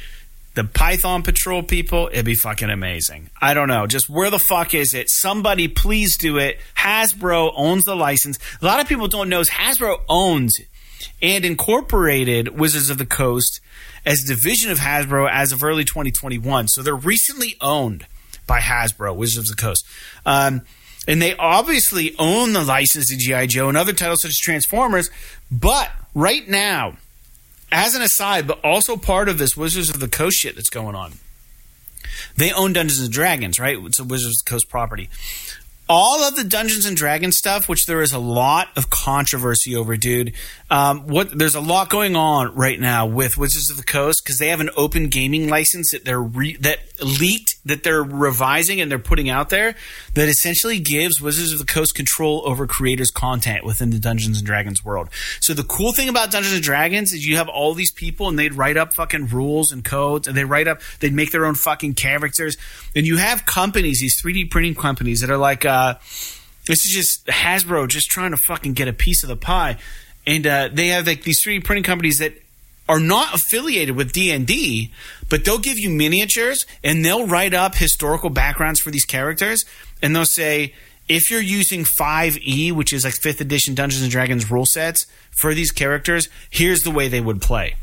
the 0.56 0.64
Python 0.64 1.24
Patrol 1.24 1.64
people, 1.64 2.10
it'd 2.12 2.26
be 2.26 2.36
fucking 2.36 2.70
amazing. 2.70 3.30
I 3.42 3.54
don't 3.54 3.68
know. 3.68 3.88
Just 3.88 4.10
where 4.10 4.30
the 4.30 4.40
fuck 4.40 4.74
is 4.74 4.94
it? 4.94 5.10
Somebody 5.10 5.68
please 5.68 6.18
do 6.18 6.38
it. 6.38 6.60
Hasbro 6.78 7.54
owns 7.56 7.86
the 7.86 7.96
license. 7.96 8.38
A 8.62 8.66
lot 8.66 8.80
of 8.80 8.88
people 8.88 9.08
don't 9.08 9.30
know 9.30 9.40
is 9.40 9.50
Hasbro 9.52 10.02
owns 10.10 10.60
and 11.22 11.46
incorporated 11.46 12.60
Wizards 12.60 12.90
of 12.90 12.98
the 12.98 13.06
Coast 13.06 13.62
as 14.06 14.24
a 14.24 14.28
division 14.28 14.72
of 14.72 14.80
Hasbro 14.80 15.30
as 15.32 15.52
of 15.52 15.64
early 15.64 15.84
2021. 15.84 16.68
So 16.68 16.82
they're 16.82 16.96
recently 16.96 17.56
owned 17.62 18.06
by 18.48 18.60
Hasbro, 18.60 19.16
Wizards 19.16 19.50
of 19.50 19.56
the 19.56 19.62
Coast. 19.62 19.86
Um, 20.26 20.62
and 21.08 21.22
they 21.22 21.36
obviously 21.36 22.16
own 22.20 22.54
the 22.54 22.64
license 22.64 23.08
to 23.08 23.18
G.I. 23.18 23.48
Joe 23.48 23.70
and 23.70 23.78
other 23.78 23.94
titles 23.94 24.22
such 24.22 24.32
as 24.32 24.40
Transformers. 24.40 25.10
But 25.52 25.92
right 26.14 26.48
now, 26.48 26.98
as 27.72 27.96
an 27.96 28.02
aside, 28.02 28.48
but 28.48 28.64
also 28.64 28.98
part 28.98 29.30
of 29.30 29.38
this 29.38 29.58
Wizards 29.58 29.90
of 29.90 30.00
the 30.00 30.08
Coast 30.08 30.38
shit 30.38 30.56
that's 30.56 30.70
going 30.70 30.96
on, 30.96 31.14
they 32.36 32.52
own 32.52 32.74
Dungeons 32.74 33.00
and 33.02 33.12
Dragons, 33.12 33.60
right? 33.60 33.78
It's 33.86 34.00
a 34.00 34.04
Wizards 34.04 34.42
of 34.42 34.46
the 34.46 34.50
Coast 34.50 34.70
property 34.70 35.10
all 35.90 36.24
of 36.24 36.36
the 36.36 36.44
Dungeons 36.44 36.86
and 36.86 36.96
Dragons 36.96 37.36
stuff, 37.36 37.68
which 37.68 37.88
there 37.88 38.02
is 38.02 38.14
a 38.14 38.20
lot 38.20 38.68
of 38.78 38.92
controversy 38.92 39.76
over, 39.76 39.98
dude. 39.98 40.34
Um, 40.70 41.08
what 41.08 41.36
there's 41.38 41.56
a 41.56 41.60
lot 41.60 41.90
going 41.90 42.16
on 42.16 42.54
right 42.54 42.80
now 42.80 43.08
with 43.08 43.38
Wizards 43.38 43.72
of 43.72 43.78
the 43.78 43.84
Coast 43.84 44.24
because 44.24 44.38
they 44.38 44.50
have 44.50 44.60
an 44.60 44.70
open 44.78 45.08
gaming 45.08 45.50
license 45.50 45.92
that 45.92 46.06
they're 46.06 46.22
re- 46.22 46.58
that 46.58 46.80
leaked 47.02 47.56
that 47.66 47.84
they're 47.84 48.04
revising 48.04 48.82
and 48.82 48.90
they're 48.90 49.00
putting 49.00 49.30
out 49.30 49.50
there 49.50 49.76
that 50.14 50.30
essentially 50.30 50.80
gives 50.80 51.22
Wizards 51.22 51.52
of 51.52 51.60
the 51.60 51.66
Coast 51.66 51.96
control 51.96 52.42
over 52.46 52.66
creators' 52.66 53.12
content 53.12 53.66
within 53.66 53.90
the 53.90 54.00
Dungeons 54.00 54.38
and 54.38 54.46
Dragons 54.46 54.84
world. 54.84 55.10
So 55.40 55.54
the 55.54 55.64
cool 55.64 55.92
thing 55.92 56.10
about 56.10 56.32
Dungeons 56.32 56.56
and 56.56 56.64
Dragons 56.64 57.14
is 57.14 57.26
you 57.26 57.36
have 57.38 57.50
all 57.50 57.74
these 57.74 57.92
people 57.92 58.30
and 58.30 58.40
they'd 58.40 58.54
write 58.54 58.78
up 58.78 58.94
fucking 58.94 59.28
rules 59.28 59.72
and 59.72 59.84
codes 59.84 60.28
and 60.28 60.36
they 60.36 60.46
write 60.46 60.68
up 60.68 60.82
they'd 61.00 61.14
make 61.14 61.32
their 61.32 61.46
own 61.46 61.56
fucking 61.56 61.94
characters 61.94 62.58
and 62.96 63.06
you 63.06 63.18
have 63.18 63.46
companies 63.46 64.00
these 64.00 64.22
3D 64.22 64.50
printing 64.50 64.76
companies 64.76 65.22
that 65.22 65.30
are 65.30 65.38
like 65.38 65.66
uh, 65.66 65.96
this 66.68 66.86
is 66.86 66.92
just 66.92 67.26
Hasbro 67.28 67.88
just 67.88 68.10
trying 68.10 68.32
to 68.32 68.38
fucking 68.38 68.74
get 68.74 68.88
a 68.88 68.94
piece 68.94 69.24
of 69.24 69.30
the 69.30 69.36
pie 69.36 69.78
and 70.26 70.46
uh, 70.46 70.70
they 70.72 70.88
have 70.88 71.08
like 71.08 71.24
these 71.24 71.44
3D 71.44 71.64
printing 71.64 71.84
companies 71.84 72.20
that 72.20 72.34
are 72.90 73.00
not 73.00 73.36
affiliated 73.36 73.96
with 73.96 74.12
D&D, 74.12 74.92
but 75.30 75.46
they'll 75.46 75.60
give 75.60 75.78
you 75.78 75.92
miniatures 75.92 76.66
and 76.84 77.06
they'll 77.06 77.28
write 77.28 77.54
up 77.54 77.76
historical 77.76 78.32
backgrounds 78.32 78.82
for 78.82 78.90
these 78.90 79.06
characters. 79.06 79.64
And 80.02 80.16
they'll 80.16 80.26
say 80.26 80.74
if 81.08 81.30
you're 81.30 81.40
using 81.40 81.84
5e, 81.84 82.72
which 82.72 82.92
is 82.92 83.06
like 83.06 83.14
5th 83.14 83.40
edition 83.40 83.76
Dungeons 83.76 84.02
and 84.02 84.12
Dragons 84.12 84.50
rule 84.50 84.66
sets 84.66 85.06
for 85.30 85.54
these 85.54 85.72
characters, 85.72 86.30
here's 86.50 86.82
the 86.82 86.92
way 86.92 87.08
they 87.08 87.22
would 87.22 87.42
play. 87.42 87.76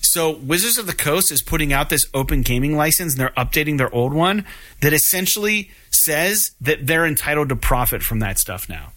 So 0.00 0.32
Wizards 0.32 0.78
of 0.78 0.86
the 0.86 0.94
Coast 0.94 1.30
is 1.30 1.42
putting 1.42 1.72
out 1.72 1.88
this 1.88 2.06
open 2.12 2.42
gaming 2.42 2.76
license. 2.76 3.12
And 3.12 3.20
they're 3.20 3.30
updating 3.30 3.78
their 3.78 3.94
old 3.94 4.12
one 4.12 4.44
that 4.80 4.92
essentially 4.92 5.70
says 5.90 6.50
that 6.60 6.88
they're 6.88 7.06
entitled 7.06 7.50
to 7.50 7.56
profit 7.56 8.02
from 8.02 8.18
that 8.18 8.38
stuff 8.38 8.68
now 8.68 8.92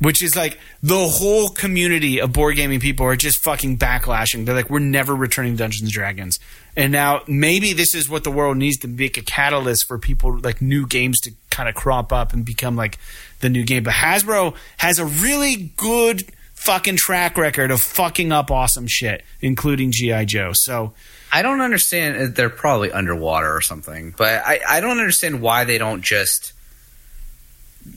which 0.00 0.22
is 0.22 0.34
like 0.34 0.58
the 0.82 1.06
whole 1.06 1.50
community 1.50 2.20
of 2.20 2.32
board 2.32 2.56
gaming 2.56 2.80
people 2.80 3.06
are 3.06 3.16
just 3.16 3.42
fucking 3.42 3.78
backlashing. 3.78 4.46
They're 4.46 4.54
like, 4.54 4.70
we're 4.70 4.78
never 4.78 5.14
returning 5.14 5.56
Dungeons 5.56 5.82
and 5.82 5.90
Dragons. 5.90 6.38
And 6.76 6.92
now 6.92 7.22
maybe 7.28 7.72
this 7.74 7.94
is 7.94 8.08
what 8.08 8.24
the 8.24 8.30
world 8.30 8.56
needs 8.56 8.78
to 8.78 8.88
make 8.88 9.18
a 9.18 9.22
catalyst 9.22 9.86
for 9.86 9.98
people 9.98 10.38
like 10.38 10.62
new 10.62 10.86
games 10.86 11.20
to 11.20 11.32
kind 11.50 11.68
of 11.68 11.74
crop 11.74 12.12
up 12.12 12.32
and 12.32 12.44
become 12.44 12.76
like 12.76 12.98
the 13.40 13.50
new 13.50 13.64
game. 13.64 13.82
But 13.82 13.94
Hasbro 13.94 14.56
has 14.78 14.98
a 14.98 15.04
really 15.04 15.72
good 15.76 16.24
fucking 16.54 16.96
track 16.96 17.36
record 17.36 17.70
of 17.70 17.80
fucking 17.80 18.32
up 18.32 18.50
awesome 18.50 18.86
shit, 18.86 19.22
including 19.40 19.92
G.I. 19.92 20.24
Joe. 20.24 20.52
So 20.54 20.94
I 21.32 21.42
don't 21.42 21.60
understand. 21.60 22.16
Uh, 22.16 22.26
they're 22.34 22.50
probably 22.50 22.90
underwater 22.90 23.54
or 23.54 23.60
something, 23.60 24.14
but 24.16 24.42
I, 24.44 24.60
I 24.66 24.80
don't 24.80 24.98
understand 24.98 25.42
why 25.42 25.64
they 25.64 25.78
don't 25.78 26.02
just 26.02 26.52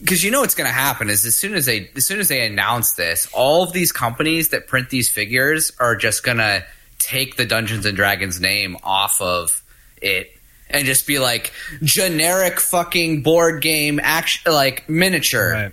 because 0.00 0.24
you 0.24 0.30
know 0.30 0.40
what's 0.40 0.54
going 0.54 0.68
to 0.68 0.72
happen 0.72 1.10
is 1.10 1.24
as 1.24 1.36
soon 1.36 1.54
as 1.54 1.66
they 1.66 1.90
as 1.96 2.06
soon 2.06 2.20
as 2.20 2.28
they 2.28 2.46
announce 2.46 2.94
this, 2.94 3.28
all 3.32 3.62
of 3.62 3.72
these 3.72 3.92
companies 3.92 4.50
that 4.50 4.66
print 4.66 4.90
these 4.90 5.10
figures 5.10 5.72
are 5.78 5.96
just 5.96 6.22
going 6.22 6.38
to 6.38 6.64
take 6.98 7.36
the 7.36 7.44
Dungeons 7.44 7.84
and 7.84 7.96
Dragons 7.96 8.40
name 8.40 8.76
off 8.82 9.20
of 9.20 9.62
it 10.00 10.30
and 10.70 10.86
just 10.86 11.06
be 11.06 11.18
like 11.18 11.52
generic 11.82 12.60
fucking 12.60 13.22
board 13.22 13.62
game 13.62 14.00
action 14.02 14.52
like 14.52 14.88
miniature. 14.88 15.52
Right. 15.52 15.72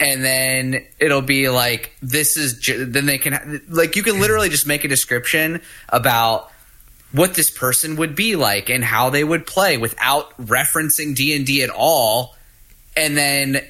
And 0.00 0.24
then 0.24 0.84
it'll 0.98 1.22
be 1.22 1.48
like 1.48 1.94
this 2.02 2.36
is 2.36 2.60
then 2.66 3.06
they 3.06 3.18
can 3.18 3.62
like 3.68 3.96
you 3.96 4.02
can 4.02 4.18
literally 4.18 4.48
just 4.48 4.66
make 4.66 4.84
a 4.84 4.88
description 4.88 5.60
about 5.88 6.50
what 7.12 7.34
this 7.34 7.50
person 7.50 7.96
would 7.96 8.16
be 8.16 8.36
like 8.36 8.70
and 8.70 8.82
how 8.82 9.10
they 9.10 9.22
would 9.22 9.46
play 9.46 9.76
without 9.76 10.36
referencing 10.38 11.14
D&D 11.14 11.62
at 11.62 11.70
all 11.70 12.34
and 12.96 13.16
then 13.16 13.60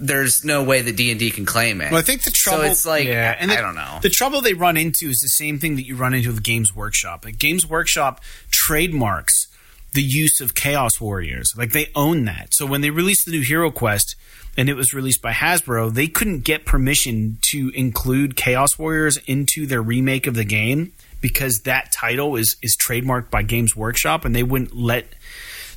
there's 0.00 0.44
no 0.44 0.62
way 0.62 0.82
that 0.82 0.96
D 0.96 1.10
and 1.10 1.18
D 1.18 1.30
can 1.30 1.44
claim 1.44 1.80
it. 1.80 1.90
Well, 1.90 1.98
I 1.98 2.02
think 2.02 2.22
the 2.22 2.30
trouble. 2.30 2.64
So 2.64 2.70
it's 2.70 2.86
like, 2.86 3.06
yeah, 3.06 3.36
and 3.38 3.50
the, 3.50 3.58
I 3.58 3.60
don't 3.60 3.74
know. 3.74 3.98
The 4.02 4.10
trouble 4.10 4.40
they 4.40 4.54
run 4.54 4.76
into 4.76 5.08
is 5.08 5.20
the 5.20 5.28
same 5.28 5.58
thing 5.58 5.76
that 5.76 5.86
you 5.86 5.96
run 5.96 6.14
into 6.14 6.30
with 6.30 6.42
Games 6.42 6.74
Workshop. 6.74 7.24
Like 7.24 7.38
Games 7.38 7.68
Workshop 7.68 8.20
trademarks 8.50 9.48
the 9.92 10.02
use 10.02 10.40
of 10.40 10.54
Chaos 10.54 11.00
Warriors. 11.00 11.54
Like 11.56 11.72
they 11.72 11.90
own 11.94 12.24
that. 12.26 12.54
So 12.54 12.66
when 12.66 12.80
they 12.80 12.90
released 12.90 13.24
the 13.26 13.32
new 13.32 13.42
Hero 13.42 13.70
Quest 13.70 14.14
and 14.56 14.68
it 14.68 14.74
was 14.74 14.92
released 14.92 15.22
by 15.22 15.32
Hasbro, 15.32 15.92
they 15.92 16.08
couldn't 16.08 16.40
get 16.40 16.64
permission 16.64 17.38
to 17.42 17.70
include 17.74 18.36
Chaos 18.36 18.78
Warriors 18.78 19.16
into 19.26 19.66
their 19.66 19.82
remake 19.82 20.26
of 20.26 20.34
the 20.34 20.44
game 20.44 20.92
because 21.20 21.60
that 21.60 21.92
title 21.92 22.36
is 22.36 22.56
is 22.62 22.76
trademarked 22.76 23.30
by 23.30 23.42
Games 23.42 23.74
Workshop, 23.74 24.24
and 24.24 24.34
they 24.34 24.42
wouldn't 24.42 24.76
let 24.76 25.06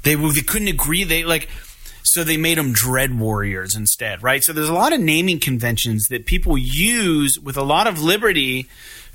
they 0.03 0.15
they 0.15 0.41
couldn't 0.41 0.67
agree. 0.67 1.03
They 1.03 1.23
like 1.23 1.49
so 2.03 2.23
they 2.23 2.37
made 2.37 2.57
them 2.57 2.73
Dread 2.73 3.17
Warriors 3.17 3.75
instead, 3.75 4.23
right? 4.23 4.43
So 4.43 4.53
there's 4.53 4.69
a 4.69 4.73
lot 4.73 4.93
of 4.93 4.99
naming 4.99 5.39
conventions 5.39 6.07
that 6.09 6.25
people 6.25 6.57
use 6.57 7.39
with 7.39 7.57
a 7.57 7.63
lot 7.63 7.87
of 7.87 8.01
liberty 8.01 8.67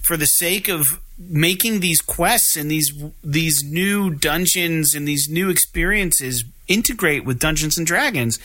for 0.03 0.17
the 0.17 0.27
sake 0.27 0.69
of 0.69 1.01
making 1.19 1.81
these 1.81 2.01
quests 2.01 2.57
and 2.57 2.71
these 2.71 2.93
these 3.25 3.65
new 3.65 4.11
dungeons 4.11 4.95
and 4.95 5.09
these 5.09 5.29
new 5.29 5.51
experiences 5.51 6.45
integrate 6.69 7.25
with 7.25 7.39
Dungeons 7.39 7.77
and 7.79 7.87
Dragons. 7.87 8.39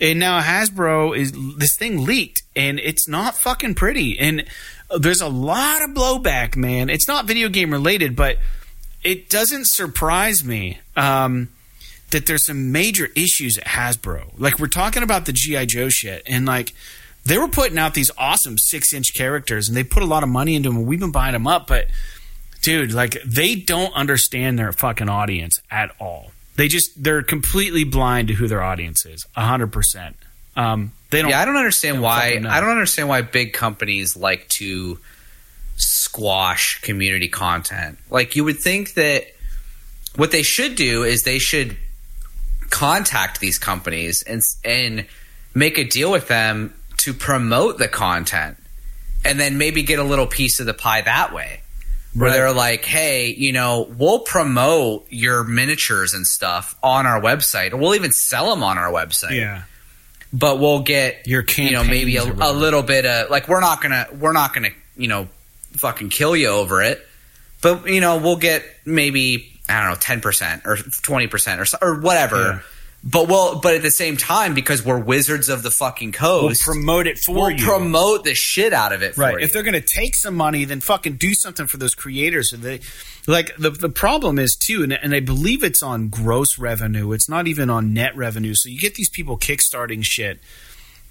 And 0.00 0.18
now 0.18 0.40
Hasbro 0.40 1.16
is 1.16 1.32
this 1.56 1.76
thing 1.76 2.04
leaked 2.04 2.42
and 2.56 2.78
it's 2.80 3.08
not 3.08 3.36
fucking 3.36 3.74
pretty. 3.74 4.18
And 4.18 4.44
there's 4.98 5.20
a 5.20 5.28
lot 5.28 5.82
of 5.82 5.90
blowback, 5.90 6.56
man. 6.56 6.90
It's 6.90 7.08
not 7.08 7.26
video 7.26 7.48
game 7.48 7.70
related, 7.70 8.16
but 8.16 8.38
it 9.02 9.28
doesn't 9.28 9.66
surprise 9.68 10.44
me. 10.44 10.78
Um, 10.96 11.48
that 12.12 12.26
there's 12.26 12.46
some 12.46 12.72
major 12.72 13.08
issues 13.14 13.58
at 13.58 13.64
Hasbro. 13.64 14.32
Like 14.38 14.58
we're 14.58 14.68
talking 14.68 15.02
about 15.02 15.26
the 15.26 15.32
GI 15.32 15.66
Joe 15.66 15.88
shit, 15.88 16.22
and 16.26 16.46
like 16.46 16.72
they 17.24 17.38
were 17.38 17.48
putting 17.48 17.78
out 17.78 17.94
these 17.94 18.10
awesome 18.16 18.56
six 18.58 18.92
inch 18.92 19.14
characters, 19.14 19.68
and 19.68 19.76
they 19.76 19.84
put 19.84 20.02
a 20.02 20.06
lot 20.06 20.22
of 20.22 20.28
money 20.28 20.54
into 20.54 20.68
them. 20.68 20.78
And 20.78 20.86
we've 20.86 21.00
been 21.00 21.12
buying 21.12 21.32
them 21.32 21.46
up, 21.46 21.66
but 21.66 21.88
dude, 22.62 22.92
like 22.92 23.18
they 23.24 23.54
don't 23.54 23.92
understand 23.94 24.58
their 24.58 24.72
fucking 24.72 25.08
audience 25.08 25.60
at 25.70 25.90
all. 25.98 26.32
They 26.56 26.68
just 26.68 27.02
they're 27.02 27.22
completely 27.22 27.84
blind 27.84 28.28
to 28.28 28.34
who 28.34 28.46
their 28.46 28.62
audience 28.62 29.04
is, 29.06 29.26
hundred 29.36 29.64
um, 29.64 29.70
percent. 29.70 30.16
They 30.54 31.20
don't. 31.20 31.30
Yeah, 31.30 31.40
I 31.40 31.44
don't 31.44 31.56
understand 31.56 31.96
don't 31.96 32.02
why. 32.04 32.40
I 32.48 32.60
don't 32.60 32.70
understand 32.70 33.08
why 33.08 33.22
big 33.22 33.52
companies 33.52 34.16
like 34.16 34.48
to 34.50 34.98
squash 35.76 36.80
community 36.82 37.28
content. 37.28 37.98
Like 38.10 38.36
you 38.36 38.44
would 38.44 38.58
think 38.58 38.94
that 38.94 39.26
what 40.16 40.30
they 40.30 40.42
should 40.42 40.74
do 40.74 41.04
is 41.04 41.22
they 41.22 41.38
should 41.38 41.76
contact 42.72 43.38
these 43.38 43.58
companies 43.58 44.22
and 44.22 44.42
and 44.64 45.06
make 45.54 45.78
a 45.78 45.84
deal 45.84 46.10
with 46.10 46.26
them 46.26 46.74
to 46.96 47.12
promote 47.14 47.78
the 47.78 47.86
content 47.86 48.56
and 49.24 49.38
then 49.38 49.58
maybe 49.58 49.82
get 49.82 49.98
a 49.98 50.02
little 50.02 50.26
piece 50.26 50.58
of 50.58 50.66
the 50.66 50.74
pie 50.74 51.02
that 51.02 51.32
way. 51.32 51.60
Where 52.14 52.28
right. 52.28 52.36
they're 52.36 52.52
like 52.52 52.84
hey 52.84 53.28
you 53.28 53.52
know 53.52 53.88
we'll 53.96 54.20
promote 54.20 55.06
your 55.10 55.44
miniatures 55.44 56.12
and 56.14 56.26
stuff 56.26 56.74
on 56.82 57.06
our 57.06 57.20
website. 57.20 57.72
Or 57.72 57.76
we'll 57.76 57.94
even 57.94 58.10
sell 58.10 58.50
them 58.50 58.64
on 58.64 58.78
our 58.78 58.90
website. 58.90 59.36
Yeah. 59.36 59.62
But 60.32 60.58
we'll 60.58 60.82
get 60.82 61.26
your 61.26 61.44
you 61.56 61.72
know 61.72 61.84
maybe 61.84 62.16
a, 62.16 62.24
a 62.24 62.52
little 62.52 62.82
bit 62.82 63.04
of 63.04 63.30
like 63.30 63.48
we're 63.48 63.60
not 63.60 63.82
gonna 63.82 64.06
we're 64.18 64.32
not 64.32 64.54
gonna 64.54 64.70
you 64.96 65.08
know 65.08 65.28
fucking 65.72 66.08
kill 66.08 66.34
you 66.34 66.48
over 66.48 66.82
it. 66.82 67.06
But 67.60 67.86
you 67.86 68.00
know 68.00 68.16
we'll 68.16 68.36
get 68.36 68.64
maybe 68.86 69.60
I 69.68 69.80
don't 69.80 69.90
know, 69.90 69.96
ten 69.98 70.20
percent 70.20 70.62
or 70.64 70.76
twenty 70.76 71.26
percent 71.26 71.60
or 71.60 71.66
or 71.86 72.00
whatever. 72.00 72.36
Yeah. 72.36 72.58
But 73.04 73.26
well, 73.26 73.58
but 73.58 73.74
at 73.74 73.82
the 73.82 73.90
same 73.90 74.16
time, 74.16 74.54
because 74.54 74.84
we're 74.84 74.98
wizards 74.98 75.48
of 75.48 75.64
the 75.64 75.72
fucking 75.72 76.12
coast, 76.12 76.64
we'll 76.64 76.74
promote 76.74 77.08
it 77.08 77.18
for 77.18 77.34
we'll 77.34 77.50
you. 77.50 77.64
Promote 77.64 78.22
the 78.22 78.34
shit 78.34 78.72
out 78.72 78.92
of 78.92 79.02
it. 79.02 79.16
right. 79.16 79.38
You. 79.38 79.44
If 79.44 79.52
they're 79.52 79.64
going 79.64 79.74
to 79.74 79.80
take 79.80 80.14
some 80.14 80.36
money, 80.36 80.64
then 80.64 80.80
fucking 80.80 81.14
do 81.14 81.34
something 81.34 81.66
for 81.66 81.78
those 81.78 81.96
creators. 81.96 82.50
So 82.50 82.58
they, 82.58 82.78
like 83.26 83.56
the 83.56 83.70
the 83.70 83.88
problem 83.88 84.38
is 84.38 84.54
too, 84.54 84.84
and, 84.84 84.92
and 84.92 85.14
I 85.14 85.20
believe 85.20 85.64
it's 85.64 85.82
on 85.82 86.10
gross 86.10 86.58
revenue. 86.58 87.10
It's 87.10 87.28
not 87.28 87.48
even 87.48 87.70
on 87.70 87.92
net 87.92 88.16
revenue. 88.16 88.54
So 88.54 88.68
you 88.68 88.78
get 88.78 88.94
these 88.94 89.10
people 89.10 89.36
kickstarting 89.36 90.04
shit 90.04 90.38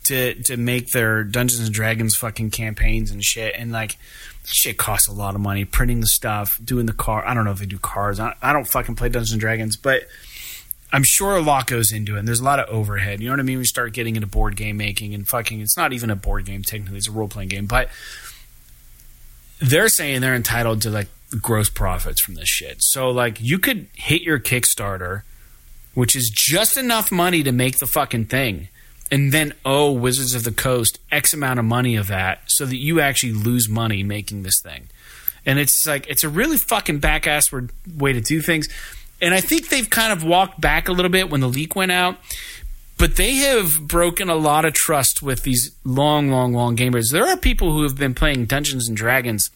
to 0.06 0.36
to 0.44 0.56
make 0.56 0.92
their 0.92 1.26
Dungeons 1.26 1.60
and 1.60 1.74
Dragons 1.74 2.16
fucking 2.16 2.52
campaigns 2.52 3.12
and 3.12 3.22
shit, 3.22 3.54
and 3.58 3.74
like 3.74 3.98
shit 4.46 4.78
costs 4.78 5.08
a 5.08 5.12
lot 5.12 5.36
of 5.36 5.42
money 5.42 5.66
printing 5.66 6.02
the 6.02 6.08
stuff, 6.08 6.60
doing 6.64 6.86
the 6.86 6.94
car. 6.94 7.26
I 7.26 7.34
don't 7.34 7.46
know 7.46 7.52
if 7.52 7.60
they 7.60 7.66
do 7.66 7.80
cars. 7.80 8.20
I, 8.20 8.36
I 8.42 8.54
don't 8.54 8.68
fucking 8.68 8.96
play 8.96 9.10
Dungeons 9.10 9.32
and 9.32 9.42
Dragons, 9.42 9.76
but 9.76 10.08
I'm 10.92 11.04
sure 11.04 11.36
a 11.36 11.42
lot 11.42 11.68
goes 11.68 11.92
into 11.92 12.16
it. 12.16 12.20
And 12.20 12.28
there's 12.28 12.40
a 12.40 12.44
lot 12.44 12.60
of 12.60 12.70
overhead. 12.70 13.22
You 13.22 13.28
know 13.28 13.34
what 13.34 13.40
I 13.40 13.44
mean? 13.44 13.58
We 13.58 13.66
start 13.66 13.94
getting 13.94 14.16
into 14.16 14.28
board 14.28 14.56
game 14.56 14.78
making 14.78 15.14
and 15.14 15.28
fucking. 15.28 15.62
It's 15.62 15.78
not 15.78 15.94
even 15.94 16.10
a 16.10 16.16
board 16.16 16.46
game 16.46 16.64
technically; 16.64 16.98
it's 16.98 17.08
a 17.08 17.12
role 17.12 17.28
playing 17.28 17.50
game, 17.50 17.66
but 17.66 17.90
they're 19.60 19.90
saying 19.90 20.22
they're 20.22 20.36
entitled 20.36 20.82
to 20.82 20.90
like 20.90 21.08
gross 21.40 21.70
profits 21.70 22.20
from 22.20 22.36
this 22.36 22.50
shit. 22.50 22.82
So 22.82 23.10
like 23.10 23.40
you 23.40 23.60
could 23.60 23.88
hit 23.96 24.22
your 24.22 24.40
Kickstarter, 24.40 25.22
which 25.94 26.16
is 26.16 26.30
just 26.30 26.78
enough 26.78 27.12
money 27.12 27.44
to 27.44 27.52
make 27.52 27.78
the 27.78 27.88
fucking 27.88 28.26
thing, 28.26 28.68
and 29.12 29.34
then 29.34 29.54
owe 29.66 29.92
Wizards 29.92 30.34
of 30.34 30.46
the 30.46 30.52
Coast 30.52 30.98
X 31.12 31.34
amount 31.34 31.60
of 31.60 31.66
money 31.66 31.98
of 31.98 32.08
that, 32.08 32.50
so 32.50 32.66
that 32.66 32.78
you 32.78 33.02
actually 33.02 33.34
lose 33.34 33.70
money 33.70 34.02
making 34.02 34.44
this 34.44 34.62
thing. 34.62 34.88
And 35.46 35.60
it's 35.60 35.86
like 35.86 36.08
it's 36.08 36.24
a 36.24 36.30
really 36.30 36.58
fucking 36.58 37.00
back 37.00 37.28
way 37.98 38.14
to 38.14 38.22
do 38.22 38.42
things. 38.42 38.68
And 39.22 39.34
I 39.34 39.42
think 39.42 39.70
they've 39.70 39.90
kind 39.90 40.12
of 40.12 40.24
walked 40.24 40.60
back 40.60 40.88
a 40.88 40.92
little 40.92 41.12
bit 41.12 41.30
when 41.30 41.42
the 41.42 41.50
leak 41.50 41.76
went 41.76 41.92
out. 41.92 42.18
But 42.98 43.16
they 43.16 43.36
have 43.36 43.88
broken 43.88 44.30
a 44.30 44.36
lot 44.36 44.64
of 44.64 44.74
trust 44.74 45.24
with 45.24 45.42
these 45.42 45.76
long, 45.84 46.30
long, 46.30 46.54
long 46.54 46.78
gamers. 46.78 47.12
There 47.12 47.26
are 47.26 47.36
people 47.36 47.72
who 47.72 47.82
have 47.84 47.98
been 47.98 48.14
playing 48.14 48.46
Dungeons 48.46 48.88
and 48.88 48.96
Dragons 48.96 49.50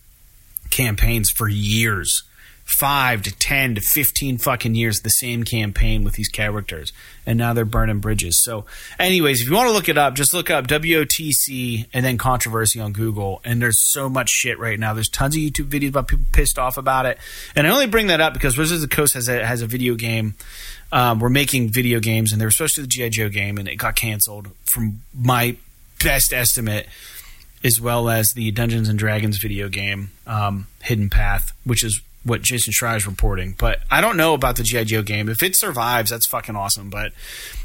campaigns 0.71 1.29
for 1.29 1.47
years 1.47 2.23
five 2.65 3.21
to 3.21 3.31
ten 3.37 3.75
to 3.75 3.81
fifteen 3.81 4.37
fucking 4.37 4.75
years 4.75 5.01
the 5.01 5.09
same 5.09 5.43
campaign 5.43 6.03
with 6.03 6.15
these 6.15 6.27
characters, 6.27 6.91
and 7.25 7.37
now 7.37 7.53
they're 7.53 7.63
burning 7.63 7.99
bridges. 7.99 8.43
So, 8.43 8.65
anyways, 8.99 9.41
if 9.41 9.47
you 9.47 9.55
want 9.55 9.67
to 9.67 9.73
look 9.73 9.87
it 9.87 9.97
up, 9.97 10.15
just 10.15 10.33
look 10.33 10.49
up 10.49 10.67
WOTC 10.67 11.85
and 11.93 12.03
then 12.03 12.17
controversy 12.17 12.79
on 12.79 12.91
Google. 12.91 13.39
And 13.45 13.61
there's 13.61 13.81
so 13.81 14.09
much 14.09 14.29
shit 14.29 14.59
right 14.59 14.79
now. 14.79 14.93
There's 14.93 15.09
tons 15.09 15.35
of 15.35 15.41
YouTube 15.41 15.69
videos 15.69 15.89
about 15.89 16.07
people 16.07 16.25
pissed 16.33 16.59
off 16.59 16.77
about 16.77 17.05
it. 17.05 17.17
And 17.55 17.67
I 17.67 17.69
only 17.69 17.87
bring 17.87 18.07
that 18.07 18.19
up 18.19 18.33
because 18.33 18.57
Wizards 18.57 18.83
of 18.83 18.89
the 18.89 18.95
Coast 18.95 19.13
has 19.13 19.29
a, 19.29 19.45
has 19.45 19.61
a 19.61 19.67
video 19.67 19.95
game. 19.95 20.35
Um, 20.91 21.19
we're 21.19 21.29
making 21.29 21.69
video 21.69 21.99
games, 21.99 22.31
and 22.31 22.41
they 22.41 22.45
were 22.45 22.51
supposed 22.51 22.75
to 22.75 22.81
do 22.81 22.87
the 22.87 22.89
GI 22.89 23.09
Joe 23.09 23.29
game, 23.29 23.57
and 23.57 23.67
it 23.67 23.75
got 23.75 23.95
canceled. 23.95 24.49
From 24.65 25.01
my 25.13 25.57
best 26.03 26.33
estimate 26.33 26.87
as 27.63 27.81
well 27.81 28.09
as 28.09 28.33
the 28.35 28.51
Dungeons 28.51 28.87
and 28.89 28.99
Dragons 28.99 29.37
video 29.37 29.69
game, 29.69 30.11
um, 30.27 30.67
Hidden 30.83 31.09
Path, 31.09 31.51
which 31.63 31.83
is 31.83 32.01
what 32.25 32.41
Jason 32.41 32.73
Schreier 32.73 32.97
is 32.97 33.07
reporting. 33.07 33.55
But 33.57 33.79
I 33.89 34.01
don't 34.01 34.17
know 34.17 34.33
about 34.33 34.57
the 34.57 34.63
GI 34.63 34.85
Joe 34.85 35.03
game. 35.03 35.29
If 35.29 35.43
it 35.43 35.55
survives, 35.55 36.09
that's 36.09 36.25
fucking 36.25 36.55
awesome. 36.55 36.89
But 36.89 37.13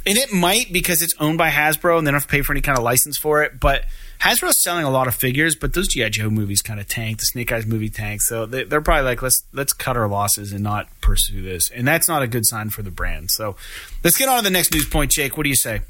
and 0.06 0.16
it 0.16 0.32
might 0.32 0.72
because 0.72 1.02
it's 1.02 1.14
owned 1.18 1.38
by 1.38 1.50
Hasbro 1.50 1.98
and 1.98 2.06
they 2.06 2.10
don't 2.10 2.20
have 2.20 2.26
to 2.26 2.28
pay 2.28 2.42
for 2.42 2.52
any 2.52 2.60
kind 2.60 2.78
of 2.78 2.84
license 2.84 3.16
for 3.16 3.42
it. 3.42 3.58
But 3.58 3.84
Hasbro's 4.20 4.62
selling 4.62 4.84
a 4.84 4.90
lot 4.90 5.08
of 5.08 5.14
figures, 5.14 5.56
but 5.56 5.72
those 5.72 5.88
GI 5.88 6.10
Joe 6.10 6.28
movies 6.28 6.60
kind 6.60 6.78
of 6.78 6.86
tanked. 6.86 7.20
The 7.20 7.26
Snake 7.26 7.50
Eyes 7.50 7.66
movie 7.66 7.88
tanked, 7.88 8.24
so 8.24 8.44
they, 8.44 8.62
are 8.62 8.80
probably 8.82 9.04
like, 9.04 9.22
let's 9.22 9.42
let's 9.52 9.72
cut 9.72 9.96
our 9.96 10.08
losses 10.08 10.52
and 10.52 10.62
not 10.62 10.88
pursue 11.00 11.40
this. 11.40 11.70
And 11.70 11.88
that's 11.88 12.06
not 12.06 12.22
a 12.22 12.26
good 12.26 12.44
sign 12.44 12.68
for 12.68 12.82
the 12.82 12.90
brand. 12.90 13.30
So 13.30 13.56
let's 14.04 14.18
get 14.18 14.28
on 14.28 14.38
to 14.38 14.44
the 14.44 14.50
next 14.50 14.74
news 14.74 14.86
point, 14.86 15.10
Jake. 15.10 15.38
What 15.38 15.44
do 15.44 15.48
you 15.48 15.56
say? 15.56 15.80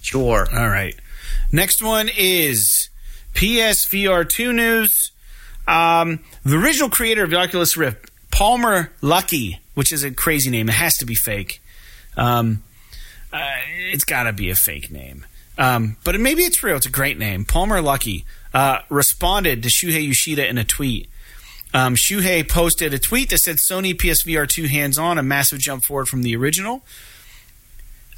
Sure. 0.00 0.48
All 0.50 0.68
right. 0.68 0.94
Next 1.52 1.82
one 1.82 2.08
is 2.16 2.88
PSVR 3.34 4.26
2 4.26 4.52
news. 4.54 5.12
Um, 5.68 6.20
the 6.44 6.56
original 6.56 6.88
creator 6.88 7.22
of 7.22 7.30
the 7.30 7.36
Oculus 7.36 7.76
Rift, 7.76 8.10
Palmer 8.30 8.90
Luckey, 9.02 9.58
which 9.74 9.92
is 9.92 10.02
a 10.02 10.10
crazy 10.10 10.50
name. 10.50 10.68
It 10.68 10.74
has 10.74 10.96
to 10.96 11.04
be 11.04 11.14
fake. 11.14 11.60
Um, 12.16 12.62
uh, 13.32 13.38
it's 13.92 14.04
got 14.04 14.24
to 14.24 14.32
be 14.32 14.48
a 14.50 14.54
fake 14.54 14.90
name. 14.90 15.26
Um, 15.58 15.96
but 16.04 16.18
maybe 16.18 16.42
it's 16.42 16.62
real. 16.62 16.76
It's 16.76 16.86
a 16.86 16.90
great 16.90 17.18
name. 17.18 17.44
Palmer 17.44 17.82
Luckey 17.82 18.24
uh, 18.54 18.78
responded 18.88 19.62
to 19.62 19.68
Shuhei 19.68 20.06
Yoshida 20.06 20.48
in 20.48 20.56
a 20.56 20.64
tweet. 20.64 21.08
Um, 21.74 21.96
Shuhei 21.96 22.48
posted 22.48 22.94
a 22.94 22.98
tweet 22.98 23.28
that 23.30 23.38
said 23.38 23.56
Sony 23.56 23.92
PSVR 23.92 24.48
2 24.48 24.68
hands 24.68 24.98
on, 24.98 25.18
a 25.18 25.22
massive 25.22 25.58
jump 25.58 25.84
forward 25.84 26.08
from 26.08 26.22
the 26.22 26.34
original. 26.34 26.82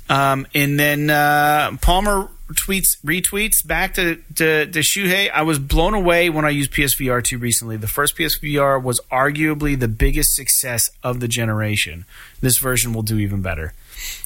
Um, 0.09 0.47
and 0.55 0.79
then 0.79 1.11
uh, 1.11 1.77
Palmer 1.81 2.29
tweets 2.55 2.97
retweets 3.05 3.67
back 3.67 3.95
to, 3.95 4.17
to, 4.37 4.67
to 4.67 4.79
Shuhei. 4.81 5.31
I 5.31 5.43
was 5.43 5.59
blown 5.59 5.95
away 5.95 6.31
when 6.31 6.45
I 6.45 6.51
used 6.51 6.73
PSVR 6.73 7.23
2 7.23 7.39
recently. 7.39 7.77
The 7.77 7.87
first 7.87 8.17
PSVR 8.17 8.83
was 8.83 9.01
arguably 9.11 9.79
the 9.79 9.89
biggest 9.89 10.35
success 10.35 10.91
of 11.03 11.21
the 11.21 11.29
generation. 11.29 12.05
This 12.41 12.59
version 12.59 12.93
will 12.93 13.03
do 13.03 13.19
even 13.19 13.43
better. 13.43 13.73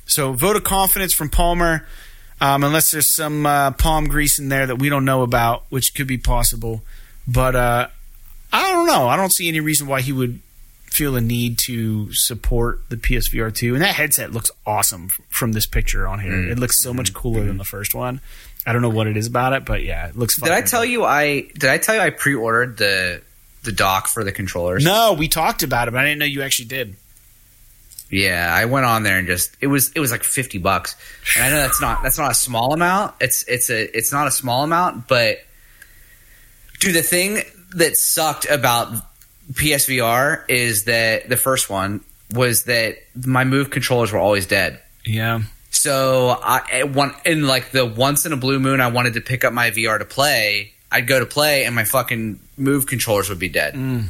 So 0.06 0.32
vote 0.32 0.56
of 0.56 0.64
confidence 0.64 1.12
from 1.12 1.30
Palmer, 1.30 1.86
um, 2.40 2.64
unless 2.64 2.90
there's 2.90 3.14
some 3.14 3.46
uh, 3.46 3.72
palm 3.72 4.08
grease 4.08 4.38
in 4.38 4.48
there 4.48 4.66
that 4.66 4.76
we 4.76 4.88
don't 4.88 5.04
know 5.04 5.22
about, 5.22 5.64
which 5.68 5.94
could 5.94 6.06
be 6.06 6.18
possible. 6.18 6.82
But 7.26 7.56
uh, 7.56 7.88
I 8.52 8.70
don't 8.72 8.86
know. 8.86 9.08
I 9.08 9.16
don't 9.16 9.32
see 9.32 9.48
any 9.48 9.60
reason 9.60 9.86
why 9.86 10.00
he 10.00 10.12
would 10.12 10.40
feel 10.94 11.16
a 11.16 11.20
need 11.20 11.58
to 11.58 12.12
support 12.12 12.88
the 12.88 12.96
PSVR 12.96 13.54
2. 13.54 13.74
And 13.74 13.82
that 13.82 13.94
headset 13.94 14.32
looks 14.32 14.50
awesome 14.64 15.08
from 15.28 15.52
this 15.52 15.66
picture 15.66 16.06
on 16.06 16.20
here. 16.20 16.32
Mm. 16.32 16.52
It 16.52 16.58
looks 16.58 16.82
so 16.82 16.94
much 16.94 17.12
cooler 17.12 17.42
mm. 17.42 17.48
than 17.48 17.58
the 17.58 17.64
first 17.64 17.94
one. 17.94 18.20
I 18.66 18.72
don't 18.72 18.80
know 18.80 18.90
what 18.90 19.06
it 19.06 19.16
is 19.16 19.26
about 19.26 19.52
it, 19.52 19.64
but 19.64 19.82
yeah, 19.82 20.08
it 20.08 20.16
looks. 20.16 20.40
Did 20.40 20.52
I 20.52 20.62
tell 20.62 20.84
you 20.84 21.04
I 21.04 21.42
did 21.42 21.64
I 21.64 21.78
tell 21.78 21.96
you 21.96 22.00
I 22.00 22.10
pre-ordered 22.10 22.78
the 22.78 23.20
the 23.62 23.72
dock 23.72 24.06
for 24.06 24.24
the 24.24 24.32
controllers? 24.32 24.84
No, 24.84 25.12
we 25.12 25.28
talked 25.28 25.62
about 25.62 25.88
it, 25.88 25.90
but 25.90 26.00
I 26.00 26.04
didn't 26.04 26.20
know 26.20 26.26
you 26.26 26.42
actually 26.42 26.68
did. 26.68 26.96
Yeah, 28.10 28.50
I 28.54 28.66
went 28.66 28.86
on 28.86 29.02
there 29.02 29.18
and 29.18 29.26
just 29.26 29.54
it 29.60 29.66
was 29.66 29.92
it 29.92 30.00
was 30.00 30.10
like 30.10 30.22
fifty 30.22 30.58
bucks. 30.58 30.96
And 31.36 31.44
I 31.44 31.50
know 31.50 31.56
that's 31.56 31.80
not 31.80 32.02
that's 32.02 32.16
not 32.16 32.30
a 32.30 32.34
small 32.34 32.72
amount. 32.72 33.14
It's 33.20 33.42
it's 33.48 33.68
a 33.68 33.96
it's 33.96 34.12
not 34.12 34.26
a 34.26 34.30
small 34.30 34.64
amount, 34.64 35.08
but 35.08 35.38
dude, 36.78 36.94
the 36.94 37.02
thing 37.02 37.42
that 37.74 37.96
sucked 37.96 38.46
about 38.48 38.94
PSVR 39.52 40.44
is 40.48 40.84
that 40.84 41.28
the 41.28 41.36
first 41.36 41.68
one 41.68 42.04
was 42.32 42.64
that 42.64 42.96
my 43.24 43.44
move 43.44 43.70
controllers 43.70 44.12
were 44.12 44.18
always 44.18 44.46
dead. 44.46 44.80
Yeah. 45.04 45.42
So 45.70 46.38
I 46.42 46.84
one 46.84 47.14
in 47.26 47.46
like 47.46 47.70
the 47.70 47.84
once 47.84 48.26
in 48.26 48.32
a 48.32 48.36
blue 48.36 48.58
moon 48.58 48.80
I 48.80 48.88
wanted 48.88 49.14
to 49.14 49.20
pick 49.20 49.44
up 49.44 49.52
my 49.52 49.70
VR 49.70 49.98
to 49.98 50.04
play, 50.04 50.72
I'd 50.90 51.06
go 51.06 51.18
to 51.18 51.26
play 51.26 51.64
and 51.64 51.74
my 51.74 51.84
fucking 51.84 52.40
move 52.56 52.86
controllers 52.86 53.28
would 53.28 53.38
be 53.38 53.48
dead. 53.48 53.74
Mm. 53.74 54.06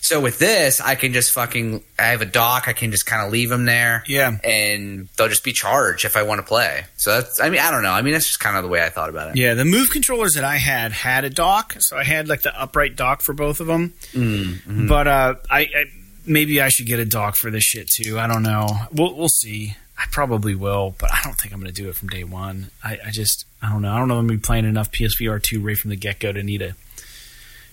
So 0.00 0.20
with 0.20 0.38
this, 0.38 0.80
I 0.80 0.94
can 0.94 1.12
just 1.12 1.32
fucking 1.32 1.82
I 1.98 2.04
have 2.04 2.22
a 2.22 2.26
dock. 2.26 2.68
I 2.68 2.72
can 2.72 2.92
just 2.92 3.06
kind 3.06 3.26
of 3.26 3.32
leave 3.32 3.48
them 3.48 3.64
there. 3.64 4.04
Yeah, 4.06 4.38
and 4.44 5.08
they'll 5.16 5.28
just 5.28 5.44
be 5.44 5.52
charged 5.52 6.04
if 6.04 6.16
I 6.16 6.22
want 6.22 6.40
to 6.40 6.46
play. 6.46 6.84
So 6.96 7.10
that's 7.10 7.40
I 7.40 7.50
mean 7.50 7.60
I 7.60 7.70
don't 7.70 7.82
know. 7.82 7.90
I 7.90 8.02
mean 8.02 8.12
that's 8.12 8.26
just 8.26 8.40
kind 8.40 8.56
of 8.56 8.62
the 8.62 8.68
way 8.68 8.82
I 8.84 8.88
thought 8.88 9.08
about 9.08 9.30
it. 9.30 9.36
Yeah, 9.36 9.54
the 9.54 9.64
move 9.64 9.90
controllers 9.90 10.34
that 10.34 10.44
I 10.44 10.56
had 10.56 10.92
had 10.92 11.24
a 11.24 11.30
dock, 11.30 11.76
so 11.80 11.96
I 11.96 12.04
had 12.04 12.28
like 12.28 12.42
the 12.42 12.58
upright 12.60 12.94
dock 12.94 13.20
for 13.20 13.32
both 13.32 13.60
of 13.60 13.66
them. 13.66 13.94
Mm-hmm. 14.12 14.86
But 14.86 15.08
uh, 15.08 15.34
I, 15.50 15.60
I 15.60 15.84
maybe 16.24 16.60
I 16.60 16.68
should 16.68 16.86
get 16.86 17.00
a 17.00 17.04
dock 17.04 17.36
for 17.36 17.50
this 17.50 17.64
shit 17.64 17.88
too. 17.88 18.18
I 18.18 18.26
don't 18.26 18.42
know. 18.42 18.68
We'll 18.92 19.14
we'll 19.14 19.28
see. 19.28 19.76
I 19.98 20.04
probably 20.10 20.54
will, 20.54 20.94
but 20.98 21.10
I 21.10 21.20
don't 21.24 21.40
think 21.40 21.54
I'm 21.54 21.60
going 21.60 21.72
to 21.72 21.82
do 21.82 21.88
it 21.88 21.96
from 21.96 22.08
day 22.08 22.22
one. 22.22 22.70
I, 22.84 22.98
I 23.06 23.10
just 23.10 23.46
I 23.62 23.70
don't 23.70 23.82
know. 23.82 23.92
I 23.92 23.98
don't 23.98 24.08
know. 24.08 24.18
I'm 24.18 24.28
to 24.28 24.34
be 24.34 24.40
playing 24.40 24.66
enough 24.66 24.92
PSVR 24.92 25.42
two 25.42 25.60
right 25.60 25.76
from 25.76 25.90
the 25.90 25.96
get 25.96 26.18
go 26.18 26.32
to 26.32 26.42
need 26.42 26.62
a 26.62 26.74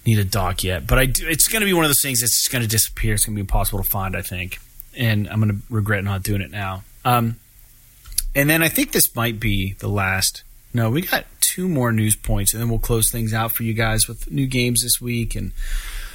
need 0.06 0.20
a 0.20 0.24
dock 0.24 0.64
yet. 0.64 0.86
But 0.88 1.00
I 1.00 1.06
do, 1.06 1.28
it's 1.28 1.48
going 1.48 1.62
to 1.62 1.66
be 1.66 1.74
one 1.74 1.86
of 1.86 1.90
those 1.90 2.02
things 2.02 2.22
that's 2.22 2.40
just 2.40 2.52
going 2.52 2.62
to 2.62 2.68
disappear. 2.68 3.14
It's 3.14 3.26
going 3.26 3.36
to 3.36 3.38
be 3.38 3.42
impossible 3.42 3.84
to 3.84 3.90
find, 3.90 4.16
I 4.16 4.22
think. 4.22 4.60
And 4.96 5.28
I'm 5.30 5.40
going 5.40 5.52
to 5.52 5.62
regret 5.70 6.04
not 6.04 6.24
doing 6.24 6.42
it 6.42 6.52
now. 6.52 6.84
Um, 7.06 7.38
and 8.36 8.50
then 8.50 8.62
I 8.64 8.70
think 8.70 8.92
this 8.92 9.16
might 9.16 9.40
be 9.40 9.74
the 9.80 9.88
last. 9.88 10.44
No, 10.74 10.90
we 10.90 11.02
got 11.02 11.26
two 11.40 11.70
more 11.70 11.92
news 11.92 12.16
points, 12.16 12.54
and 12.54 12.62
then 12.62 12.70
we'll 12.70 12.80
close 12.80 13.12
things 13.12 13.34
out 13.34 13.52
for 13.52 13.64
you 13.64 13.74
guys 13.74 14.08
with 14.08 14.32
new 14.32 14.48
games 14.48 14.82
this 14.82 15.00
week 15.00 15.36
and 15.36 15.52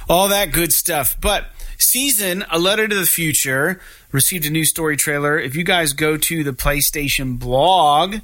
all 0.09 0.27
that 0.27 0.51
good 0.51 0.73
stuff. 0.73 1.15
But 1.19 1.45
Season, 1.77 2.43
A 2.51 2.59
Letter 2.59 2.87
to 2.87 2.95
the 2.95 3.05
Future, 3.05 3.79
received 4.11 4.45
a 4.45 4.49
new 4.49 4.65
story 4.65 4.97
trailer. 4.97 5.39
If 5.39 5.55
you 5.55 5.63
guys 5.63 5.93
go 5.93 6.17
to 6.17 6.43
the 6.43 6.51
PlayStation 6.51 7.39
blog, 7.39 8.17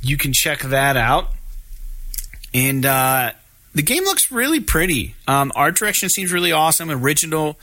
you 0.00 0.16
can 0.16 0.32
check 0.32 0.60
that 0.60 0.96
out. 0.96 1.30
And 2.54 2.86
uh, 2.86 3.32
the 3.74 3.82
game 3.82 4.04
looks 4.04 4.30
really 4.30 4.60
pretty. 4.60 5.14
Um, 5.26 5.52
art 5.54 5.76
direction 5.76 6.08
seems 6.08 6.32
really 6.32 6.52
awesome, 6.52 6.90
original. 6.90 7.58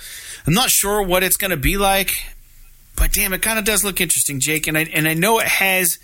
I'm 0.48 0.54
not 0.54 0.70
sure 0.70 1.02
what 1.02 1.24
it's 1.24 1.38
going 1.38 1.52
to 1.52 1.58
be 1.58 1.78
like, 1.78 2.12
but 2.96 3.12
damn, 3.14 3.34
it 3.34 3.42
kind 3.42 3.60
of 3.60 3.66
does 3.66 3.84
look 3.84 4.02
interesting, 4.02 4.40
Jake. 4.40 4.68
And 4.68 4.78
I 4.78 4.82
and 4.94 5.08
I 5.08 5.14
know 5.14 5.40
it 5.40 5.48
has 5.48 6.00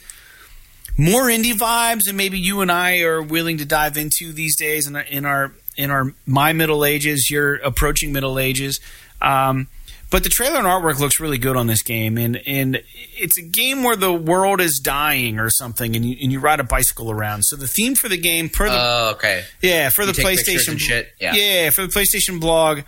more 0.97 1.23
indie 1.23 1.53
vibes 1.53 2.05
than 2.05 2.15
maybe 2.15 2.39
you 2.39 2.61
and 2.61 2.71
I 2.71 2.99
are 3.01 3.21
willing 3.21 3.57
to 3.57 3.65
dive 3.65 3.97
into 3.97 4.31
these 4.31 4.55
days 4.55 4.87
in 4.87 4.95
our 4.95 5.01
in 5.01 5.25
our, 5.25 5.51
in 5.75 5.91
our 5.91 6.13
my 6.25 6.53
middle 6.53 6.85
ages. 6.85 7.29
You're 7.29 7.55
approaching 7.55 8.13
middle 8.13 8.39
ages. 8.39 8.79
Um, 9.21 9.67
but 10.11 10.23
the 10.23 10.29
trailer 10.29 10.57
and 10.57 10.67
artwork 10.67 10.99
looks 10.99 11.19
really 11.19 11.37
good 11.37 11.57
on 11.57 11.67
this 11.67 11.81
game, 11.81 12.17
and 12.17 12.37
and 12.47 12.81
it's 13.17 13.37
a 13.37 13.41
game 13.41 13.83
where 13.83 13.95
the 13.95 14.13
world 14.13 14.61
is 14.61 14.79
dying 14.79 15.39
or 15.39 15.49
something, 15.49 15.95
and 15.95 16.05
you, 16.05 16.17
and 16.21 16.31
you 16.31 16.39
ride 16.39 16.59
a 16.59 16.63
bicycle 16.63 17.11
around. 17.11 17.43
So 17.43 17.55
the 17.55 17.67
theme 17.67 17.95
for 17.95 18.07
the 18.07 18.17
game, 18.17 18.49
per 18.49 18.69
the 18.69 18.77
oh 18.77 19.11
okay, 19.15 19.43
yeah, 19.61 19.89
for 19.89 20.03
you 20.03 20.11
the 20.11 20.21
PlayStation 20.21 20.79
shit, 20.79 21.11
yeah. 21.19 21.33
yeah, 21.33 21.69
for 21.71 21.81
the 21.81 21.87
PlayStation 21.87 22.39
blog, 22.39 22.81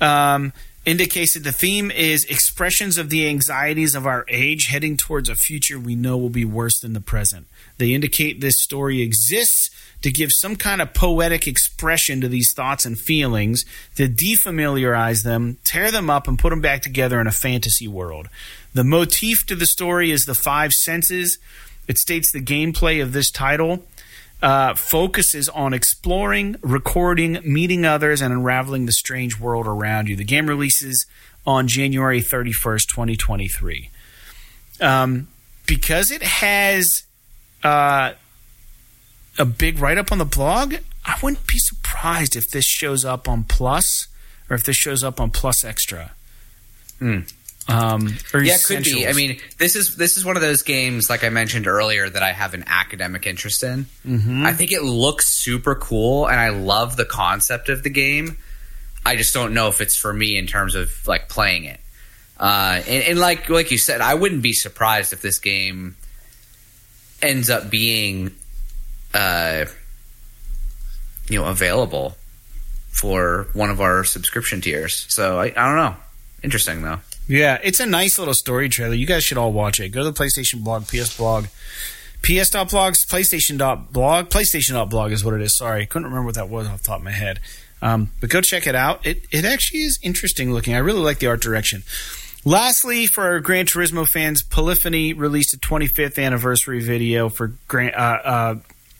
um, 0.00 0.52
indicates 0.84 1.34
that 1.34 1.44
the 1.44 1.52
theme 1.52 1.90
is 1.90 2.24
expressions 2.24 2.98
of 2.98 3.10
the 3.10 3.26
anxieties 3.26 3.94
of 3.94 4.06
our 4.06 4.24
age 4.28 4.66
heading 4.66 4.96
towards 4.96 5.28
a 5.28 5.34
future 5.34 5.78
we 5.78 5.94
know 5.94 6.16
will 6.18 6.30
be 6.30 6.44
worse 6.44 6.78
than 6.80 6.92
the 6.92 7.00
present. 7.00 7.46
They 7.78 7.92
indicate 7.92 8.40
this 8.40 8.60
story 8.60 9.00
exists 9.00 9.70
to 10.02 10.10
give 10.10 10.32
some 10.32 10.56
kind 10.56 10.80
of 10.80 10.94
poetic 10.94 11.46
expression 11.46 12.20
to 12.20 12.28
these 12.28 12.52
thoughts 12.54 12.84
and 12.84 12.98
feelings, 12.98 13.64
to 13.96 14.08
defamiliarize 14.08 15.22
them, 15.22 15.58
tear 15.64 15.90
them 15.90 16.08
up, 16.08 16.26
and 16.26 16.38
put 16.38 16.50
them 16.50 16.60
back 16.60 16.82
together 16.82 17.20
in 17.20 17.26
a 17.26 17.32
fantasy 17.32 17.86
world. 17.86 18.28
The 18.72 18.84
motif 18.84 19.46
to 19.46 19.54
the 19.54 19.66
story 19.66 20.10
is 20.10 20.24
the 20.24 20.34
five 20.34 20.72
senses. 20.72 21.38
It 21.88 21.98
states 21.98 22.32
the 22.32 22.40
gameplay 22.40 23.02
of 23.02 23.12
this 23.12 23.30
title 23.30 23.84
uh, 24.42 24.74
focuses 24.74 25.48
on 25.48 25.74
exploring, 25.74 26.56
recording, 26.62 27.38
meeting 27.44 27.84
others, 27.84 28.22
and 28.22 28.32
unraveling 28.32 28.86
the 28.86 28.92
strange 28.92 29.38
world 29.38 29.66
around 29.66 30.08
you. 30.08 30.16
The 30.16 30.24
game 30.24 30.46
releases 30.46 31.06
on 31.46 31.68
January 31.68 32.20
31st, 32.20 32.86
2023. 32.86 33.90
Um, 34.80 35.28
because 35.66 36.10
it 36.10 36.22
has 36.22 37.04
uh, 37.62 38.12
a 39.38 39.44
big 39.44 39.78
write 39.78 39.98
up 39.98 40.12
on 40.12 40.18
the 40.18 40.24
blog, 40.24 40.74
I 41.04 41.18
wouldn't 41.22 41.46
be 41.46 41.58
surprised 41.58 42.36
if 42.36 42.50
this 42.50 42.64
shows 42.64 43.04
up 43.04 43.28
on 43.28 43.44
Plus 43.44 44.08
or 44.48 44.56
if 44.56 44.64
this 44.64 44.76
shows 44.76 45.02
up 45.02 45.20
on 45.20 45.30
Plus 45.30 45.64
Extra. 45.64 46.12
Mm. 47.00 47.32
Um, 47.68 48.08
yeah, 48.34 48.54
it 48.54 48.64
could 48.64 48.84
be. 48.84 49.06
I 49.06 49.12
mean, 49.12 49.38
this 49.58 49.76
is 49.76 49.96
this 49.96 50.16
is 50.16 50.24
one 50.24 50.36
of 50.36 50.42
those 50.42 50.62
games, 50.62 51.08
like 51.08 51.22
I 51.22 51.28
mentioned 51.28 51.68
earlier, 51.68 52.08
that 52.08 52.22
I 52.22 52.32
have 52.32 52.52
an 52.54 52.64
academic 52.66 53.26
interest 53.26 53.62
in. 53.62 53.86
Mm-hmm. 54.04 54.44
I 54.44 54.52
think 54.54 54.72
it 54.72 54.82
looks 54.82 55.28
super 55.28 55.76
cool, 55.76 56.26
and 56.26 56.40
I 56.40 56.48
love 56.48 56.96
the 56.96 57.04
concept 57.04 57.68
of 57.68 57.82
the 57.82 57.90
game. 57.90 58.38
I 59.06 59.16
just 59.16 59.32
don't 59.32 59.54
know 59.54 59.68
if 59.68 59.80
it's 59.80 59.96
for 59.96 60.12
me 60.12 60.36
in 60.36 60.46
terms 60.46 60.74
of 60.74 60.90
like 61.06 61.28
playing 61.28 61.64
it. 61.64 61.78
Uh, 62.38 62.82
and, 62.88 63.04
and 63.04 63.18
like 63.18 63.48
like 63.48 63.70
you 63.70 63.78
said, 63.78 64.00
I 64.00 64.14
wouldn't 64.14 64.42
be 64.42 64.52
surprised 64.52 65.12
if 65.12 65.22
this 65.22 65.38
game 65.38 65.96
ends 67.22 67.50
up 67.50 67.70
being, 67.70 68.32
uh, 69.14 69.64
you 71.28 71.38
know, 71.38 71.46
available 71.46 72.16
for 72.90 73.48
one 73.52 73.70
of 73.70 73.80
our 73.80 74.04
subscription 74.04 74.60
tiers. 74.60 75.06
So 75.08 75.38
I, 75.38 75.46
I 75.46 75.50
don't 75.50 75.76
know. 75.76 75.96
Interesting 76.42 76.82
though. 76.82 77.00
Yeah, 77.28 77.58
it's 77.62 77.78
a 77.80 77.86
nice 77.86 78.18
little 78.18 78.34
story 78.34 78.68
trailer. 78.68 78.94
You 78.94 79.06
guys 79.06 79.22
should 79.22 79.38
all 79.38 79.52
watch 79.52 79.78
it. 79.78 79.90
Go 79.90 80.02
to 80.02 80.10
the 80.10 80.18
PlayStation 80.18 80.64
blog, 80.64 80.88
PS 80.88 81.16
blog, 81.16 81.44
ps.blogs, 82.22 83.06
PlayStation.blog, 83.08 84.28
PlayStation.blog 84.28 85.12
is 85.12 85.24
what 85.24 85.34
it 85.34 85.40
is. 85.40 85.56
Sorry, 85.56 85.86
couldn't 85.86 86.08
remember 86.08 86.26
what 86.26 86.34
that 86.34 86.48
was 86.48 86.66
off 86.66 86.82
the 86.82 86.88
top 86.88 86.98
of 86.98 87.04
my 87.04 87.12
head. 87.12 87.38
Um, 87.82 88.10
but 88.20 88.30
go 88.30 88.40
check 88.40 88.66
it 88.66 88.74
out. 88.74 89.06
It 89.06 89.22
it 89.30 89.44
actually 89.44 89.80
is 89.80 89.98
interesting 90.02 90.52
looking. 90.52 90.74
I 90.74 90.78
really 90.78 91.00
like 91.00 91.18
the 91.18 91.28
art 91.28 91.40
direction. 91.40 91.82
Lastly, 92.44 93.06
for 93.06 93.24
our 93.24 93.40
Gran 93.40 93.66
Turismo 93.66 94.08
fans, 94.08 94.42
Polyphony 94.42 95.12
released 95.12 95.54
a 95.54 95.58
25th 95.58 96.22
anniversary 96.22 96.82
video 96.82 97.28
for 97.28 97.52
Gran, 97.68 97.92
uh, 97.94 98.18
uh, 98.24 98.54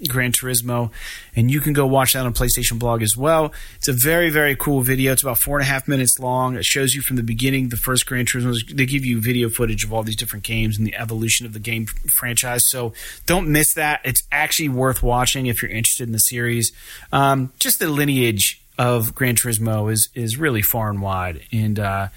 Gran 0.09 0.33
Turismo, 0.33 0.91
and 1.37 1.51
you 1.51 1.61
can 1.61 1.73
go 1.73 1.87
watch 1.87 2.15
that 2.15 2.25
on 2.25 2.33
PlayStation 2.33 2.79
Blog 2.79 3.03
as 3.03 3.17
well. 3.17 3.53
It's 3.77 3.89
a 3.89 3.93
very, 3.93 4.31
very 4.31 4.57
cool 4.57 4.81
video. 4.81 5.13
It's 5.13 5.23
about 5.23 5.39
four 5.39 5.59
and 5.59 5.67
a 5.67 5.71
half 5.71 5.87
minutes 5.89 6.19
long. 6.19 6.57
It 6.57 6.65
shows 6.65 6.95
you 6.95 7.03
from 7.03 7.17
the 7.17 7.23
beginning 7.23 7.69
the 7.69 7.77
first 7.77 8.07
Gran 8.07 8.25
Turismo. 8.25 8.55
They 8.75 8.87
give 8.87 9.05
you 9.05 9.21
video 9.21 9.49
footage 9.49 9.85
of 9.85 9.93
all 9.93 10.03
these 10.03 10.17
different 10.17 10.45
games 10.45 10.79
and 10.79 10.87
the 10.87 10.97
evolution 10.97 11.47
of 11.47 11.53
the 11.53 11.59
game 11.59 11.87
franchise. 11.87 12.69
So 12.69 12.93
don't 13.27 13.49
miss 13.49 13.75
that. 13.75 14.01
It's 14.05 14.23
actually 14.33 14.69
worth 14.69 15.03
watching 15.03 15.47
if 15.47 15.63
you're 15.63 15.71
interested 15.71 16.07
in 16.07 16.13
the 16.13 16.19
series. 16.19 16.73
Um, 17.13 17.53
just 17.59 17.79
the 17.79 17.89
lineage 17.89 18.61
of 18.79 19.15
Gran 19.15 19.35
Turismo 19.35 19.93
is 19.93 20.09
is 20.15 20.39
really 20.39 20.63
far 20.63 20.89
and 20.89 21.03
wide, 21.03 21.43
and 21.53 21.79
uh, 21.79 22.09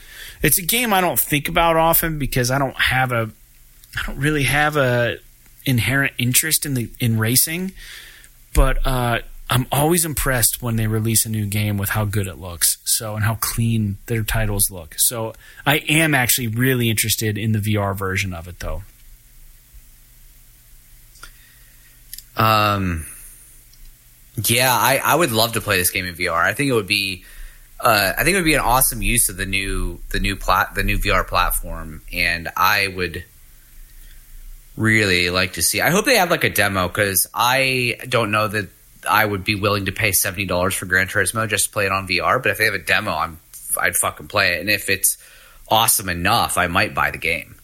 it's 0.41 0.57
a 0.57 0.61
game 0.61 0.93
I 0.93 1.01
don't 1.01 1.19
think 1.19 1.49
about 1.49 1.75
often 1.75 2.17
because 2.17 2.49
I 2.49 2.57
don't 2.57 2.79
have 2.79 3.11
a 3.11 3.29
I 3.97 4.07
don't 4.07 4.17
really 4.17 4.43
have 4.43 4.77
a 4.77 5.17
inherent 5.65 6.13
interest 6.17 6.65
in 6.65 6.73
the 6.73 6.89
in 6.99 7.17
racing, 7.17 7.71
but 8.53 8.85
uh, 8.85 9.19
I'm 9.49 9.67
always 9.71 10.05
impressed 10.05 10.61
when 10.61 10.77
they 10.77 10.87
release 10.87 11.25
a 11.25 11.29
new 11.29 11.45
game 11.45 11.77
with 11.77 11.89
how 11.89 12.05
good 12.05 12.27
it 12.27 12.39
looks. 12.39 12.77
So 12.85 13.15
and 13.15 13.23
how 13.23 13.35
clean 13.35 13.97
their 14.07 14.23
titles 14.23 14.71
look. 14.71 14.95
So 14.97 15.33
I 15.65 15.77
am 15.89 16.15
actually 16.15 16.47
really 16.47 16.89
interested 16.89 17.37
in 17.37 17.51
the 17.51 17.59
VR 17.59 17.95
version 17.95 18.33
of 18.33 18.47
it, 18.47 18.59
though. 18.59 18.83
Um, 22.35 23.05
yeah, 24.43 24.73
I, 24.73 24.99
I 25.03 25.15
would 25.15 25.31
love 25.31 25.53
to 25.53 25.61
play 25.61 25.77
this 25.77 25.91
game 25.91 26.05
in 26.05 26.15
VR. 26.15 26.43
I 26.43 26.53
think 26.53 26.69
it 26.69 26.73
would 26.73 26.87
be, 26.87 27.23
uh, 27.79 28.13
I 28.17 28.23
think 28.23 28.33
it 28.33 28.37
would 28.37 28.45
be 28.45 28.55
an 28.55 28.61
awesome 28.61 29.01
use 29.01 29.29
of 29.29 29.37
the 29.37 29.45
new 29.45 29.99
the 30.09 30.19
new 30.19 30.35
plat 30.35 30.73
the 30.73 30.83
new 30.83 30.97
VR 30.97 31.27
platform, 31.27 32.01
and 32.11 32.49
I 32.57 32.87
would 32.87 33.23
really 34.77 35.29
like 35.29 35.53
to 35.53 35.61
see. 35.61 35.81
I 35.81 35.89
hope 35.89 36.05
they 36.05 36.17
have 36.17 36.31
like 36.31 36.43
a 36.43 36.49
demo 36.49 36.87
because 36.87 37.27
I 37.33 37.97
don't 38.07 38.31
know 38.31 38.47
that 38.47 38.69
I 39.09 39.25
would 39.25 39.43
be 39.43 39.55
willing 39.55 39.85
to 39.85 39.91
pay 39.91 40.11
seventy 40.11 40.45
dollars 40.45 40.73
for 40.73 40.85
Gran 40.85 41.07
Turismo 41.07 41.47
just 41.47 41.65
to 41.65 41.71
play 41.71 41.85
it 41.85 41.91
on 41.91 42.07
VR. 42.07 42.41
But 42.41 42.51
if 42.51 42.57
they 42.57 42.65
have 42.65 42.73
a 42.73 42.79
demo, 42.79 43.11
I'm 43.11 43.39
I'd 43.79 43.95
fucking 43.95 44.27
play 44.27 44.55
it, 44.55 44.61
and 44.61 44.69
if 44.69 44.89
it's 44.89 45.17
awesome 45.69 46.09
enough, 46.09 46.57
I 46.57 46.67
might 46.67 46.93
buy 46.93 47.11
the 47.11 47.17
game. 47.17 47.55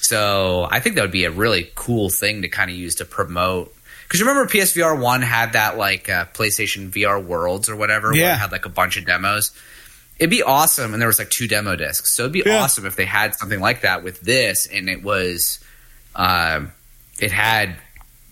So 0.00 0.66
I 0.70 0.80
think 0.80 0.94
that 0.96 1.02
would 1.02 1.10
be 1.10 1.24
a 1.24 1.30
really 1.30 1.70
cool 1.74 2.08
thing 2.08 2.42
to 2.42 2.48
kind 2.48 2.70
of 2.70 2.76
use 2.76 2.96
to 2.96 3.04
promote 3.04 3.74
because 4.04 4.20
remember 4.20 4.46
PSVR 4.46 4.98
one 4.98 5.20
had 5.20 5.52
that 5.52 5.76
like 5.76 6.08
uh, 6.08 6.24
PlayStation 6.32 6.90
VR 6.90 7.22
Worlds 7.22 7.68
or 7.68 7.76
whatever, 7.76 8.14
yeah, 8.14 8.22
where 8.28 8.32
it 8.34 8.38
had 8.38 8.52
like 8.52 8.64
a 8.64 8.70
bunch 8.70 8.96
of 8.96 9.04
demos. 9.04 9.50
It'd 10.18 10.30
be 10.30 10.42
awesome, 10.42 10.94
and 10.94 11.00
there 11.00 11.06
was 11.08 11.18
like 11.20 11.30
two 11.30 11.46
demo 11.46 11.76
discs, 11.76 12.12
so 12.16 12.22
it'd 12.24 12.32
be 12.32 12.42
Yeah. 12.44 12.62
awesome 12.62 12.86
if 12.86 12.96
they 12.96 13.04
had 13.04 13.34
something 13.36 13.60
like 13.60 13.82
that 13.82 14.02
with 14.02 14.20
this, 14.22 14.66
and 14.66 14.88
it 14.88 15.02
was, 15.02 15.60
um, 16.18 16.72
it 17.20 17.32
had 17.32 17.76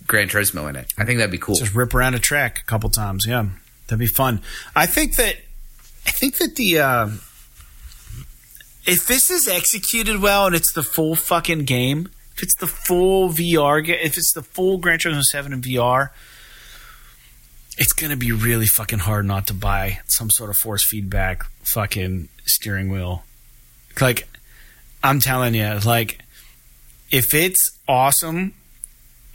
Gran 0.06 0.28
Turismo 0.28 0.68
in 0.68 0.76
it. 0.76 0.92
I 0.98 1.04
think 1.04 1.18
that'd 1.18 1.30
be 1.30 1.38
cool. 1.38 1.54
Just 1.54 1.74
rip 1.74 1.94
around 1.94 2.14
a 2.14 2.18
track 2.18 2.60
a 2.60 2.64
couple 2.64 2.90
times. 2.90 3.26
Yeah, 3.26 3.46
that'd 3.86 3.98
be 3.98 4.06
fun. 4.06 4.42
I 4.74 4.86
think 4.86 5.16
that 5.16 5.36
I 6.06 6.10
think 6.10 6.36
that 6.38 6.56
the 6.56 6.80
uh, 6.80 7.08
if 8.86 9.06
this 9.06 9.30
is 9.30 9.48
executed 9.48 10.20
well 10.20 10.46
and 10.46 10.54
it's 10.54 10.72
the 10.72 10.82
full 10.82 11.14
fucking 11.14 11.64
game, 11.64 12.10
if 12.36 12.42
it's 12.42 12.56
the 12.56 12.66
full 12.66 13.30
VR, 13.30 13.88
if 13.88 14.18
it's 14.18 14.32
the 14.34 14.42
full 14.42 14.78
Gran 14.78 14.98
Turismo 14.98 15.22
Seven 15.22 15.52
in 15.52 15.62
VR, 15.62 16.10
it's 17.78 17.92
gonna 17.92 18.16
be 18.16 18.32
really 18.32 18.66
fucking 18.66 19.00
hard 19.00 19.26
not 19.26 19.46
to 19.46 19.54
buy 19.54 20.00
some 20.06 20.28
sort 20.30 20.50
of 20.50 20.56
force 20.56 20.84
feedback 20.84 21.44
fucking 21.62 22.28
steering 22.44 22.90
wheel. 22.90 23.24
Like 24.00 24.28
I'm 25.02 25.20
telling 25.20 25.54
you, 25.54 25.78
like 25.84 26.20
if 27.10 27.34
it's 27.34 27.78
awesome 27.88 28.52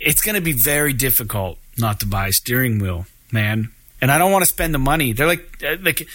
it's 0.02 0.22
going 0.22 0.36
to 0.36 0.42
be 0.42 0.54
very 0.54 0.94
difficult 0.94 1.58
not 1.78 2.00
to 2.02 2.08
buy 2.08 2.28
a 2.28 2.32
steering 2.32 2.80
wheel, 2.80 3.06
man. 3.32 3.70
And 4.02 4.12
I 4.12 4.18
don't 4.18 4.32
want 4.32 4.44
to 4.44 4.50
spend 4.50 4.74
the 4.74 4.80
money. 4.80 5.14
They're 5.14 5.28
like, 5.28 5.64
uh, 5.64 5.78
like, 5.82 6.08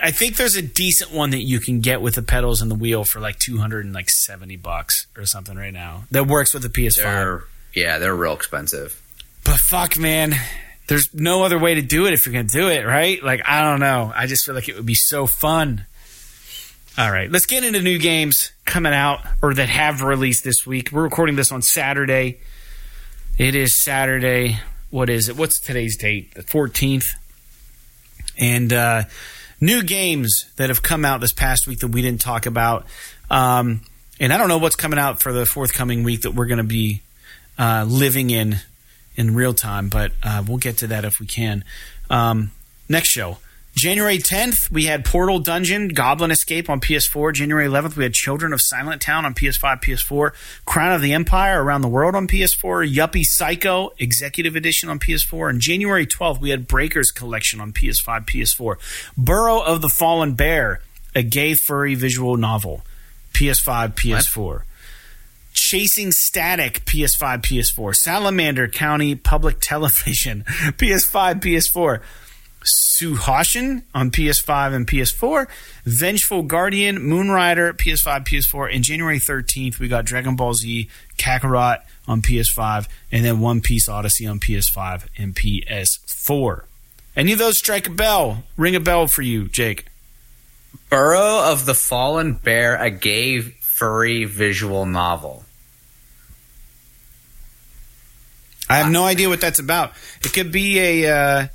I 0.00 0.10
think 0.10 0.36
there's 0.36 0.56
a 0.56 0.62
decent 0.62 1.12
one 1.12 1.30
that 1.30 1.42
you 1.42 1.60
can 1.60 1.80
get 1.80 2.02
with 2.02 2.14
the 2.14 2.22
pedals 2.22 2.60
and 2.60 2.70
the 2.70 2.74
wheel 2.74 3.04
for 3.04 3.20
like 3.20 3.38
two 3.38 3.58
hundred 3.58 3.84
and 3.84 3.94
like 3.94 4.10
seventy 4.10 4.56
bucks 4.56 5.06
or 5.16 5.24
something 5.24 5.56
right 5.56 5.72
now 5.72 6.04
that 6.10 6.26
works 6.26 6.52
with 6.52 6.62
the 6.62 6.68
PS5. 6.68 6.96
They're 6.96 7.44
yeah, 7.74 7.98
they're 7.98 8.14
real 8.14 8.34
expensive. 8.34 9.00
But 9.44 9.58
fuck, 9.58 9.98
man, 9.98 10.34
there's 10.88 11.08
no 11.14 11.44
other 11.44 11.58
way 11.58 11.76
to 11.76 11.82
do 11.82 12.06
it 12.06 12.12
if 12.12 12.26
you're 12.26 12.34
gonna 12.34 12.44
do 12.48 12.68
it, 12.68 12.84
right? 12.84 13.22
Like, 13.22 13.42
I 13.46 13.62
don't 13.62 13.80
know. 13.80 14.12
I 14.14 14.26
just 14.26 14.44
feel 14.44 14.54
like 14.54 14.68
it 14.68 14.76
would 14.76 14.86
be 14.86 14.94
so 14.94 15.26
fun. 15.26 15.86
All 16.98 17.10
right, 17.10 17.30
let's 17.30 17.46
get 17.46 17.64
into 17.64 17.80
new 17.80 17.96
games 17.96 18.52
coming 18.66 18.92
out 18.92 19.20
or 19.40 19.54
that 19.54 19.70
have 19.70 20.02
released 20.02 20.44
this 20.44 20.66
week. 20.66 20.90
We're 20.92 21.04
recording 21.04 21.36
this 21.36 21.50
on 21.50 21.62
Saturday. 21.62 22.38
It 23.38 23.54
is 23.54 23.74
Saturday. 23.74 24.58
What 24.90 25.08
is 25.08 25.30
it? 25.30 25.36
What's 25.38 25.58
today's 25.58 25.96
date? 25.96 26.34
The 26.34 26.42
14th. 26.42 27.06
And 28.38 28.74
uh, 28.74 29.04
new 29.58 29.82
games 29.82 30.44
that 30.56 30.68
have 30.68 30.82
come 30.82 31.06
out 31.06 31.22
this 31.22 31.32
past 31.32 31.66
week 31.66 31.78
that 31.78 31.88
we 31.88 32.02
didn't 32.02 32.20
talk 32.20 32.44
about. 32.44 32.84
Um, 33.30 33.80
and 34.20 34.30
I 34.30 34.36
don't 34.36 34.48
know 34.48 34.58
what's 34.58 34.76
coming 34.76 34.98
out 34.98 35.22
for 35.22 35.32
the 35.32 35.46
forthcoming 35.46 36.02
week 36.02 36.20
that 36.22 36.34
we're 36.34 36.44
going 36.44 36.58
to 36.58 36.62
be 36.62 37.00
uh, 37.58 37.86
living 37.88 38.28
in 38.28 38.56
in 39.16 39.34
real 39.34 39.54
time, 39.54 39.88
but 39.88 40.12
uh, 40.22 40.44
we'll 40.46 40.58
get 40.58 40.76
to 40.78 40.88
that 40.88 41.06
if 41.06 41.20
we 41.20 41.26
can. 41.26 41.64
Um, 42.10 42.50
next 42.86 43.08
show. 43.08 43.38
January 43.74 44.18
10th, 44.18 44.70
we 44.70 44.84
had 44.84 45.04
Portal 45.04 45.38
Dungeon, 45.38 45.88
Goblin 45.88 46.30
Escape 46.30 46.68
on 46.68 46.78
PS4. 46.78 47.32
January 47.32 47.66
11th, 47.66 47.96
we 47.96 48.04
had 48.04 48.12
Children 48.12 48.52
of 48.52 48.60
Silent 48.60 49.00
Town 49.00 49.24
on 49.24 49.34
PS5, 49.34 49.82
PS4. 49.82 50.32
Crown 50.66 50.92
of 50.92 51.00
the 51.00 51.14
Empire 51.14 51.62
Around 51.62 51.80
the 51.80 51.88
World 51.88 52.14
on 52.14 52.28
PS4. 52.28 52.94
Yuppie 52.94 53.24
Psycho 53.24 53.90
Executive 53.98 54.56
Edition 54.56 54.90
on 54.90 54.98
PS4. 54.98 55.48
And 55.48 55.60
January 55.60 56.06
12th, 56.06 56.40
we 56.40 56.50
had 56.50 56.68
Breakers 56.68 57.10
Collection 57.10 57.60
on 57.60 57.72
PS5, 57.72 58.26
PS4. 58.26 58.76
Burrow 59.16 59.60
of 59.60 59.80
the 59.80 59.88
Fallen 59.88 60.34
Bear, 60.34 60.82
a 61.14 61.22
gay 61.22 61.54
furry 61.54 61.94
visual 61.94 62.36
novel. 62.36 62.82
PS5, 63.32 63.94
PS4. 63.94 64.62
Chasing 65.54 66.12
Static, 66.12 66.84
PS5, 66.84 67.42
PS4. 67.42 67.94
Salamander 67.94 68.68
County 68.68 69.14
Public 69.14 69.60
Television, 69.60 70.44
PS5, 70.46 71.40
PS4. 71.40 72.00
Suhashin 72.64 73.82
on 73.94 74.10
PS5 74.10 74.74
and 74.74 74.86
PS4, 74.86 75.46
Vengeful 75.84 76.42
Guardian, 76.42 76.98
Moonrider, 76.98 77.72
PS5, 77.72 78.26
PS4, 78.26 78.74
and 78.74 78.84
January 78.84 79.18
13th 79.18 79.78
we 79.78 79.88
got 79.88 80.04
Dragon 80.04 80.36
Ball 80.36 80.54
Z 80.54 80.88
Kakarot 81.18 81.78
on 82.06 82.22
PS5, 82.22 82.88
and 83.10 83.24
then 83.24 83.40
One 83.40 83.60
Piece 83.60 83.88
Odyssey 83.88 84.26
on 84.26 84.40
PS5 84.40 85.06
and 85.16 85.34
PS4. 85.34 86.64
Any 87.14 87.32
of 87.32 87.38
those 87.38 87.58
strike 87.58 87.88
a 87.88 87.90
bell? 87.90 88.44
Ring 88.56 88.74
a 88.74 88.80
bell 88.80 89.06
for 89.06 89.22
you, 89.22 89.48
Jake. 89.48 89.86
Burrow 90.88 91.50
of 91.50 91.66
the 91.66 91.74
Fallen 91.74 92.34
Bear, 92.34 92.76
a 92.76 92.90
gay 92.90 93.40
furry 93.40 94.24
visual 94.24 94.86
novel. 94.86 95.44
I 98.68 98.78
have 98.78 98.90
no 98.90 99.04
idea 99.04 99.28
what 99.28 99.40
that's 99.40 99.58
about. 99.58 99.92
It 100.24 100.32
could 100.32 100.50
be 100.50 100.78
a. 100.78 101.14
Uh, 101.14 101.46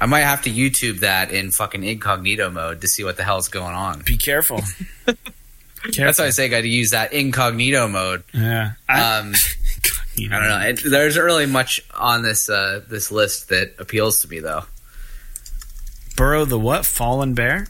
I 0.00 0.06
might 0.06 0.20
have 0.20 0.42
to 0.42 0.50
YouTube 0.50 1.00
that 1.00 1.30
in 1.30 1.50
fucking 1.50 1.84
incognito 1.84 2.50
mode 2.50 2.80
to 2.80 2.88
see 2.88 3.04
what 3.04 3.16
the 3.16 3.24
hell's 3.24 3.48
going 3.48 3.74
on. 3.74 4.02
be 4.04 4.16
careful. 4.16 4.62
That's 5.96 6.18
why 6.18 6.26
I 6.26 6.30
say 6.30 6.46
I 6.46 6.48
got 6.48 6.60
to 6.62 6.68
use 6.68 6.90
that 6.90 7.12
incognito 7.12 7.88
mode. 7.88 8.22
Yeah. 8.32 8.72
Um, 8.88 9.34
I 10.18 10.28
don't 10.28 10.48
know. 10.48 10.60
It, 10.60 10.80
there's 10.84 11.16
not 11.16 11.24
really 11.24 11.46
much 11.46 11.80
on 11.94 12.22
this 12.22 12.48
uh, 12.50 12.82
this 12.88 13.10
list 13.10 13.48
that 13.48 13.74
appeals 13.78 14.20
to 14.22 14.28
me 14.28 14.40
though. 14.40 14.64
Burrow 16.16 16.44
the 16.44 16.58
what? 16.58 16.84
Fallen 16.84 17.34
bear? 17.34 17.66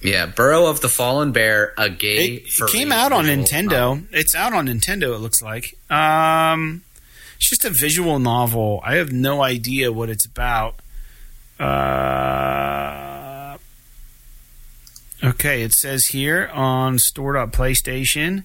Yeah, 0.00 0.26
Burrow 0.26 0.66
of 0.66 0.80
the 0.80 0.88
Fallen 0.88 1.32
Bear, 1.32 1.74
a 1.76 1.90
gay. 1.90 2.34
It, 2.34 2.60
it 2.60 2.68
came 2.70 2.92
out 2.92 3.12
on 3.12 3.24
Nintendo. 3.24 3.70
novel. 3.70 4.02
It's 4.12 4.34
out 4.34 4.52
on 4.52 4.68
Nintendo. 4.68 5.14
It 5.14 5.18
looks 5.18 5.42
like. 5.42 5.76
Um, 5.90 6.82
it's 7.36 7.50
just 7.50 7.64
a 7.64 7.70
visual 7.70 8.20
novel. 8.20 8.80
I 8.84 8.94
have 8.94 9.10
no 9.10 9.42
idea 9.42 9.92
what 9.92 10.08
it's 10.08 10.24
about. 10.24 10.76
Uh, 11.58 13.56
okay, 15.24 15.62
it 15.62 15.72
says 15.72 16.06
here 16.06 16.50
on 16.52 16.98
store.playstation. 16.98 18.44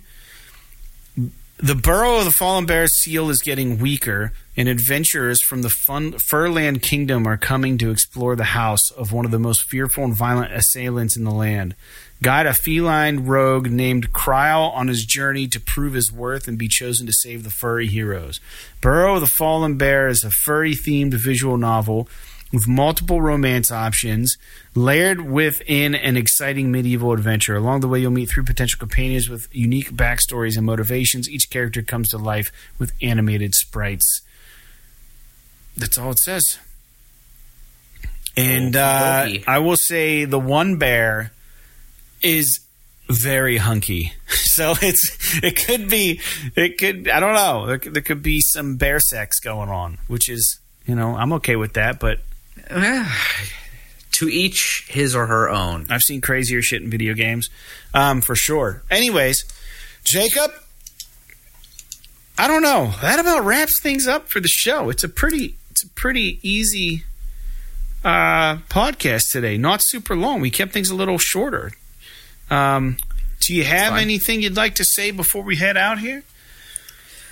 The 1.57 1.76
Burrow 1.76 2.18
of 2.18 2.26
the 2.26 2.31
Fallen 2.31 2.65
Bear 2.65 2.88
seal 2.88 3.30
is 3.30 3.41
getting 3.41 3.77
weaker, 3.77 4.34
and 4.57 4.68
adventurers 4.68 5.41
from 5.41 5.61
the 5.61 5.69
Fun- 5.69 6.14
Furland 6.14 6.81
Kingdom 6.81 7.27
are 7.27 7.38
coming 7.38 7.77
to 7.77 7.91
explore 7.91 8.35
the 8.35 8.44
house 8.44 8.91
of 8.91 9.14
one 9.14 9.23
of 9.23 9.31
the 9.31 9.40
most 9.40 9.64
fearful 9.64 10.03
and 10.03 10.14
violent 10.15 10.52
assailants 10.52 11.15
in 11.15 11.23
the 11.23 11.31
land. 11.31 11.76
Guide 12.22 12.48
a 12.48 12.53
feline 12.53 13.26
rogue 13.26 13.69
named 13.69 14.11
Kryle 14.11 14.73
on 14.73 14.88
his 14.88 15.06
journey 15.06 15.48
to 15.48 15.60
prove 15.60 15.94
his 15.94 16.11
worth 16.11 16.48
and 16.48 16.57
be 16.57 16.68
chosen 16.68 17.06
to 17.06 17.14
save 17.14 17.44
the 17.44 17.49
furry 17.49 17.88
heroes. 17.88 18.40
Burrow 18.81 19.15
of 19.15 19.22
the 19.22 19.27
Fallen 19.27 19.77
Bear 19.77 20.07
is 20.07 20.23
a 20.23 20.31
furry 20.31 20.73
themed 20.73 21.14
visual 21.14 21.57
novel 21.57 22.10
with 22.54 22.68
multiple 22.68 23.20
romance 23.20 23.72
options, 23.72 24.38
layered 24.76 25.20
within 25.20 25.96
an 25.96 26.16
exciting 26.16 26.72
medieval 26.72 27.12
adventure. 27.12 27.56
Along 27.56 27.80
the 27.80 27.88
way, 27.88 28.00
you'll 28.00 28.12
meet 28.12 28.30
three 28.30 28.44
potential 28.44 28.78
companions 28.80 29.28
with 29.28 29.48
unique 29.52 29.92
backstories 29.92 30.56
and 30.56 30.66
motivations. 30.66 31.28
Each 31.28 31.50
character 31.50 31.82
comes 31.82 32.10
to 32.10 32.20
life 32.20 32.52
with 32.78 32.94
animated 33.02 33.56
sprites. 33.56 34.22
That's 35.76 35.98
all 35.98 36.12
it 36.12 36.20
says. 36.20 36.60
And 38.38 38.76
uh, 38.76 39.28
I 39.48 39.60
will 39.60 39.78
say 39.78 40.26
the 40.26 40.40
one 40.40 40.78
bear 40.78 41.32
is 42.22 42.60
very 43.10 43.58
hunky. 43.58 44.14
So 44.54 44.76
it's 44.84 45.42
it 45.42 45.66
could 45.66 45.90
be 45.90 46.22
it 46.56 46.78
could 46.78 47.10
I 47.10 47.20
don't 47.20 47.34
know 47.34 47.66
there, 47.66 47.80
there 47.80 48.04
could 48.04 48.22
be 48.22 48.40
some 48.40 48.76
bear 48.76 49.00
sex 49.00 49.40
going 49.40 49.70
on, 49.70 49.98
which 50.08 50.30
is 50.30 50.60
you 50.86 50.94
know 50.94 51.16
I'm 51.16 51.34
okay 51.34 51.56
with 51.56 51.74
that, 51.74 52.00
but 52.00 52.20
to 54.11 54.30
each 54.30 54.88
his 54.90 55.15
or 55.15 55.26
her 55.26 55.49
own. 55.49 55.88
I've 55.90 56.02
seen 56.02 56.22
crazier 56.22 56.61
shit 56.61 56.81
in 56.81 56.90
video 56.90 57.14
games, 57.14 57.49
um, 57.94 58.22
for 58.22 58.35
sure. 58.35 58.84
Anyways, 58.90 59.44
Jacob, 60.03 60.52
I 62.38 62.48
don't 62.48 62.61
know. 62.61 62.94
That 63.02 63.19
about 63.19 63.44
wraps 63.44 63.80
things 63.81 64.07
up 64.07 64.30
for 64.30 64.40
the 64.40 64.48
show. 64.48 64.90
It's 64.90 65.03
a 65.03 65.10
pretty, 65.10 65.56
it's 65.72 65.84
a 65.84 65.90
pretty 65.90 66.40
easy 66.41 67.03
uh, 68.03 68.57
podcast 68.69 69.31
today. 69.31 69.57
Not 69.57 69.81
super 69.84 70.15
long. 70.15 70.41
We 70.41 70.52
kept 70.52 70.72
things 70.73 70.90
a 70.90 70.95
little 70.95 71.18
shorter. 71.18 71.72
Um, 72.49 72.98
do 73.40 73.53
you 73.53 73.64
have 73.64 73.95
anything 73.98 74.41
you'd 74.41 74.56
like 74.56 74.76
to 74.76 74.85
say 74.85 75.11
before 75.11 75.44
we 75.44 75.56
head 75.56 75.76
out 75.76 75.99
here? 75.99 76.23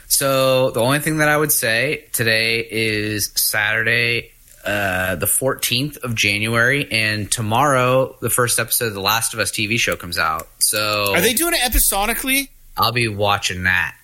So 0.08 0.72
the 0.72 0.82
only 0.82 1.00
thing 1.00 1.18
that 1.18 1.30
I 1.30 1.38
would 1.38 1.54
say 1.54 2.06
today 2.12 2.68
is 2.70 3.32
Saturday, 3.36 4.32
uh, 4.66 5.16
the 5.16 5.26
14th 5.26 5.98
of 5.98 6.16
January, 6.16 6.88
and 6.92 7.32
tomorrow 7.32 8.16
the 8.22 8.30
first 8.30 8.60
episode 8.60 8.88
of 8.88 8.94
the 8.94 9.02
Last 9.02 9.34
of 9.34 9.40
Us 9.40 9.52
TV 9.52 9.78
show 9.80 9.96
comes 9.96 10.18
out. 10.18 10.48
So 10.60 11.14
Are 11.14 11.22
they 11.22 11.34
doing 11.34 11.54
it 11.54 11.66
episodically? 11.66 12.50
I'll 12.78 12.92
be 12.92 13.08
watching 13.08 13.64
that. 13.64 13.96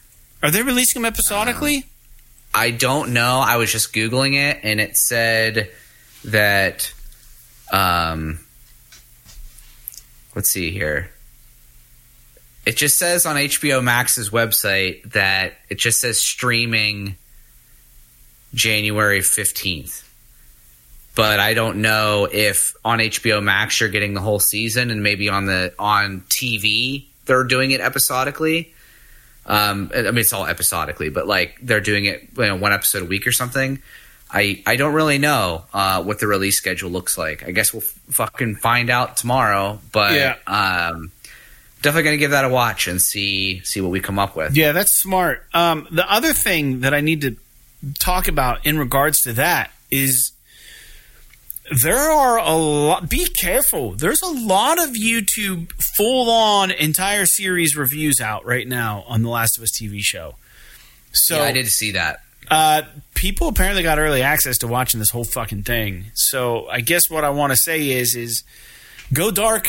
Are 0.44 0.52
they 0.52 0.62
releasing 0.64 1.02
them 1.02 1.12
episodically? 1.12 1.86
I 2.54 2.72
don't 2.72 3.14
know. 3.14 3.40
I 3.46 3.58
was 3.58 3.72
just 3.72 3.94
googling 3.94 4.34
it, 4.34 4.60
and 4.64 4.80
it 4.80 4.98
said 4.98 5.70
that. 6.26 6.92
Um, 7.72 8.40
let's 10.36 10.50
see 10.50 10.72
here. 10.72 11.12
It 12.66 12.78
just 12.78 12.98
says 12.98 13.26
on 13.26 13.36
HBO 13.36 13.84
Max's 13.84 14.30
website 14.30 15.12
that 15.12 15.54
it 15.70 15.78
just 15.78 16.00
says 16.02 16.20
streaming 16.20 17.16
January 18.54 19.22
fifteenth. 19.22 20.07
But 21.18 21.40
I 21.40 21.54
don't 21.56 21.78
know 21.82 22.30
if 22.32 22.76
on 22.86 23.00
HBO 23.00 23.42
Max 23.44 23.80
you're 23.82 23.90
getting 23.90 24.14
the 24.14 24.22
whole 24.22 24.40
season, 24.40 24.92
and 24.92 25.02
maybe 25.02 25.28
on 25.30 25.48
the 25.48 25.74
on 25.80 26.22
TV 26.30 27.06
they're 27.26 27.44
doing 27.44 27.72
it 27.72 27.82
episodically. 27.82 28.72
Um, 29.48 29.92
I 29.96 30.04
mean, 30.04 30.20
it's 30.20 30.32
all 30.32 30.46
episodically, 30.46 31.10
but 31.10 31.26
like 31.28 31.58
they're 31.62 31.82
doing 31.82 32.06
it 32.06 32.28
you 32.38 32.46
know, 32.46 32.56
one 32.56 32.72
episode 32.72 33.02
a 33.02 33.06
week 33.06 33.26
or 33.26 33.32
something. 33.32 33.82
I 34.32 34.62
I 34.68 34.76
don't 34.76 34.94
really 34.94 35.18
know 35.18 35.64
uh, 35.74 36.04
what 36.04 36.20
the 36.20 36.28
release 36.28 36.58
schedule 36.58 36.92
looks 36.92 37.18
like. 37.18 37.44
I 37.48 37.52
guess 37.52 37.74
we'll 37.74 37.82
f- 37.82 38.00
fucking 38.12 38.58
find 38.58 38.90
out 38.92 39.18
tomorrow. 39.18 39.80
But 39.92 40.14
Yeah. 40.14 40.36
um, 40.46 41.12
definitely 41.82 42.04
gonna 42.04 42.18
give 42.18 42.32
that 42.32 42.46
a 42.46 42.50
watch 42.50 42.88
and 42.88 43.02
see 43.02 43.62
see 43.64 43.82
what 43.82 43.90
we 43.90 44.02
come 44.02 44.20
up 44.20 44.36
with. 44.36 44.56
Yeah, 44.56 44.72
that's 44.72 44.94
smart. 45.02 45.46
Um, 45.54 45.88
the 45.90 46.10
other 46.12 46.34
thing 46.34 46.82
that 46.82 46.94
I 46.94 47.02
need 47.02 47.22
to 47.22 47.38
talk 48.00 48.28
about 48.28 48.66
in 48.68 48.78
regards 48.78 49.22
to 49.22 49.34
that 49.34 49.72
is 49.90 50.34
there 51.84 52.12
are 52.12 52.38
a 52.38 52.54
lot. 52.56 53.10
Be 53.10 53.26
careful. 53.28 53.92
There's 53.92 54.22
a 54.22 54.28
lot 54.32 54.82
of 54.82 54.92
YouTube 54.92 55.72
full 55.98 56.30
on 56.30 56.72
entire 56.72 57.26
series 57.26 57.76
reviews 57.76 58.20
out 58.22 58.46
right 58.46 58.68
now 58.68 59.04
on 59.08 59.22
the 59.24 59.30
Last 59.30 59.58
of 59.58 59.64
Us 59.64 59.72
TV 59.72 60.00
show. 60.02 60.36
So 61.12 61.38
Yeah, 61.38 61.44
I 61.44 61.52
did 61.52 61.68
see 61.68 61.92
that. 61.92 62.22
uh, 62.50 62.84
people 63.16 63.48
apparently 63.50 63.84
got 63.84 63.98
early 64.00 64.22
access 64.22 64.58
to 64.60 64.68
watching 64.68 65.00
this 65.00 65.10
whole 65.10 65.24
fucking 65.26 65.64
thing. 65.64 66.06
So 66.14 66.68
I 66.70 66.82
guess 66.82 67.10
what 67.10 67.24
I 67.24 67.30
want 67.32 67.52
to 67.52 67.58
say 67.58 67.90
is 67.90 68.16
is 68.16 68.44
go 69.12 69.32
dark 69.32 69.68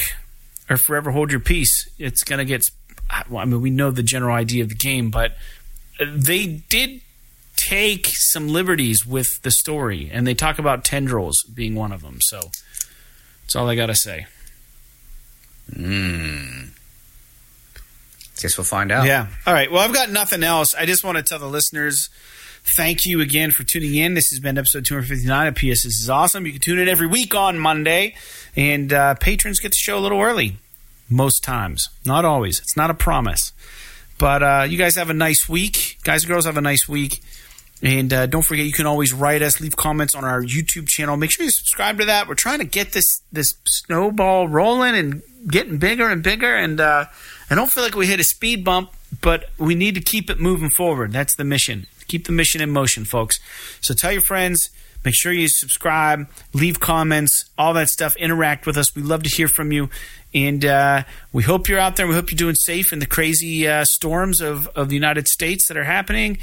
or 0.70 0.76
forever 0.76 1.10
hold 1.10 1.30
your 1.30 1.40
peace. 1.40 1.88
It's 1.98 2.22
gonna 2.22 2.44
get. 2.44 2.64
I 3.10 3.44
mean, 3.46 3.60
we 3.62 3.70
know 3.70 3.90
the 3.90 4.02
general 4.02 4.34
idea 4.34 4.62
of 4.62 4.68
the 4.68 4.74
game, 4.74 5.10
but 5.10 5.32
they 5.98 6.46
did 6.68 7.00
take 7.58 8.06
some 8.06 8.48
liberties 8.48 9.04
with 9.04 9.42
the 9.42 9.50
story, 9.50 10.08
and 10.12 10.26
they 10.26 10.34
talk 10.34 10.58
about 10.58 10.84
tendrils 10.84 11.42
being 11.42 11.74
one 11.74 11.92
of 11.92 12.02
them. 12.02 12.20
So 12.20 12.40
that's 13.42 13.56
all 13.56 13.68
I 13.68 13.74
gotta 13.74 13.96
say. 13.96 14.26
Mm. 15.72 16.68
Guess 18.40 18.56
we'll 18.56 18.64
find 18.64 18.92
out. 18.92 19.04
Yeah. 19.04 19.26
All 19.46 19.52
right. 19.52 19.70
Well, 19.70 19.82
I've 19.82 19.92
got 19.92 20.10
nothing 20.10 20.44
else. 20.44 20.74
I 20.74 20.86
just 20.86 21.02
want 21.02 21.18
to 21.18 21.24
tell 21.24 21.40
the 21.40 21.48
listeners 21.48 22.08
thank 22.76 23.04
you 23.04 23.20
again 23.20 23.50
for 23.50 23.64
tuning 23.64 23.96
in. 23.96 24.14
This 24.14 24.30
has 24.30 24.38
been 24.38 24.56
episode 24.56 24.84
259 24.84 25.48
of 25.48 25.54
PS. 25.56 25.82
This 25.82 25.98
is 25.98 26.08
awesome. 26.08 26.46
You 26.46 26.52
can 26.52 26.60
tune 26.60 26.78
in 26.78 26.88
every 26.88 27.08
week 27.08 27.34
on 27.34 27.58
Monday, 27.58 28.14
and 28.54 28.92
uh, 28.92 29.14
patrons 29.16 29.58
get 29.58 29.72
the 29.72 29.76
show 29.76 29.98
a 29.98 30.00
little 30.00 30.20
early 30.20 30.58
most 31.10 31.42
times. 31.42 31.88
Not 32.06 32.24
always. 32.24 32.60
It's 32.60 32.76
not 32.76 32.90
a 32.90 32.94
promise. 32.94 33.52
But 34.18 34.42
uh, 34.42 34.66
you 34.68 34.78
guys 34.78 34.96
have 34.96 35.10
a 35.10 35.14
nice 35.14 35.48
week. 35.48 35.98
Guys 36.04 36.24
and 36.24 36.28
girls 36.28 36.44
have 36.44 36.56
a 36.56 36.62
nice 36.62 36.88
week. 36.88 37.20
And 37.82 38.12
uh, 38.12 38.26
don't 38.26 38.42
forget, 38.42 38.66
you 38.66 38.72
can 38.72 38.86
always 38.86 39.12
write 39.12 39.40
us, 39.40 39.60
leave 39.60 39.76
comments 39.76 40.14
on 40.14 40.24
our 40.24 40.42
YouTube 40.42 40.88
channel. 40.88 41.16
Make 41.16 41.30
sure 41.30 41.44
you 41.44 41.50
subscribe 41.50 41.98
to 41.98 42.06
that. 42.06 42.26
We're 42.26 42.34
trying 42.34 42.58
to 42.58 42.64
get 42.64 42.92
this 42.92 43.22
this 43.30 43.54
snowball 43.66 44.48
rolling 44.48 44.96
and 44.96 45.22
getting 45.46 45.78
bigger 45.78 46.08
and 46.08 46.22
bigger. 46.22 46.56
And 46.56 46.80
uh, 46.80 47.04
I 47.50 47.54
don't 47.54 47.70
feel 47.70 47.84
like 47.84 47.94
we 47.94 48.06
hit 48.06 48.18
a 48.18 48.24
speed 48.24 48.64
bump, 48.64 48.90
but 49.20 49.50
we 49.58 49.74
need 49.74 49.94
to 49.94 50.00
keep 50.00 50.28
it 50.28 50.40
moving 50.40 50.70
forward. 50.70 51.12
That's 51.12 51.36
the 51.36 51.44
mission. 51.44 51.86
Keep 52.08 52.26
the 52.26 52.32
mission 52.32 52.60
in 52.60 52.70
motion, 52.70 53.04
folks. 53.04 53.38
So 53.80 53.94
tell 53.94 54.10
your 54.10 54.22
friends. 54.22 54.70
Make 55.04 55.14
sure 55.14 55.32
you 55.32 55.48
subscribe, 55.48 56.28
leave 56.52 56.80
comments, 56.80 57.48
all 57.56 57.72
that 57.74 57.88
stuff. 57.88 58.16
Interact 58.16 58.66
with 58.66 58.76
us. 58.76 58.96
We 58.96 59.02
love 59.02 59.22
to 59.22 59.28
hear 59.28 59.46
from 59.46 59.70
you. 59.70 59.90
And 60.34 60.64
uh, 60.64 61.04
we 61.32 61.44
hope 61.44 61.68
you're 61.68 61.78
out 61.78 61.96
there. 61.96 62.08
We 62.08 62.14
hope 62.14 62.32
you're 62.32 62.36
doing 62.36 62.56
safe 62.56 62.92
in 62.92 62.98
the 62.98 63.06
crazy 63.06 63.66
uh, 63.66 63.84
storms 63.84 64.40
of, 64.40 64.66
of 64.68 64.88
the 64.88 64.96
United 64.96 65.28
States 65.28 65.68
that 65.68 65.76
are 65.76 65.84
happening 65.84 66.38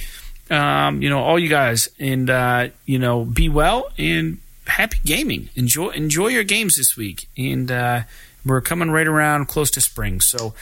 um, 0.49 1.01
you 1.01 1.09
know, 1.09 1.19
all 1.19 1.39
you 1.39 1.49
guys, 1.49 1.89
and 1.99 2.29
uh, 2.29 2.69
you 2.85 2.99
know, 2.99 3.25
be 3.25 3.49
well 3.49 3.91
and 3.97 4.37
happy 4.67 4.97
gaming. 5.05 5.49
Enjoy 5.55 5.89
enjoy 5.89 6.27
your 6.27 6.43
games 6.43 6.75
this 6.75 6.95
week, 6.97 7.27
and 7.37 7.71
uh, 7.71 8.01
we're 8.45 8.61
coming 8.61 8.91
right 8.91 9.07
around 9.07 9.47
close 9.47 9.71
to 9.71 9.81
spring, 9.81 10.21
so 10.21 10.53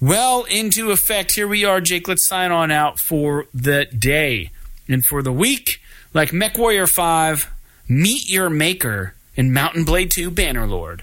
well 0.00 0.44
into 0.44 0.90
effect. 0.90 1.32
Here 1.32 1.48
we 1.48 1.64
are, 1.64 1.80
Jake. 1.80 2.06
Let's 2.08 2.26
sign 2.26 2.52
on 2.52 2.70
out 2.70 2.98
for 3.00 3.46
the 3.52 3.86
day 3.86 4.50
and 4.88 5.04
for 5.04 5.22
the 5.22 5.32
week. 5.32 5.80
Like 6.14 6.32
Mech 6.32 6.56
Warrior 6.56 6.86
Five, 6.86 7.50
meet 7.88 8.30
your 8.30 8.48
maker 8.50 9.14
in 9.36 9.52
Mount 9.52 9.74
and 9.76 9.84
Blade 9.84 10.10
Two 10.10 10.30
Bannerlord. 10.30 11.00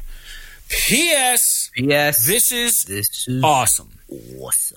P.S. 0.67 1.69
Yes, 1.77 2.25
This 2.25 2.51
is 2.51 2.85
this 2.87 3.27
is 3.27 3.43
awesome. 3.43 3.91
awesome. 4.39 4.74